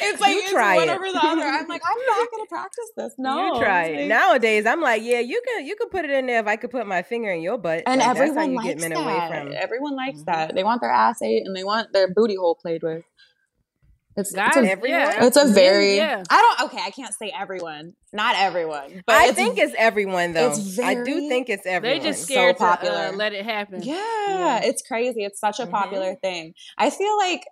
it's 0.01 0.21
like 0.21 0.35
You 0.35 0.41
it's 0.41 0.51
try 0.53 0.77
one 0.77 0.89
it. 0.89 0.93
over 0.95 1.11
the 1.11 1.19
other. 1.19 1.43
I'm 1.43 1.67
like, 1.69 1.83
I'm 1.85 2.07
not 2.07 2.31
gonna 2.31 2.47
practice 2.49 2.91
this. 2.97 3.13
No. 3.19 3.55
you 3.55 3.61
try 3.61 3.85
it. 3.87 3.97
like- 4.01 4.09
Nowadays, 4.09 4.67
I'm 4.67 4.81
like, 4.81 5.03
yeah, 5.03 5.21
you 5.21 5.41
can 5.47 5.67
you 5.67 5.77
can 5.77 5.89
put 5.89 6.05
it 6.05 6.11
in 6.11 6.27
there 6.27 6.41
if 6.41 6.47
I 6.47 6.57
could 6.57 6.71
put 6.71 6.87
my 6.87 7.03
finger 7.03 7.31
in 7.31 7.41
your 7.43 7.59
butt. 7.59 7.83
And 7.87 8.01
Like, 8.01 8.09
everyone 8.11 8.51
you 8.51 8.57
likes 8.57 8.83
that. 8.83 8.93
away 8.93 9.15
from. 9.29 9.49
Mm-hmm. 9.49 9.55
Everyone 9.57 9.97
likes 9.97 10.23
that. 10.25 10.55
They 10.55 10.65
want 10.65 10.81
their 10.81 10.91
ass 10.91 11.23
ate 11.23 11.47
and 11.47 11.57
they 11.57 11.65
want 11.65 11.93
their 11.93 12.13
booty 12.13 12.37
hole 12.37 12.55
played 12.55 12.83
with. 12.83 13.05
It's, 14.17 14.33
Guys, 14.33 14.53
it's 14.57 14.85
a, 14.85 14.89
yeah. 14.89 15.25
it's 15.27 15.37
a 15.37 15.47
very. 15.47 15.97
yeah. 15.97 16.23
I 16.31 16.55
don't. 16.59 16.69
Okay, 16.69 16.81
I 16.85 16.91
can't 16.91 17.13
say 17.15 17.33
everyone. 17.37 17.95
Not 18.13 18.37
everyone, 18.37 19.03
but 19.07 19.17
I 19.17 19.27
it's, 19.27 19.35
think 19.37 19.59
it's 19.59 19.75
everyone 19.77 20.33
though. 20.35 20.51
it's 20.53 20.79
I 20.79 21.03
do 21.03 21.29
think 21.29 21.49
it's 21.49 21.67
everyone. 21.67 21.99
They 21.99 22.05
just 22.05 22.21
so 22.21 22.27
scared 22.27 22.57
to 22.59 22.63
popular. 22.65 22.95
uh, 22.97 23.13
let 23.13 23.33
it 23.33 23.45
happen. 23.45 23.83
Yeah, 23.83 24.61
it's 24.63 24.83
crazy. 24.87 25.25
It's 25.25 25.41
such 25.41 25.59
a 25.59 25.63
Mm-hmm. 25.65 25.73
popular 25.73 26.15
thing. 26.23 26.55
I 26.79 26.91
feel 26.91 27.17
like 27.19 27.43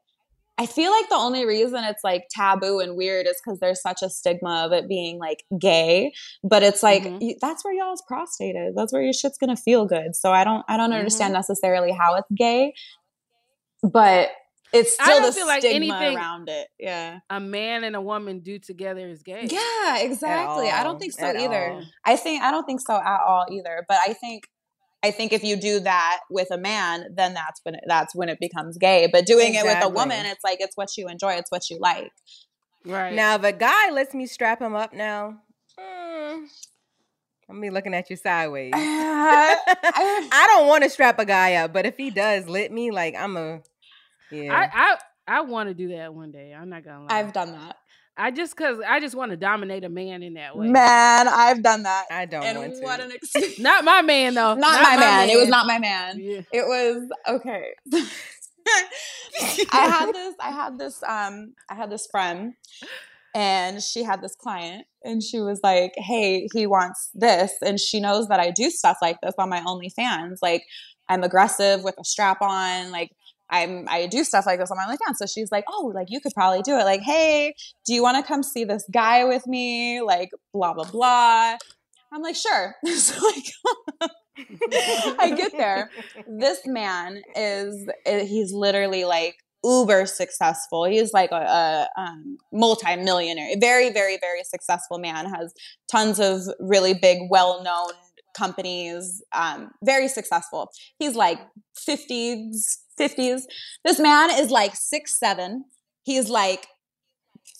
I 0.58 0.66
feel 0.66 0.92
like 0.92 1.08
the 1.08 1.16
only 1.16 1.44
reason 1.46 1.82
it's 1.82 2.04
like 2.04 2.26
taboo 2.30 2.78
and 2.78 2.94
weird 2.94 3.26
is 3.26 3.40
because 3.42 3.58
there's 3.58 3.80
such 3.82 4.02
a 4.02 4.08
stigma 4.10 4.62
of 4.66 4.72
it 4.72 4.86
being 4.88 5.18
like 5.18 5.42
gay. 5.58 6.12
But 6.44 6.62
it's 6.62 6.82
like 6.82 7.02
Mm-hmm. 7.02 7.22
you, 7.22 7.34
that's 7.40 7.64
where 7.64 7.74
y'all's 7.74 8.02
prostate 8.06 8.54
is. 8.54 8.74
That's 8.76 8.92
where 8.92 9.02
your 9.02 9.14
shit's 9.14 9.38
gonna 9.38 9.56
feel 9.56 9.84
good. 9.86 10.14
So 10.14 10.30
I 10.30 10.44
don't 10.44 10.64
I 10.68 10.76
don't 10.76 10.90
Mm-hmm. 10.90 10.98
understand 10.98 11.32
necessarily 11.32 11.90
how 11.90 12.14
it's 12.14 12.28
gay, 12.36 12.74
but 13.82 14.28
it's 14.72 14.96
I 15.00 15.04
still 15.04 15.16
don't 15.20 15.26
the 15.26 15.32
feel 15.32 15.46
like 15.46 15.60
stigma 15.60 15.94
anything- 15.94 16.16
around 16.16 16.48
it. 16.48 16.68
Yeah. 16.78 17.18
A 17.30 17.40
man 17.40 17.84
and 17.84 17.94
a 17.96 18.00
woman 18.00 18.40
do 18.40 18.58
together 18.58 19.06
is 19.08 19.22
gay. 19.22 19.46
Yeah, 19.50 19.98
exactly. 19.98 20.70
I 20.70 20.82
don't 20.82 20.98
think 20.98 21.12
so 21.12 21.26
At 21.26 21.36
either. 21.36 21.72
all. 21.72 21.82
I 22.04 22.16
think 22.16 22.42
I 22.42 22.50
don't 22.50 22.64
think 22.64 22.80
so 22.80 22.94
at 22.94 23.20
all 23.26 23.46
either. 23.50 23.84
But 23.88 23.98
I 24.06 24.12
think 24.14 24.44
I 25.04 25.10
think 25.10 25.32
if 25.32 25.42
you 25.42 25.56
do 25.56 25.80
that 25.80 26.20
with 26.30 26.48
a 26.52 26.58
man, 26.58 27.06
then 27.14 27.34
that's 27.34 27.60
when 27.64 27.74
it, 27.74 27.80
that's 27.88 28.14
when 28.14 28.28
it 28.28 28.38
becomes 28.40 28.78
gay. 28.78 29.08
But 29.10 29.26
doing 29.26 29.54
it 29.54 29.64
with 29.64 29.82
a 29.82 29.88
woman, 29.88 30.26
it's 30.26 30.44
like 30.44 30.58
it's 30.60 30.76
what 30.76 30.96
you 30.96 31.08
enjoy, 31.08 31.32
it's 31.34 31.50
what 31.50 31.68
you 31.70 31.78
like. 31.80 32.12
Right. 32.86 33.12
Now, 33.12 33.34
if 33.36 33.42
a 33.44 33.52
guy 33.52 33.90
lets 33.90 34.14
me 34.14 34.26
strap 34.26 34.60
him 34.60 34.74
up 34.74 34.92
now, 34.92 35.38
mm, 35.78 36.44
I'm 37.48 37.60
be 37.60 37.70
looking 37.70 37.94
at 37.94 38.08
you 38.10 38.16
sideways. 38.16 38.72
I 38.76 40.46
don't 40.48 40.66
want 40.68 40.84
to 40.84 40.90
strap 40.90 41.18
a 41.18 41.24
guy 41.24 41.54
up, 41.56 41.72
but 41.72 41.84
if 41.86 41.96
he 41.96 42.10
does 42.10 42.48
lit 42.48 42.72
me, 42.72 42.90
like 42.90 43.14
I'm 43.16 43.36
a 43.36 43.60
yeah. 44.32 44.54
I 44.54 44.70
I, 44.72 45.38
I 45.38 45.40
want 45.42 45.68
to 45.68 45.74
do 45.74 45.88
that 45.96 46.14
one 46.14 46.30
day. 46.30 46.54
I'm 46.58 46.68
not 46.68 46.84
gonna 46.84 47.06
lie. 47.06 47.06
I've 47.10 47.32
done 47.32 47.52
that. 47.52 47.76
I 48.16 48.30
just 48.30 48.56
cause 48.56 48.78
I 48.86 49.00
just 49.00 49.14
want 49.14 49.30
to 49.30 49.36
dominate 49.36 49.84
a 49.84 49.88
man 49.88 50.22
in 50.22 50.34
that 50.34 50.56
way. 50.56 50.68
Man, 50.68 51.28
I've 51.28 51.62
done 51.62 51.84
that. 51.84 52.06
I 52.10 52.26
don't 52.26 52.44
and 52.44 52.58
want 52.58 52.74
to. 52.74 52.80
what 52.82 53.00
an 53.00 53.10
experience. 53.14 53.58
Not 53.58 53.84
my 53.84 54.02
man 54.02 54.34
though. 54.34 54.54
not, 54.54 54.82
my, 54.82 54.96
man. 54.96 55.30
It 55.30 55.36
was 55.36 55.48
not 55.48 55.66
my 55.66 55.78
man. 55.78 56.18
Yeah. 56.20 56.42
It 56.52 56.66
was 56.66 57.08
okay. 57.28 57.70
I 59.72 59.86
had 59.88 60.12
this 60.14 60.34
I 60.40 60.50
had 60.50 60.78
this 60.78 61.02
um 61.02 61.54
I 61.70 61.74
had 61.74 61.90
this 61.90 62.06
friend 62.10 62.54
and 63.34 63.82
she 63.82 64.02
had 64.02 64.20
this 64.20 64.36
client 64.36 64.86
and 65.04 65.22
she 65.22 65.40
was 65.40 65.60
like, 65.62 65.94
"Hey, 65.96 66.48
he 66.52 66.66
wants 66.66 67.10
this." 67.14 67.52
And 67.62 67.80
she 67.80 67.98
knows 67.98 68.28
that 68.28 68.40
I 68.40 68.50
do 68.50 68.68
stuff 68.70 68.98
like 69.00 69.16
this 69.22 69.34
on 69.38 69.48
my 69.48 69.60
OnlyFans. 69.60 70.36
Like 70.42 70.64
I'm 71.08 71.24
aggressive 71.24 71.82
with 71.82 71.94
a 71.98 72.04
strap 72.04 72.42
on, 72.42 72.90
like 72.90 73.10
I'm 73.52 73.86
I 73.88 74.06
do 74.06 74.24
stuff 74.24 74.46
like 74.46 74.58
this 74.58 74.70
on 74.70 74.78
my 74.78 74.84
OnlyFans. 74.84 75.16
So 75.16 75.26
she's 75.26 75.52
like, 75.52 75.64
"Oh, 75.68 75.92
like 75.94 76.08
you 76.10 76.20
could 76.20 76.32
probably 76.34 76.62
do 76.62 76.76
it. 76.78 76.84
Like, 76.84 77.02
hey, 77.02 77.54
do 77.86 77.94
you 77.94 78.02
want 78.02 78.16
to 78.16 78.26
come 78.26 78.42
see 78.42 78.64
this 78.64 78.84
guy 78.92 79.24
with 79.24 79.46
me? 79.46 80.00
Like 80.00 80.30
blah 80.52 80.72
blah 80.72 80.90
blah." 80.90 81.56
I'm 82.12 82.22
like, 82.22 82.36
"Sure." 82.36 82.74
so 82.96 83.24
like 83.26 84.10
I 85.18 85.34
get 85.36 85.52
there. 85.52 85.90
This 86.26 86.60
man 86.66 87.22
is 87.36 87.86
eh, 88.06 88.24
he's 88.24 88.52
literally 88.52 89.04
like 89.04 89.36
uber 89.64 90.06
successful. 90.06 90.84
He's 90.84 91.12
like 91.12 91.30
a, 91.30 91.36
a 91.36 91.88
um, 92.00 92.38
multi-millionaire. 92.52 93.54
Very, 93.60 93.90
very, 93.90 94.16
very 94.18 94.42
successful 94.44 94.98
man. 94.98 95.26
Has 95.26 95.52
tons 95.90 96.18
of 96.18 96.40
really 96.58 96.94
big, 96.94 97.18
well-known 97.30 97.92
companies. 98.34 99.22
Um, 99.32 99.70
very 99.84 100.08
successful. 100.08 100.70
He's 100.98 101.14
like 101.14 101.38
50s, 101.88 102.78
50s. 102.98 103.42
This 103.84 103.98
man 103.98 104.30
is 104.30 104.50
like 104.50 104.74
six 104.74 105.18
seven. 105.18 105.64
He's 106.04 106.28
like 106.28 106.66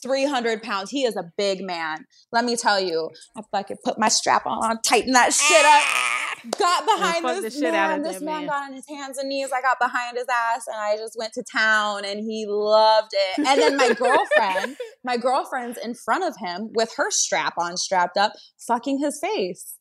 300 0.02 0.62
pounds. 0.62 0.90
He 0.90 1.04
is 1.04 1.16
a 1.16 1.24
big 1.36 1.62
man. 1.62 2.06
Let 2.32 2.44
me 2.44 2.56
tell 2.56 2.80
you, 2.80 3.10
I 3.36 3.42
fucking 3.52 3.78
put 3.84 3.98
my 3.98 4.08
strap 4.08 4.46
on, 4.46 4.80
tighten 4.82 5.12
that 5.12 5.32
shit 5.32 5.64
up, 5.64 6.58
got 6.58 6.84
behind 6.84 7.24
this 7.42 7.60
man. 7.60 8.02
This 8.02 8.20
man 8.20 8.40
man. 8.40 8.46
got 8.46 8.62
on 8.64 8.72
his 8.72 8.88
hands 8.88 9.18
and 9.18 9.28
knees. 9.28 9.50
I 9.54 9.60
got 9.60 9.78
behind 9.78 10.16
his 10.16 10.26
ass 10.28 10.66
and 10.66 10.76
I 10.76 10.96
just 10.96 11.16
went 11.16 11.32
to 11.34 11.44
town 11.44 12.04
and 12.04 12.20
he 12.20 12.46
loved 12.48 13.12
it. 13.12 13.46
And 13.46 13.60
then 13.60 13.76
my 13.76 13.94
girlfriend, 13.94 14.76
my 15.04 15.16
girlfriend's 15.16 15.78
in 15.78 15.94
front 15.94 16.24
of 16.24 16.34
him 16.38 16.70
with 16.74 16.92
her 16.96 17.10
strap 17.10 17.54
on, 17.58 17.76
strapped 17.76 18.16
up, 18.16 18.32
fucking 18.66 18.98
his 18.98 19.20
face. 19.20 19.76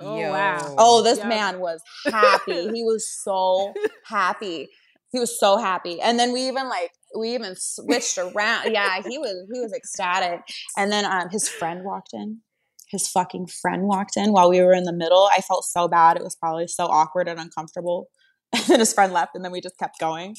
Oh 0.00 0.30
wow. 0.30 0.74
Oh, 0.78 1.02
this 1.02 1.18
Yeah. 1.18 1.28
man 1.28 1.60
was 1.60 1.82
happy. 2.06 2.52
he 2.74 2.82
was 2.82 3.08
so 3.08 3.74
happy. 4.06 4.68
He 5.12 5.20
was 5.20 5.38
so 5.38 5.56
happy. 5.58 6.00
And 6.00 6.18
then 6.18 6.32
we 6.32 6.48
even 6.48 6.68
like 6.68 6.90
we 7.16 7.34
even 7.34 7.54
switched 7.56 8.18
around. 8.18 8.72
Yeah, 8.72 9.00
he 9.08 9.18
was 9.18 9.46
he 9.52 9.60
was 9.60 9.72
ecstatic. 9.72 10.40
And 10.76 10.90
then 10.90 11.04
um 11.04 11.28
his 11.30 11.48
friend 11.48 11.84
walked 11.84 12.12
in. 12.12 12.40
His 12.88 13.08
fucking 13.08 13.46
friend 13.46 13.84
walked 13.84 14.16
in 14.16 14.32
while 14.32 14.50
we 14.50 14.60
were 14.60 14.74
in 14.74 14.84
the 14.84 14.92
middle. 14.92 15.28
I 15.32 15.40
felt 15.40 15.64
so 15.64 15.88
bad. 15.88 16.16
It 16.16 16.22
was 16.22 16.36
probably 16.36 16.66
so 16.66 16.86
awkward 16.86 17.28
and 17.28 17.40
uncomfortable. 17.40 18.08
And 18.54 18.62
then 18.64 18.78
his 18.80 18.92
friend 18.92 19.12
left 19.12 19.34
and 19.34 19.44
then 19.44 19.50
we 19.50 19.60
just 19.60 19.78
kept 19.78 19.98
going. 19.98 20.36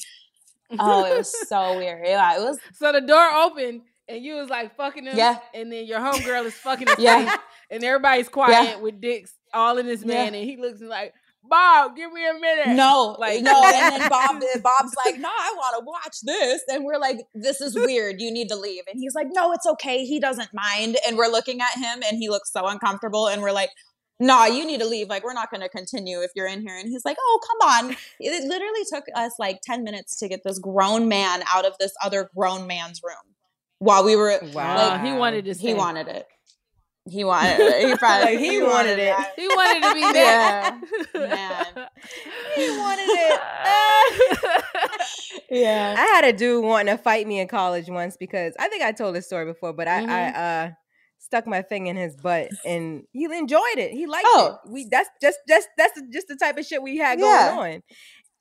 Oh, 0.78 1.04
it 1.04 1.16
was 1.18 1.48
so 1.48 1.76
weird. 1.76 2.06
Yeah, 2.06 2.36
it 2.36 2.40
was 2.40 2.58
So 2.74 2.92
the 2.92 3.00
door 3.00 3.30
opened 3.34 3.82
and 4.08 4.24
you 4.24 4.34
was 4.36 4.48
like 4.48 4.76
fucking 4.76 5.06
him. 5.06 5.16
Yeah. 5.16 5.38
And 5.54 5.72
then 5.72 5.86
your 5.86 5.98
homegirl 5.98 6.46
is 6.46 6.54
fucking 6.54 6.88
his 6.96 6.98
Yeah. 6.98 7.36
And 7.68 7.82
everybody's 7.82 8.28
quiet 8.28 8.80
with 8.80 9.00
dicks 9.00 9.34
all 9.52 9.78
in 9.78 9.86
this 9.86 10.04
man. 10.04 10.36
And 10.36 10.44
he 10.44 10.56
looks 10.56 10.80
like, 10.80 11.12
Bob, 11.42 11.96
give 11.96 12.12
me 12.12 12.24
a 12.28 12.34
minute. 12.34 12.76
No, 12.76 13.16
Like 13.18 13.42
no, 13.42 13.60
and 13.64 14.00
then 14.00 14.08
Bob, 14.08 14.40
Bob's 14.62 14.94
like, 15.04 15.18
"No, 15.18 15.28
I 15.28 15.52
want 15.56 15.78
to 15.78 15.84
watch 15.84 16.20
this," 16.22 16.62
and 16.68 16.84
we're 16.84 16.98
like, 16.98 17.18
"This 17.34 17.60
is 17.60 17.74
weird. 17.74 18.20
You 18.20 18.32
need 18.32 18.48
to 18.48 18.56
leave." 18.56 18.82
And 18.88 18.98
he's 18.98 19.14
like, 19.14 19.28
"No, 19.30 19.52
it's 19.52 19.66
okay. 19.66 20.04
He 20.04 20.18
doesn't 20.20 20.50
mind." 20.52 20.96
And 21.06 21.16
we're 21.16 21.28
looking 21.28 21.60
at 21.60 21.74
him, 21.76 22.02
and 22.06 22.18
he 22.18 22.28
looks 22.28 22.52
so 22.52 22.66
uncomfortable, 22.66 23.28
and 23.28 23.42
we're 23.42 23.52
like, 23.52 23.70
"Nah, 24.18 24.46
you 24.46 24.66
need 24.66 24.80
to 24.80 24.86
leave. 24.86 25.08
Like, 25.08 25.24
we're 25.24 25.34
not 25.34 25.50
going 25.50 25.60
to 25.62 25.68
continue 25.68 26.20
if 26.20 26.30
you're 26.34 26.48
in 26.48 26.62
here." 26.62 26.76
And 26.76 26.88
he's 26.88 27.04
like, 27.04 27.16
"Oh, 27.20 27.40
come 27.46 27.68
on." 27.68 27.96
It 28.18 28.44
literally 28.44 28.84
took 28.92 29.04
us 29.14 29.32
like 29.38 29.60
ten 29.62 29.84
minutes 29.84 30.18
to 30.18 30.28
get 30.28 30.42
this 30.44 30.58
grown 30.58 31.08
man 31.08 31.44
out 31.54 31.64
of 31.64 31.74
this 31.78 31.92
other 32.02 32.28
grown 32.34 32.66
man's 32.66 33.00
room 33.04 33.35
while 33.78 34.04
we 34.04 34.16
were. 34.16 34.38
Wow. 34.52 34.76
like, 34.90 35.02
He 35.04 35.12
wanted 35.12 35.44
to 35.46 35.54
He 35.54 35.74
wanted 35.74 36.08
it. 36.08 36.26
He 37.08 37.22
wanted 37.24 37.60
it. 37.60 37.88
He 37.88 37.96
probably 37.98 38.34
Like, 38.34 38.38
he 38.44 38.60
wanted 38.62 38.98
it. 38.98 39.16
He 39.36 39.46
wanted 39.46 39.82
to 39.88 39.94
be 39.94 40.00
there. 40.12 40.12
Yeah, 40.12 40.80
man. 41.14 41.66
He 42.56 42.68
wanted 42.70 43.06
it. 43.08 43.40
Yeah. 45.50 45.94
I 45.96 46.00
had 46.06 46.24
a 46.24 46.32
dude 46.32 46.64
wanting 46.64 46.96
to 46.96 47.00
fight 47.00 47.26
me 47.26 47.38
in 47.38 47.46
college 47.46 47.88
once 47.88 48.16
because 48.16 48.52
I 48.58 48.68
think 48.68 48.82
I 48.82 48.90
told 48.92 49.14
this 49.14 49.26
story 49.26 49.44
before, 49.44 49.72
but 49.72 49.86
I, 49.86 50.02
I 50.04 50.28
uh 50.32 50.70
stuck 51.18 51.46
my 51.46 51.62
thing 51.62 51.86
in 51.86 51.96
his 51.96 52.16
butt 52.16 52.48
and 52.64 53.04
he 53.12 53.24
enjoyed 53.24 53.60
it. 53.76 53.92
He 53.92 54.06
liked 54.06 54.26
Oh. 54.28 54.58
it. 54.64 54.70
We 54.70 54.88
that's 54.90 55.08
just 55.22 55.38
just 55.48 55.68
that's 55.78 55.92
the- 55.94 56.08
just 56.12 56.26
the 56.28 56.36
type 56.36 56.58
of 56.58 56.64
shit 56.66 56.82
we 56.82 56.96
had 56.96 57.20
Yeah. 57.20 57.54
going 57.54 57.74
on. 57.76 57.82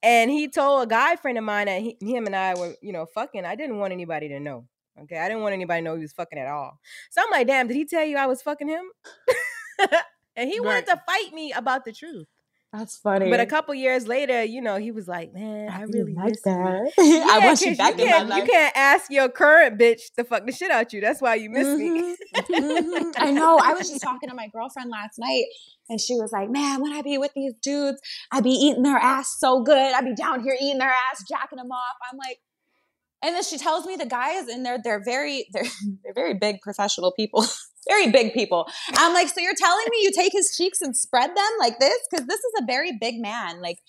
And 0.01 0.31
he 0.31 0.47
told 0.49 0.83
a 0.83 0.87
guy 0.87 1.15
friend 1.15 1.37
of 1.37 1.43
mine 1.43 1.67
that 1.67 1.81
he, 1.81 1.97
him 2.01 2.25
and 2.25 2.35
I 2.35 2.55
were, 2.55 2.73
you 2.81 2.91
know, 2.91 3.05
fucking. 3.13 3.45
I 3.45 3.55
didn't 3.55 3.77
want 3.77 3.93
anybody 3.93 4.29
to 4.29 4.39
know. 4.39 4.65
Okay, 5.01 5.17
I 5.17 5.27
didn't 5.27 5.43
want 5.43 5.53
anybody 5.53 5.81
to 5.81 5.83
know 5.83 5.95
he 5.95 6.01
was 6.01 6.13
fucking 6.13 6.39
at 6.39 6.47
all. 6.47 6.79
So 7.11 7.21
I'm 7.21 7.29
like, 7.31 7.47
damn, 7.47 7.67
did 7.67 7.75
he 7.75 7.85
tell 7.85 8.03
you 8.05 8.17
I 8.17 8.27
was 8.27 8.41
fucking 8.41 8.67
him? 8.69 8.85
and 10.35 10.49
he 10.49 10.59
wanted 10.59 10.85
to 10.87 11.01
fight 11.05 11.33
me 11.33 11.51
about 11.51 11.83
the 11.85 11.91
truth. 11.91 12.27
That's 12.73 12.97
funny. 12.97 13.29
But 13.29 13.39
a 13.39 13.45
couple 13.45 13.73
years 13.73 14.05
later, 14.05 14.43
you 14.43 14.59
know, 14.61 14.75
he 14.75 14.91
was 14.91 15.07
like, 15.07 15.33
"Man, 15.33 15.69
I 15.69 15.83
really 15.83 16.13
like 16.13 16.31
miss 16.31 16.41
you." 16.45 16.51
that. 16.51 16.91
I 16.99 17.39
want 17.45 17.61
you 17.61 17.73
back 17.73 17.97
in 17.97 18.09
my 18.09 18.23
life. 18.23 18.37
You 18.43 18.51
can't 18.51 18.75
ask 18.75 19.09
your 19.09 19.29
current 19.29 19.79
bitch 19.79 20.13
to 20.17 20.25
fuck 20.25 20.45
the 20.45 20.51
shit 20.51 20.71
out 20.71 20.91
you. 20.91 20.99
That's 20.99 21.21
why 21.21 21.35
you 21.35 21.49
miss 21.49 21.67
me. 21.77 22.15
Mhm. 22.35 23.13
I 23.17 23.31
know. 23.31 23.57
I 23.63 23.73
was 23.75 23.89
just 23.89 24.01
talking 24.01 24.27
to 24.27 24.35
my 24.35 24.49
girlfriend 24.49 24.89
last 24.89 25.17
night, 25.19 25.45
and 25.87 26.01
she 26.01 26.15
was 26.15 26.33
like, 26.33 26.49
"Man, 26.49 26.81
when 26.81 26.91
I 26.91 27.01
be 27.01 27.17
with 27.17 27.31
these 27.33 27.53
dudes, 27.61 28.01
I 28.29 28.41
be 28.41 28.49
eating 28.49 28.83
their 28.83 28.97
ass 28.97 29.37
so 29.39 29.61
good. 29.63 29.77
I 29.77 30.01
be 30.01 30.13
down 30.13 30.41
here 30.43 30.57
eating 30.61 30.79
their 30.79 30.89
ass, 30.89 31.23
jacking 31.29 31.57
them 31.59 31.71
off." 31.71 31.95
I'm 32.11 32.17
like, 32.17 32.39
and 33.23 33.35
then 33.35 33.43
she 33.43 33.57
tells 33.57 33.85
me 33.85 33.95
the 33.95 34.05
guys 34.05 34.47
in 34.47 34.63
there, 34.63 34.77
they're 34.83 35.03
very, 35.03 35.47
they're 35.53 35.65
they're 36.03 36.13
very 36.13 36.33
big 36.33 36.61
professional 36.61 37.11
people, 37.11 37.45
very 37.89 38.11
big 38.11 38.33
people. 38.33 38.67
I'm 38.95 39.13
like, 39.13 39.29
so 39.29 39.41
you're 39.41 39.53
telling 39.55 39.85
me 39.89 39.99
you 40.01 40.11
take 40.11 40.33
his 40.33 40.55
cheeks 40.55 40.81
and 40.81 40.95
spread 40.95 41.29
them 41.29 41.51
like 41.59 41.79
this? 41.79 41.97
Because 42.09 42.27
this 42.27 42.39
is 42.39 42.53
a 42.61 42.65
very 42.65 42.97
big 42.99 43.19
man. 43.19 43.61
Like, 43.61 43.79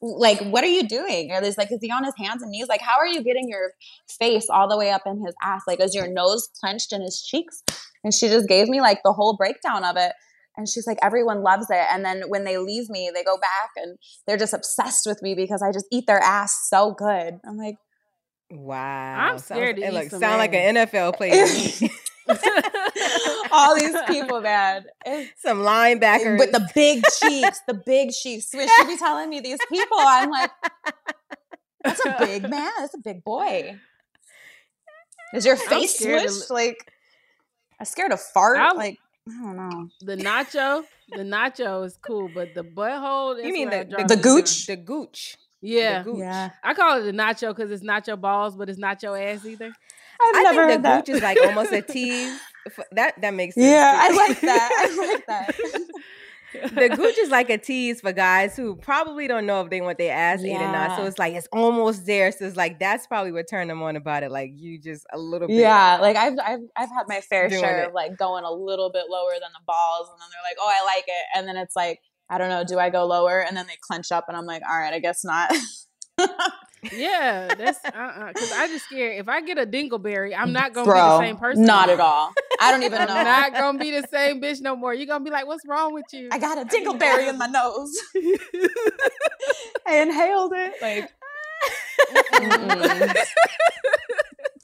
like 0.00 0.40
what 0.40 0.64
are 0.64 0.68
you 0.68 0.86
doing? 0.86 1.30
Or 1.32 1.40
there's 1.40 1.56
like, 1.56 1.72
is 1.72 1.78
he 1.80 1.90
on 1.90 2.04
his 2.04 2.14
hands 2.18 2.42
and 2.42 2.50
knees? 2.50 2.68
Like, 2.68 2.82
how 2.82 2.98
are 2.98 3.06
you 3.06 3.22
getting 3.22 3.48
your 3.48 3.72
face 4.18 4.48
all 4.50 4.68
the 4.68 4.76
way 4.76 4.90
up 4.90 5.02
in 5.06 5.24
his 5.24 5.34
ass? 5.42 5.62
Like, 5.66 5.80
is 5.80 5.94
your 5.94 6.08
nose 6.08 6.48
clenched 6.60 6.92
in 6.92 7.00
his 7.00 7.22
cheeks? 7.22 7.62
And 8.02 8.12
she 8.12 8.28
just 8.28 8.48
gave 8.48 8.68
me 8.68 8.80
like 8.80 9.00
the 9.02 9.12
whole 9.12 9.36
breakdown 9.36 9.84
of 9.84 9.96
it. 9.96 10.12
And 10.56 10.68
she's 10.68 10.86
like, 10.86 10.98
everyone 11.02 11.42
loves 11.42 11.66
it. 11.70 11.86
And 11.90 12.04
then 12.04 12.24
when 12.28 12.44
they 12.44 12.58
leave 12.58 12.88
me, 12.88 13.10
they 13.12 13.24
go 13.24 13.36
back 13.36 13.70
and 13.76 13.96
they're 14.26 14.36
just 14.36 14.52
obsessed 14.52 15.04
with 15.06 15.20
me 15.20 15.34
because 15.34 15.62
I 15.62 15.72
just 15.72 15.86
eat 15.90 16.06
their 16.06 16.20
ass 16.20 16.68
so 16.68 16.94
good. 16.96 17.40
I'm 17.44 17.56
like, 17.56 17.76
Wow, 18.50 19.16
I'm 19.18 19.38
scared 19.38 19.76
to 19.76 19.82
Sounds, 19.82 19.94
eat 19.94 19.98
look, 19.98 20.10
some 20.10 20.20
sound 20.20 20.38
like 20.38 20.54
an 20.54 20.76
NFL 20.76 21.16
player. 21.16 21.44
all 23.52 23.74
these 23.78 23.94
people, 24.06 24.40
man. 24.40 24.84
Some 25.38 25.58
linebackers 25.58 26.38
With 26.38 26.52
the 26.52 26.66
big 26.74 27.02
cheeks, 27.20 27.60
the 27.66 27.74
big 27.74 28.12
cheeks. 28.12 28.50
Swish, 28.50 28.70
she 28.78 28.86
be 28.86 28.96
telling 28.96 29.28
me 29.28 29.40
these 29.40 29.58
people. 29.68 29.98
I'm 30.00 30.30
like, 30.30 30.50
that's 31.82 32.04
a 32.04 32.16
big 32.18 32.42
man. 32.48 32.70
That's 32.78 32.94
a 32.94 32.98
big 32.98 33.24
boy. 33.24 33.78
Is 35.34 35.44
your 35.44 35.56
face 35.56 35.98
scared 35.98 36.28
to? 36.28 36.52
Like, 36.52 36.90
I'm 37.78 37.86
scared 37.86 38.12
of 38.12 38.20
fart. 38.20 38.58
I'm- 38.58 38.76
like, 38.76 38.98
I 39.28 39.42
don't 39.42 39.56
know. 39.56 39.88
The 40.02 40.16
nacho, 40.16 40.84
the 41.10 41.22
nacho 41.24 41.84
is 41.86 41.98
cool, 42.06 42.30
but 42.34 42.54
the 42.54 42.62
butthole. 42.62 43.36
that's 43.36 43.46
You 43.46 43.52
mean 43.54 43.70
where 43.70 43.80
I 43.80 43.84
the- 43.84 44.14
The 44.14 44.20
gooch? 44.22 44.66
the 44.66 44.76
gooch. 44.76 45.36
Yeah, 45.64 46.02
The 46.02 46.10
gooch. 46.10 46.18
Yeah. 46.20 46.50
I 46.62 46.74
call 46.74 46.98
it 46.98 47.02
the 47.04 47.12
nacho 47.12 47.54
because 47.54 47.70
it's 47.70 47.84
nacho 47.84 48.20
balls, 48.20 48.56
but 48.56 48.68
it's 48.68 48.78
nacho 48.78 49.18
ass 49.20 49.44
either. 49.44 49.66
I've 49.66 50.36
I 50.36 50.42
never 50.42 50.60
think 50.60 50.70
heard 50.70 50.78
the 50.78 50.82
that. 50.82 51.06
gooch 51.06 51.14
is 51.16 51.22
like 51.22 51.38
almost 51.44 51.72
a 51.72 51.82
tease. 51.82 52.38
That 52.92 53.20
that 53.20 53.34
makes 53.34 53.54
sense. 53.56 53.66
Yeah, 53.66 53.92
too. 54.08 54.14
I 54.14 54.26
like 54.28 54.40
that. 54.42 54.88
I 54.90 55.12
like 55.12 55.26
that. 55.26 55.56
the 56.72 56.88
gooch 56.96 57.18
is 57.18 57.30
like 57.30 57.50
a 57.50 57.58
tease 57.58 58.00
for 58.00 58.12
guys 58.12 58.56
who 58.56 58.76
probably 58.76 59.26
don't 59.26 59.44
know 59.44 59.60
if 59.60 59.70
they 59.70 59.80
want 59.80 59.98
their 59.98 60.14
ass 60.16 60.42
ate 60.44 60.52
or 60.54 60.70
not. 60.70 60.96
So 60.96 61.04
it's 61.04 61.18
like 61.18 61.34
it's 61.34 61.48
almost 61.52 62.06
there. 62.06 62.30
So 62.30 62.44
it's 62.46 62.56
like 62.56 62.78
that's 62.78 63.06
probably 63.08 63.32
what 63.32 63.48
turned 63.50 63.68
them 63.70 63.82
on 63.82 63.96
about 63.96 64.22
it. 64.22 64.30
Like 64.30 64.52
you 64.54 64.78
just 64.78 65.04
a 65.12 65.18
little 65.18 65.48
bit. 65.48 65.56
Yeah, 65.56 65.98
like 66.00 66.16
I've 66.16 66.34
I've 66.38 66.60
I've 66.76 66.88
had 66.90 67.08
my 67.08 67.20
fair 67.20 67.50
share 67.50 67.82
it. 67.82 67.88
of 67.88 67.92
like 67.94 68.16
going 68.16 68.44
a 68.44 68.52
little 68.52 68.90
bit 68.90 69.04
lower 69.10 69.32
than 69.32 69.50
the 69.52 69.64
balls, 69.66 70.08
and 70.10 70.20
then 70.20 70.28
they're 70.30 70.48
like, 70.48 70.56
"Oh, 70.60 70.70
I 70.70 70.84
like 70.94 71.04
it," 71.08 71.26
and 71.36 71.48
then 71.48 71.56
it's 71.56 71.74
like, 71.74 72.00
I 72.30 72.38
don't 72.38 72.48
know, 72.48 72.64
do 72.64 72.78
I 72.78 72.90
go 72.90 73.04
lower? 73.06 73.40
And 73.40 73.56
then 73.56 73.66
they 73.66 73.76
clench 73.80 74.10
up, 74.12 74.24
and 74.28 74.36
I'm 74.36 74.46
like, 74.46 74.62
"All 74.68 74.78
right, 74.78 74.92
I 74.94 74.98
guess 74.98 75.24
not." 75.24 75.54
Yeah, 76.92 77.54
that's 77.54 77.82
uh 77.84 78.28
because 78.28 78.52
I 78.52 78.68
just 78.68 78.84
scared 78.84 79.18
if 79.18 79.28
I 79.28 79.40
get 79.40 79.58
a 79.58 79.66
dingleberry, 79.66 80.34
I'm 80.36 80.52
not 80.52 80.74
gonna 80.74 80.84
Bro, 80.84 80.96
be 80.96 81.00
the 81.00 81.18
same 81.18 81.36
person. 81.36 81.64
not 81.64 81.88
at 81.88 82.00
all. 82.00 82.32
I 82.60 82.70
don't 82.70 82.82
even 82.82 83.00
I'm 83.00 83.08
know. 83.08 83.22
not 83.22 83.52
gonna 83.54 83.78
be 83.78 83.90
the 83.90 84.06
same 84.12 84.40
bitch 84.40 84.60
no 84.60 84.76
more. 84.76 84.92
You're 84.92 85.06
gonna 85.06 85.24
be 85.24 85.30
like, 85.30 85.46
"What's 85.46 85.66
wrong 85.66 85.94
with 85.94 86.04
you?" 86.12 86.28
I 86.30 86.38
got 86.38 86.58
a 86.58 86.64
dingleberry 86.64 87.28
in 87.28 87.38
my 87.38 87.46
nose. 87.46 87.96
I 89.86 89.96
inhaled 89.96 90.52
it. 90.54 90.74
Like. 90.82 91.10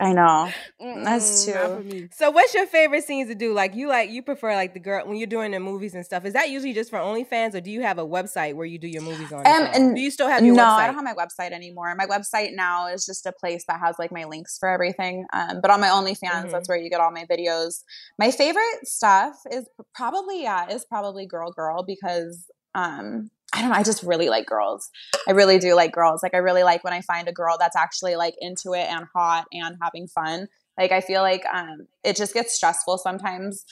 I 0.01 0.12
know. 0.14 0.51
That's 0.81 1.44
too. 1.44 2.09
So 2.12 2.31
what's 2.31 2.55
your 2.55 2.66
favorite 2.66 3.05
scenes 3.05 3.28
to 3.28 3.35
do? 3.35 3.52
Like 3.52 3.74
you 3.74 3.86
like 3.86 4.10
you 4.10 4.22
prefer 4.22 4.55
like 4.55 4.72
the 4.72 4.81
girl 4.81 5.06
when 5.06 5.18
you're 5.18 5.27
doing 5.27 5.51
the 5.51 5.60
movies 5.60 5.94
and 5.94 6.05
stuff. 6.05 6.24
Is 6.24 6.32
that 6.32 6.48
usually 6.48 6.72
just 6.72 6.89
for 6.89 6.98
OnlyFans 6.98 7.55
or 7.55 7.60
do 7.60 7.70
you 7.70 7.82
have 7.82 7.98
a 7.98 8.06
website 8.06 8.55
where 8.55 8.64
you 8.64 8.78
do 8.78 8.89
your 8.89 9.02
movies 9.02 9.31
on? 9.31 9.40
Um, 9.47 9.68
and 9.74 9.94
do 9.94 10.01
you 10.01 10.10
still 10.10 10.28
have 10.28 10.43
your 10.44 10.55
no, 10.55 10.62
website? 10.62 10.78
I 10.78 10.86
don't 10.86 10.94
have 10.94 11.05
my 11.05 11.14
website 11.14 11.52
anymore. 11.52 11.94
My 11.97 12.06
website 12.06 12.55
now 12.55 12.86
is 12.86 13.05
just 13.05 13.27
a 13.27 13.32
place 13.32 13.64
that 13.68 13.78
has 13.81 13.97
like 13.98 14.10
my 14.10 14.24
links 14.24 14.56
for 14.59 14.68
everything. 14.70 15.27
Um, 15.35 15.60
but 15.60 15.70
on 15.70 15.81
my 15.81 15.89
OnlyFans, 15.89 16.47
Mhm. 16.47 16.51
that's 16.51 16.68
where 16.68 16.78
you 16.78 16.89
get 16.89 17.01
all 17.01 17.10
my 17.10 17.27
videos. 17.27 17.82
My 18.18 18.31
favorite 18.31 18.86
stuff 18.86 19.35
is 19.52 19.68
probably 19.94 20.43
yeah, 20.43 20.70
is 20.70 20.86
probably 20.86 21.27
Girl 21.27 21.51
Girl 21.52 21.82
because 21.82 22.51
um, 22.74 23.31
I 23.55 23.60
don't 23.60 23.70
know. 23.70 23.77
I 23.77 23.82
just 23.82 24.02
really 24.02 24.28
like 24.28 24.47
girls. 24.47 24.89
I 25.27 25.32
really 25.32 25.59
do 25.59 25.74
like 25.74 25.93
girls. 25.93 26.22
Like 26.22 26.35
I 26.35 26.39
really 26.39 26.62
like 26.62 26.85
when 26.85 26.93
I 26.93 27.01
find 27.01 27.27
a 27.28 27.32
girl 27.32 27.56
that's 27.59 27.77
actually 27.77 28.16
like 28.16 28.35
into 28.40 28.74
it 28.74 28.86
and 28.89 29.06
hot 29.14 29.47
and 29.52 29.77
having 29.82 30.06
fun. 30.06 30.47
Like 30.78 30.93
I 30.93 31.01
feel 31.01 31.22
like 31.22 31.44
um, 31.52 31.86
it 32.05 32.16
just 32.16 32.32
gets 32.32 32.55
stressful 32.55 32.98
sometimes 32.98 33.64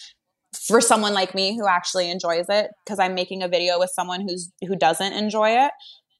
for 0.66 0.80
someone 0.80 1.14
like 1.14 1.34
me 1.34 1.56
who 1.56 1.66
actually 1.68 2.10
enjoys 2.10 2.46
it 2.48 2.70
because 2.84 2.98
I'm 2.98 3.14
making 3.14 3.42
a 3.42 3.48
video 3.48 3.78
with 3.78 3.90
someone 3.90 4.22
who's 4.22 4.50
who 4.66 4.74
doesn't 4.76 5.12
enjoy 5.12 5.50
it. 5.50 5.70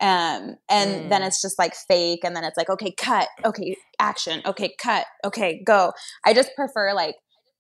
Um, 0.01 0.55
and 0.71 1.11
then 1.11 1.23
Mm. 1.23 1.27
it's 1.27 1.43
just 1.43 1.59
like 1.59 1.75
fake, 1.75 2.21
and 2.23 2.37
then 2.37 2.45
it's 2.45 2.57
like, 2.57 2.71
okay, 2.71 2.93
cut, 2.93 3.27
okay, 3.45 3.77
action, 3.99 4.41
okay, 4.47 4.73
cut, 4.81 5.07
okay, 5.25 5.61
go. 5.67 5.93
I 6.25 6.33
just 6.35 6.55
prefer 6.55 6.95
like 6.95 7.17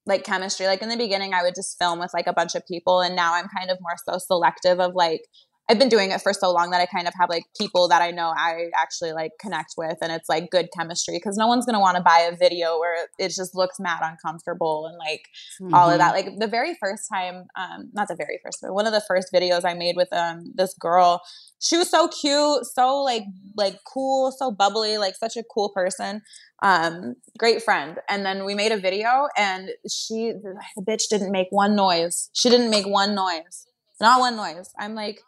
like 0.06 0.22
chemistry. 0.24 0.66
Like 0.66 0.80
in 0.80 0.88
the 0.88 0.96
beginning, 0.96 1.34
I 1.34 1.42
would 1.42 1.54
just 1.56 1.76
film 1.78 1.98
with 1.98 2.12
like 2.14 2.28
a 2.28 2.32
bunch 2.32 2.54
of 2.54 2.64
people, 2.66 3.00
and 3.00 3.16
now 3.16 3.34
I'm 3.34 3.48
kind 3.48 3.70
of 3.70 3.78
more 3.80 3.96
so 4.08 4.18
selective 4.18 4.78
of 4.78 4.94
like 4.94 5.22
I've 5.70 5.78
been 5.78 5.90
doing 5.90 6.12
it 6.12 6.22
for 6.22 6.32
so 6.32 6.50
long 6.50 6.70
that 6.70 6.80
I 6.80 6.86
kind 6.86 7.06
of 7.06 7.14
have 7.20 7.28
like 7.28 7.44
people 7.58 7.88
that 7.88 8.00
I 8.00 8.10
know 8.10 8.32
I 8.34 8.70
actually 8.74 9.12
like 9.12 9.32
connect 9.38 9.74
with 9.76 9.98
and 10.00 10.10
it's 10.10 10.28
like 10.28 10.50
good 10.50 10.68
chemistry 10.74 11.16
because 11.16 11.36
no 11.36 11.46
one's 11.46 11.66
going 11.66 11.74
to 11.74 11.80
want 11.80 11.98
to 11.98 12.02
buy 12.02 12.20
a 12.20 12.34
video 12.34 12.78
where 12.78 13.06
it 13.18 13.28
just 13.28 13.54
looks 13.54 13.78
mad 13.78 14.00
uncomfortable 14.02 14.86
and 14.86 14.96
like 14.96 15.28
mm-hmm. 15.60 15.74
all 15.74 15.90
of 15.90 15.98
that. 15.98 16.14
Mm-hmm. 16.14 16.30
Like 16.30 16.38
the 16.38 16.46
very 16.46 16.74
first 16.80 17.02
time, 17.12 17.48
um, 17.56 17.90
not 17.92 18.08
the 18.08 18.16
very 18.16 18.40
first, 18.42 18.60
but 18.62 18.72
one 18.72 18.86
of 18.86 18.94
the 18.94 19.02
first 19.06 19.28
videos 19.32 19.64
I 19.64 19.74
made 19.74 19.96
with 19.96 20.10
um, 20.10 20.52
this 20.54 20.72
girl, 20.72 21.20
she 21.60 21.76
was 21.76 21.90
so 21.90 22.08
cute, 22.08 22.64
so 22.64 23.02
like, 23.02 23.24
like 23.54 23.76
cool, 23.84 24.32
so 24.32 24.50
bubbly, 24.50 24.96
like 24.96 25.16
such 25.16 25.36
a 25.36 25.44
cool 25.52 25.68
person. 25.74 26.22
Um, 26.62 27.16
great 27.38 27.62
friend. 27.62 27.98
And 28.08 28.24
then 28.24 28.46
we 28.46 28.54
made 28.54 28.72
a 28.72 28.78
video 28.78 29.28
and 29.36 29.70
she, 29.88 30.32
the 30.32 30.58
bitch 30.80 31.08
didn't 31.10 31.30
make 31.30 31.48
one 31.50 31.76
noise. 31.76 32.30
She 32.32 32.48
didn't 32.48 32.70
make 32.70 32.86
one 32.86 33.14
noise. 33.14 33.66
Not 34.00 34.20
one 34.20 34.36
noise. 34.36 34.70
I'm 34.78 34.94
like, 34.94 35.20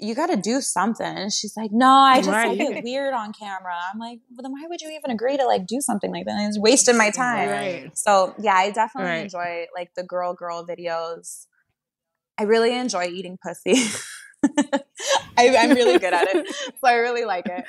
you 0.00 0.14
got 0.14 0.28
to 0.28 0.36
do 0.36 0.60
something. 0.60 1.06
And 1.06 1.32
she's 1.32 1.56
like, 1.56 1.70
no, 1.72 1.88
I 1.88 2.18
just 2.18 2.30
right. 2.30 2.58
like 2.58 2.78
it 2.78 2.84
weird 2.84 3.12
on 3.12 3.32
camera. 3.32 3.74
I'm 3.92 3.98
like, 3.98 4.20
well, 4.30 4.42
then 4.42 4.52
why 4.52 4.66
would 4.68 4.80
you 4.80 4.90
even 4.90 5.10
agree 5.10 5.36
to 5.36 5.46
like 5.46 5.66
do 5.66 5.80
something 5.80 6.10
like 6.10 6.24
that? 6.26 6.46
It's 6.48 6.58
wasting 6.58 6.96
my 6.96 7.10
time. 7.10 7.48
Right. 7.48 7.96
So 7.96 8.34
yeah, 8.38 8.54
I 8.54 8.70
definitely 8.70 9.10
right. 9.10 9.24
enjoy 9.24 9.66
like 9.74 9.94
the 9.94 10.02
girl 10.02 10.34
girl 10.34 10.66
videos. 10.66 11.46
I 12.38 12.44
really 12.44 12.74
enjoy 12.74 13.04
eating 13.04 13.38
pussy. 13.42 13.74
I, 15.36 15.44
am 15.44 15.70
really 15.70 15.98
good 15.98 16.14
at 16.14 16.28
it, 16.34 16.54
so 16.80 16.86
I 16.86 16.94
really 16.94 17.24
like 17.24 17.46
it. 17.46 17.64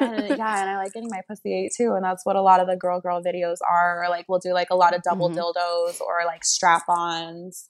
And 0.00 0.28
yeah, 0.28 0.60
and 0.60 0.70
I 0.70 0.76
like 0.76 0.92
getting 0.92 1.08
my 1.10 1.20
pussy 1.28 1.54
ate 1.54 1.72
too, 1.76 1.92
and 1.94 2.04
that's 2.04 2.26
what 2.26 2.34
a 2.36 2.42
lot 2.42 2.60
of 2.60 2.66
the 2.66 2.76
girl 2.76 3.00
girl 3.00 3.22
videos 3.22 3.58
are. 3.68 4.06
Like 4.10 4.28
we'll 4.28 4.40
do 4.40 4.52
like 4.52 4.70
a 4.70 4.74
lot 4.76 4.94
of 4.94 5.02
double 5.02 5.30
mm-hmm. 5.30 5.38
dildos 5.38 6.00
or 6.00 6.24
like 6.26 6.44
strap 6.44 6.82
ons. 6.88 7.68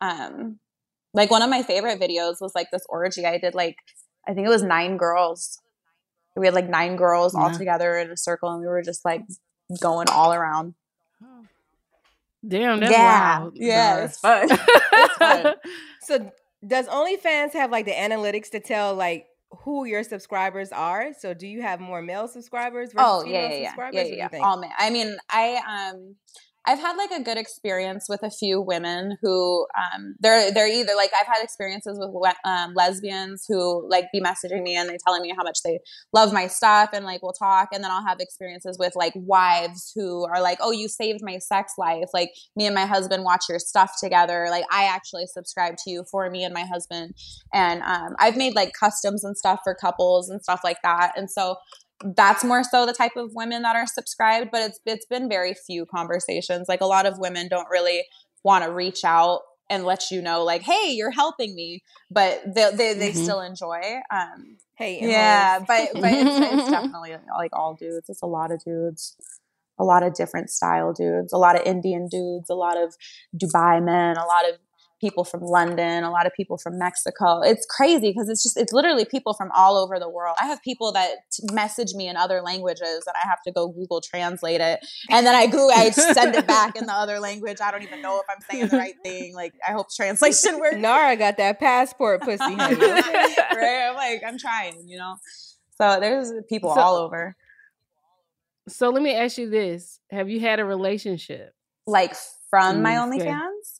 Um, 0.00 0.58
like 1.12 1.30
one 1.30 1.42
of 1.42 1.50
my 1.50 1.62
favorite 1.62 2.00
videos 2.00 2.40
was 2.40 2.52
like 2.54 2.68
this 2.70 2.84
orgy 2.88 3.26
I 3.26 3.38
did 3.38 3.54
like 3.54 3.76
I 4.26 4.34
think 4.34 4.46
it 4.46 4.50
was 4.50 4.62
nine 4.62 4.96
girls. 4.96 5.60
We 6.36 6.46
had 6.46 6.54
like 6.54 6.68
nine 6.68 6.96
girls 6.96 7.34
yeah. 7.34 7.42
all 7.42 7.50
together 7.50 7.96
in 7.98 8.10
a 8.10 8.16
circle 8.16 8.50
and 8.50 8.60
we 8.60 8.66
were 8.66 8.82
just 8.82 9.04
like 9.04 9.22
going 9.80 10.08
all 10.08 10.32
around. 10.32 10.74
Damn, 12.46 12.80
that's 12.80 12.92
yeah. 12.92 13.38
wild. 13.38 13.52
Yeah, 13.56 14.04
it's 14.04 14.18
fun. 14.18 14.48
it's 14.50 15.14
fun. 15.16 15.54
So 16.02 16.32
does 16.66 16.86
OnlyFans 16.86 17.52
have 17.52 17.70
like 17.70 17.84
the 17.84 17.92
analytics 17.92 18.50
to 18.50 18.60
tell 18.60 18.94
like 18.94 19.26
who 19.50 19.84
your 19.84 20.02
subscribers 20.04 20.72
are? 20.72 21.12
So 21.18 21.34
do 21.34 21.46
you 21.46 21.60
have 21.62 21.80
more 21.80 22.00
male 22.00 22.28
subscribers 22.28 22.92
versus 22.92 23.06
oh, 23.06 23.24
yeah, 23.26 23.52
yeah, 23.52 23.68
subscribers? 23.68 23.94
Yeah, 23.94 24.04
yeah, 24.04 24.28
yeah. 24.32 24.38
All 24.40 24.58
men. 24.58 24.70
I 24.78 24.90
mean, 24.90 25.16
I 25.28 25.90
um 25.92 26.16
I've 26.66 26.78
had 26.78 26.96
like 26.96 27.10
a 27.10 27.22
good 27.22 27.38
experience 27.38 28.06
with 28.08 28.22
a 28.22 28.30
few 28.30 28.60
women 28.60 29.16
who 29.22 29.66
um, 29.78 30.14
they're 30.20 30.52
they're 30.52 30.68
either 30.68 30.92
like 30.94 31.10
I've 31.18 31.26
had 31.26 31.42
experiences 31.42 31.98
with 31.98 32.34
um, 32.44 32.74
lesbians 32.74 33.46
who 33.48 33.88
like 33.88 34.06
be 34.12 34.20
messaging 34.20 34.62
me 34.62 34.76
and 34.76 34.88
they 34.88 34.98
telling 35.04 35.22
me 35.22 35.32
how 35.36 35.42
much 35.42 35.60
they 35.64 35.78
love 36.12 36.32
my 36.32 36.46
stuff 36.46 36.90
and 36.92 37.04
like 37.04 37.22
we'll 37.22 37.32
talk. 37.32 37.68
And 37.72 37.82
then 37.82 37.90
I'll 37.90 38.06
have 38.06 38.20
experiences 38.20 38.76
with 38.78 38.92
like 38.94 39.14
wives 39.16 39.90
who 39.94 40.26
are 40.26 40.42
like 40.42 40.58
oh 40.60 40.70
you 40.70 40.88
saved 40.88 41.20
my 41.22 41.38
sex 41.38 41.72
life. 41.78 42.10
Like 42.12 42.30
me 42.54 42.66
and 42.66 42.74
my 42.74 42.86
husband 42.86 43.24
watch 43.24 43.44
your 43.48 43.58
stuff 43.58 43.94
together. 43.98 44.48
Like 44.50 44.64
I 44.70 44.84
actually 44.84 45.26
subscribe 45.26 45.76
to 45.84 45.90
you 45.90 46.04
for 46.10 46.28
me 46.28 46.44
and 46.44 46.52
my 46.52 46.64
husband. 46.64 47.14
And 47.54 47.82
um, 47.82 48.16
I've 48.18 48.36
made 48.36 48.54
like 48.54 48.72
customs 48.78 49.24
and 49.24 49.36
stuff 49.36 49.60
for 49.64 49.74
couples 49.74 50.28
and 50.28 50.42
stuff 50.42 50.60
like 50.62 50.78
that. 50.82 51.12
And 51.16 51.30
so 51.30 51.56
that's 52.16 52.44
more 52.44 52.64
so 52.64 52.86
the 52.86 52.92
type 52.92 53.16
of 53.16 53.34
women 53.34 53.62
that 53.62 53.76
are 53.76 53.86
subscribed 53.86 54.50
but 54.50 54.62
it's 54.62 54.80
it's 54.86 55.06
been 55.06 55.28
very 55.28 55.54
few 55.54 55.86
conversations. 55.86 56.68
Like 56.68 56.80
a 56.80 56.86
lot 56.86 57.06
of 57.06 57.18
women 57.18 57.48
don't 57.48 57.68
really 57.70 58.04
want 58.42 58.64
to 58.64 58.70
reach 58.70 59.04
out 59.04 59.40
and 59.68 59.84
let 59.84 60.10
you 60.10 60.20
know 60.20 60.42
like 60.42 60.62
hey 60.62 60.90
you're 60.90 61.12
helping 61.12 61.54
me 61.54 61.82
but 62.10 62.42
they 62.44 62.70
they, 62.74 62.94
they 62.94 63.10
mm-hmm. 63.10 63.22
still 63.22 63.40
enjoy 63.40 63.80
um 64.12 64.56
hey 64.76 64.98
yeah 65.00 65.60
but 65.60 65.90
but 65.94 66.12
it's, 66.12 66.52
it's 66.52 66.70
definitely 66.76 67.14
like 67.36 67.50
all 67.52 67.74
dudes. 67.74 68.08
It's 68.08 68.22
a 68.22 68.26
lot 68.26 68.50
of 68.50 68.62
dudes 68.64 69.16
a 69.78 69.84
lot 69.84 70.02
of 70.02 70.14
different 70.14 70.50
style 70.50 70.92
dudes 70.92 71.32
a 71.32 71.38
lot 71.38 71.56
of 71.58 71.66
indian 71.66 72.08
dudes 72.08 72.50
a 72.50 72.54
lot 72.54 72.76
of 72.76 72.96
dubai 73.34 73.82
men 73.82 74.16
a 74.16 74.26
lot 74.26 74.48
of 74.48 74.56
people 75.00 75.24
from 75.24 75.40
London, 75.40 76.04
a 76.04 76.10
lot 76.10 76.26
of 76.26 76.32
people 76.34 76.58
from 76.58 76.78
Mexico. 76.78 77.40
It's 77.40 77.66
crazy 77.66 78.10
because 78.10 78.28
it's 78.28 78.42
just, 78.42 78.56
it's 78.56 78.72
literally 78.72 79.04
people 79.04 79.34
from 79.34 79.50
all 79.56 79.76
over 79.76 79.98
the 79.98 80.08
world. 80.08 80.36
I 80.40 80.46
have 80.46 80.62
people 80.62 80.92
that 80.92 81.16
message 81.52 81.94
me 81.94 82.08
in 82.08 82.16
other 82.16 82.42
languages 82.42 83.04
and 83.06 83.14
I 83.22 83.26
have 83.26 83.42
to 83.42 83.52
go 83.52 83.68
Google 83.68 84.00
translate 84.00 84.60
it. 84.60 84.80
And 85.08 85.26
then 85.26 85.34
I 85.34 85.46
go, 85.46 85.70
I 85.70 85.90
send 85.90 86.36
it 86.36 86.46
back 86.46 86.76
in 86.76 86.86
the 86.86 86.92
other 86.92 87.18
language. 87.18 87.58
I 87.62 87.70
don't 87.70 87.82
even 87.82 88.02
know 88.02 88.20
if 88.20 88.26
I'm 88.28 88.42
saying 88.50 88.68
the 88.68 88.76
right 88.76 88.94
thing. 89.02 89.34
Like, 89.34 89.54
I 89.66 89.72
hope 89.72 89.86
translation 89.94 90.60
works. 90.60 90.76
Nara 90.76 91.16
got 91.16 91.36
that 91.38 91.58
passport 91.58 92.22
pussy, 92.22 92.38
right? 92.54 93.88
I'm 93.88 93.96
like, 93.96 94.22
I'm 94.26 94.38
trying, 94.38 94.86
you 94.86 94.98
know? 94.98 95.16
So 95.80 95.98
there's 95.98 96.30
people 96.48 96.74
so, 96.74 96.80
all 96.80 96.96
over. 96.96 97.36
So 98.68 98.90
let 98.90 99.02
me 99.02 99.14
ask 99.14 99.38
you 99.38 99.48
this 99.48 99.98
Have 100.10 100.28
you 100.28 100.40
had 100.40 100.60
a 100.60 100.64
relationship? 100.64 101.54
Like 101.86 102.14
from 102.50 102.82
my 102.82 102.94
mm, 102.94 103.18
OnlyFans? 103.18 103.79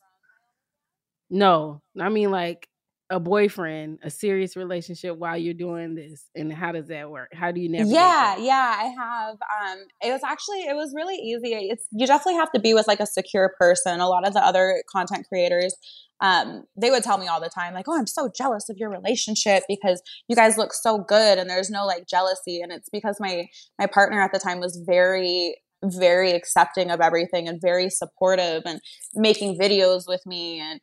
No, 1.31 1.81
I 1.99 2.09
mean 2.09 2.29
like 2.29 2.67
a 3.09 3.19
boyfriend, 3.19 3.99
a 4.03 4.09
serious 4.09 4.55
relationship 4.55 5.17
while 5.17 5.37
you're 5.37 5.53
doing 5.53 5.95
this, 5.95 6.29
and 6.35 6.51
how 6.51 6.73
does 6.73 6.87
that 6.87 7.09
work? 7.09 7.29
How 7.33 7.51
do 7.51 7.59
you 7.59 7.69
navigate? 7.69 7.93
Yeah, 7.93 8.35
that? 8.35 8.41
yeah, 8.41 8.75
I 8.79 8.83
have. 8.85 9.33
Um, 9.33 9.79
it 10.01 10.11
was 10.11 10.21
actually 10.25 10.59
it 10.61 10.75
was 10.75 10.93
really 10.93 11.15
easy. 11.15 11.53
It's 11.69 11.85
you 11.91 12.05
definitely 12.05 12.35
have 12.39 12.51
to 12.51 12.59
be 12.59 12.73
with 12.73 12.87
like 12.87 12.99
a 12.99 13.05
secure 13.05 13.53
person. 13.57 14.01
A 14.01 14.09
lot 14.09 14.27
of 14.27 14.33
the 14.33 14.45
other 14.45 14.83
content 14.91 15.25
creators, 15.27 15.73
um, 16.19 16.63
they 16.79 16.89
would 16.89 17.03
tell 17.03 17.17
me 17.17 17.27
all 17.27 17.41
the 17.41 17.49
time, 17.49 17.73
like, 17.73 17.85
"Oh, 17.87 17.97
I'm 17.97 18.07
so 18.07 18.29
jealous 18.35 18.69
of 18.69 18.77
your 18.77 18.89
relationship 18.89 19.63
because 19.69 20.01
you 20.27 20.35
guys 20.35 20.57
look 20.57 20.73
so 20.73 20.97
good, 20.99 21.37
and 21.37 21.49
there's 21.49 21.69
no 21.69 21.85
like 21.85 22.07
jealousy." 22.07 22.61
And 22.61 22.73
it's 22.73 22.89
because 22.89 23.17
my 23.21 23.47
my 23.79 23.87
partner 23.87 24.21
at 24.21 24.33
the 24.33 24.39
time 24.39 24.59
was 24.59 24.81
very 24.85 25.55
very 25.83 26.31
accepting 26.31 26.91
of 26.91 27.01
everything 27.01 27.47
and 27.47 27.59
very 27.59 27.89
supportive 27.89 28.61
and 28.65 28.79
making 29.15 29.57
videos 29.57 30.03
with 30.07 30.21
me 30.25 30.59
and 30.59 30.79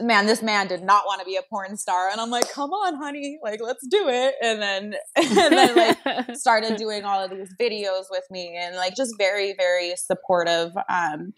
man, 0.00 0.26
this 0.26 0.42
man 0.42 0.66
did 0.66 0.82
not 0.82 1.04
want 1.06 1.20
to 1.20 1.24
be 1.24 1.36
a 1.36 1.42
porn 1.42 1.76
star. 1.76 2.08
And 2.10 2.20
I'm 2.20 2.30
like, 2.30 2.50
come 2.50 2.70
on, 2.70 2.96
honey, 2.96 3.38
like, 3.42 3.60
let's 3.62 3.86
do 3.86 4.08
it. 4.08 4.34
And 4.42 4.60
then, 4.60 4.94
and 5.16 5.52
then 5.56 5.76
like 5.76 6.34
started 6.36 6.76
doing 6.76 7.04
all 7.04 7.22
of 7.22 7.30
these 7.30 7.54
videos 7.60 8.04
with 8.10 8.24
me 8.30 8.56
and 8.60 8.76
like 8.76 8.96
just 8.96 9.14
very, 9.18 9.54
very 9.56 9.94
supportive. 9.96 10.72
Um, 10.88 11.32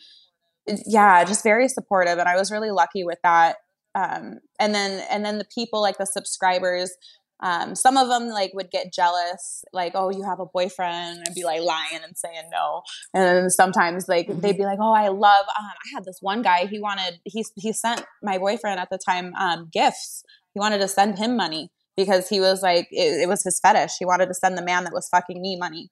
yeah, 0.86 1.24
just 1.24 1.42
very 1.42 1.68
supportive. 1.68 2.18
And 2.18 2.28
I 2.28 2.36
was 2.36 2.50
really 2.50 2.70
lucky 2.70 3.04
with 3.04 3.18
that. 3.22 3.56
Um, 3.94 4.40
and 4.60 4.74
then, 4.74 5.04
and 5.10 5.24
then 5.24 5.38
the 5.38 5.46
people 5.54 5.80
like 5.80 5.98
the 5.98 6.06
subscribers, 6.06 6.90
um, 7.40 7.74
some 7.74 7.96
of 7.96 8.08
them 8.08 8.28
like 8.28 8.52
would 8.54 8.70
get 8.70 8.92
jealous, 8.92 9.64
like, 9.72 9.92
"Oh, 9.94 10.10
you 10.10 10.22
have 10.24 10.40
a 10.40 10.46
boyfriend," 10.46 11.18
and 11.18 11.24
I'd 11.28 11.34
be 11.34 11.44
like 11.44 11.60
lying 11.60 12.02
and 12.02 12.16
saying 12.16 12.48
no. 12.50 12.82
And 13.12 13.22
then 13.22 13.50
sometimes 13.50 14.08
like 14.08 14.28
mm-hmm. 14.28 14.40
they'd 14.40 14.56
be 14.56 14.64
like, 14.64 14.78
"Oh, 14.80 14.92
I 14.92 15.08
love." 15.08 15.46
Um, 15.58 15.66
I 15.66 15.94
had 15.94 16.04
this 16.04 16.18
one 16.20 16.42
guy. 16.42 16.66
He 16.66 16.78
wanted 16.78 17.20
he 17.24 17.44
he 17.56 17.72
sent 17.72 18.04
my 18.22 18.38
boyfriend 18.38 18.80
at 18.80 18.88
the 18.90 18.98
time 18.98 19.34
um, 19.34 19.68
gifts. 19.70 20.24
He 20.54 20.60
wanted 20.60 20.78
to 20.78 20.88
send 20.88 21.18
him 21.18 21.36
money 21.36 21.70
because 21.96 22.28
he 22.28 22.40
was 22.40 22.62
like 22.62 22.88
it, 22.90 23.22
it 23.22 23.28
was 23.28 23.44
his 23.44 23.60
fetish. 23.60 23.92
He 23.98 24.06
wanted 24.06 24.26
to 24.26 24.34
send 24.34 24.56
the 24.56 24.64
man 24.64 24.84
that 24.84 24.94
was 24.94 25.08
fucking 25.08 25.40
me 25.40 25.56
money 25.56 25.90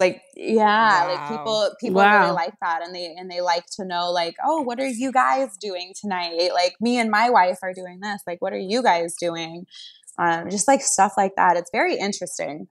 like 0.00 0.22
yeah 0.34 1.04
wow. 1.04 1.14
like 1.14 1.28
people 1.28 1.70
people 1.78 1.96
wow. 1.96 2.22
really 2.22 2.32
like 2.32 2.54
that 2.62 2.80
and 2.82 2.94
they 2.94 3.14
and 3.16 3.30
they 3.30 3.40
like 3.40 3.66
to 3.66 3.84
know 3.84 4.10
like 4.10 4.34
oh 4.44 4.62
what 4.62 4.80
are 4.80 4.88
you 4.88 5.12
guys 5.12 5.56
doing 5.60 5.92
tonight 6.00 6.50
like 6.54 6.74
me 6.80 6.98
and 6.98 7.10
my 7.10 7.28
wife 7.28 7.58
are 7.62 7.74
doing 7.74 8.00
this 8.00 8.22
like 8.26 8.40
what 8.40 8.52
are 8.52 8.58
you 8.58 8.82
guys 8.82 9.14
doing 9.20 9.66
um, 10.18 10.50
just 10.50 10.68
like 10.68 10.82
stuff 10.82 11.14
like 11.16 11.32
that. 11.36 11.56
It's 11.56 11.70
very 11.72 11.96
interesting. 11.96 12.66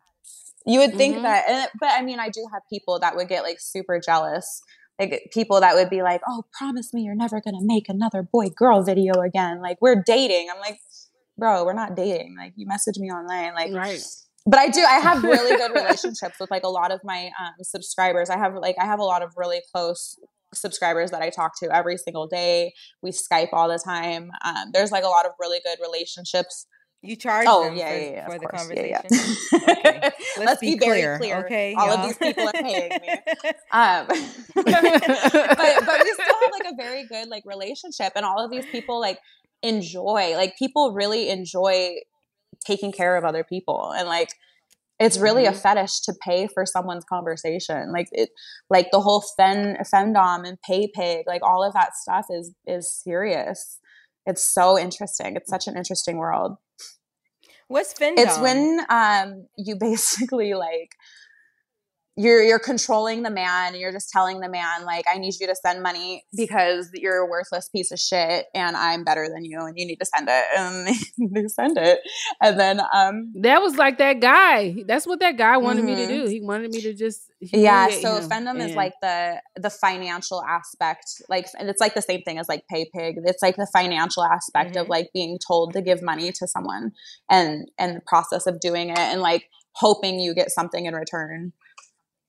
You 0.65 0.79
would 0.79 0.95
think 0.95 1.15
mm-hmm. 1.15 1.23
that, 1.23 1.69
but 1.79 1.89
I 1.91 2.01
mean, 2.03 2.19
I 2.19 2.29
do 2.29 2.45
have 2.51 2.61
people 2.69 2.99
that 2.99 3.15
would 3.15 3.27
get 3.27 3.43
like 3.43 3.57
super 3.59 3.99
jealous. 3.99 4.61
Like 4.99 5.29
people 5.33 5.61
that 5.61 5.75
would 5.75 5.89
be 5.89 6.01
like, 6.01 6.21
"Oh, 6.27 6.43
promise 6.57 6.93
me 6.93 7.03
you're 7.03 7.15
never 7.15 7.39
gonna 7.39 7.61
make 7.61 7.87
another 7.87 8.21
boy 8.21 8.49
girl 8.49 8.83
video 8.83 9.21
again." 9.21 9.61
Like 9.61 9.77
we're 9.81 10.03
dating. 10.05 10.49
I'm 10.53 10.59
like, 10.59 10.77
bro, 11.37 11.63
we're 11.63 11.73
not 11.73 11.95
dating. 11.95 12.35
Like 12.37 12.53
you 12.57 12.67
message 12.67 12.97
me 12.97 13.09
online, 13.09 13.53
like 13.53 13.73
right. 13.73 14.01
But 14.45 14.59
I 14.59 14.67
do. 14.69 14.81
I 14.81 14.99
have 14.99 15.23
really 15.23 15.55
good 15.55 15.71
relationships 15.75 16.35
with 16.39 16.51
like 16.51 16.63
a 16.63 16.69
lot 16.69 16.91
of 16.91 16.99
my 17.03 17.31
um, 17.39 17.53
subscribers. 17.61 18.29
I 18.29 18.37
have 18.37 18.53
like 18.55 18.75
I 18.79 18.85
have 18.85 18.99
a 18.99 19.03
lot 19.03 19.23
of 19.23 19.31
really 19.37 19.61
close 19.73 20.17
subscribers 20.53 21.11
that 21.11 21.21
I 21.21 21.29
talk 21.29 21.51
to 21.61 21.73
every 21.73 21.97
single 21.97 22.27
day. 22.27 22.73
We 23.01 23.11
Skype 23.11 23.49
all 23.53 23.69
the 23.69 23.79
time. 23.83 24.31
Um, 24.43 24.71
there's 24.73 24.91
like 24.91 25.03
a 25.03 25.07
lot 25.07 25.25
of 25.25 25.31
really 25.39 25.59
good 25.63 25.77
relationships 25.81 26.67
you 27.01 27.15
charge 27.15 27.45
oh, 27.47 27.63
them 27.63 27.77
yeah, 27.77 27.89
for, 27.89 27.97
yeah, 27.97 28.11
yeah, 28.11 28.26
for 28.26 28.34
the 28.34 28.45
course. 28.45 28.61
conversation. 28.61 29.01
okay. 29.53 29.99
Let's, 30.01 30.38
Let's 30.38 30.59
be, 30.59 30.73
be 30.73 30.80
clear, 30.80 31.17
clear. 31.17 31.45
Okay, 31.45 31.73
all 31.73 31.88
y'all. 31.88 31.97
of 31.97 32.05
these 32.05 32.17
people 32.17 32.47
are 32.47 32.53
paying 32.53 32.89
me. 32.89 33.09
Um, 33.71 34.07
but, 34.55 34.65
but 34.65 34.65
we 34.65 36.13
still 36.13 36.26
have 36.26 36.51
like 36.51 36.73
a 36.73 36.76
very 36.76 37.05
good 37.07 37.30
like 37.30 37.43
relationship, 37.45 38.13
and 38.15 38.26
all 38.26 38.43
of 38.43 38.51
these 38.51 38.65
people 38.65 38.99
like 38.99 39.19
enjoy 39.63 40.34
like 40.35 40.57
people 40.57 40.91
really 40.91 41.30
enjoy 41.30 41.95
taking 42.65 42.91
care 42.91 43.15
of 43.15 43.23
other 43.23 43.43
people, 43.43 43.93
and 43.95 44.07
like 44.07 44.34
it's 44.99 45.17
really 45.17 45.45
mm-hmm. 45.45 45.55
a 45.55 45.57
fetish 45.57 46.01
to 46.01 46.13
pay 46.21 46.47
for 46.53 46.65
someone's 46.65 47.05
conversation 47.05 47.93
like 47.93 48.09
it 48.11 48.30
like 48.69 48.88
the 48.91 48.99
whole 48.99 49.23
fen 49.38 49.77
findom 49.93 50.45
and 50.45 50.57
pay 50.61 50.89
pig 50.93 51.26
like 51.26 51.41
all 51.41 51.63
of 51.63 51.73
that 51.73 51.95
stuff 51.95 52.26
is 52.30 52.51
is 52.67 52.91
serious 52.91 53.80
it's 54.25 54.43
so 54.43 54.77
interesting. 54.77 55.35
It's 55.35 55.49
such 55.49 55.67
an 55.67 55.77
interesting 55.77 56.17
world. 56.17 56.57
What's 57.67 57.93
Findom? 57.93 58.17
It's 58.17 58.39
when 58.39 58.79
um, 58.89 59.47
you 59.57 59.75
basically 59.79 60.53
like 60.53 60.95
you're 62.19 62.44
you're 62.44 62.60
controlling 62.60 63.23
the 63.23 63.30
man 63.30 63.73
and 63.73 63.77
you're 63.77 63.91
just 63.91 64.10
telling 64.10 64.41
the 64.41 64.49
man 64.49 64.84
like 64.84 65.06
i 65.14 65.18
need 65.18 65.34
you 65.40 65.48
to 65.48 65.56
send 65.56 65.81
money 65.81 66.26
because 66.36 66.90
you're 66.94 67.18
a 67.18 67.26
worthless 67.26 67.69
piece 67.69 67.91
of 67.91 67.99
shit 67.99 68.45
and 68.53 68.76
i'm 68.76 69.03
better 69.03 69.30
than 69.30 69.45
you 69.45 69.57
and 69.60 69.77
you 69.77 69.86
need 69.86 69.95
to 69.95 70.06
send 70.06 70.27
it 70.30 70.45
and 70.57 70.88
they 71.36 71.48
send 71.48 71.77
it 71.77 71.99
and 72.41 72.60
then 72.60 72.81
um 72.94 73.31
that 73.41 73.61
was 73.61 73.77
like 73.77 73.98
that 73.98 74.19
guy 74.19 74.76
that's 74.86 75.07
what 75.07 75.19
that 75.19 75.38
guy 75.38 75.57
wanted 75.57 75.86
mm-hmm. 75.86 75.88
me 75.88 75.95
to 75.95 76.11
mm-hmm. 76.11 76.26
do 76.26 76.30
he 76.30 76.41
wanted 76.41 76.69
me 76.72 76.81
to 76.81 76.94
just 76.94 77.31
yeah 77.40 77.88
so 77.90 78.19
Findom 78.27 78.60
is 78.60 78.76
like 78.76 78.94
the 79.02 79.41
the 79.56 79.69
financial 79.69 80.44
aspect 80.44 81.22
like 81.30 81.48
and 81.57 81.69
it's 81.69 81.80
like 81.80 81.94
the 81.94 82.02
same 82.02 82.22
thing 82.23 82.38
as 82.38 82.49
like 82.49 82.64
pay 82.68 82.90
pig 82.94 83.15
it's 83.23 83.41
like 83.41 83.56
the 83.56 83.69
financial 83.72 84.23
aspect 84.23 84.72
mm-hmm. 84.72 84.81
of 84.81 84.90
like 84.90 85.10
being 85.14 85.40
told 85.45 85.73
to 85.73 85.81
give 85.81 86.02
money 86.02 86.31
to 86.34 86.48
someone 86.48 86.91
and 87.30 87.69
and 87.77 87.95
the 87.95 88.02
process 88.06 88.45
of 88.45 88.60
doing 88.60 88.90
it 88.90 88.99
and 88.99 89.22
like 89.22 89.45
hoping 89.73 90.19
you 90.19 90.34
get 90.34 90.52
something 90.52 90.86
in 90.86 90.94
return 90.94 91.53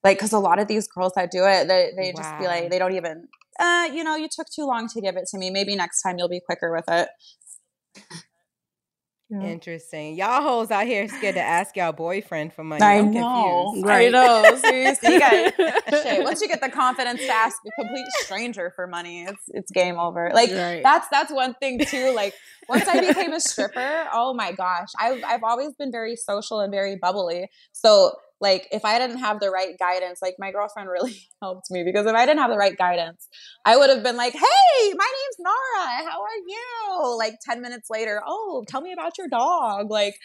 like 0.03 0.17
because 0.17 0.33
a 0.33 0.39
lot 0.39 0.59
of 0.59 0.67
these 0.67 0.87
girls 0.87 1.13
that 1.15 1.31
do 1.31 1.45
it 1.45 1.67
they, 1.67 1.91
they 1.95 2.13
wow. 2.15 2.21
just 2.21 2.39
be 2.39 2.45
like 2.45 2.69
they 2.69 2.79
don't 2.79 2.95
even 2.95 3.27
uh 3.59 3.89
you 3.93 4.03
know 4.03 4.15
you 4.15 4.27
took 4.29 4.47
too 4.49 4.65
long 4.65 4.87
to 4.87 5.01
give 5.01 5.15
it 5.15 5.27
to 5.27 5.37
me 5.37 5.49
maybe 5.49 5.75
next 5.75 6.01
time 6.01 6.17
you'll 6.17 6.29
be 6.29 6.41
quicker 6.45 6.71
with 6.71 6.85
it 6.87 7.09
yeah. 9.31 9.43
Interesting. 9.43 10.15
Y'all 10.17 10.41
hoes 10.41 10.71
out 10.71 10.85
here 10.85 11.07
scared 11.07 11.35
to 11.35 11.41
ask 11.41 11.77
y'all 11.77 11.93
boyfriend 11.93 12.51
for 12.51 12.65
money. 12.65 12.81
I 12.81 12.97
I'm 12.97 13.11
know. 13.11 13.69
Confused. 13.71 13.87
Right. 13.87 14.07
I 14.07 14.09
know. 14.09 14.55
Seriously. 14.57 15.13
You 15.13 15.19
got, 15.19 15.53
shit. 15.89 16.23
Once 16.23 16.41
you 16.41 16.49
get 16.49 16.59
the 16.59 16.67
confidence 16.67 17.21
to 17.21 17.31
ask 17.31 17.55
a 17.65 17.81
complete 17.81 18.05
stranger 18.19 18.73
for 18.75 18.87
money, 18.87 19.23
it's 19.23 19.43
it's 19.47 19.71
game 19.71 19.97
over. 19.97 20.31
Like 20.33 20.51
right. 20.51 20.83
that's 20.83 21.07
that's 21.07 21.31
one 21.31 21.53
thing 21.61 21.79
too. 21.79 22.13
Like 22.13 22.33
once 22.67 22.85
I 22.89 22.99
became 23.07 23.31
a 23.31 23.39
stripper, 23.39 24.09
oh 24.13 24.33
my 24.33 24.51
gosh. 24.51 24.89
I've 24.99 25.23
I've 25.23 25.43
always 25.43 25.75
been 25.75 25.93
very 25.93 26.17
social 26.17 26.59
and 26.59 26.69
very 26.69 26.97
bubbly. 26.97 27.49
So 27.71 28.11
like 28.41 28.67
if 28.71 28.83
I 28.83 28.97
didn't 28.97 29.19
have 29.19 29.39
the 29.39 29.51
right 29.51 29.77
guidance, 29.77 30.19
like 30.21 30.35
my 30.39 30.51
girlfriend 30.51 30.89
really 30.89 31.15
helped 31.41 31.69
me 31.69 31.83
because 31.83 32.07
if 32.07 32.15
I 32.15 32.25
didn't 32.25 32.39
have 32.39 32.49
the 32.49 32.57
right 32.57 32.75
guidance, 32.75 33.27
I 33.65 33.77
would 33.77 33.89
have 33.89 34.03
been 34.03 34.17
like, 34.17 34.33
"Hey, 34.33 34.93
my 34.95 35.11
name's 35.13 35.37
Nara. 35.39 36.09
How 36.09 36.21
are 36.21 36.37
you?" 36.47 37.17
Like 37.17 37.35
10 37.45 37.61
minutes 37.61 37.89
later, 37.89 38.21
"Oh, 38.25 38.65
tell 38.67 38.81
me 38.81 38.91
about 38.91 39.17
your 39.17 39.27
dog." 39.27 39.91
Like 39.91 40.15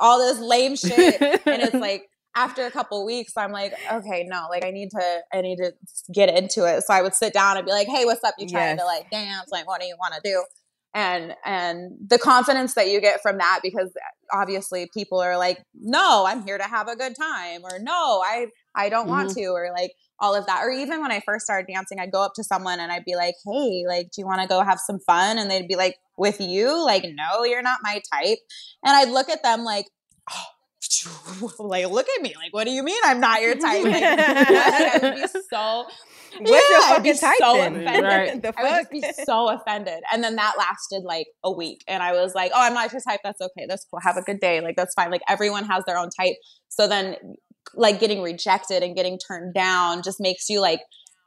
all 0.00 0.18
this 0.18 0.40
lame 0.40 0.74
shit. 0.76 1.20
and 1.20 1.62
it's 1.62 1.74
like 1.74 2.08
after 2.34 2.66
a 2.66 2.70
couple 2.70 3.04
weeks, 3.04 3.32
I'm 3.36 3.52
like, 3.52 3.74
"Okay, 3.92 4.24
no, 4.26 4.46
like 4.48 4.64
I 4.64 4.70
need 4.70 4.90
to 4.90 5.20
I 5.32 5.42
need 5.42 5.56
to 5.56 5.72
get 6.12 6.30
into 6.30 6.64
it." 6.64 6.82
So 6.82 6.94
I 6.94 7.02
would 7.02 7.14
sit 7.14 7.34
down 7.34 7.58
and 7.58 7.66
be 7.66 7.72
like, 7.72 7.88
"Hey, 7.88 8.06
what's 8.06 8.24
up? 8.24 8.34
You 8.38 8.48
trying 8.48 8.76
yes. 8.76 8.80
to 8.80 8.86
like 8.86 9.10
dance? 9.10 9.50
Like 9.52 9.66
what 9.66 9.80
do 9.80 9.86
you 9.86 9.96
want 9.98 10.14
to 10.14 10.20
do?" 10.24 10.42
And 10.94 11.34
and 11.44 11.92
the 12.06 12.18
confidence 12.18 12.74
that 12.74 12.88
you 12.88 13.00
get 13.00 13.20
from 13.20 13.38
that 13.38 13.60
because 13.62 13.92
obviously 14.32 14.88
people 14.94 15.20
are 15.20 15.36
like 15.36 15.62
no 15.74 16.24
i'm 16.26 16.42
here 16.42 16.56
to 16.56 16.64
have 16.64 16.88
a 16.88 16.96
good 16.96 17.14
time 17.14 17.62
or 17.64 17.78
no 17.78 18.22
i 18.24 18.46
i 18.74 18.88
don't 18.88 19.02
mm-hmm. 19.02 19.10
want 19.10 19.30
to 19.30 19.46
or 19.46 19.70
like 19.76 19.92
all 20.18 20.34
of 20.34 20.46
that. 20.46 20.62
Or 20.62 20.70
even 20.70 21.00
when 21.00 21.12
i 21.12 21.20
first 21.20 21.44
started 21.44 21.70
dancing 21.72 21.98
i'd 21.98 22.12
go 22.12 22.22
up 22.22 22.34
to 22.34 22.44
someone 22.44 22.80
and 22.80 22.90
i'd 22.90 23.04
be 23.04 23.16
like 23.16 23.34
hey 23.44 23.84
like 23.86 24.10
do 24.10 24.20
you 24.20 24.26
want 24.26 24.40
to 24.40 24.48
go 24.48 24.62
have 24.62 24.80
some 24.80 24.98
fun? 25.00 25.38
And 25.38 25.50
they'd 25.50 25.68
be 25.68 25.76
like 25.76 25.96
with 26.16 26.40
you? 26.40 26.84
Like 26.84 27.04
no 27.04 27.44
you're 27.44 27.62
not 27.62 27.80
my 27.82 28.00
type. 28.12 28.38
And 28.84 28.96
i'd 28.96 29.10
look 29.10 29.28
at 29.28 29.42
them 29.42 29.64
like 29.64 29.86
oh, 30.30 30.44
like 31.58 31.86
look 31.88 32.06
at 32.16 32.22
me 32.22 32.34
like 32.36 32.52
what 32.52 32.64
do 32.64 32.70
you 32.70 32.82
mean 32.82 33.00
i'm 33.04 33.20
not 33.20 33.42
your 33.42 33.54
type 33.58 33.84
like, 33.84 34.02
i 34.02 34.98
would 35.02 35.14
be 35.14 35.26
so 35.50 35.86
What's 36.38 36.50
yeah, 36.70 36.78
your 36.78 36.88
fucking 36.88 37.16
type 37.16 37.38
so 37.38 37.54
then? 37.54 37.76
Offended. 37.76 38.04
Right. 38.04 38.42
The 38.42 38.52
fuck? 38.52 38.64
I 38.64 38.78
would 38.78 38.90
be 38.90 39.02
so 39.24 39.48
offended. 39.48 40.02
And 40.12 40.22
then 40.22 40.36
that 40.36 40.54
lasted 40.58 41.02
like 41.02 41.28
a 41.42 41.50
week. 41.50 41.82
And 41.88 42.02
I 42.02 42.12
was 42.12 42.34
like, 42.34 42.52
oh, 42.54 42.60
I'm 42.60 42.74
not 42.74 42.92
your 42.92 43.00
type. 43.00 43.20
That's 43.24 43.40
okay. 43.40 43.66
That's 43.66 43.86
cool. 43.90 44.00
Have 44.00 44.16
a 44.16 44.22
good 44.22 44.40
day. 44.40 44.60
Like, 44.60 44.76
that's 44.76 44.94
fine. 44.94 45.10
Like, 45.10 45.22
everyone 45.28 45.64
has 45.64 45.84
their 45.86 45.96
own 45.96 46.10
type. 46.10 46.34
So 46.68 46.86
then, 46.86 47.16
like, 47.74 48.00
getting 48.00 48.22
rejected 48.22 48.82
and 48.82 48.94
getting 48.94 49.18
turned 49.18 49.54
down 49.54 50.02
just 50.02 50.20
makes 50.20 50.48
you 50.48 50.60
like 50.60 50.80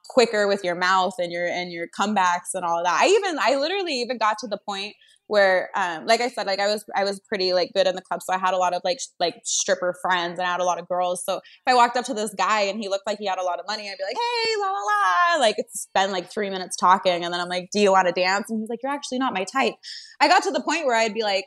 quicker 0.10 0.48
with 0.48 0.64
your 0.64 0.76
mouth 0.76 1.14
and 1.20 1.32
your 1.32 1.46
and 1.46 1.72
your 1.72 1.88
comebacks 1.88 2.54
and 2.54 2.66
all 2.66 2.84
that. 2.84 3.00
I 3.02 3.08
even 3.08 3.38
I 3.40 3.56
literally 3.56 3.94
even 4.02 4.18
got 4.18 4.38
to 4.40 4.48
the 4.48 4.60
point 4.68 4.96
where 5.30 5.70
um 5.76 6.08
like 6.08 6.22
I 6.22 6.28
said 6.28 6.48
like 6.48 6.60
I 6.60 6.66
was 6.66 6.84
I 6.96 7.04
was 7.04 7.20
pretty 7.20 7.54
like 7.54 7.72
good 7.74 7.86
in 7.86 7.94
the 7.94 8.02
club 8.02 8.24
so 8.24 8.34
I 8.34 8.40
had 8.40 8.56
a 8.56 8.58
lot 8.58 8.74
of 8.74 8.82
like 8.84 9.00
sh- 9.00 9.14
like 9.20 9.36
stripper 9.44 9.96
friends 10.02 10.40
and 10.40 10.48
I 10.48 10.52
had 10.52 10.60
a 10.60 10.64
lot 10.64 10.80
of 10.80 10.88
girls 10.88 11.24
so 11.24 11.38
if 11.38 11.62
I 11.68 11.76
walked 11.76 11.96
up 11.98 12.06
to 12.06 12.16
this 12.16 12.34
guy 12.34 12.62
and 12.62 12.80
he 12.80 12.90
looked 12.90 13.06
like 13.06 13.20
he 13.20 13.28
had 13.28 13.38
a 13.38 13.44
lot 13.44 13.60
of 13.60 13.68
money 13.68 13.84
I'd 13.90 13.98
be 13.98 14.04
like 14.04 14.18
hey 14.18 14.56
la 14.60 14.72
la 14.72 14.80
la 14.80 15.40
like 15.40 15.56
spend 15.72 16.12
like 16.12 16.32
3 16.32 16.50
minutes 16.50 16.76
talking 16.76 17.24
and 17.24 17.32
then 17.32 17.40
I'm 17.40 17.48
like 17.48 17.70
do 17.72 17.80
you 17.80 17.92
want 17.92 18.08
to 18.08 18.12
dance 18.12 18.50
and 18.50 18.60
he's 18.60 18.70
like 18.70 18.80
you're 18.82 18.92
actually 18.92 19.20
not 19.20 19.34
my 19.34 19.44
type 19.44 19.76
I 20.20 20.28
got 20.28 20.42
to 20.44 20.52
the 20.52 20.62
point 20.62 20.88
where 20.88 20.96
I'd 20.96 21.14
be 21.14 21.22
like 21.22 21.46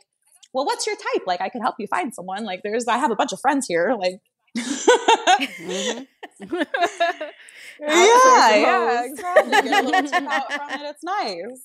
well 0.53 0.65
what's 0.65 0.87
your 0.87 0.95
type 0.95 1.27
like 1.27 1.41
I 1.41 1.49
could 1.49 1.61
help 1.61 1.75
you 1.77 1.87
find 1.87 2.13
someone 2.13 2.45
like 2.45 2.61
there's 2.63 2.87
I 2.87 2.97
have 2.97 3.11
a 3.11 3.17
bunch 3.17 3.33
of 3.33 3.41
friends 3.41 3.67
here 3.67 3.95
like 3.99 4.15
mm-hmm. 4.57 6.03
yeah, 7.79 8.55
yeah, 8.55 9.05
exactly. 9.05 9.51
Get 9.51 9.83
a 9.83 9.87
little 9.87 10.09
tip 10.09 10.23
out 10.29 10.53
from 10.53 10.69
it. 10.69 10.89
It's 10.89 11.03
nice. 11.03 11.61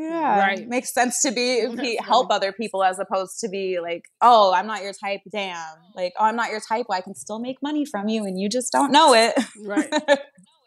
Yeah, 0.00 0.38
right. 0.38 0.66
Makes 0.66 0.94
sense 0.94 1.20
to 1.22 1.30
be, 1.30 1.66
be 1.76 1.98
help 2.02 2.30
other 2.30 2.52
people 2.52 2.82
as 2.82 2.98
opposed 2.98 3.38
to 3.40 3.48
be 3.48 3.80
like, 3.80 4.06
oh, 4.22 4.50
I'm 4.54 4.66
not 4.66 4.82
your 4.82 4.94
type. 4.94 5.20
Damn, 5.30 5.76
like, 5.94 6.14
oh, 6.18 6.24
I'm 6.24 6.36
not 6.36 6.50
your 6.50 6.60
type. 6.60 6.86
Well, 6.88 6.96
I 6.96 7.02
can 7.02 7.14
still 7.14 7.38
make 7.38 7.58
money 7.62 7.84
from 7.84 8.08
you, 8.08 8.24
and 8.24 8.40
you 8.40 8.48
just 8.48 8.72
don't 8.72 8.92
know 8.92 9.12
it. 9.12 9.34
Right. 9.62 9.92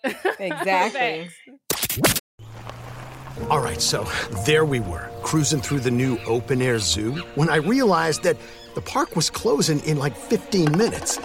exactly. 0.40 1.30
All 3.50 3.60
right, 3.60 3.82
so 3.82 4.08
there 4.46 4.66
we 4.66 4.80
were, 4.80 5.10
cruising 5.24 5.62
through 5.62 5.80
the 5.80 5.92
new 5.92 6.20
open 6.28 6.62
air 6.62 6.78
zoo, 6.78 7.16
when 7.34 7.50
I 7.50 7.56
realized 7.56 8.22
that 8.24 8.38
the 8.76 8.82
park 8.82 9.16
was 9.16 9.32
closing 9.32 9.80
in 9.80 9.98
like 9.98 10.16
15 10.16 10.78
minutes. 10.78 11.20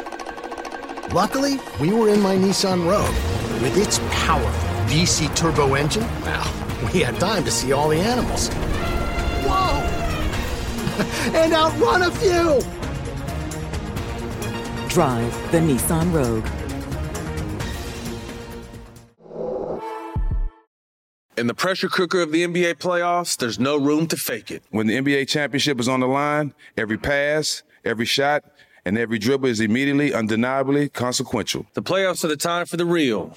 Luckily, 1.13 1.59
we 1.79 1.93
were 1.93 2.09
in 2.09 2.21
my 2.23 2.37
Nissan 2.37 2.89
Rogue. 2.89 3.63
With 3.63 3.77
its 3.77 3.99
powerful 4.11 4.71
VC 4.87 5.35
turbo 5.37 5.75
engine, 5.75 6.05
wow 6.23 6.68
we 6.93 7.01
had 7.01 7.19
time 7.20 7.44
to 7.44 7.51
see 7.51 7.73
all 7.73 7.89
the 7.89 7.98
animals. 7.98 8.48
Whoa! 9.44 9.81
and 11.39 11.52
outrun 11.52 12.02
a 12.02 12.10
few! 12.10 12.60
Drive 14.89 15.52
the 15.52 15.59
Nissan 15.59 16.12
Rogue. 16.12 16.47
In 21.36 21.47
the 21.47 21.55
pressure 21.55 21.89
cooker 21.89 22.20
of 22.20 22.32
the 22.32 22.44
NBA 22.44 22.74
playoffs, 22.78 23.36
there's 23.36 23.60
no 23.60 23.77
room 23.77 24.09
to 24.09 24.16
fake 24.16 24.51
it. 24.51 24.65
When 24.70 24.89
the 24.89 24.97
NBA 24.97 25.28
championship 25.28 25.78
is 25.78 25.89
on 25.89 26.01
the 26.01 26.09
line, 26.09 26.52
every 26.77 26.98
pass, 26.98 27.62
every 27.85 28.06
shot, 28.06 28.44
and 28.85 28.98
every 28.98 29.19
dribble 29.19 29.48
is 29.48 29.60
immediately, 29.60 30.12
undeniably 30.12 30.89
consequential. 30.89 31.66
The 31.74 31.82
playoffs 31.82 32.24
are 32.24 32.28
the 32.28 32.36
time 32.36 32.66
for 32.66 32.77
the 32.77 32.86
real 32.86 33.36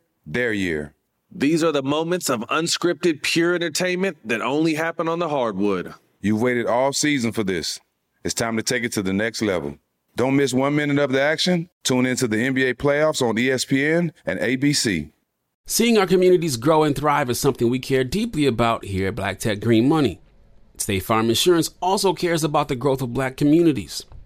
their 0.33 0.53
year. 0.53 0.93
These 1.33 1.63
are 1.63 1.71
the 1.71 1.83
moments 1.83 2.29
of 2.29 2.41
unscripted, 2.41 3.21
pure 3.21 3.55
entertainment 3.55 4.17
that 4.25 4.41
only 4.41 4.75
happen 4.75 5.07
on 5.07 5.19
the 5.19 5.29
hardwood. 5.29 5.93
You've 6.19 6.41
waited 6.41 6.67
all 6.67 6.93
season 6.93 7.31
for 7.31 7.43
this. 7.43 7.79
It's 8.23 8.33
time 8.33 8.57
to 8.57 8.63
take 8.63 8.83
it 8.83 8.91
to 8.93 9.01
the 9.01 9.13
next 9.13 9.41
level. 9.41 9.77
Don't 10.15 10.35
miss 10.35 10.53
one 10.53 10.75
minute 10.75 10.99
of 10.99 11.11
the 11.11 11.21
action. 11.21 11.69
Tune 11.83 12.05
into 12.05 12.27
the 12.27 12.35
NBA 12.35 12.75
playoffs 12.75 13.21
on 13.21 13.35
ESPN 13.35 14.11
and 14.25 14.39
ABC. 14.39 15.11
Seeing 15.65 15.97
our 15.97 16.05
communities 16.05 16.57
grow 16.57 16.83
and 16.83 16.95
thrive 16.95 17.29
is 17.29 17.39
something 17.39 17.69
we 17.69 17.79
care 17.79 18.03
deeply 18.03 18.45
about 18.45 18.83
here 18.83 19.07
at 19.07 19.15
Black 19.15 19.39
Tech 19.39 19.61
Green 19.61 19.87
Money. 19.87 20.19
State 20.77 21.03
Farm 21.03 21.29
Insurance 21.29 21.69
also 21.81 22.13
cares 22.13 22.43
about 22.43 22.67
the 22.67 22.75
growth 22.75 23.01
of 23.01 23.13
black 23.13 23.37
communities. 23.37 24.05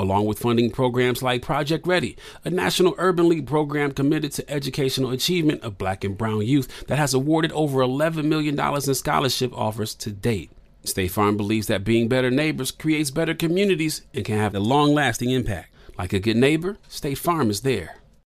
along 0.00 0.24
with 0.24 0.38
funding 0.38 0.70
programs 0.70 1.22
like 1.22 1.42
Project 1.42 1.86
Ready, 1.86 2.16
a 2.44 2.50
national 2.50 2.94
urban 2.96 3.28
league 3.28 3.46
program 3.46 3.92
committed 3.92 4.32
to 4.32 4.50
educational 4.50 5.10
achievement 5.10 5.62
of 5.62 5.78
black 5.78 6.04
and 6.04 6.16
brown 6.16 6.46
youth 6.46 6.86
that 6.86 6.98
has 6.98 7.12
awarded 7.12 7.52
over 7.52 7.80
$11 7.80 8.24
million 8.24 8.58
in 8.58 8.94
scholarship 8.94 9.52
offers 9.56 9.94
to 9.94 10.10
date. 10.10 10.50
State 10.84 11.10
Farm 11.10 11.36
believes 11.36 11.66
that 11.66 11.84
being 11.84 12.08
better 12.08 12.30
neighbors 12.30 12.70
creates 12.70 13.10
better 13.10 13.34
communities 13.34 14.02
and 14.14 14.24
can 14.24 14.38
have 14.38 14.54
a 14.54 14.60
long-lasting 14.60 15.30
impact. 15.30 15.68
Like 15.98 16.14
a 16.14 16.18
good 16.18 16.38
neighbor, 16.38 16.78
State 16.88 17.18
Farm 17.18 17.50
is 17.50 17.60
there. 17.60 17.99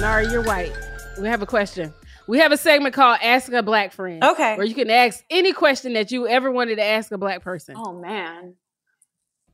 Nari, 0.00 0.26
you're 0.28 0.42
white. 0.42 0.72
We 1.20 1.28
have 1.28 1.42
a 1.42 1.46
question. 1.46 1.94
We 2.26 2.38
have 2.38 2.52
a 2.52 2.56
segment 2.56 2.94
called 2.94 3.18
Ask 3.22 3.52
a 3.52 3.62
Black 3.62 3.92
Friend. 3.92 4.22
Okay. 4.22 4.56
Where 4.56 4.66
you 4.66 4.74
can 4.74 4.90
ask 4.90 5.22
any 5.30 5.52
question 5.52 5.92
that 5.92 6.10
you 6.10 6.26
ever 6.26 6.50
wanted 6.50 6.76
to 6.76 6.84
ask 6.84 7.12
a 7.12 7.18
black 7.18 7.42
person. 7.42 7.74
Oh 7.76 7.92
man. 7.92 8.54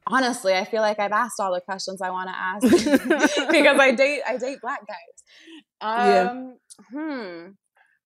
Honestly, 0.06 0.54
I 0.54 0.64
feel 0.64 0.80
like 0.80 0.98
I've 0.98 1.12
asked 1.12 1.38
all 1.40 1.52
the 1.52 1.60
questions 1.60 2.00
I 2.00 2.10
want 2.10 2.30
to 2.30 2.36
ask 2.36 2.62
because 3.50 3.78
I 3.78 3.92
date 3.92 4.22
I 4.26 4.36
date 4.36 4.58
black 4.62 4.80
guys. 4.86 5.76
Yeah. 5.82 6.30
Um 6.30 6.56
hmm. 6.90 7.48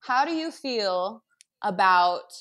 How 0.00 0.24
do 0.24 0.32
you 0.32 0.50
feel 0.50 1.22
about 1.62 2.32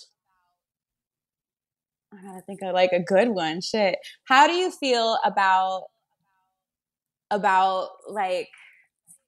I 2.14 2.22
gotta 2.22 2.42
think 2.42 2.62
of 2.62 2.74
like 2.74 2.92
a 2.94 3.00
good 3.00 3.30
one. 3.30 3.62
Shit. 3.62 3.98
How 4.26 4.48
do 4.48 4.54
you 4.54 4.72
feel 4.72 5.18
about 5.24 5.84
about 7.32 7.90
like 8.10 8.50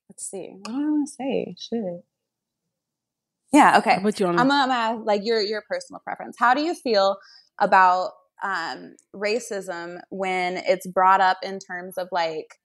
let's 0.10 0.30
see. 0.30 0.50
What 0.58 0.66
do 0.66 0.72
I 0.72 0.90
want 0.90 1.08
to 1.08 1.14
say? 1.14 1.56
Shit. 1.60 2.04
Yeah, 3.54 3.78
okay. 3.80 4.00
Put 4.02 4.20
you 4.20 4.28
on. 4.28 4.38
I'm 4.40 4.48
gonna 4.50 4.74
ask 4.74 5.02
like 5.06 5.22
your 5.24 5.42
your 5.42 5.64
personal 5.70 6.00
preference. 6.04 6.36
How 6.38 6.54
do 6.54 6.62
you 6.62 6.76
feel 6.76 7.18
about 7.60 8.12
um 8.44 8.96
racism 9.16 10.00
when 10.10 10.58
it's 10.58 10.86
brought 10.88 11.22
up 11.22 11.38
in 11.42 11.60
terms 11.60 11.98
of 11.98 12.10
like 12.12 12.56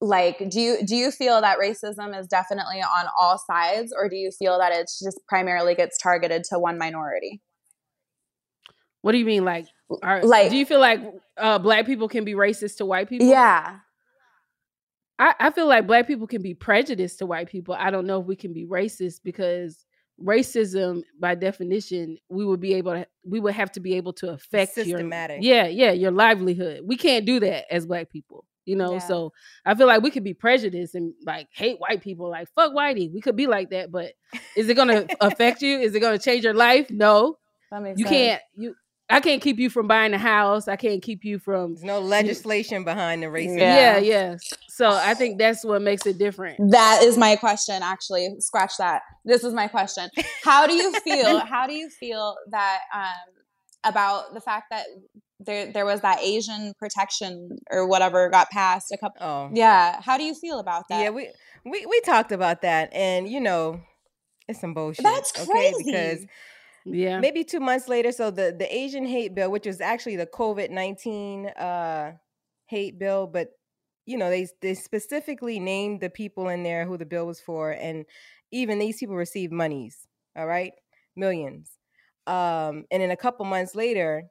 like 0.00 0.50
do 0.50 0.60
you 0.60 0.84
do 0.86 0.94
you 0.94 1.10
feel 1.10 1.40
that 1.40 1.58
racism 1.58 2.18
is 2.18 2.26
definitely 2.28 2.80
on 2.82 3.06
all 3.18 3.38
sides 3.38 3.92
or 3.96 4.08
do 4.08 4.16
you 4.16 4.30
feel 4.30 4.58
that 4.58 4.70
it's 4.72 4.98
just 5.00 5.18
primarily 5.26 5.74
gets 5.74 5.96
targeted 5.98 6.44
to 6.44 6.58
one 6.58 6.78
minority? 6.78 7.40
What 9.00 9.12
do 9.12 9.18
you 9.18 9.24
mean, 9.24 9.44
like, 9.44 9.66
are, 10.02 10.22
Like- 10.24 10.50
Do 10.50 10.56
you 10.56 10.66
feel 10.66 10.80
like 10.80 11.00
uh, 11.36 11.58
black 11.60 11.86
people 11.86 12.08
can 12.08 12.24
be 12.24 12.34
racist 12.34 12.78
to 12.78 12.84
white 12.84 13.08
people? 13.08 13.28
Yeah. 13.28 13.78
I, 15.18 15.34
I 15.40 15.50
feel 15.50 15.66
like 15.66 15.86
black 15.86 16.06
people 16.06 16.26
can 16.26 16.42
be 16.42 16.54
prejudiced 16.54 17.18
to 17.18 17.26
white 17.26 17.48
people. 17.48 17.74
I 17.78 17.90
don't 17.90 18.06
know 18.06 18.20
if 18.20 18.26
we 18.26 18.36
can 18.36 18.52
be 18.52 18.66
racist 18.66 19.20
because 19.24 19.84
racism, 20.22 21.02
by 21.18 21.34
definition, 21.34 22.18
we 22.28 22.44
would 22.44 22.60
be 22.60 22.74
able 22.74 22.92
to. 22.92 23.06
We 23.24 23.40
would 23.40 23.54
have 23.54 23.72
to 23.72 23.80
be 23.80 23.94
able 23.94 24.12
to 24.14 24.30
affect 24.30 24.74
Systematic. 24.74 25.42
your 25.42 25.54
yeah, 25.54 25.66
yeah, 25.66 25.92
your 25.92 26.10
livelihood. 26.10 26.82
We 26.84 26.96
can't 26.96 27.24
do 27.24 27.40
that 27.40 27.72
as 27.72 27.86
black 27.86 28.10
people. 28.10 28.44
You 28.64 28.76
know, 28.76 28.92
Yeah. 28.94 28.98
so 28.98 29.32
I 29.64 29.74
feel 29.74 29.86
like 29.86 30.02
we 30.02 30.10
could 30.10 30.24
be 30.24 30.34
prejudiced 30.34 30.94
and 30.94 31.14
like 31.24 31.48
hate 31.52 31.78
white 31.78 32.02
people, 32.02 32.28
like 32.28 32.48
fuck 32.54 32.72
whitey. 32.74 33.10
We 33.12 33.22
could 33.22 33.34
be 33.36 33.46
like 33.46 33.70
that, 33.70 33.90
but 33.90 34.12
is 34.56 34.68
it 34.68 34.74
gonna 34.74 35.06
affect 35.22 35.62
you? 35.62 35.78
Is 35.78 35.94
it 35.94 36.00
gonna 36.00 36.18
change 36.18 36.44
your 36.44 36.54
life? 36.54 36.90
No. 36.90 37.38
You 37.72 38.04
sense. 38.04 38.08
can't 38.08 38.42
you 38.54 38.74
I 39.10 39.20
can't 39.20 39.40
keep 39.40 39.58
you 39.58 39.70
from 39.70 39.86
buying 39.86 40.12
a 40.12 40.18
house. 40.18 40.68
I 40.68 40.76
can't 40.76 41.02
keep 41.02 41.24
you 41.24 41.38
from 41.38 41.74
There's 41.74 41.84
no 41.84 42.00
legislation 42.00 42.84
behind 42.84 43.22
the 43.22 43.26
racism. 43.28 43.58
yeah, 43.58 43.96
yeah. 43.98 44.36
So 44.68 44.90
I 44.90 45.14
think 45.14 45.38
that's 45.38 45.64
what 45.64 45.80
makes 45.82 46.06
it 46.06 46.18
different. 46.18 46.58
That 46.70 47.00
is 47.02 47.16
my 47.16 47.36
question 47.36 47.82
actually. 47.82 48.28
Scratch 48.40 48.72
that. 48.78 49.02
This 49.24 49.44
is 49.44 49.54
my 49.54 49.66
question. 49.68 50.08
How 50.44 50.66
do 50.66 50.74
you 50.74 50.92
feel? 51.00 51.38
how 51.46 51.66
do 51.66 51.72
you 51.74 51.88
feel 51.88 52.36
that 52.50 52.80
um 52.94 53.34
about 53.84 54.34
the 54.34 54.40
fact 54.40 54.66
that 54.70 54.84
there 55.40 55.72
there 55.72 55.86
was 55.86 56.00
that 56.02 56.20
Asian 56.20 56.74
protection 56.78 57.58
or 57.70 57.86
whatever 57.86 58.28
got 58.28 58.50
passed 58.50 58.92
a 58.92 58.98
couple 58.98 59.24
Oh. 59.24 59.50
Yeah, 59.54 60.00
how 60.02 60.18
do 60.18 60.24
you 60.24 60.34
feel 60.34 60.58
about 60.58 60.84
that? 60.90 61.00
Yeah, 61.00 61.10
we 61.10 61.30
we 61.64 61.86
we 61.86 62.00
talked 62.00 62.32
about 62.32 62.62
that, 62.62 62.92
and 62.92 63.28
you 63.28 63.40
know, 63.40 63.80
it's 64.48 64.60
some 64.60 64.74
bullshit. 64.74 65.04
That's 65.04 65.32
Okay, 65.40 65.50
crazy. 65.50 65.82
because 65.84 66.26
Yeah. 66.92 67.20
maybe 67.20 67.44
two 67.44 67.60
months 67.60 67.88
later, 67.88 68.12
so 68.12 68.30
the 68.30 68.54
the 68.58 68.72
Asian 68.74 69.06
hate 69.06 69.34
bill, 69.34 69.50
which 69.50 69.66
was 69.66 69.80
actually 69.80 70.16
the 70.16 70.26
COVID 70.26 70.70
nineteen 70.70 71.46
uh 71.48 72.12
hate 72.66 72.98
bill, 72.98 73.26
but 73.26 73.50
you 74.06 74.16
know 74.18 74.30
they 74.30 74.46
they 74.60 74.74
specifically 74.74 75.58
named 75.60 76.00
the 76.00 76.10
people 76.10 76.48
in 76.48 76.62
there 76.62 76.84
who 76.86 76.96
the 76.96 77.06
bill 77.06 77.26
was 77.26 77.40
for, 77.40 77.70
and 77.72 78.04
even 78.50 78.78
these 78.78 78.98
people 78.98 79.16
received 79.16 79.52
monies. 79.52 80.06
All 80.36 80.46
right, 80.46 80.72
millions. 81.16 81.70
Um, 82.26 82.84
and 82.90 83.02
then 83.02 83.10
a 83.10 83.16
couple 83.16 83.44
months 83.46 83.74
later, 83.74 84.24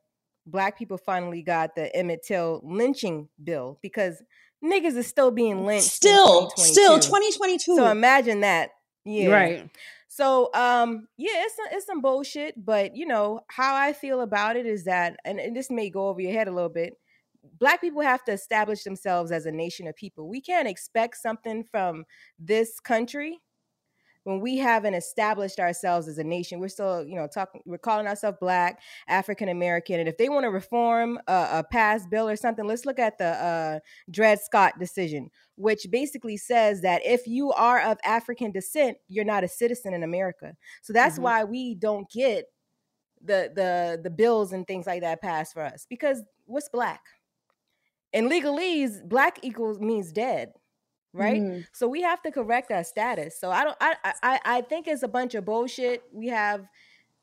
black 0.46 0.78
people 0.78 0.98
finally 0.98 1.42
got 1.42 1.76
the 1.76 1.94
Emmett 1.96 2.24
Till 2.24 2.62
lynching 2.64 3.28
bill 3.44 3.80
because 3.82 4.22
niggas 4.64 4.96
is 4.96 5.08
still 5.08 5.32
being 5.32 5.66
lynched. 5.66 5.86
in 6.06 6.12
Still, 6.12 6.50
still 6.52 7.00
2022. 7.00 7.02
2022. 7.02 7.76
So 7.76 7.88
imagine 7.88 8.42
that. 8.42 8.70
Yeah. 9.06 9.30
Right. 9.30 9.70
So 10.08 10.50
um 10.54 11.08
yeah, 11.18 11.44
it's 11.46 11.56
it's 11.72 11.86
some 11.86 12.02
bullshit, 12.02 12.64
but 12.66 12.96
you 12.96 13.06
know, 13.06 13.42
how 13.50 13.76
I 13.76 13.94
feel 13.94 14.22
about 14.22 14.56
it 14.56 14.66
is 14.66 14.86
that 14.86 15.18
and, 15.26 15.40
and 15.40 15.56
this 15.56 15.70
may 15.70 15.90
go 15.90 16.08
over 16.10 16.22
your 16.22 16.32
head 16.34 16.48
a 16.48 16.52
little 16.54 16.70
bit. 16.70 16.98
Black 17.60 17.82
people 17.82 18.02
have 18.02 18.24
to 18.26 18.32
establish 18.34 18.84
themselves 18.84 19.32
as 19.32 19.46
a 19.46 19.52
nation 19.52 19.88
of 19.88 19.96
people. 19.96 20.28
We 20.28 20.42
can't 20.42 20.68
expect 20.68 21.18
something 21.18 21.64
from 21.64 22.06
this 22.40 22.80
country 22.80 23.40
when 24.28 24.42
we 24.42 24.58
haven't 24.58 24.94
established 24.94 25.58
ourselves 25.58 26.08
as 26.10 26.18
a 26.18 26.24
nation. 26.24 26.60
We're 26.60 26.68
still, 26.68 27.06
you 27.08 27.16
know, 27.16 27.28
talking 27.28 27.62
we're 27.66 27.78
calling 27.78 28.08
ourselves 28.08 28.38
black, 28.42 28.82
African 29.08 29.48
American, 29.48 30.02
and 30.02 30.10
if 30.10 30.18
they 30.18 30.28
want 30.28 30.44
to 30.44 30.50
reform 30.50 31.18
a, 31.28 31.48
a 31.60 31.64
past 31.64 32.10
bill 32.10 32.28
or 32.28 32.36
something, 32.36 32.68
let's 32.68 32.86
look 32.86 33.00
at 33.00 33.18
the 33.18 33.26
uh 33.26 33.80
Dred 34.12 34.42
Scott 34.42 34.74
decision, 34.80 35.30
which 35.56 35.88
basically 35.90 36.36
says 36.36 36.82
that 36.82 37.02
if 37.06 37.26
you 37.26 37.54
are 37.54 37.80
of 37.82 37.98
African 38.04 38.52
descent, 38.52 38.98
you're 39.08 39.24
not 39.24 39.46
a 39.46 39.48
citizen 39.48 39.94
in 39.94 40.04
America. 40.04 40.56
So 40.82 40.92
that's 40.92 41.18
Mhm. 41.18 41.22
why 41.22 41.44
we 41.46 41.76
don't 41.76 42.10
get 42.12 42.46
the 43.24 43.52
the 43.56 44.00
the 44.04 44.10
bills 44.10 44.54
and 44.54 44.68
things 44.68 44.88
like 44.88 45.02
that 45.02 45.22
passed 45.22 45.54
for 45.54 45.64
us 45.64 45.86
because 45.90 46.22
what's 46.46 46.70
black 46.70 47.02
in 48.14 48.30
legalese 48.30 49.08
black 49.08 49.40
equals 49.44 49.80
means 49.80 50.12
dead 50.12 50.52
right 51.14 51.42
Mhm. 51.42 51.66
so 51.74 51.88
we 51.88 52.02
have 52.02 52.22
to 52.24 52.32
correct 52.32 52.72
our 52.72 52.84
status 52.84 53.40
so 53.40 53.50
i 53.52 53.64
don't 53.64 53.78
I, 53.80 53.96
I 54.24 54.40
i 54.46 54.62
think 54.62 54.88
it's 54.88 55.04
a 55.04 55.08
bunch 55.08 55.36
of 55.36 55.46
bullshit 55.46 56.04
we 56.12 56.28
have 56.28 56.68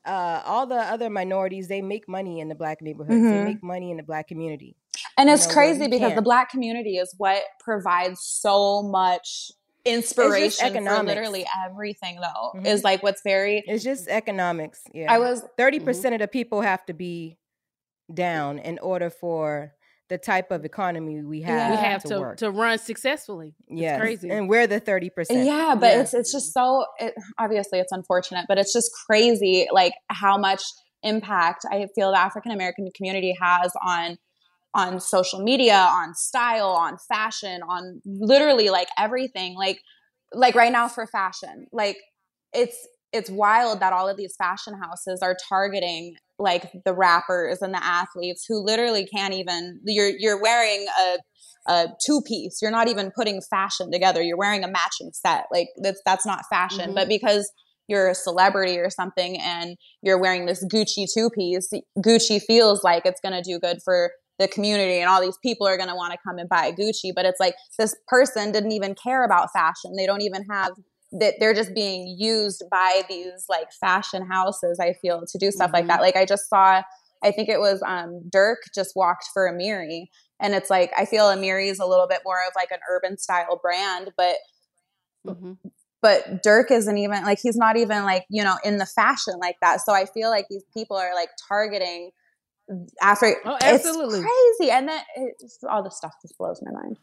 uh 0.05 0.41
all 0.45 0.65
the 0.67 0.75
other 0.75 1.09
minorities 1.09 1.67
they 1.67 1.81
make 1.81 2.07
money 2.07 2.39
in 2.39 2.47
the 2.49 2.55
black 2.55 2.81
neighborhoods 2.81 3.23
they 3.29 3.37
Mhm. 3.37 3.43
make 3.43 3.63
money 3.63 3.91
in 3.91 3.97
the 3.97 4.03
black 4.03 4.27
community 4.27 4.75
And 5.17 5.29
it's 5.29 5.47
know, 5.47 5.53
crazy 5.53 5.87
because 5.87 6.09
the 6.09 6.15
can't. 6.15 6.23
black 6.25 6.49
community 6.49 6.97
is 6.97 7.13
what 7.17 7.43
provides 7.59 8.21
so 8.21 8.81
much 8.83 9.51
inspiration 9.85 10.73
for 10.83 11.03
literally 11.03 11.45
everything 11.65 12.19
though. 12.19 12.59
Mhm. 12.59 12.65
Is 12.67 12.83
like 12.83 13.03
what's 13.03 13.21
very 13.21 13.63
it's 13.67 13.83
just 13.83 14.07
economics 14.07 14.81
yeah 14.93 15.13
I 15.13 15.19
was 15.19 15.43
30% 15.57 16.13
of 16.15 16.19
the 16.19 16.27
people 16.27 16.61
have 16.61 16.85
to 16.87 16.93
be 16.93 17.37
down 18.13 18.59
in 18.59 18.77
order 18.79 19.09
for 19.09 19.73
the 20.07 20.17
type 20.17 20.51
of 20.51 20.65
economy 20.65 21.23
we 21.23 21.41
have, 21.41 21.71
we 21.71 21.77
have 21.77 22.01
to, 22.03 22.09
to, 22.09 22.19
work. 22.19 22.37
to 22.37 22.51
run 22.51 22.77
successfully. 22.77 23.55
It's 23.67 23.81
Yes. 23.81 23.99
crazy. 23.99 24.29
And 24.29 24.47
we're 24.47 24.67
the 24.67 24.79
30%. 24.79 25.09
Yeah, 25.45 25.75
but 25.79 25.97
it's 25.97 26.13
it's 26.13 26.31
just 26.31 26.53
so 26.53 26.85
it, 26.99 27.15
obviously 27.39 27.79
it's 27.79 27.91
unfortunate, 27.91 28.45
but 28.47 28.57
it's 28.57 28.71
just 28.71 28.91
crazy 29.07 29.67
like 29.71 29.93
how 30.09 30.37
much 30.37 30.63
impact 31.01 31.65
I 31.71 31.87
feel 31.95 32.11
the 32.11 32.19
African 32.19 32.51
American 32.51 32.89
community 32.95 33.35
has 33.41 33.71
on 33.85 34.17
on 34.73 34.99
social 34.99 35.41
media, 35.41 35.87
on 35.89 36.13
style, 36.13 36.67
on 36.67 36.97
fashion, 36.97 37.61
on 37.63 38.01
literally 38.05 38.69
like 38.69 38.89
everything. 38.97 39.55
Like 39.55 39.79
like 40.33 40.53
right 40.53 40.71
now 40.71 40.87
for 40.87 41.07
fashion. 41.07 41.67
Like 41.71 41.97
it's 42.53 42.87
it's 43.15 43.29
wild 43.29 43.79
that 43.79 43.93
all 43.93 44.07
of 44.09 44.17
these 44.17 44.35
fashion 44.37 44.73
houses 44.81 45.21
are 45.21 45.35
targeting 45.49 46.15
like 46.37 46.71
the 46.83 46.93
rappers 46.93 47.61
and 47.61 47.73
the 47.73 47.83
athletes 47.83 48.45
who 48.47 48.63
literally 48.63 49.05
can't 49.05 49.33
even 49.33 49.79
you're 49.85 50.11
you're 50.17 50.41
wearing 50.41 50.85
a 51.01 51.17
a 51.67 51.87
two 52.05 52.21
piece. 52.27 52.59
You're 52.61 52.71
not 52.71 52.87
even 52.87 53.11
putting 53.15 53.41
fashion 53.41 53.91
together. 53.91 54.21
You're 54.21 54.37
wearing 54.37 54.63
a 54.63 54.67
matching 54.67 55.11
set. 55.13 55.45
Like 55.51 55.69
that's 55.81 56.01
that's 56.05 56.25
not 56.25 56.43
fashion. 56.49 56.91
Mhm. 56.91 56.95
But 56.95 57.07
because 57.07 57.51
you're 57.87 58.09
a 58.09 58.15
celebrity 58.15 58.77
or 58.77 58.89
something 58.89 59.39
and 59.39 59.75
you're 60.01 60.19
wearing 60.19 60.45
this 60.45 60.63
Gucci 60.65 61.05
two 61.11 61.29
piece, 61.29 61.69
Gucci 61.99 62.41
feels 62.41 62.83
like 62.83 63.05
it's 63.05 63.21
gonna 63.21 63.41
do 63.41 63.59
good 63.59 63.77
for 63.83 64.11
the 64.37 64.47
community 64.49 64.99
and 64.99 65.09
all 65.09 65.21
these 65.21 65.37
people 65.41 65.65
are 65.65 65.77
gonna 65.77 65.95
want 65.95 66.11
to 66.11 66.19
come 66.27 66.37
and 66.37 66.49
buy 66.49 66.71
Gucci. 66.71 67.11
But 67.15 67.25
it's 67.25 67.39
like 67.39 67.55
this 67.79 67.95
person 68.07 68.51
didn't 68.51 68.73
even 68.73 68.93
care 68.93 69.23
about 69.23 69.49
fashion. 69.53 69.95
They 69.97 70.05
don't 70.05 70.21
even 70.21 70.45
have 70.51 70.71
that 71.19 71.35
they're 71.39 71.53
just 71.53 71.73
being 71.73 72.15
used 72.17 72.63
by 72.69 73.03
these 73.09 73.45
like 73.49 73.71
fashion 73.79 74.27
houses, 74.29 74.79
I 74.79 74.93
feel, 74.93 75.23
to 75.25 75.37
do 75.37 75.51
stuff 75.51 75.71
like 75.73 75.87
that. 75.87 76.01
Like 76.01 76.15
I 76.15 76.25
just 76.25 76.49
saw 76.49 76.81
I 77.23 77.31
think 77.31 77.49
it 77.49 77.59
was 77.59 77.81
um 77.85 78.21
Durk 78.29 78.57
just 78.73 78.91
walked 78.95 79.25
for 79.33 79.51
Amiri. 79.51 80.07
And 80.39 80.53
it's 80.53 80.69
like 80.69 80.91
I 80.97 81.05
feel 81.05 81.25
Amiri 81.25 81.69
is 81.69 81.79
a 81.79 81.85
little 81.85 82.07
bit 82.07 82.21
more 82.25 82.39
of 82.47 82.53
like 82.55 82.71
an 82.71 82.79
urban 82.89 83.17
style 83.17 83.59
brand, 83.61 84.11
but 84.17 84.35
Mm-hmm. 85.27 85.53
but 86.03 86.43
Durk 86.43 86.69
isn't 86.69 86.97
even 86.97 87.23
like 87.23 87.39
he's 87.41 87.57
not 87.57 87.77
even 87.77 88.03
like 88.03 88.25
you 88.29 88.43
know 88.43 88.57
in 88.63 88.77
the 88.77 88.85
fashion 88.85 89.35
like 89.39 89.55
that. 89.61 89.81
So 89.81 89.93
I 89.93 90.05
feel 90.05 90.29
like 90.29 90.45
these 90.49 90.63
people 90.71 90.97
are 90.97 91.15
like 91.15 91.29
targeting 91.47 92.11
Africa. 93.01 93.39
Oh, 93.45 93.57
absolutely. 93.59 94.19
it's 94.19 94.27
crazy, 94.59 94.71
and 94.71 94.87
then 94.87 95.01
it's, 95.15 95.59
all 95.69 95.83
the 95.83 95.89
stuff 95.89 96.13
just 96.21 96.37
blows 96.37 96.61
my 96.63 96.71
mind. 96.71 96.97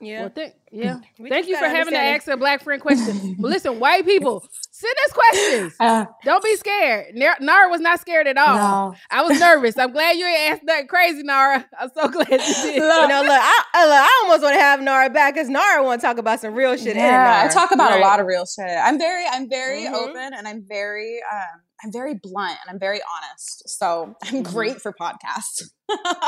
Yeah. 0.00 0.20
Well, 0.22 0.32
thank, 0.34 0.54
yeah. 0.72 0.98
We 1.18 1.28
Thank 1.28 1.46
you 1.48 1.58
for 1.58 1.66
having 1.66 1.92
to 1.94 1.98
ask 2.00 2.26
a 2.28 2.36
black 2.36 2.62
friend 2.62 2.80
question. 2.80 3.36
but 3.38 3.48
listen, 3.50 3.78
white 3.80 4.04
people, 4.06 4.42
send 4.70 4.94
us 5.06 5.12
questions. 5.12 5.74
Uh, 5.78 6.06
Don't 6.24 6.42
be 6.42 6.56
scared. 6.56 7.14
Nar- 7.14 7.36
Nara 7.40 7.68
was 7.68 7.80
not 7.80 8.00
scared 8.00 8.26
at 8.26 8.38
all. 8.38 8.56
No. 8.90 8.94
I 9.10 9.22
was 9.22 9.38
nervous. 9.38 9.76
I'm 9.78 9.92
glad 9.92 10.16
you 10.16 10.24
ain't 10.26 10.52
asked 10.52 10.62
nothing 10.64 10.86
crazy, 10.86 11.22
Nara. 11.22 11.66
I'm 11.78 11.90
so 11.94 12.08
glad 12.08 12.30
you 12.30 12.38
did. 12.38 12.74
You 12.76 12.80
know, 12.80 13.22
look, 13.22 13.40
I, 13.40 13.62
I, 13.74 13.84
look, 13.84 13.94
I 13.94 14.20
almost 14.24 14.42
want 14.42 14.54
to 14.54 14.60
have 14.60 14.80
Nara 14.80 15.10
back 15.10 15.34
because 15.34 15.48
Nara 15.48 15.82
want 15.84 16.00
to 16.00 16.06
talk 16.06 16.18
about 16.18 16.40
some 16.40 16.54
real 16.54 16.76
shit. 16.76 16.96
Yeah, 16.96 17.42
I 17.44 17.52
talk 17.52 17.70
about 17.72 17.90
Right. 17.90 18.00
a 18.00 18.04
lot 18.04 18.20
of 18.20 18.26
real 18.26 18.46
shit. 18.46 18.64
I'm 18.68 18.98
very, 18.98 19.24
I'm 19.30 19.48
very 19.50 19.82
Mhm. 19.84 19.92
open, 19.92 20.32
and 20.34 20.48
I'm 20.48 20.64
very, 20.68 21.20
um, 21.30 21.60
I'm 21.84 21.92
very 21.92 22.14
blunt, 22.14 22.58
and 22.62 22.70
I'm 22.74 22.78
very 22.78 23.00
honest. 23.02 23.68
So 23.68 24.14
I'm 24.24 24.42
great 24.42 24.80
for 24.80 24.92
podcasts. 24.92 25.62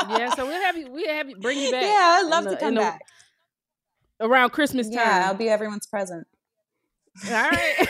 yeah, 0.09 0.33
so 0.35 0.45
we'll 0.45 0.61
have 0.61 0.77
you. 0.77 0.91
We'll 0.91 1.07
have 1.13 1.29
you 1.29 1.37
bring 1.37 1.57
you 1.59 1.71
back. 1.71 1.83
Yeah, 1.83 2.19
I'd 2.21 2.27
love 2.29 2.45
in 2.45 2.51
to 2.51 2.57
come 2.57 2.67
in 2.69 2.75
the- 2.75 2.81
back. 2.81 3.01
Around 4.19 4.51
Christmas 4.51 4.87
time. 4.87 4.97
Yeah, 4.97 5.27
I'll 5.27 5.35
be 5.35 5.49
everyone's 5.49 5.87
present. 5.87 6.27
All 7.27 7.31
right. 7.31 7.87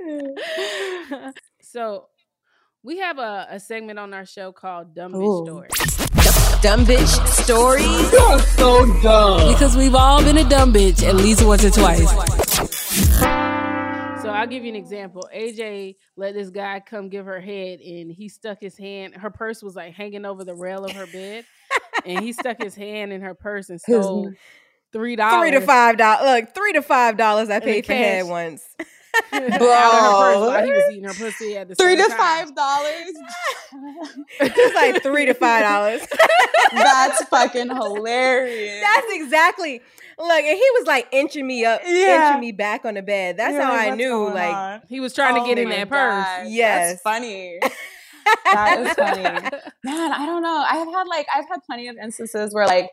so 1.62 2.06
we 2.82 2.98
have 2.98 3.18
a, 3.18 3.46
a 3.50 3.60
segment 3.60 3.98
on 3.98 4.14
our 4.14 4.26
show 4.26 4.52
called 4.52 4.94
Dumb 4.94 5.12
Bitch 5.12 5.44
Stories. 5.46 6.00
Dumb 6.62 6.84
bitch 6.84 7.26
stories. 7.42 8.12
You're 8.12 8.38
so 8.38 8.84
dumb. 9.00 9.50
Because 9.50 9.78
we've 9.78 9.94
all 9.94 10.22
been 10.22 10.36
a 10.36 10.46
dumb 10.46 10.74
bitch 10.74 11.02
at 11.02 11.16
least 11.16 11.42
once 11.42 11.64
or 11.64 11.70
twice. 11.70 12.10
So 14.22 14.28
I'll 14.28 14.46
give 14.46 14.64
you 14.64 14.68
an 14.68 14.76
example. 14.76 15.26
AJ 15.34 15.96
let 16.16 16.34
this 16.34 16.50
guy 16.50 16.80
come 16.80 17.08
give 17.08 17.24
her 17.24 17.40
head, 17.40 17.80
and 17.80 18.12
he 18.12 18.28
stuck 18.28 18.60
his 18.60 18.76
hand. 18.76 19.14
Her 19.14 19.30
purse 19.30 19.62
was 19.62 19.74
like 19.74 19.94
hanging 19.94 20.26
over 20.26 20.44
the 20.44 20.54
rail 20.54 20.84
of 20.84 20.92
her 20.92 21.06
bed, 21.06 21.46
and 22.06 22.20
he 22.24 22.32
stuck 22.32 22.62
his 22.62 22.74
hand 22.74 23.12
in 23.12 23.20
her 23.22 23.34
purse 23.34 23.68
and 23.70 23.80
His- 23.84 23.96
stole 24.04 24.32
three 24.92 25.16
dollars. 25.16 25.40
Three 25.50 25.58
to 25.58 25.64
five 25.66 25.96
dollars. 25.96 26.42
Look, 26.42 26.54
three 26.54 26.72
to 26.74 26.82
five 26.82 27.16
dollars 27.16 27.50
I 27.50 27.60
paid 27.60 27.86
for 27.86 27.92
head 27.94 28.26
once. 28.26 28.64
out 29.32 29.42
of 29.42 29.50
her 29.52 29.58
purse 29.58 30.36
while 30.38 30.64
he 30.64 30.70
was 30.72 30.84
eating 30.92 31.04
her 31.04 31.14
pussy 31.14 31.56
at 31.56 31.66
the 31.68 31.74
Three 31.74 31.96
to 31.96 32.02
time. 32.08 32.16
five 32.16 32.54
dollars. 32.54 33.12
It's 34.40 34.74
like 34.74 35.02
three 35.02 35.26
to 35.26 35.34
five 35.34 35.62
dollars. 35.62 36.00
That's 36.72 37.24
fucking 37.24 37.68
hilarious. 37.74 38.80
That's 38.82 39.06
exactly. 39.10 39.80
Look, 40.18 40.30
and 40.42 40.56
he 40.56 40.68
was 40.78 40.86
like 40.86 41.08
inching 41.12 41.46
me 41.46 41.64
up, 41.64 41.80
Yeah. 41.86 42.28
inching 42.28 42.40
me 42.40 42.52
back 42.52 42.84
on 42.84 42.94
the 42.94 43.02
bed. 43.02 43.36
That's 43.36 43.52
You're 43.54 43.62
how 43.62 43.72
I 43.72 43.94
knew, 43.94 44.28
like 44.28 44.54
on?" 44.54 44.82
He 44.88 45.00
was 45.00 45.14
trying 45.14 45.34
to 45.36 45.40
Oh 45.40 45.46
get 45.46 45.58
in 45.58 45.68
my 45.68 45.76
that 45.76 45.88
purse. 45.88 46.24
gosh, 46.24 46.46
Yes. 46.48 46.90
That's 46.90 47.02
funny. 47.02 47.58
That 48.52 48.80
is 48.80 48.92
funny. 48.94 49.22
Man, 49.84 50.12
I 50.12 50.26
don't 50.26 50.42
know. 50.42 50.64
I've 50.68 50.88
had 50.88 51.06
like 51.06 51.26
I've 51.34 51.48
had 51.48 51.60
plenty 51.66 51.88
of 51.88 51.96
instances 52.02 52.52
where 52.52 52.66
like 52.66 52.90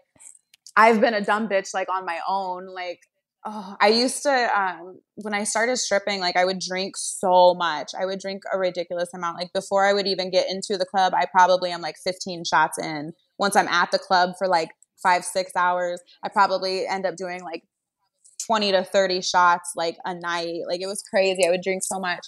I've 0.76 1.02
been 1.02 1.14
a 1.14 1.22
dumb 1.22 1.48
bitch 1.48 1.74
like 1.74 1.90
on 1.90 2.06
my 2.06 2.20
own. 2.28 2.68
Like 2.68 3.00
oh, 3.46 3.76
I 3.80 3.88
used 3.90 4.24
to 4.24 4.60
um 4.60 5.00
when 5.16 5.34
I 5.34 5.44
started 5.44 5.78
stripping, 5.78 6.20
like 6.20 6.36
I 6.36 6.46
would 6.46 6.60
drink 6.60 6.96
so 6.98 7.54
much. 7.56 7.92
I 8.00 8.06
would 8.06 8.20
drink 8.20 8.44
a 8.54 8.58
ridiculous 8.58 9.10
amount. 9.14 9.38
Like 9.38 9.54
before 9.54 9.86
I 9.86 9.94
would 9.94 10.08
even 10.08 10.30
get 10.30 10.50
into 10.50 10.78
the 10.78 10.86
club, 10.86 11.14
I 11.16 11.26
probably 11.26 11.72
am 11.72 11.82
like 11.82 11.96
15 12.04 12.44
shots 12.46 12.78
in. 12.78 13.14
Once 13.40 13.56
I'm 13.56 13.68
at 13.68 13.92
the 13.92 14.00
club 14.00 14.32
for 14.38 14.48
like 14.48 14.70
five, 15.02 15.24
six 15.24 15.56
hours, 15.56 16.02
I 16.24 16.30
probably 16.30 16.88
end 16.88 17.06
up 17.06 17.16
doing 17.16 17.42
like 17.42 17.64
20 18.46 18.72
to 18.72 18.84
30 18.84 19.22
shots 19.22 19.74
like 19.76 19.98
a 20.06 20.14
night. 20.14 20.62
Like 20.68 20.82
it 20.82 20.88
was 20.88 21.04
crazy. 21.04 21.46
I 21.46 21.52
would 21.52 21.62
drink 21.62 21.84
so 21.84 22.00
much. 22.00 22.26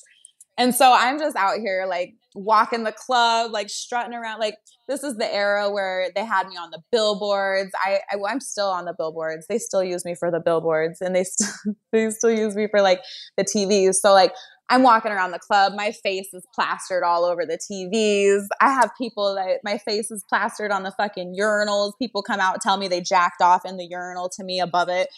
And 0.57 0.75
so 0.75 0.91
I'm 0.91 1.19
just 1.19 1.35
out 1.35 1.59
here 1.59 1.85
like 1.87 2.13
walking 2.35 2.83
the 2.83 2.91
club, 2.91 3.51
like 3.51 3.69
strutting 3.69 4.13
around. 4.13 4.39
Like 4.39 4.55
this 4.87 5.03
is 5.03 5.17
the 5.17 5.31
era 5.33 5.69
where 5.69 6.09
they 6.15 6.25
had 6.25 6.47
me 6.47 6.55
on 6.55 6.71
the 6.71 6.81
billboards. 6.91 7.71
I, 7.83 7.99
I 8.11 8.31
am 8.31 8.39
still 8.39 8.67
on 8.69 8.85
the 8.85 8.93
billboards. 8.93 9.47
They 9.47 9.57
still 9.57 9.83
use 9.83 10.05
me 10.05 10.15
for 10.15 10.31
the 10.31 10.39
billboards, 10.39 11.01
and 11.01 11.15
they 11.15 11.23
still 11.23 11.75
they 11.91 12.09
still 12.09 12.31
use 12.31 12.55
me 12.55 12.67
for 12.69 12.81
like 12.81 13.01
the 13.37 13.43
TVs. 13.43 13.95
So 13.95 14.13
like 14.13 14.33
I'm 14.71 14.83
walking 14.83 15.11
around 15.11 15.31
the 15.31 15.39
club. 15.39 15.73
My 15.75 15.91
face 15.91 16.31
is 16.31 16.45
plastered 16.53 17.03
all 17.03 17.25
over 17.25 17.43
the 17.43 17.57
TVs. 17.57 18.45
I 18.61 18.71
have 18.71 18.91
people 18.97 19.33
that 19.35 19.61
my 19.63 19.79
face 19.79 20.11
is 20.11 20.23
plastered 20.29 20.71
on 20.71 20.83
the 20.83 20.91
fucking 20.91 21.35
urinals. 21.39 21.93
People 21.99 22.21
come 22.21 22.39
out 22.39 22.53
and 22.53 22.61
tell 22.61 22.77
me 22.77 22.87
they 22.87 23.01
jacked 23.01 23.41
off 23.41 23.65
in 23.65 23.77
the 23.77 23.87
urinal 23.89 24.29
to 24.37 24.43
me 24.43 24.59
above 24.59 24.89
it 24.89 25.09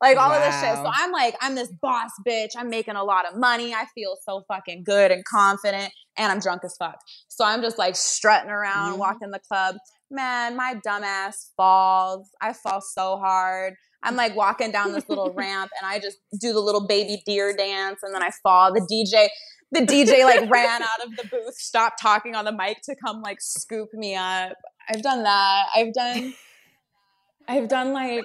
like 0.00 0.16
all 0.16 0.30
of 0.32 0.40
this 0.42 0.54
shit. 0.60 0.74
So 0.76 0.90
I'm 0.92 1.12
like, 1.12 1.36
I'm 1.40 1.54
this 1.54 1.72
boss 1.82 2.10
bitch. 2.26 2.50
I'm 2.56 2.68
making 2.70 2.96
a 2.96 3.04
lot 3.04 3.26
of 3.26 3.36
money. 3.38 3.74
I 3.74 3.84
feel 3.94 4.16
so 4.24 4.42
fucking 4.48 4.84
good 4.84 5.10
and 5.10 5.24
confident, 5.24 5.92
and 6.16 6.32
I'm 6.32 6.40
drunk 6.40 6.62
as 6.64 6.74
fuck. 6.78 6.98
So 7.28 7.44
I'm 7.44 7.60
just 7.62 7.78
like 7.78 7.96
strutting 7.96 8.50
around, 8.50 8.94
Mhm. 8.94 8.98
walking 8.98 9.30
the 9.30 9.40
club. 9.40 9.76
Man, 10.10 10.56
my 10.56 10.74
dumbass 10.86 11.50
falls. 11.56 12.30
I 12.40 12.52
fall 12.52 12.80
so 12.80 13.16
hard. 13.18 13.74
I'm 14.02 14.16
like 14.16 14.34
walking 14.34 14.72
down 14.72 14.92
this 14.92 15.08
little 15.08 15.32
ramp, 15.36 15.70
and 15.80 15.86
I 15.90 15.98
just 15.98 16.16
do 16.40 16.52
the 16.52 16.60
little 16.60 16.86
baby 16.86 17.22
deer 17.26 17.54
dance, 17.54 18.00
and 18.02 18.14
then 18.14 18.22
I 18.22 18.30
fall. 18.42 18.72
The 18.72 18.80
DJ. 18.80 19.28
The 19.72 19.82
DJ 19.82 20.24
like 20.24 20.50
ran 20.50 20.82
out 20.82 21.00
of 21.06 21.14
the 21.16 21.28
booth, 21.30 21.54
stopped 21.54 22.00
talking 22.02 22.34
on 22.34 22.44
the 22.44 22.50
mic 22.50 22.78
to 22.86 22.96
come 22.96 23.20
like 23.22 23.40
scoop 23.40 23.88
me 23.92 24.16
up. 24.16 24.54
I've 24.88 25.00
done 25.02 25.22
that. 25.22 25.66
I've 25.76 25.92
done 25.94 26.34
I've 27.46 27.68
done 27.68 27.92
like 27.92 28.24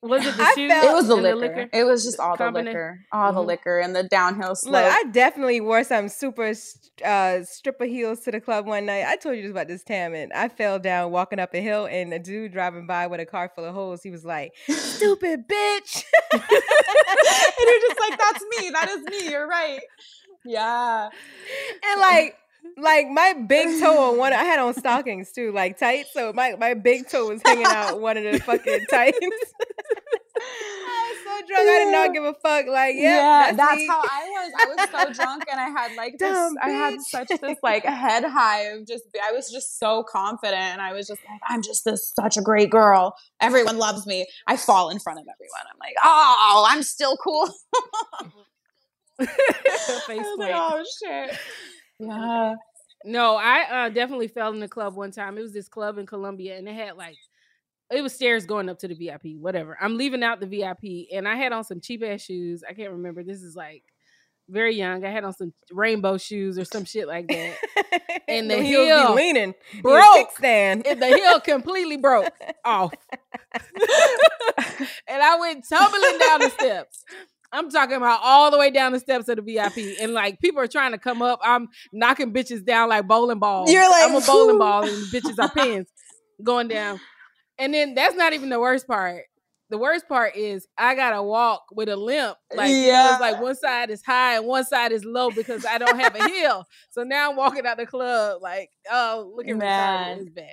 Was 0.00 0.24
it 0.24 0.36
the 0.36 0.42
I 0.44 0.52
shoes? 0.54 0.70
felt- 0.70 0.84
It 0.84 0.92
was 0.94 1.08
the 1.08 1.16
and 1.16 1.40
liquor. 1.40 1.68
It 1.72 1.84
was 1.84 2.04
just 2.04 2.20
all 2.20 2.36
the 2.36 2.50
liquor, 2.52 3.00
all 3.12 3.32
the 3.32 3.40
Mhm. 3.40 3.46
liquor, 3.46 3.78
and 3.80 3.96
the 3.96 4.04
downhill 4.04 4.54
slope. 4.54 4.74
Look, 4.74 4.84
I 4.92 5.02
definitely 5.10 5.60
wore 5.60 5.82
some 5.82 6.08
super 6.08 6.52
uh, 7.04 7.38
stripper 7.44 7.84
heels 7.84 8.20
to 8.20 8.30
the 8.30 8.40
club 8.40 8.66
one 8.66 8.86
night. 8.86 9.04
I 9.06 9.16
told 9.16 9.36
you 9.36 9.42
this 9.42 9.50
about 9.50 9.66
this 9.68 9.82
Tam, 9.82 10.14
and 10.14 10.32
I 10.32 10.48
fell 10.48 10.78
down 10.78 11.10
walking 11.10 11.40
up 11.40 11.52
a 11.54 11.60
hill, 11.60 11.86
and 11.86 12.12
a 12.14 12.18
dude 12.20 12.52
driving 12.52 12.86
by 12.86 13.08
with 13.08 13.18
a 13.20 13.26
car 13.26 13.50
full 13.54 13.64
of 13.64 13.74
holes, 13.74 14.02
he 14.02 14.10
was 14.10 14.24
like, 14.24 14.52
"Stupid 14.68 15.48
bitch." 15.48 16.04
and 16.32 16.42
you're 17.58 17.80
just 17.88 18.00
like, 18.00 18.18
"That's 18.18 18.44
me. 18.60 18.70
That 18.72 18.88
is 18.90 19.02
me. 19.04 19.30
You're 19.30 19.48
right." 19.48 19.80
Yeah. 20.44 21.08
and 21.84 22.00
like 22.00 22.36
like 22.78 23.08
my 23.08 23.34
big 23.48 23.80
toe 23.80 24.10
on 24.12 24.18
one 24.18 24.32
I 24.32 24.44
had 24.44 24.58
on 24.60 24.74
stockings 24.74 25.32
too, 25.32 25.52
like 25.52 25.78
tight. 25.78 26.06
So 26.12 26.32
my, 26.32 26.54
my 26.58 26.74
big 26.74 27.08
toe 27.08 27.28
was 27.28 27.40
hanging 27.44 27.66
out 27.66 28.00
one 28.00 28.16
of 28.16 28.24
the 28.24 28.38
fucking 28.40 28.86
tights. 28.90 29.18
I 31.38 31.42
was 31.42 31.50
so 31.50 31.54
drunk, 31.54 31.68
I 31.68 31.84
did 31.84 31.92
not 31.92 32.14
give 32.14 32.24
a 32.24 32.34
fuck. 32.34 32.66
Like, 32.66 32.94
yeah, 32.96 33.02
yeah, 33.02 33.52
that's, 33.52 33.56
that's 33.56 33.88
how 33.88 34.00
I 34.00 34.28
was. 34.28 34.52
I 34.58 34.66
was 34.68 34.90
so 34.90 35.12
drunk, 35.12 35.44
and 35.50 35.60
I 35.60 35.68
had 35.68 35.96
like 35.96 36.18
this. 36.18 36.30
Dumb 36.30 36.54
I 36.62 36.70
had 36.70 37.00
such 37.00 37.28
this 37.28 37.58
like 37.62 37.84
head 37.84 38.24
high 38.24 38.62
of 38.62 38.86
just. 38.86 39.04
I 39.22 39.32
was 39.32 39.50
just 39.50 39.78
so 39.78 40.04
confident, 40.04 40.60
and 40.60 40.80
I 40.80 40.92
was 40.92 41.06
just 41.06 41.20
like, 41.30 41.40
I'm 41.48 41.62
just 41.62 41.84
this 41.84 42.12
such 42.14 42.36
a 42.36 42.42
great 42.42 42.70
girl. 42.70 43.14
Everyone 43.40 43.78
loves 43.78 44.06
me. 44.06 44.26
I 44.46 44.56
fall 44.56 44.90
in 44.90 44.98
front 44.98 45.18
of 45.18 45.22
everyone. 45.22 45.64
I'm 45.70 45.78
like, 45.80 45.94
oh, 46.04 46.66
I'm 46.68 46.82
still 46.82 47.16
cool. 47.16 47.48
Face 49.20 49.30
I 50.08 50.16
was 50.16 50.38
like, 50.38 50.52
oh 50.54 50.84
shit. 51.02 51.38
Yeah. 51.98 52.54
No, 53.04 53.36
I 53.36 53.86
uh, 53.86 53.88
definitely 53.88 54.28
fell 54.28 54.52
in 54.52 54.60
the 54.60 54.68
club 54.68 54.94
one 54.94 55.10
time. 55.10 55.38
It 55.38 55.42
was 55.42 55.52
this 55.52 55.68
club 55.68 55.98
in 55.98 56.06
Columbia, 56.06 56.56
and 56.56 56.68
it 56.68 56.74
had 56.74 56.96
like 56.96 57.16
it 57.90 58.02
was 58.02 58.14
stairs 58.14 58.46
going 58.46 58.68
up 58.68 58.78
to 58.80 58.88
the 58.88 58.94
VIP. 58.94 59.38
Whatever. 59.38 59.76
I'm 59.80 59.96
leaving 59.96 60.22
out 60.22 60.40
the 60.40 60.46
VIP, 60.46 61.08
and 61.12 61.26
I 61.26 61.36
had 61.36 61.52
on 61.52 61.64
some 61.64 61.80
cheap 61.80 62.02
ass 62.04 62.22
shoes. 62.22 62.62
I 62.68 62.74
can't 62.74 62.92
remember. 62.92 63.22
This 63.22 63.42
is 63.42 63.56
like 63.56 63.82
very 64.48 64.74
young. 64.74 65.04
I 65.04 65.10
had 65.10 65.24
on 65.24 65.34
some 65.34 65.52
rainbow 65.70 66.18
shoes 66.18 66.58
or 66.58 66.64
some 66.64 66.84
shit 66.84 67.06
like 67.06 67.28
that. 67.28 67.56
And 68.28 68.50
the 68.50 68.58
be 68.58 68.66
heel 68.66 69.14
leaning. 69.14 69.54
Broke. 69.80 70.32
Stand. 70.36 70.86
And 70.86 71.00
the 71.00 71.06
heel 71.06 71.40
completely 71.40 71.96
broke 71.96 72.30
off. 72.64 72.92
and 73.54 75.22
I 75.22 75.38
went 75.40 75.64
tumbling 75.66 76.18
down 76.18 76.40
the 76.40 76.50
steps. 76.50 77.04
I'm 77.50 77.70
talking 77.70 77.96
about 77.96 78.20
all 78.22 78.50
the 78.50 78.58
way 78.58 78.70
down 78.70 78.92
the 78.92 79.00
steps 79.00 79.28
of 79.30 79.36
the 79.36 79.42
VIP, 79.42 79.98
and 80.02 80.12
like 80.12 80.40
people 80.40 80.60
are 80.60 80.66
trying 80.66 80.92
to 80.92 80.98
come 80.98 81.22
up. 81.22 81.40
I'm 81.42 81.68
knocking 81.90 82.34
bitches 82.34 82.66
down 82.66 82.90
like 82.90 83.08
bowling 83.08 83.38
balls. 83.38 83.72
You're 83.72 83.88
like, 83.88 84.10
I'm 84.10 84.14
a 84.14 84.20
bowling 84.20 84.58
ball, 84.58 84.82
and 84.82 85.06
bitches 85.06 85.38
are 85.38 85.48
pins 85.48 85.88
going 86.44 86.68
down. 86.68 87.00
And 87.58 87.74
then 87.74 87.94
that's 87.94 88.14
not 88.16 88.32
even 88.32 88.48
the 88.50 88.60
worst 88.60 88.86
part. 88.86 89.24
The 89.70 89.76
worst 89.78 90.08
part 90.08 90.34
is 90.34 90.66
I 90.78 90.94
gotta 90.94 91.22
walk 91.22 91.64
with 91.72 91.88
a 91.90 91.96
limp. 91.96 92.36
Like 92.54 92.70
you 92.70 92.76
know, 92.76 92.86
Yeah. 92.86 93.12
it's 93.12 93.20
like 93.20 93.40
one 93.40 93.54
side 93.54 93.90
is 93.90 94.02
high 94.02 94.36
and 94.36 94.46
one 94.46 94.64
side 94.64 94.92
is 94.92 95.04
low 95.04 95.30
because 95.30 95.66
I 95.66 95.76
don't 95.76 95.98
have 96.00 96.14
a 96.14 96.24
heel. 96.26 96.64
So 96.90 97.02
now 97.02 97.30
I'm 97.30 97.36
walking 97.36 97.66
out 97.66 97.76
the 97.76 97.84
club 97.86 98.40
like, 98.40 98.70
oh, 98.90 99.30
look 99.36 99.46
at 99.46 99.52
me. 99.52 99.58
Man. 99.58 100.18
It's 100.20 100.30
bad. 100.30 100.46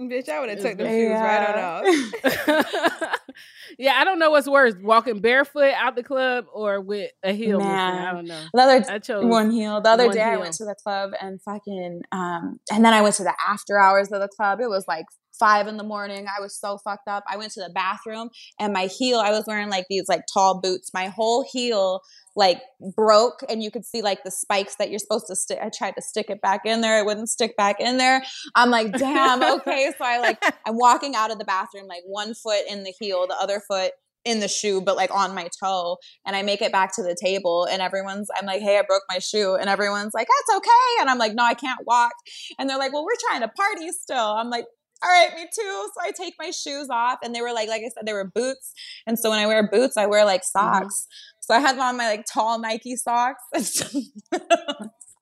Bitch, 0.00 0.28
I 0.28 0.40
would 0.40 0.50
have 0.50 0.60
took 0.60 0.76
them 0.76 0.86
bad. 0.86 0.92
shoes 0.92 1.20
right 1.20 1.54
on 1.54 3.04
off. 3.04 3.16
yeah, 3.78 3.94
I 3.96 4.04
don't 4.04 4.18
know 4.18 4.30
what's 4.30 4.48
worse, 4.48 4.74
walking 4.82 5.20
barefoot 5.20 5.72
out 5.74 5.96
the 5.96 6.02
club 6.02 6.46
or 6.52 6.80
with 6.80 7.10
a 7.22 7.32
heel. 7.32 7.58
missing. 7.58 7.70
I 7.72 8.12
don't 8.12 8.26
know. 8.26 8.42
The 8.52 8.60
other 8.62 8.84
I 8.92 8.98
chose 8.98 9.24
one 9.24 9.50
heel. 9.50 9.80
The 9.80 9.90
other 9.90 10.06
one 10.06 10.14
day 10.14 10.22
I 10.22 10.36
went 10.36 10.54
to 10.54 10.64
the 10.64 10.74
club 10.82 11.12
and 11.20 11.40
fucking 11.42 12.02
um 12.12 12.58
and 12.72 12.84
then 12.84 12.92
I 12.92 13.02
went 13.02 13.14
to 13.16 13.24
the 13.24 13.34
after 13.48 13.78
hours 13.78 14.10
of 14.12 14.20
the 14.20 14.28
club. 14.28 14.60
It 14.60 14.68
was 14.68 14.84
like 14.88 15.06
five 15.38 15.66
in 15.66 15.76
the 15.76 15.84
morning. 15.84 16.26
I 16.26 16.40
was 16.40 16.58
so 16.58 16.78
fucked 16.78 17.08
up. 17.08 17.24
I 17.30 17.36
went 17.36 17.52
to 17.52 17.60
the 17.60 17.70
bathroom 17.70 18.30
and 18.58 18.72
my 18.72 18.86
heel, 18.86 19.18
I 19.18 19.30
was 19.30 19.44
wearing 19.46 19.68
like 19.68 19.86
these 19.88 20.08
like 20.08 20.22
tall 20.32 20.60
boots. 20.60 20.90
My 20.92 21.06
whole 21.06 21.44
heel 21.50 22.00
like 22.34 22.60
broke 22.94 23.42
and 23.48 23.62
you 23.62 23.70
could 23.70 23.84
see 23.84 24.02
like 24.02 24.22
the 24.24 24.30
spikes 24.30 24.76
that 24.76 24.90
you're 24.90 24.98
supposed 24.98 25.26
to 25.28 25.36
stick. 25.36 25.58
I 25.62 25.70
tried 25.70 25.94
to 25.96 26.02
stick 26.02 26.26
it 26.28 26.40
back 26.40 26.62
in 26.64 26.80
there. 26.80 26.98
It 26.98 27.06
wouldn't 27.06 27.28
stick 27.28 27.56
back 27.56 27.80
in 27.80 27.98
there. 27.98 28.22
I'm 28.54 28.70
like, 28.70 28.92
damn, 28.92 29.42
okay. 29.60 29.92
So 29.96 30.04
I 30.04 30.18
like 30.18 30.42
I'm 30.66 30.76
walking 30.76 31.14
out 31.14 31.30
of 31.30 31.38
the 31.38 31.44
bathroom, 31.44 31.86
like 31.86 32.02
one 32.06 32.34
foot 32.34 32.62
in 32.68 32.84
the 32.84 32.92
heel, 32.98 33.26
the 33.26 33.36
other 33.40 33.60
foot 33.66 33.92
in 34.26 34.40
the 34.40 34.48
shoe, 34.48 34.82
but 34.82 34.96
like 34.96 35.14
on 35.14 35.34
my 35.34 35.48
toe. 35.62 35.96
And 36.26 36.36
I 36.36 36.42
make 36.42 36.60
it 36.60 36.72
back 36.72 36.94
to 36.96 37.02
the 37.02 37.16
table, 37.18 37.66
and 37.70 37.80
everyone's, 37.80 38.28
I'm 38.36 38.44
like, 38.44 38.60
hey, 38.60 38.78
I 38.78 38.82
broke 38.82 39.04
my 39.08 39.20
shoe. 39.20 39.54
And 39.54 39.70
everyone's 39.70 40.12
like, 40.12 40.26
that's 40.26 40.58
okay. 40.58 41.00
And 41.00 41.08
I'm 41.08 41.18
like, 41.18 41.34
no, 41.34 41.44
I 41.44 41.54
can't 41.54 41.80
walk. 41.86 42.12
And 42.58 42.68
they're 42.68 42.78
like, 42.78 42.92
well, 42.92 43.04
we're 43.04 43.30
trying 43.30 43.42
to 43.42 43.48
party 43.48 43.90
still. 43.92 44.18
I'm 44.18 44.50
like, 44.50 44.66
all 45.02 45.10
right, 45.10 45.34
me 45.34 45.42
too. 45.44 45.90
So 45.94 46.00
I 46.02 46.10
take 46.12 46.34
my 46.38 46.50
shoes 46.50 46.88
off, 46.90 47.18
and 47.22 47.34
they 47.34 47.42
were 47.42 47.52
like, 47.52 47.68
like 47.68 47.82
I 47.82 47.90
said, 47.94 48.06
they 48.06 48.12
were 48.12 48.30
boots. 48.34 48.72
And 49.06 49.18
so 49.18 49.30
when 49.30 49.38
I 49.38 49.46
wear 49.46 49.68
boots, 49.68 49.96
I 49.96 50.06
wear 50.06 50.24
like 50.24 50.42
mm-hmm. 50.42 50.82
socks. 50.82 51.06
So 51.40 51.54
I 51.54 51.60
had 51.60 51.78
on 51.78 51.96
my 51.96 52.06
like 52.06 52.24
tall 52.32 52.58
Nike 52.58 52.96
socks. 52.96 53.42
And 53.52 53.64
so, 53.66 53.86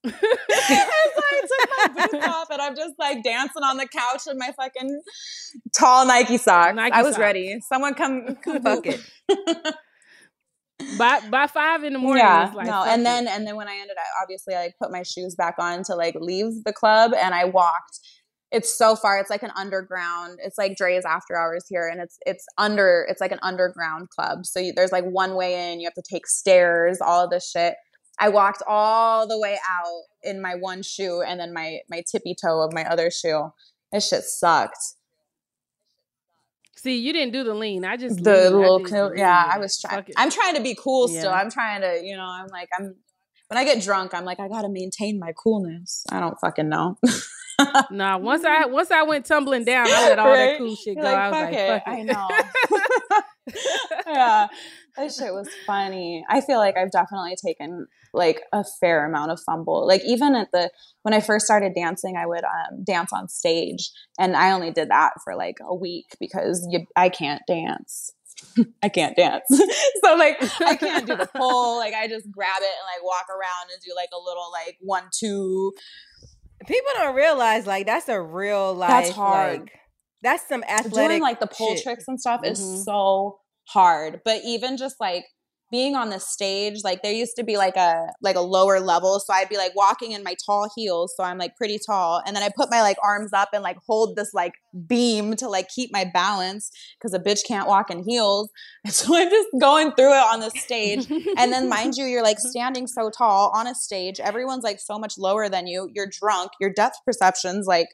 I 0.04 0.10
took 1.48 1.96
my 1.96 2.06
boots 2.06 2.26
off, 2.28 2.50
and 2.50 2.60
I'm 2.60 2.76
just 2.76 2.94
like 2.98 3.22
dancing 3.24 3.62
on 3.62 3.76
the 3.76 3.88
couch 3.88 4.22
in 4.30 4.38
my 4.38 4.52
fucking 4.56 5.02
tall 5.76 6.06
Nike 6.06 6.38
socks. 6.38 6.76
Nike 6.76 6.92
I 6.92 7.02
was 7.02 7.14
socks. 7.14 7.20
ready. 7.20 7.58
Someone 7.68 7.94
come, 7.94 8.36
come 8.44 8.62
Fuck 8.62 8.86
it. 8.86 9.00
by 10.98 11.20
by 11.30 11.46
five 11.46 11.82
in 11.84 11.94
the 11.94 11.98
morning. 11.98 12.22
yeah 12.22 12.50
like, 12.54 12.66
no 12.66 12.84
and 12.84 13.00
it. 13.00 13.04
then 13.04 13.28
and 13.28 13.46
then 13.46 13.54
when 13.54 13.68
i 13.68 13.76
ended 13.76 13.96
I 13.96 14.22
obviously 14.22 14.54
i 14.54 14.64
like, 14.64 14.74
put 14.82 14.90
my 14.90 15.04
shoes 15.04 15.36
back 15.36 15.54
on 15.58 15.84
to 15.84 15.94
like 15.94 16.16
leave 16.16 16.64
the 16.64 16.72
club 16.72 17.12
and 17.14 17.32
i 17.32 17.44
walked 17.44 18.00
it's 18.50 18.76
so 18.76 18.94
far 18.94 19.18
it's 19.18 19.30
like 19.30 19.42
an 19.42 19.50
underground 19.56 20.38
it's 20.42 20.56
like 20.56 20.76
dre's 20.76 21.04
after 21.04 21.36
hours 21.36 21.66
here 21.68 21.88
and 21.88 22.00
it's 22.00 22.18
it's 22.24 22.46
under 22.56 23.06
it's 23.08 23.20
like 23.20 23.32
an 23.32 23.40
underground 23.42 24.08
club. 24.10 24.46
So 24.46 24.60
you, 24.60 24.72
there's 24.74 24.92
like 24.92 25.04
one 25.04 25.34
way 25.34 25.72
in 25.72 25.80
you 25.80 25.86
have 25.86 25.94
to 25.94 26.02
take 26.08 26.26
stairs 26.26 26.98
all 27.00 27.24
of 27.24 27.30
this 27.30 27.50
shit. 27.50 27.74
I 28.18 28.28
walked 28.28 28.62
all 28.68 29.26
the 29.26 29.38
way 29.38 29.58
out 29.68 30.02
in 30.22 30.40
my 30.40 30.54
one 30.54 30.82
shoe 30.82 31.22
and 31.26 31.40
then 31.40 31.52
my 31.52 31.80
my 31.90 32.02
tippy 32.10 32.34
toe 32.40 32.60
of 32.60 32.72
my 32.72 32.84
other 32.84 33.10
shoe. 33.10 33.52
This 33.92 34.08
shit 34.08 34.22
sucked. 34.22 34.78
See, 36.76 36.98
you 36.98 37.12
didn't 37.12 37.32
do 37.32 37.44
the 37.44 37.54
lean. 37.54 37.84
I 37.84 37.96
just 37.96 38.22
the. 38.22 38.50
Little 38.50 38.78
the 38.78 39.14
yeah 39.16 39.50
i 39.52 39.58
was 39.58 39.80
trying 39.80 40.04
i'm 40.16 40.30
trying 40.30 40.54
to 40.54 40.62
be 40.62 40.74
cool 40.74 41.08
still 41.08 41.30
i'm 41.30 41.50
trying 41.50 41.80
to 41.80 42.04
you 42.04 42.16
know 42.16 42.24
i'm 42.24 42.48
like 42.48 42.68
i'm 42.78 42.94
when 43.48 43.58
i 43.58 43.64
get 43.64 43.82
drunk 43.82 44.12
i'm 44.12 44.24
like 44.24 44.38
i 44.38 44.48
gotta 44.48 44.68
maintain 44.68 45.18
my 45.18 45.32
coolness. 45.32 46.04
I 46.12 46.20
don't 46.20 46.38
fucking 46.40 46.68
know 46.68 46.98
Nah, 47.90 48.18
once 48.18 48.44
I 48.44 48.66
once 48.66 48.90
I 48.90 49.02
went 49.02 49.26
tumbling 49.26 49.64
down, 49.64 49.86
I 49.88 50.08
let 50.08 50.18
all 50.18 50.32
that 50.32 50.58
cool 50.58 50.74
shit 50.76 50.94
You're 50.96 51.04
go. 51.04 51.10
like, 51.10 51.16
I 51.16 51.28
was 51.30 51.38
"Fuck 51.38 51.50
like, 51.50 51.54
it." 51.54 51.70
it. 51.76 51.82
I 51.86 52.02
know. 52.02 52.28
yeah 54.06 54.46
that 54.96 55.12
shit 55.12 55.32
was 55.34 55.48
funny 55.66 56.24
i 56.28 56.40
feel 56.40 56.58
like 56.58 56.76
i've 56.76 56.90
definitely 56.90 57.36
taken 57.44 57.86
like 58.12 58.42
a 58.52 58.64
fair 58.80 59.06
amount 59.06 59.30
of 59.30 59.40
fumble 59.40 59.86
like 59.86 60.02
even 60.06 60.34
at 60.34 60.48
the 60.52 60.70
when 61.02 61.12
i 61.12 61.20
first 61.20 61.44
started 61.44 61.74
dancing 61.74 62.16
i 62.16 62.26
would 62.26 62.44
um, 62.44 62.82
dance 62.84 63.12
on 63.12 63.28
stage 63.28 63.90
and 64.18 64.36
i 64.36 64.50
only 64.52 64.70
did 64.70 64.88
that 64.88 65.12
for 65.22 65.36
like 65.36 65.56
a 65.60 65.74
week 65.74 66.16
because 66.20 66.66
you, 66.70 66.86
i 66.96 67.08
can't 67.08 67.42
dance 67.46 68.12
I 68.82 68.88
can't 68.88 69.16
dance. 69.16 69.44
so 70.04 70.16
like 70.16 70.36
I 70.60 70.76
can't 70.76 71.06
do 71.06 71.16
the 71.16 71.26
pull. 71.34 71.78
Like 71.78 71.94
I 71.94 72.08
just 72.08 72.30
grab 72.30 72.60
it 72.60 72.64
and 72.64 72.86
like 72.94 73.04
walk 73.04 73.26
around 73.30 73.70
and 73.72 73.80
do 73.82 73.92
like 73.96 74.10
a 74.12 74.18
little 74.18 74.50
like 74.52 74.76
one 74.80 75.04
two. 75.12 75.72
People 76.66 76.90
don't 76.96 77.14
realize 77.14 77.66
like 77.66 77.86
that's 77.86 78.08
a 78.08 78.20
real 78.20 78.74
life. 78.74 78.90
That's 78.90 79.10
hard. 79.10 79.60
Like, 79.60 79.72
that's 80.22 80.48
some 80.48 80.62
athletic. 80.64 80.92
Doing 81.10 81.22
like 81.22 81.40
the 81.40 81.46
pole 81.46 81.74
shit. 81.74 81.82
tricks 81.84 82.04
and 82.08 82.20
stuff 82.20 82.40
Mhm. 82.42 82.50
is 82.52 82.84
so 82.84 83.38
hard. 83.68 84.22
But 84.24 84.40
even 84.44 84.76
just 84.76 84.96
like 85.00 85.24
being 85.70 85.96
on 85.96 86.10
the 86.10 86.20
stage, 86.20 86.84
like 86.84 87.02
there 87.02 87.12
used 87.12 87.36
to 87.36 87.44
be 87.44 87.56
like 87.56 87.76
a 87.76 88.06
like 88.22 88.36
a 88.36 88.40
lower 88.40 88.80
level. 88.80 89.18
So 89.18 89.32
I'd 89.32 89.48
be 89.48 89.56
like 89.56 89.74
walking 89.74 90.12
in 90.12 90.22
my 90.22 90.36
tall 90.44 90.70
heels. 90.76 91.14
So 91.16 91.24
I'm 91.24 91.38
like 91.38 91.56
pretty 91.56 91.78
tall. 91.84 92.22
And 92.26 92.36
then 92.36 92.42
I 92.42 92.50
put 92.54 92.70
my 92.70 92.82
like 92.82 92.96
arms 93.02 93.32
up 93.32 93.48
and 93.52 93.62
like 93.62 93.78
hold 93.86 94.16
this 94.16 94.32
like 94.32 94.52
beam 94.86 95.36
to 95.36 95.48
like 95.48 95.68
keep 95.68 95.92
my 95.92 96.04
balance 96.04 96.70
because 96.98 97.14
a 97.14 97.18
bitch 97.18 97.46
can't 97.46 97.66
walk 97.66 97.90
in 97.90 98.04
heels. 98.06 98.50
And 98.84 98.92
so 98.94 99.16
I'm 99.16 99.30
just 99.30 99.48
going 99.60 99.92
through 99.92 100.12
it 100.12 100.32
on 100.32 100.40
the 100.40 100.50
stage. 100.50 101.10
and 101.10 101.52
then 101.52 101.68
mind 101.68 101.94
you, 101.96 102.04
you're 102.04 102.22
like 102.22 102.38
standing 102.40 102.86
so 102.86 103.10
tall 103.10 103.50
on 103.54 103.66
a 103.66 103.74
stage. 103.74 104.20
Everyone's 104.20 104.64
like 104.64 104.80
so 104.80 104.98
much 104.98 105.14
lower 105.18 105.48
than 105.48 105.66
you. 105.66 105.88
You're 105.92 106.08
drunk. 106.20 106.52
Your 106.60 106.70
depth 106.70 106.98
perception's 107.04 107.66
like 107.66 107.88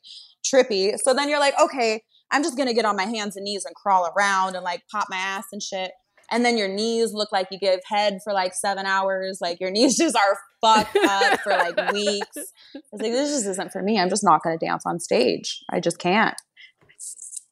trippy. 0.44 0.96
So 1.02 1.14
then 1.14 1.28
you're 1.28 1.40
like, 1.40 1.54
okay, 1.60 2.02
I'm 2.30 2.42
just 2.42 2.56
gonna 2.56 2.74
get 2.74 2.84
on 2.84 2.96
my 2.96 3.06
hands 3.06 3.36
and 3.36 3.44
knees 3.44 3.64
and 3.64 3.74
crawl 3.74 4.12
around 4.16 4.54
and 4.54 4.64
like 4.64 4.82
pop 4.90 5.06
my 5.10 5.16
ass 5.16 5.46
and 5.52 5.62
shit. 5.62 5.90
And 6.30 6.44
then 6.44 6.56
your 6.56 6.68
knees 6.68 7.12
look 7.12 7.32
like 7.32 7.48
you 7.50 7.58
give 7.58 7.80
head 7.84 8.18
for 8.22 8.32
like 8.32 8.54
seven 8.54 8.86
hours. 8.86 9.38
Like 9.40 9.60
your 9.60 9.70
knees 9.70 9.96
just 9.98 10.16
are 10.16 10.38
fucked 10.60 10.96
up 10.96 11.40
for 11.40 11.50
like 11.50 11.92
weeks. 11.92 12.36
I 12.74 12.80
was 12.92 13.00
like, 13.00 13.12
this 13.12 13.30
just 13.30 13.46
isn't 13.46 13.72
for 13.72 13.82
me. 13.82 13.98
I'm 13.98 14.08
just 14.10 14.24
not 14.24 14.42
gonna 14.42 14.58
dance 14.58 14.84
on 14.86 15.00
stage. 15.00 15.62
I 15.70 15.80
just 15.80 15.98
can't. 15.98 16.36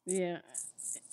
Yeah. 0.05 0.39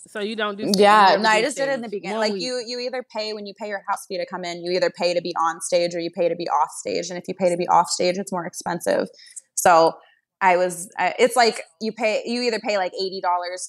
So 0.08 0.20
you 0.20 0.36
don't 0.36 0.56
do. 0.56 0.70
Yeah, 0.76 1.16
no, 1.20 1.28
I 1.28 1.42
just 1.42 1.56
did 1.56 1.68
it 1.68 1.72
in 1.72 1.82
the 1.82 1.88
beginning. 1.88 2.16
One 2.18 2.28
Like 2.28 2.32
week. 2.34 2.42
you, 2.42 2.62
you 2.64 2.78
either 2.78 3.04
pay 3.14 3.32
when 3.34 3.44
you 3.44 3.54
pay 3.60 3.68
your 3.68 3.82
house 3.88 4.06
fee 4.08 4.16
to 4.18 4.24
come 4.26 4.44
in. 4.44 4.64
You 4.64 4.70
either 4.72 4.90
pay 4.96 5.12
to 5.12 5.20
be 5.20 5.34
on 5.36 5.60
stage 5.60 5.94
or 5.94 6.00
you 6.00 6.10
pay 6.10 6.28
to 6.28 6.36
be 6.36 6.48
off 6.48 6.70
stage. 6.70 7.10
And 7.10 7.18
if 7.18 7.24
you 7.28 7.34
pay 7.34 7.50
to 7.50 7.56
be 7.56 7.66
off 7.68 7.90
stage, 7.90 8.16
it's 8.16 8.32
more 8.32 8.46
expensive. 8.46 9.08
So 9.56 9.94
I 10.40 10.56
was, 10.56 10.90
uh, 10.98 11.12
it's 11.18 11.34
like 11.34 11.62
you 11.80 11.92
pay, 11.92 12.22
you 12.26 12.42
either 12.42 12.60
pay 12.60 12.76
like 12.76 12.92
$80 12.92 13.20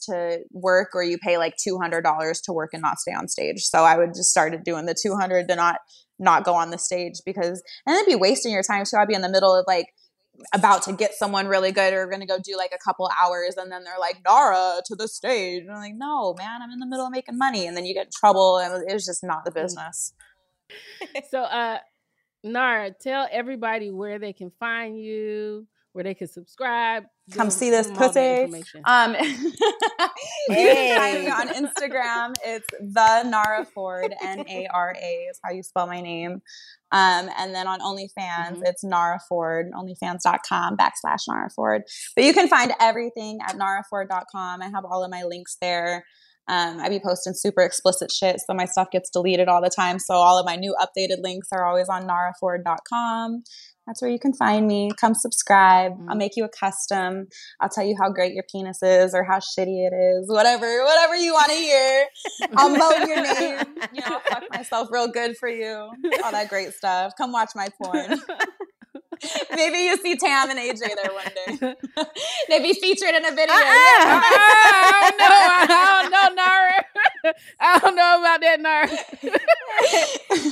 to 0.10 0.40
work 0.52 0.90
or 0.94 1.04
you 1.04 1.18
pay 1.18 1.38
like 1.38 1.56
$200 1.56 2.44
to 2.44 2.54
work 2.54 2.72
and 2.74 2.82
not 2.82 3.00
stay 3.00 3.14
on 3.14 3.28
stage. 3.28 3.62
So 3.62 3.84
I 3.84 3.98
would 3.98 4.10
just 4.10 4.30
started 4.30 4.64
doing 4.64 4.86
the 4.86 4.96
200 5.02 5.48
to 5.48 5.56
not, 5.56 5.78
not 6.20 6.44
go 6.44 6.54
on 6.56 6.72
the 6.72 6.78
stage 6.78 7.22
because, 7.26 7.64
and 7.86 7.96
it'd 7.96 8.08
be 8.08 8.16
wasting 8.16 8.52
your 8.52 8.64
time. 8.64 8.84
So 8.86 8.98
I'd 8.98 9.08
be 9.08 9.14
in 9.14 9.22
the 9.22 9.30
middle 9.30 9.56
of 9.56 9.64
like, 9.68 9.88
about 10.54 10.84
to 10.84 10.94
get 10.94 11.14
someone 11.14 11.48
really 11.48 11.72
good 11.72 11.94
or 11.94 12.06
going 12.08 12.20
to 12.20 12.28
go 12.28 12.38
do 12.38 12.56
like 12.56 12.72
a 12.72 12.78
couple 12.84 13.10
hours 13.22 13.56
and 13.58 13.72
then 13.72 13.84
they're 13.84 14.00
like 14.00 14.18
nara 14.24 14.82
to 14.86 14.96
the 14.96 15.08
stage. 15.08 15.64
And 15.64 15.72
i'm 15.72 15.78
like 15.78 15.96
no 15.96 16.36
man 16.38 16.62
i'm 16.62 16.70
in 16.70 16.80
the 16.80 16.86
middle 16.86 17.06
of 17.06 17.12
making 17.12 17.38
money. 17.38 17.66
And 17.66 17.76
then 17.76 17.86
you 17.86 17.94
get 17.94 18.06
in 18.06 18.12
trouble 18.20 18.60
and 18.60 18.84
it 18.88 18.94
was 18.94 19.06
just 19.06 19.24
not 19.24 19.46
the 19.46 19.52
business. 19.52 20.14
So 21.32 21.42
uh 21.42 21.80
nara 22.44 22.92
tell 22.92 23.28
everybody 23.32 23.90
where 23.90 24.20
they 24.20 24.34
can 24.34 24.52
find 24.60 25.00
you 25.00 25.66
where 25.98 26.04
they 26.04 26.14
can 26.14 26.28
subscribe. 26.28 27.06
Come 27.34 27.50
see 27.50 27.72
this 27.72 27.90
pussy. 27.90 28.44
Um, 28.86 29.16
you 29.20 29.52
can 30.48 30.98
find 31.00 31.24
me 31.24 31.30
on 31.32 31.48
Instagram. 31.50 32.36
It's 32.46 32.68
the 32.80 33.24
Nara 33.24 33.66
Ford, 33.66 34.14
N 34.24 34.46
A 34.48 34.68
R 34.72 34.96
A 34.96 35.12
is 35.30 35.40
how 35.44 35.52
you 35.52 35.64
spell 35.64 35.88
my 35.88 36.00
name. 36.00 36.44
Um, 36.92 37.30
and 37.36 37.54
then 37.56 37.68
on 37.68 37.80
OnlyFans, 37.80 38.08
mm-hmm. 38.18 38.66
it's 38.66 38.84
Nara 38.84 39.20
Ford, 39.28 39.72
onlyfans.com 39.74 40.78
backslash 40.78 41.24
Nara 41.28 41.50
Ford. 41.50 41.82
But 42.16 42.26
you 42.26 42.34
can 42.34 42.48
find 42.48 42.72
everything 42.80 43.40
at 43.46 43.56
naraford.com. 43.56 44.62
I 44.62 44.66
have 44.66 44.86
all 44.86 45.04
of 45.04 45.10
my 45.10 45.24
links 45.24 45.58
there. 45.60 46.06
Um, 46.48 46.80
I 46.80 46.90
be 46.90 47.00
posting 47.00 47.34
super 47.34 47.62
explicit 47.62 48.12
shit, 48.12 48.40
so 48.40 48.54
my 48.54 48.66
stuff 48.66 48.90
gets 48.92 49.10
deleted 49.10 49.50
all 49.50 49.62
the 49.62 49.72
time. 49.76 49.98
So 49.98 50.14
all 50.14 50.40
of 50.40 50.46
my 50.46 50.56
new 50.56 50.76
updated 50.80 51.22
links 51.22 51.50
are 51.52 51.66
always 51.66 51.90
on 51.90 52.08
naraford.com. 52.08 53.44
That's 53.88 54.02
where 54.02 54.12
you 54.12 54.20
can 54.20 54.34
find 54.34 54.68
me. 54.68 54.92
Come 55.00 55.16
subscribe. 55.16 55.94
Mm-hmm. 55.94 56.10
I'll 56.10 56.18
make 56.18 56.36
you 56.36 56.44
a 56.44 56.50
custom. 56.50 57.28
I'll 57.62 57.70
tell 57.70 57.86
you 57.86 57.96
how 58.00 58.10
great 58.12 58.34
your 58.34 58.44
penis 58.52 58.84
is 58.84 59.16
or 59.16 59.24
how 59.24 59.38
shitty 59.38 59.88
it 59.88 59.94
is. 59.96 60.30
Whatever, 60.30 60.84
whatever 60.84 61.16
you 61.16 61.34
want 61.34 61.50
to 61.50 61.56
hear. 61.56 62.06
I'll 62.58 62.70
mow 62.70 62.92
your 63.06 63.24
name. 63.24 63.66
You 63.94 64.02
know, 64.02 64.08
I'll 64.08 64.20
fuck 64.20 64.44
myself 64.52 64.90
real 64.92 65.08
good 65.08 65.38
for 65.38 65.50
you. 65.50 65.90
All 66.24 66.32
that 66.32 66.50
great 66.50 66.74
stuff. 66.74 67.14
Come 67.18 67.32
watch 67.32 67.52
my 67.56 67.70
porn. 67.82 68.20
Maybe 69.56 69.80
you 69.80 69.98
see 69.98 70.16
Tam 70.16 70.50
and 70.50 70.60
AJ 70.60 70.80
there 70.80 71.14
one 71.14 71.32
day. 71.36 71.76
they 72.50 72.60
be 72.62 72.74
featured 72.74 73.16
in 73.16 73.26
a 73.26 73.32
video. 73.32 73.54
Uh-uh. 73.54 73.64
Yeah. 73.64 74.22
I 74.80 75.12
don't 75.12 75.18
know. 75.18 75.36
I 75.60 76.00
don't 76.02 76.12
know, 76.12 76.36
Nara. 76.36 77.34
I 77.60 77.80
don't 77.80 77.96
know 77.96 78.20
about 78.20 78.42
that, 78.42 78.62
Nara. 78.62 78.88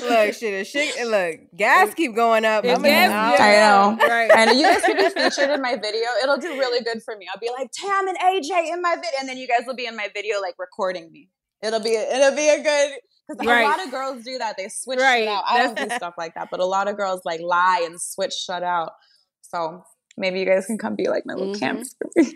look, 0.10 0.34
shit, 0.34 0.68
shit. 0.68 1.08
Look, 1.08 1.56
gas 1.56 1.94
keep 1.94 2.16
going 2.16 2.46
up. 2.46 2.66
I, 2.66 2.78
gas, 2.78 3.40
I 3.40 3.52
know. 3.56 3.98
Right. 4.08 4.32
And 4.32 4.58
you 4.60 4.66
guys 4.66 4.82
can 4.82 4.98
be 4.98 5.10
featured 5.10 5.50
in 5.50 5.62
my 5.62 5.76
video. 5.76 6.08
It'll 6.24 6.38
do 6.38 6.50
really 6.50 6.84
good 6.84 7.04
for 7.04 7.16
me. 7.16 7.28
I'll 7.34 7.40
be 7.40 7.52
like 7.58 7.72
Tam 7.72 8.08
and 8.08 8.18
AJ 8.18 8.74
in 8.74 8.82
my 8.82 8.96
video, 8.96 9.20
and 9.20 9.30
then 9.30 9.38
you 9.38 9.48
guys 9.48 9.62
will 9.66 9.76
be 9.76 9.86
in 9.86 9.96
my 9.96 10.10
video, 10.14 10.42
like 10.42 10.56
recording 10.58 11.12
me. 11.12 11.30
It'll 11.62 11.80
be 11.80 11.96
it'll 11.96 12.36
be 12.36 12.50
a 12.50 12.62
good 12.62 13.00
because 13.28 13.48
right. 13.48 13.62
a 13.62 13.68
lot 13.68 13.84
of 13.84 13.92
girls 13.92 14.24
do 14.24 14.38
that. 14.38 14.56
They 14.58 14.70
switch 14.70 15.00
right. 15.00 15.24
shit 15.24 15.28
out. 15.28 15.44
I 15.48 15.64
don't 15.64 15.78
do 15.78 15.96
stuff 15.96 16.16
like 16.18 16.36
that, 16.36 16.50
but 16.52 16.60
a 16.60 16.66
lot 16.66 16.88
of 16.88 16.98
girls 16.98 17.22
like 17.26 17.42
lie 17.42 17.84
and 17.86 18.00
switch 18.00 18.34
shut 18.34 18.64
out. 18.64 18.94
So 19.42 19.84
maybe 20.18 20.40
you 20.40 20.46
guys 20.46 20.66
can 20.66 20.78
come 20.78 20.96
be 20.96 21.08
like 21.08 21.24
my 21.26 21.34
little 21.34 21.54
mm-hmm. 21.54 21.60
camera. 21.60 21.84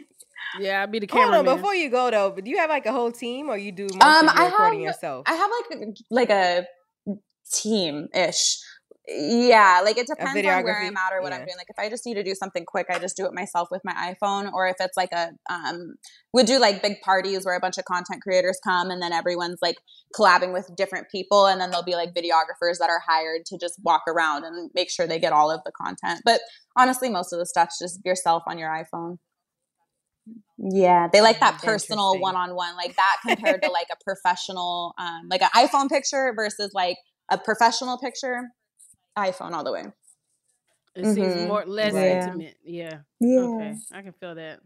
Yeah, 0.57 0.81
I'll 0.81 0.87
be 0.87 0.99
the 0.99 1.07
camera. 1.07 1.35
Hold 1.35 1.47
on, 1.47 1.55
before 1.57 1.75
you 1.75 1.89
go 1.89 2.09
though, 2.09 2.31
but 2.31 2.43
do 2.43 2.49
you 2.49 2.57
have 2.57 2.69
like 2.69 2.85
a 2.85 2.91
whole 2.91 3.11
team 3.11 3.49
or 3.49 3.57
you 3.57 3.71
do 3.71 3.83
most 3.83 4.03
um, 4.03 4.27
of 4.27 4.35
your 4.35 4.45
recording 4.45 4.79
have, 4.79 4.87
yourself? 4.87 5.23
I 5.27 5.33
have 5.33 5.51
like 5.69 5.97
like 6.09 6.29
a 6.29 6.65
team 7.51 8.07
ish 8.15 8.57
yeah, 9.11 9.81
like 9.83 9.97
it 9.97 10.07
depends 10.07 10.45
on 10.45 10.63
where 10.63 10.81
I'm 10.81 10.95
at 10.95 11.13
or 11.13 11.21
what 11.21 11.31
yeah. 11.31 11.39
I'm 11.39 11.45
doing. 11.45 11.57
Like 11.57 11.69
if 11.69 11.79
I 11.79 11.89
just 11.89 12.05
need 12.05 12.13
to 12.15 12.23
do 12.23 12.35
something 12.35 12.63
quick, 12.65 12.87
I 12.89 12.99
just 12.99 13.17
do 13.17 13.25
it 13.25 13.33
myself 13.33 13.69
with 13.71 13.81
my 13.83 14.13
iPhone. 14.13 14.51
Or 14.53 14.67
if 14.67 14.75
it's 14.79 14.95
like 14.95 15.11
a 15.11 15.31
um 15.49 15.95
we 16.33 16.43
do 16.43 16.59
like 16.59 16.83
big 16.83 17.01
parties 17.01 17.45
where 17.45 17.55
a 17.55 17.59
bunch 17.59 17.77
of 17.77 17.85
content 17.85 18.21
creators 18.21 18.59
come 18.63 18.91
and 18.91 19.01
then 19.01 19.11
everyone's 19.11 19.59
like 19.61 19.77
collabing 20.15 20.53
with 20.53 20.69
different 20.77 21.07
people 21.11 21.47
and 21.47 21.59
then 21.59 21.71
there'll 21.71 21.83
be 21.83 21.95
like 21.95 22.13
videographers 22.13 22.77
that 22.79 22.89
are 22.89 23.01
hired 23.07 23.45
to 23.47 23.57
just 23.57 23.79
walk 23.83 24.03
around 24.07 24.43
and 24.43 24.69
make 24.75 24.91
sure 24.91 25.07
they 25.07 25.19
get 25.19 25.33
all 25.33 25.49
of 25.49 25.61
the 25.65 25.71
content. 25.71 26.21
But 26.23 26.41
honestly, 26.77 27.09
most 27.09 27.33
of 27.33 27.39
the 27.39 27.45
stuff's 27.45 27.79
just 27.79 28.01
yourself 28.05 28.43
on 28.47 28.59
your 28.59 28.69
iPhone. 28.69 29.17
Yeah, 30.59 31.07
they 31.11 31.21
like 31.21 31.39
that 31.39 31.59
personal 31.63 32.19
one-on-one, 32.19 32.75
like 32.75 32.95
that 32.95 33.17
compared 33.25 33.63
to 33.63 33.71
like 33.71 33.87
a 33.91 34.03
professional, 34.03 34.93
um, 34.99 35.27
like 35.29 35.41
an 35.41 35.49
iPhone 35.55 35.89
picture 35.89 36.31
versus 36.35 36.71
like 36.75 36.97
a 37.31 37.37
professional 37.37 37.97
picture 37.97 38.49
iPhone 39.27 39.51
all 39.51 39.63
the 39.63 39.71
way. 39.71 39.85
It 40.95 41.03
mm-hmm. 41.03 41.13
seems 41.13 41.47
more 41.47 41.65
less 41.65 41.93
yeah. 41.93 42.25
intimate. 42.25 42.57
Yeah. 42.63 42.97
Yeah. 43.19 43.39
Okay. 43.39 43.75
I 43.93 44.01
can 44.01 44.13
feel 44.13 44.35
that. 44.35 44.59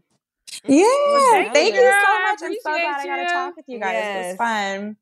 Yeah. 0.66 0.82
Well, 0.82 1.32
thank, 1.32 1.54
thank 1.54 1.74
you, 1.74 1.80
you 1.80 1.90
so 1.90 2.20
much. 2.22 2.38
I'm 2.42 2.54
so 2.54 2.80
glad 2.80 3.00
I 3.00 3.06
got 3.06 3.16
to 3.16 3.32
talk 3.32 3.56
with 3.56 3.64
you 3.68 3.78
guys. 3.78 3.92
Yes. 3.92 4.24
It 4.24 4.28
was 4.28 4.36
fun. 4.38 4.96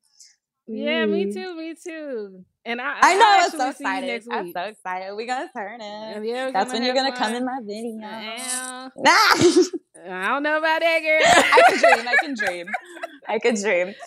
Yeah, 0.67 1.05
me 1.05 1.25
mm. 1.25 1.33
too. 1.33 1.55
Me 1.55 1.75
too. 1.75 2.45
And 2.65 2.79
I, 2.79 2.95
I 3.01 3.15
know 3.15 3.25
I 3.25 3.43
am 3.43 3.51
so 3.51 3.69
excited. 3.69 4.23
I'm 4.31 4.51
so 4.53 4.61
excited. 4.61 5.13
We're 5.15 5.27
gonna 5.27 5.49
turn 5.53 5.81
it. 5.81 6.25
Yeah, 6.25 6.51
That's 6.51 6.71
when 6.71 6.83
you're 6.83 6.95
gonna 6.95 7.15
fun. 7.15 7.19
come 7.19 7.35
in 7.35 7.45
my 7.45 7.59
video. 7.61 7.95
Nah. 7.97 8.91
I 10.05 10.27
don't 10.29 10.43
know 10.43 10.57
about 10.57 10.79
that, 10.79 10.99
girl. 11.01 11.21
I 11.25 11.61
can 11.69 11.77
dream. 11.79 12.07
I 12.07 12.15
can 12.21 12.35
dream. 12.35 12.67
I 13.27 13.39
could 13.39 13.55
dream. 13.55 13.93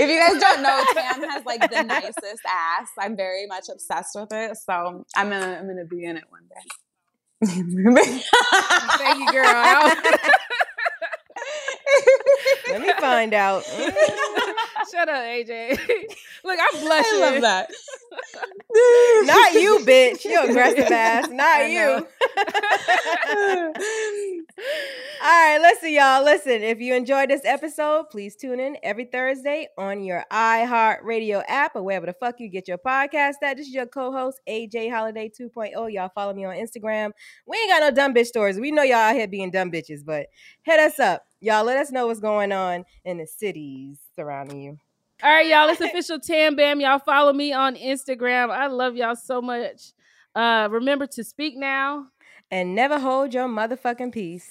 If 0.00 0.08
you 0.08 0.18
guys 0.18 0.40
don't 0.40 0.62
know, 0.62 0.84
Tam 0.94 1.28
has 1.28 1.44
like 1.44 1.68
the 1.70 1.82
nicest 1.82 2.42
ass. 2.46 2.88
I'm 2.98 3.16
very 3.16 3.46
much 3.46 3.64
obsessed 3.70 4.14
with 4.14 4.32
it. 4.32 4.56
So 4.56 5.04
I'm 5.16 5.30
gonna 5.30 5.58
I'm 5.58 5.66
gonna 5.66 5.84
be 5.84 6.04
in 6.04 6.16
it 6.16 6.24
one 6.30 6.42
day. 6.48 6.62
Thank 8.98 9.18
you, 9.20 9.32
girl. 9.32 9.92
Let 12.68 12.80
me 12.80 12.92
find 13.00 13.34
out. 13.34 13.64
Shut 14.92 15.08
up, 15.08 15.16
AJ. 15.16 15.78
Look, 16.44 16.58
I'm 16.60 16.80
blushing. 16.80 17.22
I 17.22 17.30
love 17.30 17.40
that. 17.42 17.70
Not 19.26 19.52
you, 19.54 19.80
bitch. 19.84 20.24
You 20.24 20.42
aggressive 20.42 20.90
ass. 20.90 21.28
Not 21.30 21.70
you. 21.70 22.06
All 25.20 25.28
right, 25.28 25.58
listen, 25.60 25.92
y'all. 25.92 26.24
Listen, 26.24 26.62
if 26.62 26.80
you 26.80 26.94
enjoyed 26.94 27.30
this 27.30 27.42
episode, 27.44 28.06
please 28.10 28.36
tune 28.36 28.60
in 28.60 28.76
every 28.82 29.04
Thursday 29.04 29.68
on 29.76 30.02
your 30.02 30.24
iHeartRadio 30.32 31.42
app 31.48 31.76
or 31.76 31.82
wherever 31.82 32.06
the 32.06 32.12
fuck 32.12 32.36
you 32.38 32.48
get 32.48 32.68
your 32.68 32.78
podcast 32.78 33.34
at. 33.42 33.56
This 33.56 33.66
is 33.66 33.74
your 33.74 33.86
co-host, 33.86 34.40
AJ 34.48 34.90
Holiday 34.90 35.30
2.0. 35.30 35.92
Y'all 35.92 36.10
follow 36.14 36.34
me 36.34 36.44
on 36.44 36.54
Instagram. 36.54 37.10
We 37.46 37.56
ain't 37.58 37.70
got 37.70 37.80
no 37.80 37.90
dumb 37.90 38.14
bitch 38.14 38.26
stories. 38.26 38.58
We 38.58 38.70
know 38.70 38.82
y'all 38.82 38.96
out 38.96 39.16
here 39.16 39.28
being 39.28 39.50
dumb 39.50 39.70
bitches, 39.70 40.04
but 40.04 40.26
hit 40.62 40.78
us 40.80 40.98
up. 40.98 41.24
Y'all 41.40 41.64
let 41.64 41.76
us 41.76 41.92
know 41.92 42.06
what's 42.08 42.20
going 42.20 42.52
on 42.52 42.84
in 43.04 43.18
the 43.18 43.26
cities 43.26 43.98
surrounding 44.16 44.60
you. 44.60 44.78
All 45.22 45.30
right, 45.30 45.46
y'all. 45.46 45.68
It's 45.68 45.80
official 45.80 46.18
Tam 46.18 46.56
Bam. 46.56 46.80
Y'all 46.80 46.98
follow 46.98 47.32
me 47.32 47.52
on 47.52 47.76
Instagram. 47.76 48.50
I 48.50 48.66
love 48.66 48.96
y'all 48.96 49.16
so 49.16 49.40
much. 49.40 49.92
Uh, 50.34 50.68
remember 50.70 51.06
to 51.06 51.24
speak 51.24 51.56
now 51.56 52.06
and 52.50 52.74
never 52.74 52.98
hold 52.98 53.34
your 53.34 53.48
motherfucking 53.48 54.12
peace. 54.12 54.50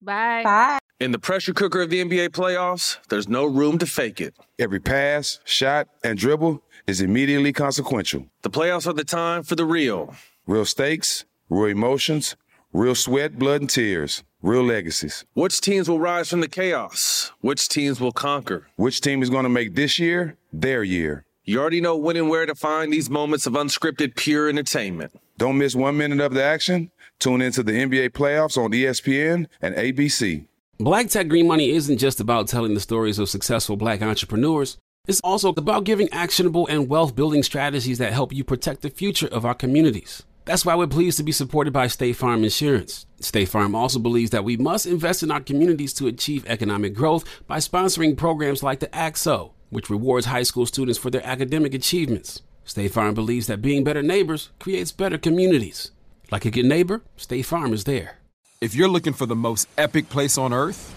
Bye. 0.00 0.42
Bye. 0.42 0.78
In 1.00 1.12
the 1.12 1.18
pressure 1.18 1.52
cooker 1.52 1.82
of 1.82 1.90
the 1.90 2.04
NBA 2.04 2.30
playoffs, 2.30 2.98
there's 3.08 3.28
no 3.28 3.44
room 3.44 3.78
to 3.78 3.86
fake 3.86 4.20
it. 4.20 4.34
Every 4.58 4.80
pass, 4.80 5.40
shot, 5.44 5.88
and 6.04 6.18
dribble 6.18 6.62
is 6.86 7.00
immediately 7.00 7.52
consequential. 7.52 8.26
The 8.42 8.50
playoffs 8.50 8.86
are 8.86 8.92
the 8.92 9.04
time 9.04 9.42
for 9.42 9.56
the 9.56 9.64
real. 9.64 10.14
Real 10.46 10.64
stakes, 10.64 11.24
real 11.48 11.72
emotions, 11.72 12.36
real 12.72 12.94
sweat, 12.94 13.38
blood, 13.38 13.62
and 13.62 13.70
tears. 13.70 14.22
Real 14.44 14.62
legacies. 14.62 15.24
Which 15.32 15.62
teams 15.62 15.88
will 15.88 15.98
rise 15.98 16.28
from 16.28 16.42
the 16.42 16.48
chaos? 16.48 17.32
Which 17.40 17.66
teams 17.66 17.98
will 17.98 18.12
conquer? 18.12 18.66
Which 18.76 19.00
team 19.00 19.22
is 19.22 19.30
going 19.30 19.44
to 19.44 19.48
make 19.48 19.74
this 19.74 19.98
year 19.98 20.36
their 20.52 20.82
year? 20.82 21.24
You 21.44 21.58
already 21.58 21.80
know 21.80 21.96
when 21.96 22.18
and 22.18 22.28
where 22.28 22.44
to 22.44 22.54
find 22.54 22.92
these 22.92 23.08
moments 23.08 23.46
of 23.46 23.54
unscripted, 23.54 24.16
pure 24.16 24.50
entertainment. 24.50 25.18
Don't 25.38 25.56
miss 25.56 25.74
one 25.74 25.96
minute 25.96 26.20
of 26.20 26.34
the 26.34 26.42
action. 26.42 26.90
Tune 27.20 27.40
into 27.40 27.62
the 27.62 27.72
NBA 27.72 28.10
playoffs 28.10 28.62
on 28.62 28.72
ESPN 28.72 29.46
and 29.62 29.74
ABC. 29.76 30.46
Black 30.78 31.08
Tech 31.08 31.28
Green 31.28 31.46
Money 31.46 31.70
isn't 31.70 31.96
just 31.96 32.20
about 32.20 32.46
telling 32.46 32.74
the 32.74 32.80
stories 32.80 33.18
of 33.18 33.30
successful 33.30 33.78
black 33.78 34.02
entrepreneurs. 34.02 34.76
It's 35.08 35.22
also 35.24 35.54
about 35.56 35.84
giving 35.84 36.10
actionable 36.12 36.66
and 36.66 36.90
wealth 36.90 37.16
building 37.16 37.42
strategies 37.42 37.96
that 37.96 38.12
help 38.12 38.30
you 38.30 38.44
protect 38.44 38.82
the 38.82 38.90
future 38.90 39.28
of 39.28 39.46
our 39.46 39.54
communities. 39.54 40.22
That's 40.44 40.66
why 40.66 40.74
we're 40.74 40.86
pleased 40.86 41.16
to 41.16 41.22
be 41.22 41.32
supported 41.32 41.72
by 41.72 41.86
State 41.86 42.16
Farm 42.16 42.44
Insurance. 42.44 43.06
State 43.18 43.48
Farm 43.48 43.74
also 43.74 43.98
believes 43.98 44.30
that 44.32 44.44
we 44.44 44.58
must 44.58 44.84
invest 44.84 45.22
in 45.22 45.30
our 45.30 45.40
communities 45.40 45.94
to 45.94 46.06
achieve 46.06 46.44
economic 46.46 46.94
growth 46.94 47.24
by 47.46 47.56
sponsoring 47.56 48.14
programs 48.14 48.62
like 48.62 48.80
the 48.80 48.94
ACT-SO, 48.94 49.54
which 49.70 49.88
rewards 49.88 50.26
high 50.26 50.42
school 50.42 50.66
students 50.66 50.98
for 50.98 51.08
their 51.08 51.24
academic 51.26 51.72
achievements. 51.72 52.42
State 52.66 52.92
Farm 52.92 53.14
believes 53.14 53.46
that 53.46 53.62
being 53.62 53.84
better 53.84 54.02
neighbors 54.02 54.50
creates 54.58 54.92
better 54.92 55.16
communities. 55.16 55.92
Like 56.30 56.44
a 56.44 56.50
good 56.50 56.66
neighbor, 56.66 57.00
State 57.16 57.46
Farm 57.46 57.72
is 57.72 57.84
there. 57.84 58.18
If 58.60 58.74
you're 58.74 58.88
looking 58.88 59.14
for 59.14 59.24
the 59.24 59.36
most 59.36 59.66
epic 59.78 60.10
place 60.10 60.36
on 60.36 60.52
earth, 60.52 60.94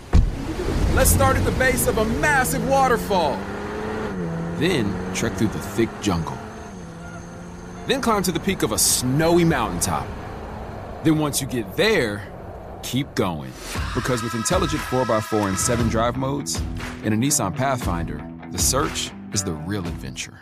let's 0.94 1.10
start 1.10 1.38
at 1.38 1.46
the 1.46 1.52
base 1.52 1.88
of 1.88 2.00
a 2.00 2.06
massive 2.06 2.68
waterfall. 2.68 3.40
Then 4.58 4.94
trek 5.14 5.34
through 5.34 5.50
the 5.50 5.60
thick 5.60 5.90
jungle. 6.02 6.38
Then 7.88 8.02
climb 8.02 8.22
to 8.24 8.34
the 8.34 8.40
peak 8.40 8.64
of 8.64 8.74
a 8.74 8.78
snowy 8.78 9.46
mountaintop. 9.46 10.06
Then 11.04 11.20
once 11.20 11.40
you 11.40 11.48
get 11.48 11.78
there, 11.78 12.28
keep 12.84 13.16
going. 13.16 13.54
Because 13.96 14.22
with 14.22 14.36
intelligent 14.36 14.82
4x4 14.84 15.48
and 15.48 15.58
7 15.58 15.88
drive 15.88 16.18
modes, 16.18 16.62
in 17.06 17.14
a 17.14 17.16
Nissan 17.16 17.56
Pathfinder, 17.56 18.22
the 18.52 18.58
search 18.58 19.12
is 19.32 19.42
the 19.42 19.54
real 19.54 19.88
adventure. 19.88 20.38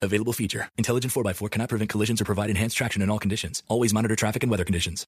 Available 0.00 0.32
feature. 0.32 0.70
Intelligent 0.78 1.12
4x4 1.12 1.50
cannot 1.50 1.68
prevent 1.68 1.90
collisions 1.90 2.22
or 2.22 2.24
provide 2.24 2.48
enhanced 2.48 2.78
traction 2.78 3.02
in 3.02 3.10
all 3.10 3.18
conditions. 3.18 3.62
Always 3.68 3.92
monitor 3.92 4.16
traffic 4.16 4.42
and 4.42 4.50
weather 4.50 4.64
conditions. 4.64 5.06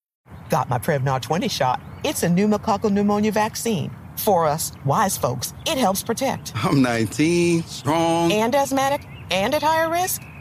Got 0.51 0.69
my 0.69 0.79
Prevnar 0.79 1.23
20 1.23 1.49
shot. 1.49 1.81
It's 2.05 2.23
a 2.23 2.29
pneumococcal 2.29 2.93
pneumonia 2.93 3.33
vaccine. 3.33 3.91
For 4.19 4.47
us, 4.47 4.73
wise 4.85 5.16
folks, 5.16 5.55
it 5.66 5.79
helps 5.79 6.03
protect. 6.03 6.53
I'm 6.55 6.83
19, 6.83 7.62
strong. 7.62 8.31
And 8.31 8.55
asthmatic 8.55 9.07
and 9.31 9.55
at 9.55 9.62
higher 9.62 9.91
risk? 9.91 10.23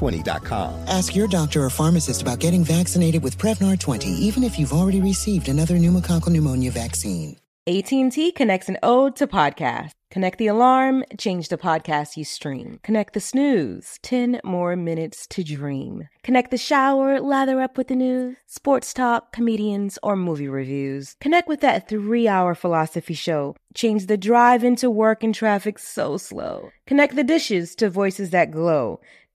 Prevnar20.com. 0.00 0.88
Ask 0.88 1.14
your 1.14 1.28
doctor 1.28 1.64
or 1.64 1.70
pharmacist 1.70 2.22
about 2.22 2.38
getting 2.38 2.64
vaccinated 2.64 3.22
with 3.22 3.38
Prevnar 3.38 3.78
20, 3.78 4.08
even 4.08 4.42
if 4.42 4.58
you've 4.58 4.72
already 4.72 5.00
received 5.00 5.48
another 5.48 5.76
pneumococcal 5.76 6.28
pneumonia 6.28 6.70
vaccine. 6.70 7.36
AT&T 7.66 8.32
connects 8.32 8.68
an 8.68 8.78
ode 8.82 9.14
to 9.16 9.26
podcast. 9.26 9.92
Connect 10.10 10.38
the 10.38 10.48
alarm, 10.48 11.04
change 11.18 11.50
the 11.50 11.58
podcast 11.58 12.16
you 12.16 12.24
stream. 12.24 12.80
Connect 12.82 13.12
the 13.12 13.20
snooze, 13.20 14.00
10 14.02 14.40
more 14.42 14.74
minutes 14.74 15.24
to 15.28 15.44
dream. 15.44 16.08
Connect 16.24 16.50
the 16.50 16.56
shower, 16.58 17.20
lather 17.20 17.60
up 17.60 17.78
with 17.78 17.86
the 17.86 17.94
news, 17.94 18.36
sports 18.46 18.92
talk, 18.92 19.30
comedians, 19.30 20.00
or 20.02 20.16
movie 20.16 20.48
reviews. 20.48 21.14
Connect 21.20 21.46
with 21.46 21.60
that 21.60 21.88
three 21.88 22.26
hour 22.26 22.56
philosophy 22.56 23.14
show. 23.14 23.54
Change 23.74 24.06
the 24.06 24.16
drive 24.16 24.64
into 24.64 24.90
work 24.90 25.22
and 25.22 25.32
traffic 25.32 25.78
so 25.78 26.16
slow. 26.16 26.70
Connect 26.86 27.14
the 27.14 27.22
dishes 27.22 27.76
to 27.76 27.88
voices 27.88 28.30
that 28.30 28.50
glow. 28.50 29.00